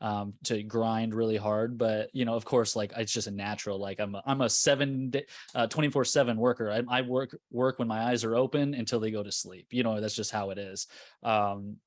um, 0.02 0.34
to 0.46 0.64
grind 0.64 1.14
really 1.14 1.38
hard. 1.38 1.78
But 1.78 2.10
you 2.14 2.26
know, 2.26 2.36
of 2.36 2.46
course, 2.46 2.76
like 2.76 2.94
it's 2.98 3.12
just 3.12 3.28
a 3.28 3.32
natural. 3.32 3.80
Like 3.80 4.00
I'm 4.00 4.16
a, 4.16 4.24
I'm 4.26 4.42
a 4.42 4.50
seven 4.50 5.10
day, 5.10 5.26
uh, 5.56 5.68
24 5.68 6.06
seven 6.06 6.38
worker. 6.38 6.72
I, 6.72 6.84
I 6.98 7.02
work 7.02 7.38
work 7.52 7.80
when 7.80 7.88
my 7.88 8.04
eyes 8.04 8.24
are 8.24 8.36
open 8.36 8.74
until 8.74 9.00
they 9.00 9.12
go 9.12 9.24
to 9.24 9.32
sleep. 9.32 9.68
You 9.72 9.84
know, 9.84 10.00
that's 10.00 10.16
just 10.16 10.32
how 10.32 10.52
it 10.52 10.58
is. 10.58 10.88
Um, 11.24 11.78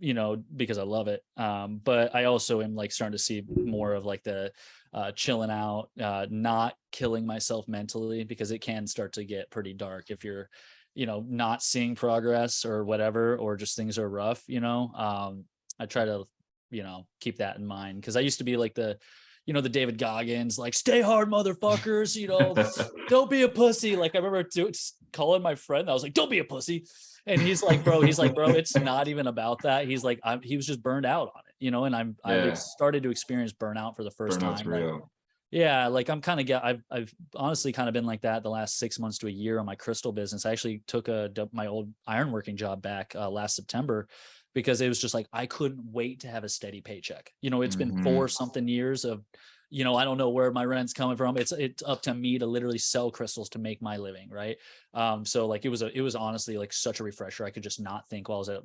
you 0.00 0.14
know, 0.14 0.42
because 0.56 0.78
I 0.78 0.84
love 0.84 1.08
it. 1.08 1.22
Um, 1.36 1.80
but 1.84 2.14
I 2.14 2.24
also 2.24 2.62
am 2.62 2.74
like 2.74 2.92
starting 2.92 3.16
to 3.16 3.22
see 3.22 3.42
more 3.48 3.92
of 3.92 4.06
like 4.06 4.22
the 4.22 4.52
uh, 4.94 5.12
chilling 5.12 5.50
out, 5.50 5.90
uh, 6.00 6.26
not 6.30 6.74
killing 6.92 7.26
myself 7.26 7.68
mentally 7.68 8.24
because 8.24 8.50
it 8.50 8.60
can 8.60 8.86
start 8.86 9.12
to 9.14 9.24
get 9.24 9.50
pretty 9.50 9.74
dark 9.74 10.06
if 10.08 10.24
you're, 10.24 10.48
you 10.94 11.04
know, 11.04 11.24
not 11.28 11.62
seeing 11.62 11.94
progress 11.94 12.64
or 12.64 12.84
whatever, 12.84 13.36
or 13.36 13.56
just 13.56 13.76
things 13.76 13.98
are 13.98 14.08
rough. 14.08 14.42
You 14.46 14.60
know, 14.60 14.90
um, 14.94 15.44
I 15.78 15.84
try 15.84 16.06
to 16.06 16.24
you 16.70 16.82
know, 16.82 17.06
keep 17.20 17.38
that 17.38 17.56
in 17.56 17.66
mind. 17.66 18.02
Cause 18.02 18.16
I 18.16 18.20
used 18.20 18.38
to 18.38 18.44
be 18.44 18.56
like 18.56 18.74
the, 18.74 18.98
you 19.46 19.54
know, 19.54 19.60
the 19.60 19.68
David 19.68 19.98
Goggins, 19.98 20.58
like 20.58 20.74
stay 20.74 21.00
hard, 21.00 21.30
motherfuckers, 21.30 22.16
you 22.16 22.28
know, 22.28 22.54
don't 23.08 23.30
be 23.30 23.42
a 23.42 23.48
pussy. 23.48 23.94
Like 23.96 24.14
I 24.14 24.18
remember 24.18 24.42
do, 24.42 24.70
calling 25.12 25.42
my 25.42 25.54
friend, 25.54 25.88
I 25.88 25.92
was 25.92 26.02
like, 26.02 26.14
don't 26.14 26.30
be 26.30 26.40
a 26.40 26.44
pussy. 26.44 26.84
And 27.26 27.40
he's 27.40 27.62
like, 27.62 27.82
bro, 27.84 28.00
he's 28.02 28.18
like, 28.18 28.34
bro, 28.34 28.50
it's 28.50 28.76
not 28.76 29.08
even 29.08 29.26
about 29.26 29.62
that. 29.62 29.86
He's 29.86 30.04
like, 30.04 30.20
I'm, 30.22 30.42
he 30.42 30.56
was 30.56 30.66
just 30.66 30.82
burned 30.82 31.06
out 31.06 31.28
on 31.34 31.42
it, 31.48 31.54
you 31.58 31.70
know, 31.70 31.84
and 31.84 31.94
I'm, 31.94 32.16
Yeah. 32.26 32.44
I've 32.44 32.58
started 32.58 33.02
to 33.04 33.10
experience 33.10 33.52
burnout 33.52 33.96
for 33.96 34.04
the 34.04 34.10
first 34.12 34.38
Burnout's 34.40 34.62
time. 34.62 34.70
like, 34.70 35.02
yeah, 35.50 35.86
like 35.86 36.08
I'm 36.08 36.20
kind 36.20 36.40
of 36.40 36.46
get 36.46 36.64
I've 36.64 36.82
I've 36.90 37.14
honestly 37.34 37.72
kind 37.72 37.88
of 37.88 37.92
been 37.92 38.04
like 38.04 38.22
that 38.22 38.42
the 38.42 38.50
last 38.50 38.78
six 38.78 38.98
months 38.98 39.18
to 39.18 39.28
a 39.28 39.30
year 39.30 39.58
on 39.58 39.66
my 39.66 39.76
crystal 39.76 40.12
business. 40.12 40.44
I 40.44 40.52
actually 40.52 40.82
took 40.86 41.08
a 41.08 41.30
my 41.52 41.68
old 41.68 41.92
ironworking 42.08 42.56
job 42.56 42.82
back 42.82 43.14
uh, 43.14 43.30
last 43.30 43.54
September 43.54 44.08
because 44.56 44.80
it 44.80 44.88
was 44.88 44.98
just 44.98 45.12
like 45.12 45.28
I 45.34 45.44
couldn't 45.44 45.92
wait 45.92 46.20
to 46.20 46.28
have 46.28 46.42
a 46.42 46.48
steady 46.48 46.80
paycheck. 46.80 47.30
You 47.42 47.50
know, 47.50 47.60
it's 47.60 47.76
been 47.76 47.92
Mhm. 47.92 48.00
four 48.02 48.26
something 48.26 48.66
years 48.66 49.04
of, 49.04 49.22
you 49.68 49.84
know, 49.84 49.96
I 49.96 50.04
don't 50.04 50.16
know 50.16 50.30
where 50.30 50.50
my 50.50 50.64
rent's 50.64 50.94
coming 50.94 51.18
from. 51.18 51.36
It's 51.36 51.52
it's 51.52 51.82
up 51.82 52.00
to 52.02 52.14
me 52.14 52.38
to 52.38 52.46
literally 52.46 52.78
sell 52.78 53.10
crystals 53.10 53.50
to 53.50 53.58
make 53.58 53.82
my 53.82 53.98
living, 53.98 54.30
right? 54.30 54.56
Um, 54.94 55.26
so 55.26 55.46
like 55.46 55.66
it 55.66 55.68
was 55.68 55.82
a 55.82 55.94
it 55.94 56.00
was 56.00 56.16
honestly 56.16 56.56
like 56.56 56.72
such 56.72 57.00
a 57.00 57.04
refresher. 57.04 57.44
I 57.44 57.50
could 57.50 57.64
just 57.64 57.80
not 57.80 58.08
think 58.08 58.30
while 58.30 58.36
I 58.36 58.38
was 58.38 58.48
at 58.48 58.62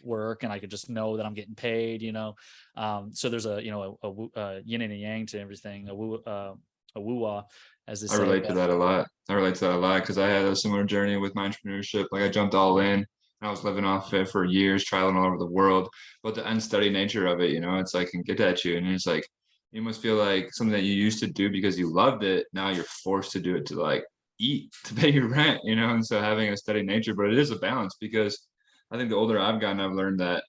work 0.00 0.44
and 0.44 0.52
I 0.52 0.60
could 0.60 0.70
just 0.70 0.88
know 0.88 1.16
that 1.16 1.26
I'm 1.26 1.34
getting 1.34 1.56
paid, 1.56 2.02
you 2.02 2.12
know. 2.12 2.36
Um, 2.76 3.12
so 3.12 3.28
there's 3.28 3.46
a 3.46 3.60
you 3.60 3.72
know 3.72 3.98
a, 4.00 4.06
a, 4.06 4.10
woo- 4.12 4.32
uh 4.36 4.60
yin 4.64 4.82
and 4.82 4.92
a 4.92 4.96
yang 4.96 5.26
to 5.26 5.40
everything, 5.40 5.88
a 5.88 5.94
woo 5.94 6.22
uh, 6.24 6.54
a 6.94 7.00
woo 7.00 7.42
as 7.88 8.00
they 8.00 8.14
I 8.14 8.16
relate 8.20 8.44
to 8.44 8.52
that 8.52 8.70
a 8.70 8.76
lot. 8.76 9.08
I 9.28 9.34
relate 9.34 9.56
to 9.56 9.60
that 9.62 9.74
a 9.74 9.76
lot 9.78 10.02
because 10.02 10.18
I 10.18 10.28
had 10.28 10.44
a 10.44 10.54
similar 10.54 10.84
journey 10.84 11.16
with 11.16 11.34
my 11.34 11.48
entrepreneurship. 11.48 12.06
Like 12.12 12.22
I 12.22 12.28
jumped 12.28 12.54
all 12.54 12.78
in 12.78 13.04
I 13.46 13.50
was 13.50 13.64
living 13.64 13.84
off 13.84 14.12
it 14.14 14.28
for 14.28 14.44
years, 14.44 14.84
traveling 14.84 15.16
all 15.16 15.26
over 15.26 15.38
the 15.38 15.46
world. 15.46 15.88
But 16.22 16.34
the 16.34 16.48
unsteady 16.48 16.90
nature 16.90 17.26
of 17.26 17.40
it, 17.40 17.50
you 17.50 17.60
know, 17.60 17.76
it's 17.78 17.94
like 17.94 18.10
can 18.10 18.22
get 18.22 18.40
at 18.40 18.64
you. 18.64 18.76
And 18.76 18.86
it's 18.88 19.06
like 19.06 19.26
you 19.72 19.82
must 19.82 20.02
feel 20.02 20.16
like 20.16 20.52
something 20.52 20.72
that 20.72 20.84
you 20.84 20.94
used 20.94 21.20
to 21.20 21.26
do 21.26 21.50
because 21.50 21.78
you 21.78 21.92
loved 21.92 22.24
it. 22.24 22.46
Now 22.52 22.70
you're 22.70 22.84
forced 22.84 23.32
to 23.32 23.40
do 23.40 23.56
it 23.56 23.66
to 23.66 23.80
like 23.80 24.04
eat, 24.38 24.72
to 24.84 24.94
pay 24.94 25.10
your 25.10 25.28
rent, 25.28 25.60
you 25.64 25.76
know. 25.76 25.90
And 25.90 26.04
so 26.04 26.20
having 26.20 26.50
a 26.50 26.56
steady 26.56 26.82
nature, 26.82 27.14
but 27.14 27.26
it 27.26 27.38
is 27.38 27.50
a 27.50 27.56
balance 27.56 27.96
because 28.00 28.46
I 28.90 28.98
think 28.98 29.10
the 29.10 29.16
older 29.16 29.38
I've 29.38 29.60
gotten, 29.60 29.80
I've 29.80 29.92
learned 29.92 30.20
that 30.20 30.44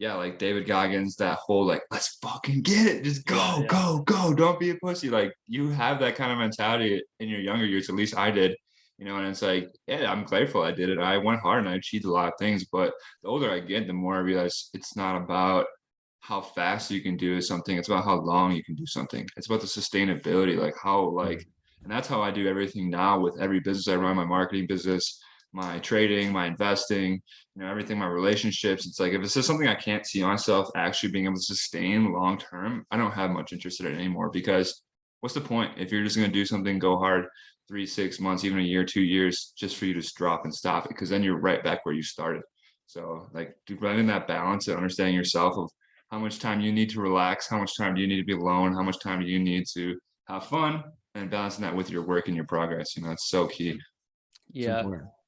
yeah, 0.00 0.14
like 0.14 0.38
David 0.38 0.66
Goggins, 0.66 1.14
that 1.16 1.36
whole 1.36 1.66
like, 1.66 1.82
let's 1.90 2.16
fucking 2.22 2.62
get 2.62 2.86
it, 2.86 3.04
just 3.04 3.26
go, 3.26 3.36
Yeah, 3.36 3.60
yeah. 3.60 3.66
go, 3.66 3.98
go, 4.06 4.34
don't 4.34 4.58
be 4.58 4.70
a 4.70 4.74
pussy. 4.76 5.10
Like 5.10 5.34
you 5.46 5.68
have 5.68 6.00
that 6.00 6.16
kind 6.16 6.32
of 6.32 6.38
mentality 6.38 7.02
in 7.20 7.28
your 7.28 7.40
younger 7.40 7.66
years, 7.66 7.90
at 7.90 7.94
least 7.94 8.16
I 8.16 8.30
did, 8.30 8.56
you 9.00 9.06
know. 9.06 9.16
And 9.16 9.26
it's 9.26 9.42
like, 9.42 9.74
yeah, 9.88 10.12
I'm 10.12 10.24
grateful 10.24 10.62
I 10.62 10.70
did 10.70 10.90
it. 10.90 10.98
I 10.98 11.16
went 11.16 11.40
hard 11.40 11.60
and 11.60 11.68
I 11.68 11.74
achieved 11.74 12.04
a 12.04 12.12
lot 12.12 12.28
of 12.28 12.34
things. 12.38 12.66
But 12.66 12.92
the 13.22 13.30
older 13.30 13.50
I 13.50 13.58
get, 13.58 13.86
the 13.86 13.92
more 13.92 14.16
I 14.16 14.20
realize 14.20 14.70
it's 14.74 14.94
not 14.94 15.16
about 15.16 15.66
how 16.20 16.42
fast 16.42 16.90
you 16.90 17.00
can 17.00 17.16
do 17.16 17.40
something. 17.40 17.76
It's 17.76 17.88
about 17.88 18.04
how 18.04 18.20
long 18.20 18.52
you 18.52 18.62
can 18.62 18.74
do 18.76 18.86
something. 18.86 19.26
It's 19.36 19.46
about 19.46 19.62
the 19.62 19.66
sustainability, 19.66 20.56
like 20.56 20.74
how 20.80 21.08
hmm. 21.08 21.16
like, 21.16 21.44
and 21.82 21.90
that's 21.90 22.06
how 22.06 22.20
I 22.20 22.30
do 22.30 22.46
everything 22.46 22.90
now 22.90 23.18
with 23.18 23.40
every 23.40 23.58
business 23.58 23.88
I 23.88 23.96
run, 23.96 24.14
my 24.14 24.24
marketing 24.26 24.66
business, 24.66 25.18
my 25.54 25.78
trading, 25.78 26.30
my 26.30 26.46
investing, 26.46 27.14
you 27.54 27.62
know, 27.62 27.70
everything, 27.70 27.98
my 27.98 28.06
relationships. 28.06 28.86
It's 28.86 29.00
like 29.00 29.14
if 29.14 29.22
it's 29.22 29.32
just 29.32 29.48
something 29.48 29.66
I 29.66 29.74
can't 29.74 30.06
see 30.06 30.22
myself 30.22 30.68
actually 30.76 31.10
being 31.10 31.24
able 31.24 31.36
to 31.36 31.42
sustain 31.42 32.12
long 32.12 32.36
term, 32.36 32.84
I 32.90 32.98
don't 32.98 33.12
have 33.12 33.30
much 33.30 33.54
interest 33.54 33.80
in 33.80 33.86
it 33.86 33.94
anymore 33.94 34.28
because 34.30 34.82
what's 35.20 35.34
the 35.34 35.40
point 35.40 35.72
if 35.78 35.90
you're 35.90 36.04
just 36.04 36.16
going 36.16 36.28
to 36.28 36.34
do 36.34 36.44
something, 36.44 36.78
go 36.78 36.98
hard 36.98 37.26
three, 37.70 37.86
six 37.86 38.18
months, 38.18 38.44
even 38.44 38.58
a 38.58 38.62
year, 38.62 38.84
two 38.84 39.02
years, 39.02 39.52
just 39.56 39.76
for 39.76 39.86
you 39.86 39.94
to 39.94 40.00
just 40.00 40.16
drop 40.16 40.44
and 40.44 40.52
stop 40.52 40.86
it? 40.86 40.88
Because 40.88 41.08
then 41.08 41.22
you're 41.22 41.38
right 41.38 41.62
back 41.62 41.86
where 41.86 41.94
you 41.94 42.02
started. 42.02 42.42
So, 42.86 43.28
like, 43.32 43.54
having 43.80 44.08
that 44.08 44.26
balance 44.26 44.66
and 44.66 44.76
understanding 44.76 45.14
yourself 45.14 45.56
of 45.56 45.70
how 46.10 46.18
much 46.18 46.40
time 46.40 46.60
you 46.60 46.72
need 46.72 46.90
to 46.90 47.00
relax, 47.00 47.48
how 47.48 47.58
much 47.58 47.76
time 47.78 47.94
do 47.94 48.00
you 48.00 48.08
need 48.08 48.18
to 48.18 48.24
be 48.24 48.32
alone, 48.32 48.72
how 48.72 48.82
much 48.82 48.98
time 48.98 49.20
do 49.20 49.26
you 49.26 49.38
need 49.38 49.66
to 49.74 49.96
have 50.26 50.46
fun, 50.46 50.82
and 51.14 51.30
balancing 51.30 51.62
that 51.62 51.76
with 51.76 51.90
your 51.90 52.02
work 52.02 52.26
and 52.26 52.34
your 52.34 52.46
progress. 52.46 52.96
You 52.96 53.04
know, 53.04 53.12
it's 53.12 53.28
so 53.28 53.46
key. 53.46 53.78
Yeah. 54.50 54.82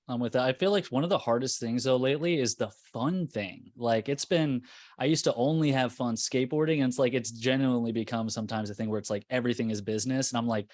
I'm 0.09 0.19
with 0.19 0.33
that. 0.33 0.43
I 0.43 0.53
feel 0.53 0.73
like 0.73 0.87
one 0.87 1.05
of 1.05 1.11
the 1.11 1.19
hardest 1.19 1.61
things 1.61 1.85
though 1.85 1.97
lately 1.97 2.41
is 2.41 2.57
the 2.57 2.71
fun 2.93 3.29
thing. 3.29 3.71
Like 3.77 4.09
it's 4.09 4.25
been, 4.25 4.63
I 4.99 5.05
used 5.05 5.25
to 5.25 5.35
only 5.35 5.71
have 5.71 5.93
fun 5.93 6.17
skateboarding, 6.17 6.79
and 6.79 6.89
it's 6.89 6.99
like 6.99 7.15
it's 7.15 7.31
genuinely 7.31 7.93
become 7.93 8.29
sometimes 8.29 8.69
a 8.69 8.75
thing 8.75 8.91
where 8.91 8.99
it's 8.99 9.11
like 9.11 9.25
everything 9.31 9.71
is 9.71 9.81
business, 9.81 10.33
and 10.33 10.39
I'm 10.39 10.49
like, 10.49 10.69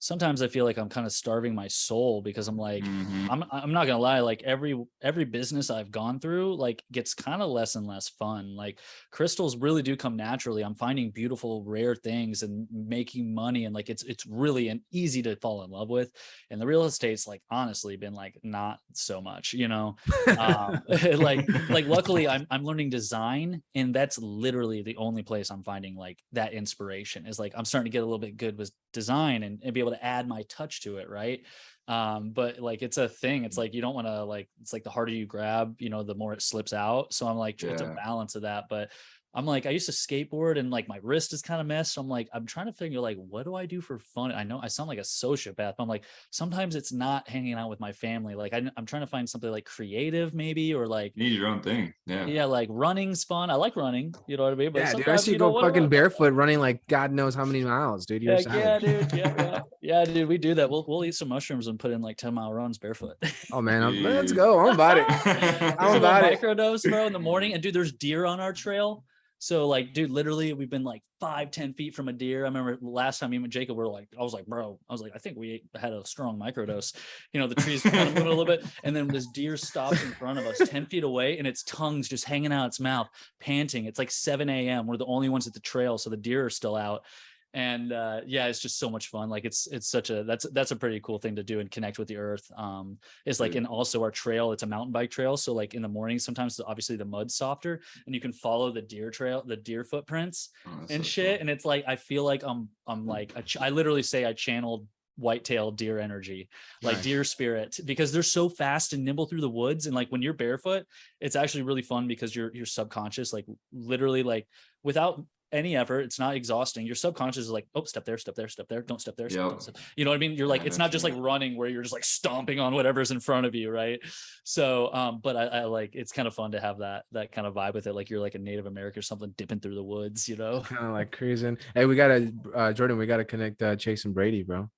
sometimes 0.00 0.42
I 0.42 0.48
feel 0.48 0.64
like 0.64 0.78
I'm 0.78 0.88
kind 0.88 1.06
of 1.06 1.12
starving 1.12 1.54
my 1.54 1.68
soul 1.68 2.22
because 2.22 2.48
I'm 2.48 2.56
like, 2.56 2.90
Mhm. 2.90 3.28
I'm 3.28 3.44
I'm 3.52 3.72
not 3.72 3.86
gonna 3.86 4.00
lie, 4.00 4.20
like 4.20 4.42
every 4.42 4.74
every 5.02 5.24
business 5.24 5.70
I've 5.70 5.90
gone 5.90 6.18
through, 6.20 6.56
like 6.56 6.82
gets 6.90 7.14
kind 7.14 7.42
of 7.42 7.50
less 7.50 7.76
and 7.76 7.86
less 7.86 8.08
fun. 8.08 8.56
Like 8.56 8.80
crystals 9.12 9.56
really 9.56 9.82
do 9.82 9.96
come 9.96 10.16
naturally. 10.16 10.62
I'm 10.64 10.74
finding 10.74 11.10
beautiful, 11.10 11.62
rare 11.64 11.94
things 11.94 12.42
and 12.42 12.66
making 12.70 13.32
money, 13.34 13.66
and 13.66 13.74
like 13.74 13.88
it's 13.90 14.02
it's 14.04 14.26
really 14.26 14.68
an 14.68 14.84
easy 14.90 15.22
to 15.22 15.36
fall 15.36 15.62
in 15.62 15.70
love 15.70 15.90
with. 15.90 16.12
And 16.50 16.60
the 16.60 16.66
real 16.66 16.84
estate's 16.84 17.26
like 17.26 17.42
honestly 17.50 17.96
been 17.96 18.14
like 18.14 18.38
not 18.42 18.80
so 18.94 19.20
much, 19.20 19.52
you 19.52 19.68
know. 19.68 19.96
Um, 20.36 20.82
like 21.14 21.48
like 21.68 21.86
luckily 21.86 22.28
I'm 22.28 22.46
I'm 22.50 22.64
learning 22.64 22.90
design, 22.90 23.62
and 23.74 23.94
that's 23.94 24.18
literally 24.18 24.82
the 24.82 24.96
only 24.96 25.22
place 25.22 25.50
I'm 25.50 25.62
finding 25.62 25.94
like 25.96 26.22
that 26.32 26.52
inspiration 26.52 27.26
is 27.26 27.38
like 27.38 27.52
I'm 27.56 27.64
starting 27.64 27.90
to 27.90 27.94
get 27.94 28.02
a 28.02 28.06
little 28.06 28.18
bit 28.18 28.36
good 28.36 28.58
with 28.58 28.72
design 28.92 29.42
and, 29.42 29.60
and 29.62 29.74
be 29.74 29.80
able 29.80 29.92
to 29.92 30.04
add 30.04 30.28
my 30.28 30.42
touch 30.48 30.82
to 30.82 30.98
it, 30.98 31.08
right? 31.08 31.40
um 31.88 32.30
but 32.30 32.60
like 32.60 32.82
it's 32.82 32.98
a 32.98 33.08
thing 33.08 33.44
it's 33.44 33.58
like 33.58 33.74
you 33.74 33.80
don't 33.80 33.94
want 33.94 34.06
to 34.06 34.22
like 34.22 34.48
it's 34.60 34.72
like 34.72 34.84
the 34.84 34.90
harder 34.90 35.10
you 35.10 35.26
grab 35.26 35.74
you 35.80 35.90
know 35.90 36.04
the 36.04 36.14
more 36.14 36.32
it 36.32 36.42
slips 36.42 36.72
out. 36.72 37.12
So 37.12 37.26
i'm 37.26 37.36
like 37.36 37.62
it's 37.62 37.82
a 37.82 37.94
balance 37.94 38.36
of 38.36 38.42
that 38.42 38.64
but 38.70 38.92
i'm 39.34 39.46
like 39.46 39.66
i 39.66 39.70
used 39.70 39.86
to 39.86 39.92
skateboard 39.92 40.58
and 40.58 40.70
like 40.70 40.88
my 40.88 40.98
wrist 41.02 41.32
is 41.32 41.42
kind 41.42 41.60
of 41.60 41.66
messed 41.66 41.94
so 41.94 42.00
i'm 42.00 42.08
like 42.08 42.28
i'm 42.34 42.46
trying 42.46 42.66
to 42.66 42.72
figure 42.72 43.00
like 43.00 43.16
what 43.16 43.44
do 43.44 43.54
i 43.54 43.64
do 43.66 43.80
for 43.80 43.98
fun 43.98 44.32
i 44.32 44.42
know 44.42 44.60
i 44.62 44.68
sound 44.68 44.88
like 44.88 44.98
a 44.98 45.02
sociopath 45.02 45.74
but 45.76 45.80
i'm 45.80 45.88
like 45.88 46.04
sometimes 46.30 46.74
it's 46.74 46.92
not 46.92 47.28
hanging 47.28 47.54
out 47.54 47.70
with 47.70 47.80
my 47.80 47.92
family 47.92 48.34
like 48.34 48.52
I, 48.52 48.62
i'm 48.76 48.86
trying 48.86 49.02
to 49.02 49.06
find 49.06 49.28
something 49.28 49.50
like 49.50 49.64
creative 49.64 50.34
maybe 50.34 50.74
or 50.74 50.86
like 50.86 51.12
You 51.14 51.24
need 51.24 51.32
your 51.32 51.46
own 51.46 51.62
thing. 51.62 51.94
Yeah. 52.06 52.26
yeah 52.26 52.44
like 52.44 52.68
running's 52.70 53.24
fun 53.24 53.50
i 53.50 53.54
like 53.54 53.76
running 53.76 54.14
you 54.26 54.36
know 54.36 54.44
what 54.44 54.52
i 54.52 54.56
mean 54.56 54.72
but 54.72 54.80
yeah, 54.80 54.92
dude. 54.92 55.00
I 55.00 55.04
sometimes, 55.04 55.24
see 55.24 55.32
you 55.32 55.38
go 55.38 55.50
what 55.50 55.64
fucking 55.64 55.88
barefoot 55.88 56.32
running 56.34 56.58
like 56.58 56.80
God 56.88 57.12
knows 57.12 57.34
how 57.34 57.44
many 57.44 57.62
miles, 57.62 58.04
dude. 58.06 58.22
You're 58.22 58.34
a 58.34 58.36
Heck 58.36 58.46
yeah, 58.46 58.78
dude. 58.78 59.12
Yeah, 59.12 59.34
yeah, 59.36 59.60
yeah, 59.80 60.04
dude. 60.04 60.28
We 60.28 60.38
do 60.38 60.54
that. 60.54 60.68
We'll 60.68 60.84
we'll 60.88 61.04
eat 61.04 61.14
some 61.14 61.28
mushrooms 61.28 61.66
and 61.68 61.78
put 61.78 61.90
in 61.92 62.02
like 62.02 62.16
ten 62.16 62.34
mile 62.34 62.52
runs 62.52 62.78
barefoot. 62.78 63.16
Oh 63.52 63.60
man, 63.60 63.82
I'm, 63.82 64.02
let's 64.02 64.32
Dude. 64.32 64.36
go. 64.36 64.58
I'm 64.58 64.74
about 64.74 64.98
it. 64.98 65.04
I'm 65.78 65.90
I'm 65.90 65.96
about 65.96 66.24
it. 66.24 66.40
microdose, 66.40 66.88
bro, 66.88 67.06
in 67.06 67.12
the 67.12 67.18
morning. 67.18 67.54
And 67.54 67.62
dude, 67.62 67.74
there's 67.74 67.92
deer 67.92 68.26
on 68.26 68.40
our 68.40 68.52
trail. 68.52 69.04
So 69.40 69.66
like, 69.66 69.94
dude, 69.94 70.10
literally, 70.10 70.52
we've 70.52 70.68
been 70.68 70.84
like 70.84 71.02
five, 71.18 71.50
ten 71.50 71.72
feet 71.72 71.94
from 71.94 72.08
a 72.08 72.12
deer. 72.12 72.44
I 72.44 72.48
remember 72.48 72.76
last 72.82 73.18
time 73.18 73.30
me 73.30 73.38
and 73.38 73.50
Jacob 73.50 73.74
were 73.74 73.88
like, 73.88 74.08
I 74.18 74.22
was 74.22 74.34
like, 74.34 74.44
bro, 74.44 74.78
I 74.88 74.92
was 74.92 75.00
like, 75.00 75.12
I 75.14 75.18
think 75.18 75.38
we 75.38 75.64
had 75.74 75.94
a 75.94 76.04
strong 76.04 76.38
microdose. 76.38 76.94
You 77.32 77.40
know, 77.40 77.46
the 77.46 77.54
trees 77.54 77.82
kind 77.82 78.06
of 78.08 78.14
moving 78.14 78.26
a 78.26 78.28
little 78.28 78.44
bit, 78.44 78.62
and 78.84 78.94
then 78.94 79.08
this 79.08 79.26
deer 79.28 79.56
stops 79.56 80.02
in 80.04 80.12
front 80.12 80.38
of 80.38 80.44
us, 80.44 80.60
ten 80.68 80.84
feet 80.84 81.04
away, 81.04 81.38
and 81.38 81.46
its 81.46 81.62
tongue's 81.62 82.06
just 82.06 82.26
hanging 82.26 82.52
out 82.52 82.66
its 82.66 82.80
mouth, 82.80 83.08
panting. 83.40 83.86
It's 83.86 83.98
like 83.98 84.10
7 84.10 84.46
a.m. 84.50 84.86
We're 84.86 84.98
the 84.98 85.06
only 85.06 85.30
ones 85.30 85.46
at 85.46 85.54
the 85.54 85.60
trail, 85.60 85.96
so 85.96 86.10
the 86.10 86.18
deer 86.18 86.44
are 86.44 86.50
still 86.50 86.76
out. 86.76 87.02
And 87.52 87.92
uh, 87.92 88.20
yeah, 88.26 88.46
it's 88.46 88.60
just 88.60 88.78
so 88.78 88.88
much 88.88 89.08
fun. 89.08 89.28
Like 89.28 89.44
it's 89.44 89.66
it's 89.66 89.88
such 89.88 90.10
a 90.10 90.22
that's 90.22 90.46
that's 90.52 90.70
a 90.70 90.76
pretty 90.76 91.00
cool 91.00 91.18
thing 91.18 91.34
to 91.36 91.42
do 91.42 91.58
and 91.58 91.68
connect 91.70 91.98
with 91.98 92.06
the 92.06 92.16
earth. 92.16 92.48
Um, 92.56 92.98
it's 93.26 93.40
like 93.40 93.50
Dude. 93.52 93.58
and 93.58 93.66
also 93.66 94.02
our 94.02 94.10
trail. 94.12 94.52
It's 94.52 94.62
a 94.62 94.66
mountain 94.66 94.92
bike 94.92 95.10
trail, 95.10 95.36
so 95.36 95.52
like 95.52 95.74
in 95.74 95.82
the 95.82 95.88
morning, 95.88 96.20
sometimes 96.20 96.60
obviously 96.64 96.94
the 96.96 97.04
mud's 97.04 97.34
softer, 97.34 97.80
and 98.06 98.14
you 98.14 98.20
can 98.20 98.32
follow 98.32 98.70
the 98.70 98.82
deer 98.82 99.10
trail, 99.10 99.42
the 99.44 99.56
deer 99.56 99.82
footprints 99.82 100.50
Oh, 100.66 100.70
and 100.90 101.02
so 101.04 101.08
shit. 101.10 101.26
cool. 101.38 101.40
And 101.40 101.50
it's 101.50 101.64
like 101.64 101.84
I 101.88 101.96
feel 101.96 102.24
like 102.24 102.42
I'm 102.44 102.68
I'm 102.86 103.04
like 103.06 103.32
I, 103.34 103.40
ch- 103.40 103.56
I 103.56 103.70
literally 103.70 104.04
say 104.04 104.24
I 104.24 104.32
channeled 104.32 104.86
whitetail 105.18 105.70
deer 105.72 105.98
energy, 105.98 106.48
like 106.82 106.94
Nice. 106.96 107.04
deer 107.04 107.24
spirit, 107.24 107.78
because 107.84 108.12
they're 108.12 108.22
so 108.22 108.48
fast 108.48 108.92
and 108.92 109.04
nimble 109.04 109.26
through 109.26 109.40
the 109.42 109.50
woods. 109.50 109.86
And 109.86 109.94
like 109.94 110.08
when 110.10 110.22
you're 110.22 110.32
barefoot, 110.32 110.86
it's 111.20 111.36
actually 111.36 111.62
really 111.62 111.82
fun 111.82 112.06
because 112.06 112.34
you're 112.34 112.54
you're 112.54 112.64
subconscious, 112.64 113.32
like 113.32 113.44
literally 113.72 114.22
like 114.22 114.46
without 114.84 115.22
any 115.52 115.76
effort, 115.76 116.00
it's 116.00 116.18
not 116.18 116.36
exhausting. 116.36 116.86
Your 116.86 116.94
subconscious 116.94 117.44
is 117.44 117.50
like, 117.50 117.66
oh, 117.74 117.84
step 117.84 118.04
there, 118.04 118.18
step 118.18 118.34
there, 118.34 118.48
step 118.48 118.68
there, 118.68 118.82
don't 118.82 119.00
step 119.00 119.16
there. 119.16 119.28
step- 119.28 119.40
Yep. 119.42 119.50
don't 119.50 119.62
step. 119.62 119.76
You 119.96 120.04
know 120.04 120.10
what 120.12 120.16
I 120.16 120.18
mean? 120.18 120.32
You're 120.32 120.46
like, 120.46 120.64
it's 120.64 120.78
not 120.78 120.92
just 120.92 121.04
like 121.04 121.14
running 121.16 121.56
where 121.56 121.68
you're 121.68 121.82
just 121.82 121.92
like 121.92 122.04
stomping 122.04 122.60
on 122.60 122.74
whatever's 122.74 123.10
in 123.10 123.20
front 123.20 123.46
of 123.46 123.54
you, 123.54 123.70
right? 123.70 123.98
So, 124.44 124.92
um, 124.92 125.20
but 125.22 125.36
I, 125.36 125.44
I 125.46 125.64
like 125.64 125.94
it's 125.94 126.12
kind 126.12 126.28
of 126.28 126.34
fun 126.34 126.52
to 126.52 126.60
have 126.60 126.78
that 126.78 127.04
that 127.12 127.32
kind 127.32 127.46
of 127.46 127.54
vibe 127.54 127.74
with 127.74 127.86
it. 127.86 127.94
Like 127.94 128.10
you're 128.10 128.20
like 128.20 128.34
a 128.34 128.38
Native 128.38 128.66
American 128.66 128.98
or 129.00 129.02
something 129.02 129.32
dipping 129.36 129.60
through 129.60 129.74
the 129.74 129.82
woods, 129.82 130.28
you 130.28 130.36
know? 130.36 130.60
Kind 130.62 130.86
of 130.86 130.92
like 130.92 131.12
cruising. 131.12 131.58
Hey, 131.74 131.86
we 131.86 131.96
gotta 131.96 132.32
uh 132.54 132.72
Jordan, 132.72 132.96
we 132.98 133.06
gotta 133.06 133.24
connect 133.24 133.62
uh 133.62 133.76
Chase 133.76 134.04
and 134.04 134.14
Brady, 134.14 134.42
bro. 134.42 134.68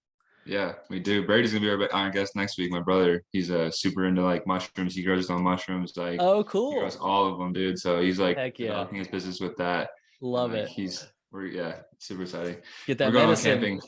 Yeah, 0.44 0.72
we 0.90 0.98
do. 0.98 1.24
Brady's 1.24 1.52
gonna 1.52 1.60
be 1.64 1.70
our 1.70 1.78
be- 1.78 1.90
our 1.90 2.10
guest 2.10 2.34
next 2.34 2.58
week. 2.58 2.72
My 2.72 2.80
brother, 2.80 3.22
he's 3.30 3.48
uh, 3.50 3.70
super 3.70 4.06
into 4.06 4.22
like 4.24 4.44
mushrooms. 4.44 4.94
He 4.96 5.04
grows 5.04 5.18
his 5.20 5.30
own 5.30 5.42
mushrooms. 5.44 5.92
Like 5.96 6.16
Oh, 6.20 6.38
he 6.38 6.44
cool. 6.44 6.80
grows 6.80 6.96
all 6.96 7.30
of 7.32 7.38
them, 7.38 7.52
dude. 7.52 7.78
So 7.78 8.02
he's 8.02 8.18
like 8.18 8.36
Heck 8.36 8.58
yeah. 8.58 8.66
developing 8.68 8.98
his 8.98 9.06
business 9.06 9.40
with 9.40 9.56
that. 9.58 9.90
Love 10.22 10.54
it. 10.54 10.68
He's 10.68 11.06
we're 11.32 11.46
yeah, 11.46 11.80
super 11.98 12.22
exciting. 12.22 12.56
Get 12.86 12.98
we're 13.00 13.06
that 13.06 13.12
going 13.12 13.26
medicine. 13.26 13.52
camping. 13.52 13.80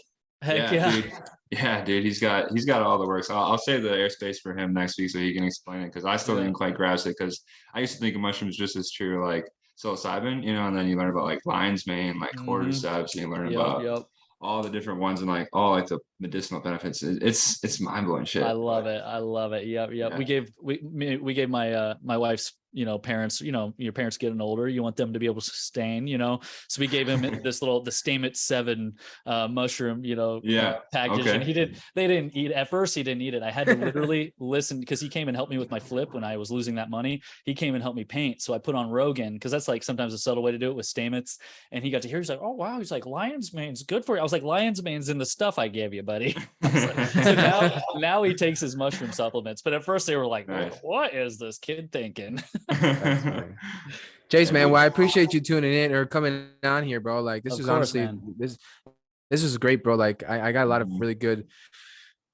Heck 0.42 0.72
yeah. 0.72 0.90
dude. 0.92 1.12
Yeah, 1.50 1.84
dude. 1.84 2.04
He's 2.04 2.18
got 2.20 2.50
he's 2.52 2.64
got 2.66 2.82
all 2.82 2.98
the 2.98 3.06
works. 3.06 3.30
I'll, 3.30 3.44
I'll 3.44 3.58
save 3.58 3.82
the 3.82 3.90
airspace 3.90 4.38
for 4.42 4.54
him 4.56 4.74
next 4.74 4.98
week 4.98 5.10
so 5.10 5.18
he 5.20 5.32
can 5.32 5.44
explain 5.44 5.80
it 5.82 5.86
because 5.86 6.04
I 6.04 6.16
still 6.16 6.34
Yeah. 6.36 6.42
didn't 6.42 6.56
quite 6.56 6.74
grasp 6.74 7.06
it 7.06 7.14
because 7.18 7.42
I 7.74 7.80
used 7.80 7.94
to 7.94 7.98
think 8.00 8.14
of 8.16 8.20
mushrooms 8.20 8.56
just 8.56 8.76
as 8.76 8.90
true 8.90 9.24
like 9.26 9.46
psilocybin, 9.82 10.42
you 10.44 10.52
know, 10.54 10.66
and 10.66 10.76
then 10.76 10.86
you 10.88 10.96
learn 10.96 11.10
about 11.10 11.24
like 11.24 11.40
lion's 11.46 11.86
mane, 11.86 12.18
like 12.18 12.32
Mhm. 12.32 12.46
cordyceps, 12.46 13.14
and 13.14 13.22
you 13.22 13.30
learn 13.30 13.50
Yep, 13.50 13.60
about 13.60 13.84
yep. 13.84 14.02
all 14.40 14.62
the 14.62 14.70
different 14.70 15.00
ones 15.00 15.20
and 15.20 15.28
like 15.30 15.48
all 15.52 15.70
like 15.72 15.86
the 15.86 15.98
medicinal 16.20 16.60
benefits. 16.60 17.02
It's 17.02 17.62
it's 17.62 17.80
mind 17.80 18.06
blowing 18.06 18.24
shit. 18.24 18.42
I 18.42 18.52
love 18.52 18.86
it. 18.86 19.02
I 19.04 19.18
love 19.18 19.52
it. 19.52 19.66
Yep, 19.66 19.90
yep. 19.92 20.18
We 20.18 20.24
gave 20.24 20.50
we 20.62 20.80
me- 20.82 21.16
we 21.18 21.34
gave 21.34 21.48
my 21.50 21.72
uh 21.72 21.94
my 22.02 22.16
wife's 22.18 22.52
you 22.74 22.84
know 22.84 22.98
parents 22.98 23.40
you 23.40 23.52
know 23.52 23.72
your 23.78 23.92
parents 23.92 24.16
getting 24.16 24.40
older 24.40 24.68
you 24.68 24.82
want 24.82 24.96
them 24.96 25.12
to 25.12 25.18
be 25.18 25.26
able 25.26 25.40
to 25.40 25.50
sustain 25.50 26.06
you 26.06 26.18
know 26.18 26.40
so 26.68 26.80
we 26.80 26.86
gave 26.86 27.08
him 27.08 27.20
this 27.42 27.62
little 27.62 27.82
the 27.82 27.90
Stamets 27.90 28.36
seven 28.36 28.94
uh 29.26 29.48
mushroom 29.48 30.04
you 30.04 30.16
know 30.16 30.36
uh, 30.36 30.40
Yeah, 30.42 30.78
package 30.92 31.26
and 31.26 31.42
he 31.42 31.52
didn't 31.52 31.78
they 31.94 32.06
didn't 32.06 32.36
eat 32.36 32.52
at 32.52 32.68
first 32.68 32.94
he 32.94 33.02
didn't 33.02 33.22
eat 33.22 33.34
it 33.34 33.42
I 33.42 33.50
had 33.50 33.66
to 33.68 33.74
literally 33.74 34.34
listen 34.38 34.80
because 34.80 35.00
he 35.00 35.08
came 35.08 35.28
and 35.28 35.36
helped 35.36 35.50
me 35.50 35.58
with 35.58 35.70
my 35.70 35.80
flip 35.80 36.12
when 36.12 36.24
I 36.24 36.36
was 36.36 36.50
losing 36.50 36.74
that 36.74 36.90
money 36.90 37.22
he 37.44 37.54
came 37.54 37.74
and 37.74 37.82
helped 37.82 37.96
me 37.96 38.04
paint 38.04 38.42
so 38.42 38.52
I 38.54 38.58
put 38.58 38.74
on 38.74 38.90
Rogan 38.90 39.34
because 39.34 39.52
that's 39.52 39.68
like 39.68 39.82
sometimes 39.82 40.12
a 40.12 40.18
subtle 40.18 40.42
way 40.42 40.52
to 40.52 40.58
do 40.58 40.70
it 40.70 40.76
with 40.76 40.86
Stamets 40.86 41.38
and 41.72 41.84
he 41.84 41.90
got 41.90 42.02
to 42.02 42.08
hear 42.08 42.18
he's 42.18 42.28
like 42.28 42.40
oh 42.42 42.52
wow 42.52 42.78
he's 42.78 42.90
like 42.90 43.06
lion's 43.06 43.54
mane's 43.54 43.82
good 43.82 44.04
for 44.04 44.16
you 44.16 44.20
I 44.20 44.22
was 44.22 44.32
like 44.32 44.42
lion's 44.42 44.82
mane's 44.82 45.08
in 45.08 45.18
the 45.18 45.26
stuff 45.26 45.58
I 45.58 45.68
gave 45.68 45.94
you 45.94 46.02
buddy 46.02 46.36
so 46.62 47.34
now, 47.34 47.82
now 47.96 48.22
he 48.22 48.34
takes 48.34 48.60
his 48.60 48.76
mushroom 48.76 49.12
supplements. 49.12 49.62
But 49.62 49.74
at 49.74 49.84
first 49.84 50.06
they 50.06 50.16
were 50.16 50.26
like, 50.26 50.48
Nice. 50.48 50.78
"What 50.82 51.14
is 51.14 51.38
this 51.38 51.58
kid 51.58 51.92
thinking?" 51.92 52.42
funny. 52.74 53.42
Chase, 54.30 54.50
man, 54.50 54.70
well, 54.70 54.82
I 54.82 54.86
appreciate 54.86 55.32
you 55.34 55.40
tuning 55.40 55.72
in 55.74 55.92
or 55.92 56.06
coming 56.06 56.48
on 56.62 56.82
here, 56.84 56.98
bro. 57.00 57.20
Like 57.22 57.42
this 57.44 57.54
Of 57.54 57.60
is 57.60 57.66
course, 57.66 57.76
honestly 57.76 58.00
man. 58.00 58.34
this 58.38 58.58
this 59.30 59.42
is 59.42 59.58
great, 59.58 59.84
bro. 59.84 59.94
Like 59.96 60.22
I, 60.28 60.48
I 60.48 60.52
got 60.52 60.64
a 60.64 60.70
lot 60.70 60.82
of 60.82 60.88
Mhm. 60.88 61.00
really 61.00 61.14
good 61.14 61.46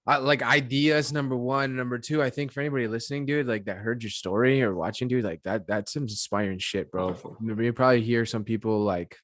uh, 0.06 0.20
like 0.20 0.42
ideas. 0.42 1.12
Number 1.12 1.36
one, 1.36 1.76
number 1.76 1.98
two. 1.98 2.22
I 2.22 2.30
think 2.30 2.52
for 2.52 2.60
anybody 2.60 2.86
listening, 2.88 3.26
dude, 3.26 3.46
like 3.46 3.64
that 3.66 3.76
heard 3.78 4.02
your 4.02 4.10
story 4.10 4.62
or 4.62 4.74
watching, 4.74 5.08
dude, 5.08 5.24
like 5.24 5.42
that 5.42 5.66
that's 5.66 5.92
some 5.92 6.04
inspiring 6.04 6.58
shit, 6.58 6.90
bro. 6.90 7.06
Wonderful. 7.06 7.36
You 7.64 7.72
probably 7.72 8.02
hear 8.02 8.24
some 8.24 8.44
people 8.44 8.80
like, 8.82 9.16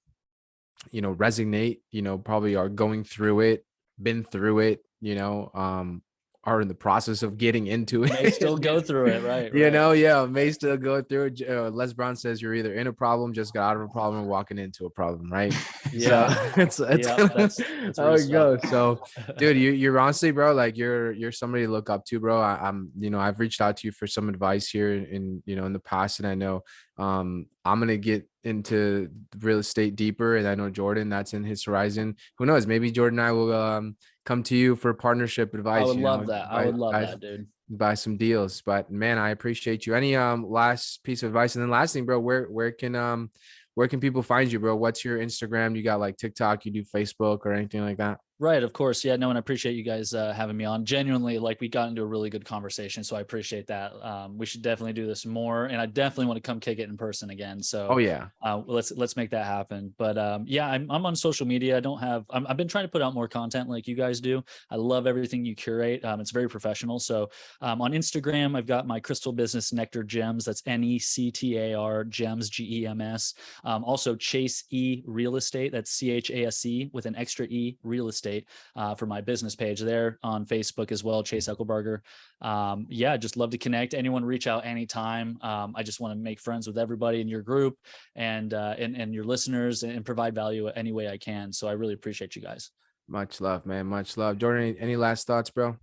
you 0.90 1.00
know, 1.00 1.14
resonate. 1.14 1.80
You 1.92 2.02
know, 2.02 2.18
probably 2.18 2.56
are 2.56 2.68
going 2.68 3.04
through 3.04 3.40
it, 3.40 3.64
been 4.00 4.22
through 4.24 4.58
it. 4.60 4.80
You 5.00 5.14
know, 5.14 5.50
um, 5.54 6.02
are 6.46 6.60
in 6.60 6.68
the 6.68 6.74
process 6.74 7.24
of 7.24 7.36
getting 7.36 7.66
into 7.66 8.04
it. 8.04 8.12
May 8.12 8.30
still 8.30 8.56
go 8.56 8.80
through 8.88 9.06
it, 9.06 9.22
right? 9.24 9.52
You 9.52 9.64
right. 9.64 9.72
know, 9.72 9.90
yeah, 9.90 10.24
may 10.26 10.52
still 10.52 10.76
go 10.76 11.02
through 11.02 11.32
it. 11.36 11.42
Uh, 11.48 11.70
Les 11.70 11.92
Brown 11.92 12.14
says 12.14 12.40
you're 12.40 12.54
either 12.54 12.72
in 12.74 12.86
a 12.86 12.92
problem, 12.92 13.32
just 13.32 13.52
got 13.52 13.70
out 13.70 13.76
of 13.76 13.82
a 13.82 13.88
problem, 13.88 14.22
or 14.24 14.26
walking 14.28 14.56
into 14.56 14.86
a 14.86 14.90
problem, 14.90 15.30
right? 15.30 15.52
yeah, 15.92 16.28
So 16.28 16.52
it's, 16.62 16.80
it's 16.80 17.08
Yeah, 17.08 17.16
that's- 17.16 17.56
that's 17.56 17.98
how 17.98 18.12
it 18.14 18.30
goes. 18.30 18.60
So, 18.70 19.02
dude, 19.38 19.56
you 19.56 19.72
you're 19.72 19.98
honestly, 19.98 20.30
bro, 20.30 20.54
like 20.54 20.76
you're 20.76 21.12
you're 21.12 21.32
somebody 21.32 21.66
to 21.66 21.70
look 21.72 21.90
up 21.90 22.04
to, 22.06 22.20
bro. 22.20 22.40
I, 22.40 22.68
I'm, 22.68 22.90
you 22.96 23.10
know, 23.10 23.18
I've 23.18 23.40
reached 23.40 23.60
out 23.60 23.76
to 23.78 23.88
you 23.88 23.92
for 23.92 24.06
some 24.06 24.28
advice 24.28 24.68
here 24.68 24.92
in, 24.92 25.42
you 25.46 25.56
know, 25.56 25.66
in 25.66 25.72
the 25.72 25.80
past, 25.80 26.20
and 26.20 26.28
I 26.28 26.34
know 26.34 26.62
um 26.98 27.46
I'm 27.64 27.78
gonna 27.80 27.96
get 27.98 28.28
into 28.44 29.10
real 29.40 29.58
estate 29.58 29.96
deeper, 29.96 30.36
and 30.36 30.46
I 30.46 30.54
know 30.54 30.70
Jordan, 30.70 31.08
that's 31.08 31.34
in 31.34 31.42
his 31.42 31.64
horizon. 31.64 32.16
Who 32.38 32.46
knows? 32.46 32.66
Maybe 32.68 32.90
Jordan 32.92 33.18
and 33.18 33.26
I 33.28 33.32
will 33.32 33.52
um 33.52 33.96
come 34.26 34.42
to 34.42 34.56
you 34.56 34.76
for 34.76 34.92
partnership 34.92 35.54
advice. 35.54 35.84
I 35.84 35.86
would 35.86 35.96
love 35.96 36.20
know, 36.22 36.26
that. 36.26 36.50
I 36.50 36.66
would 36.66 36.76
love 36.76 36.92
buy- 36.92 37.00
that, 37.06 37.20
dude. 37.20 37.46
buy 37.70 37.94
some 37.94 38.18
deals. 38.18 38.60
But 38.60 38.90
man, 38.90 39.16
I 39.16 39.30
appreciate 39.30 39.86
you. 39.86 39.94
Any 39.94 40.14
um 40.16 40.44
last 40.46 41.02
piece 41.04 41.22
of 41.22 41.28
advice? 41.28 41.54
And 41.54 41.62
then 41.62 41.70
last 41.70 41.94
thing, 41.94 42.04
bro, 42.04 42.20
where 42.20 42.44
where 42.44 42.72
can 42.72 42.94
um 42.94 43.30
where 43.74 43.88
can 43.88 44.00
people 44.00 44.22
find 44.22 44.50
you, 44.50 44.58
bro? 44.58 44.76
What's 44.76 45.04
your 45.04 45.18
Instagram? 45.18 45.76
You 45.76 45.82
got 45.82 46.00
like 46.00 46.16
TikTok, 46.18 46.66
you 46.66 46.72
do 46.72 46.82
Facebook 46.82 47.40
or 47.46 47.52
anything 47.52 47.82
like 47.82 47.98
that? 47.98 48.18
Right, 48.38 48.62
of 48.62 48.74
course. 48.74 49.02
Yeah, 49.02 49.16
no, 49.16 49.30
and 49.30 49.38
I 49.38 49.40
appreciate 49.40 49.76
you 49.76 49.82
guys 49.82 50.12
uh, 50.12 50.34
having 50.34 50.58
me 50.58 50.66
on. 50.66 50.84
Genuinely, 50.84 51.38
like 51.38 51.58
we 51.58 51.70
got 51.70 51.88
into 51.88 52.02
a 52.02 52.04
really 52.04 52.28
good 52.28 52.44
conversation, 52.44 53.02
so 53.02 53.16
I 53.16 53.20
appreciate 53.20 53.66
that. 53.68 53.92
Um, 54.04 54.36
we 54.36 54.44
should 54.44 54.60
definitely 54.60 54.92
do 54.92 55.06
this 55.06 55.24
more, 55.24 55.64
and 55.64 55.80
I 55.80 55.86
definitely 55.86 56.26
want 56.26 56.36
to 56.36 56.46
come 56.46 56.60
kick 56.60 56.78
it 56.78 56.86
in 56.90 56.98
person 56.98 57.30
again. 57.30 57.62
So, 57.62 57.88
Oh 57.90 57.96
yeah. 57.96 58.26
uh, 58.42 58.60
let's 58.66 58.92
let's 58.92 59.16
make 59.16 59.30
that 59.30 59.46
happen. 59.46 59.94
But 59.96 60.18
um, 60.18 60.44
yeah, 60.46 60.68
I'm 60.68 60.90
I'm 60.90 61.06
on 61.06 61.16
social 61.16 61.46
media. 61.46 61.78
I 61.78 61.80
don't 61.80 61.98
have. 61.98 62.26
I'm, 62.28 62.46
I've 62.46 62.58
been 62.58 62.68
trying 62.68 62.84
to 62.84 62.90
put 62.90 63.00
out 63.00 63.14
more 63.14 63.26
content 63.26 63.70
like 63.70 63.86
you 63.88 63.96
guys 63.96 64.20
do. 64.20 64.44
I 64.70 64.76
love 64.76 65.06
everything 65.06 65.46
you 65.46 65.54
curate. 65.54 66.04
Um, 66.04 66.20
it's 66.20 66.30
very 66.30 66.48
professional. 66.48 66.98
So 66.98 67.30
um, 67.62 67.80
on 67.80 67.92
Instagram, 67.92 68.54
I've 68.54 68.66
got 68.66 68.86
my 68.86 69.00
crystal 69.00 69.32
business 69.32 69.72
Nectar 69.72 70.04
Gems. 70.04 70.44
That's 70.44 70.62
N 70.66 70.84
E 70.84 70.98
C 70.98 71.30
T 71.30 71.56
A 71.56 71.72
R 71.72 72.04
Gems 72.04 72.50
G 72.50 72.82
E 72.82 72.86
M 72.86 73.00
S. 73.00 73.32
Um, 73.64 73.82
also 73.82 74.14
Chase 74.14 74.64
E 74.68 75.02
Real 75.06 75.36
Estate. 75.36 75.72
That's 75.72 75.90
C 75.90 76.10
H 76.10 76.28
A 76.28 76.44
S 76.44 76.66
E 76.66 76.90
with 76.92 77.06
an 77.06 77.16
extra 77.16 77.46
E 77.46 77.78
Real 77.82 78.08
Estate 78.08 78.25
uh, 78.74 78.94
for 78.94 79.06
my 79.06 79.20
business 79.20 79.54
page 79.54 79.80
there 79.80 80.18
on 80.22 80.44
Facebook 80.44 80.92
as 80.92 81.02
well. 81.02 81.22
Chase 81.22 81.48
Eckelbarger. 81.48 82.00
Um, 82.40 82.86
yeah, 82.88 83.16
just 83.16 83.36
love 83.36 83.50
to 83.50 83.58
connect. 83.58 83.94
Anyone 83.94 84.24
reach 84.24 84.46
out 84.46 84.66
anytime. 84.66 85.38
Um, 85.42 85.74
I 85.76 85.82
just 85.82 86.00
want 86.00 86.12
to 86.12 86.18
make 86.18 86.40
friends 86.40 86.66
with 86.66 86.78
everybody 86.78 87.20
in 87.20 87.28
your 87.28 87.42
group 87.42 87.76
and 88.14 88.52
uh, 88.52 88.74
and 88.78 88.96
and 88.96 89.14
your 89.14 89.24
listeners 89.24 89.82
and, 89.82 89.92
and 89.92 90.04
provide 90.04 90.34
value 90.34 90.68
any 90.68 90.92
way 90.92 91.08
I 91.08 91.18
can. 91.18 91.52
So 91.52 91.68
I 91.68 91.72
really 91.72 91.94
appreciate 91.94 92.36
you 92.36 92.42
guys. 92.42 92.70
Much 93.08 93.40
love, 93.40 93.64
man. 93.66 93.86
Much 93.86 94.16
love. 94.16 94.38
Jordan, 94.38 94.62
any, 94.62 94.78
any 94.80 94.96
last 94.96 95.26
thoughts, 95.26 95.50
bro? 95.50 95.76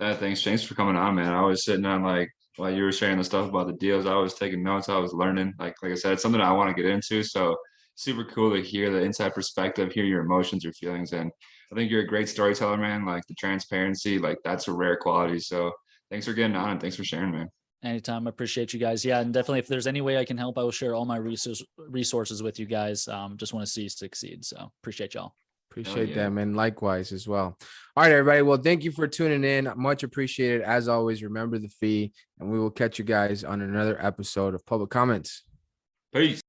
Yeah, 0.00 0.14
thanks, 0.14 0.42
James, 0.42 0.64
for 0.64 0.74
coming 0.74 0.96
on, 0.96 1.14
man. 1.14 1.32
I 1.32 1.42
was 1.42 1.64
sitting 1.64 1.84
on 1.84 2.02
like 2.02 2.30
while 2.56 2.70
you 2.70 2.82
were 2.82 2.92
sharing 2.92 3.18
the 3.18 3.24
stuff 3.24 3.48
about 3.48 3.66
the 3.66 3.74
deals, 3.74 4.06
I 4.06 4.14
was 4.14 4.34
taking 4.34 4.62
notes, 4.62 4.88
I 4.88 4.98
was 4.98 5.12
learning. 5.12 5.54
Like 5.58 5.74
like 5.82 5.92
I 5.92 5.94
said, 5.94 6.12
it's 6.14 6.22
something 6.22 6.40
I 6.40 6.52
want 6.52 6.74
to 6.74 6.82
get 6.82 6.90
into. 6.90 7.22
So 7.22 7.56
super 7.94 8.24
cool 8.24 8.54
to 8.54 8.62
hear 8.62 8.90
the 8.90 9.02
inside 9.02 9.34
perspective, 9.34 9.92
hear 9.92 10.04
your 10.04 10.22
emotions, 10.22 10.64
your 10.64 10.72
feelings. 10.72 11.12
And 11.12 11.30
I 11.74 11.76
think 11.76 11.90
you're 11.90 12.02
a 12.02 12.06
great 12.06 12.28
storyteller, 12.28 12.76
man. 12.76 13.04
Like 13.04 13.26
the 13.26 13.34
transparency, 13.34 14.20
like 14.20 14.38
that's 14.44 14.68
a 14.68 14.72
rare 14.72 14.96
quality. 14.96 15.40
So 15.40 15.72
thanks 16.08 16.24
for 16.24 16.32
getting 16.32 16.54
on 16.54 16.70
and 16.70 16.80
thanks 16.80 16.94
for 16.94 17.02
sharing, 17.02 17.32
man. 17.32 17.48
Anytime. 17.82 18.28
I 18.28 18.30
appreciate 18.30 18.72
you 18.72 18.78
guys. 18.78 19.04
Yeah. 19.04 19.18
And 19.18 19.34
definitely 19.34 19.58
if 19.58 19.66
there's 19.66 19.88
any 19.88 20.00
way 20.00 20.16
I 20.16 20.24
can 20.24 20.38
help, 20.38 20.56
I 20.56 20.62
will 20.62 20.70
share 20.70 20.94
all 20.94 21.04
my 21.04 21.16
resource, 21.16 21.64
resources 21.76 22.44
with 22.44 22.60
you 22.60 22.66
guys. 22.66 23.08
Um, 23.08 23.36
just 23.36 23.52
want 23.52 23.66
to 23.66 23.72
see 23.72 23.82
you 23.82 23.88
succeed. 23.88 24.44
So 24.44 24.70
appreciate 24.82 25.14
y'all. 25.14 25.34
Appreciate 25.72 26.10
yeah. 26.10 26.14
them 26.14 26.38
and 26.38 26.54
likewise 26.54 27.10
as 27.10 27.26
well. 27.26 27.58
All 27.96 28.04
right, 28.04 28.12
everybody. 28.12 28.42
Well, 28.42 28.58
thank 28.58 28.84
you 28.84 28.92
for 28.92 29.08
tuning 29.08 29.42
in. 29.42 29.72
Much 29.74 30.04
appreciated. 30.04 30.62
As 30.62 30.86
always, 30.86 31.24
remember 31.24 31.58
the 31.58 31.68
fee, 31.68 32.12
and 32.38 32.48
we 32.48 32.60
will 32.60 32.70
catch 32.70 33.00
you 33.00 33.04
guys 33.04 33.42
on 33.42 33.60
another 33.60 34.00
episode 34.00 34.54
of 34.54 34.64
Public 34.64 34.90
Comments. 34.90 35.42
Peace. 36.14 36.43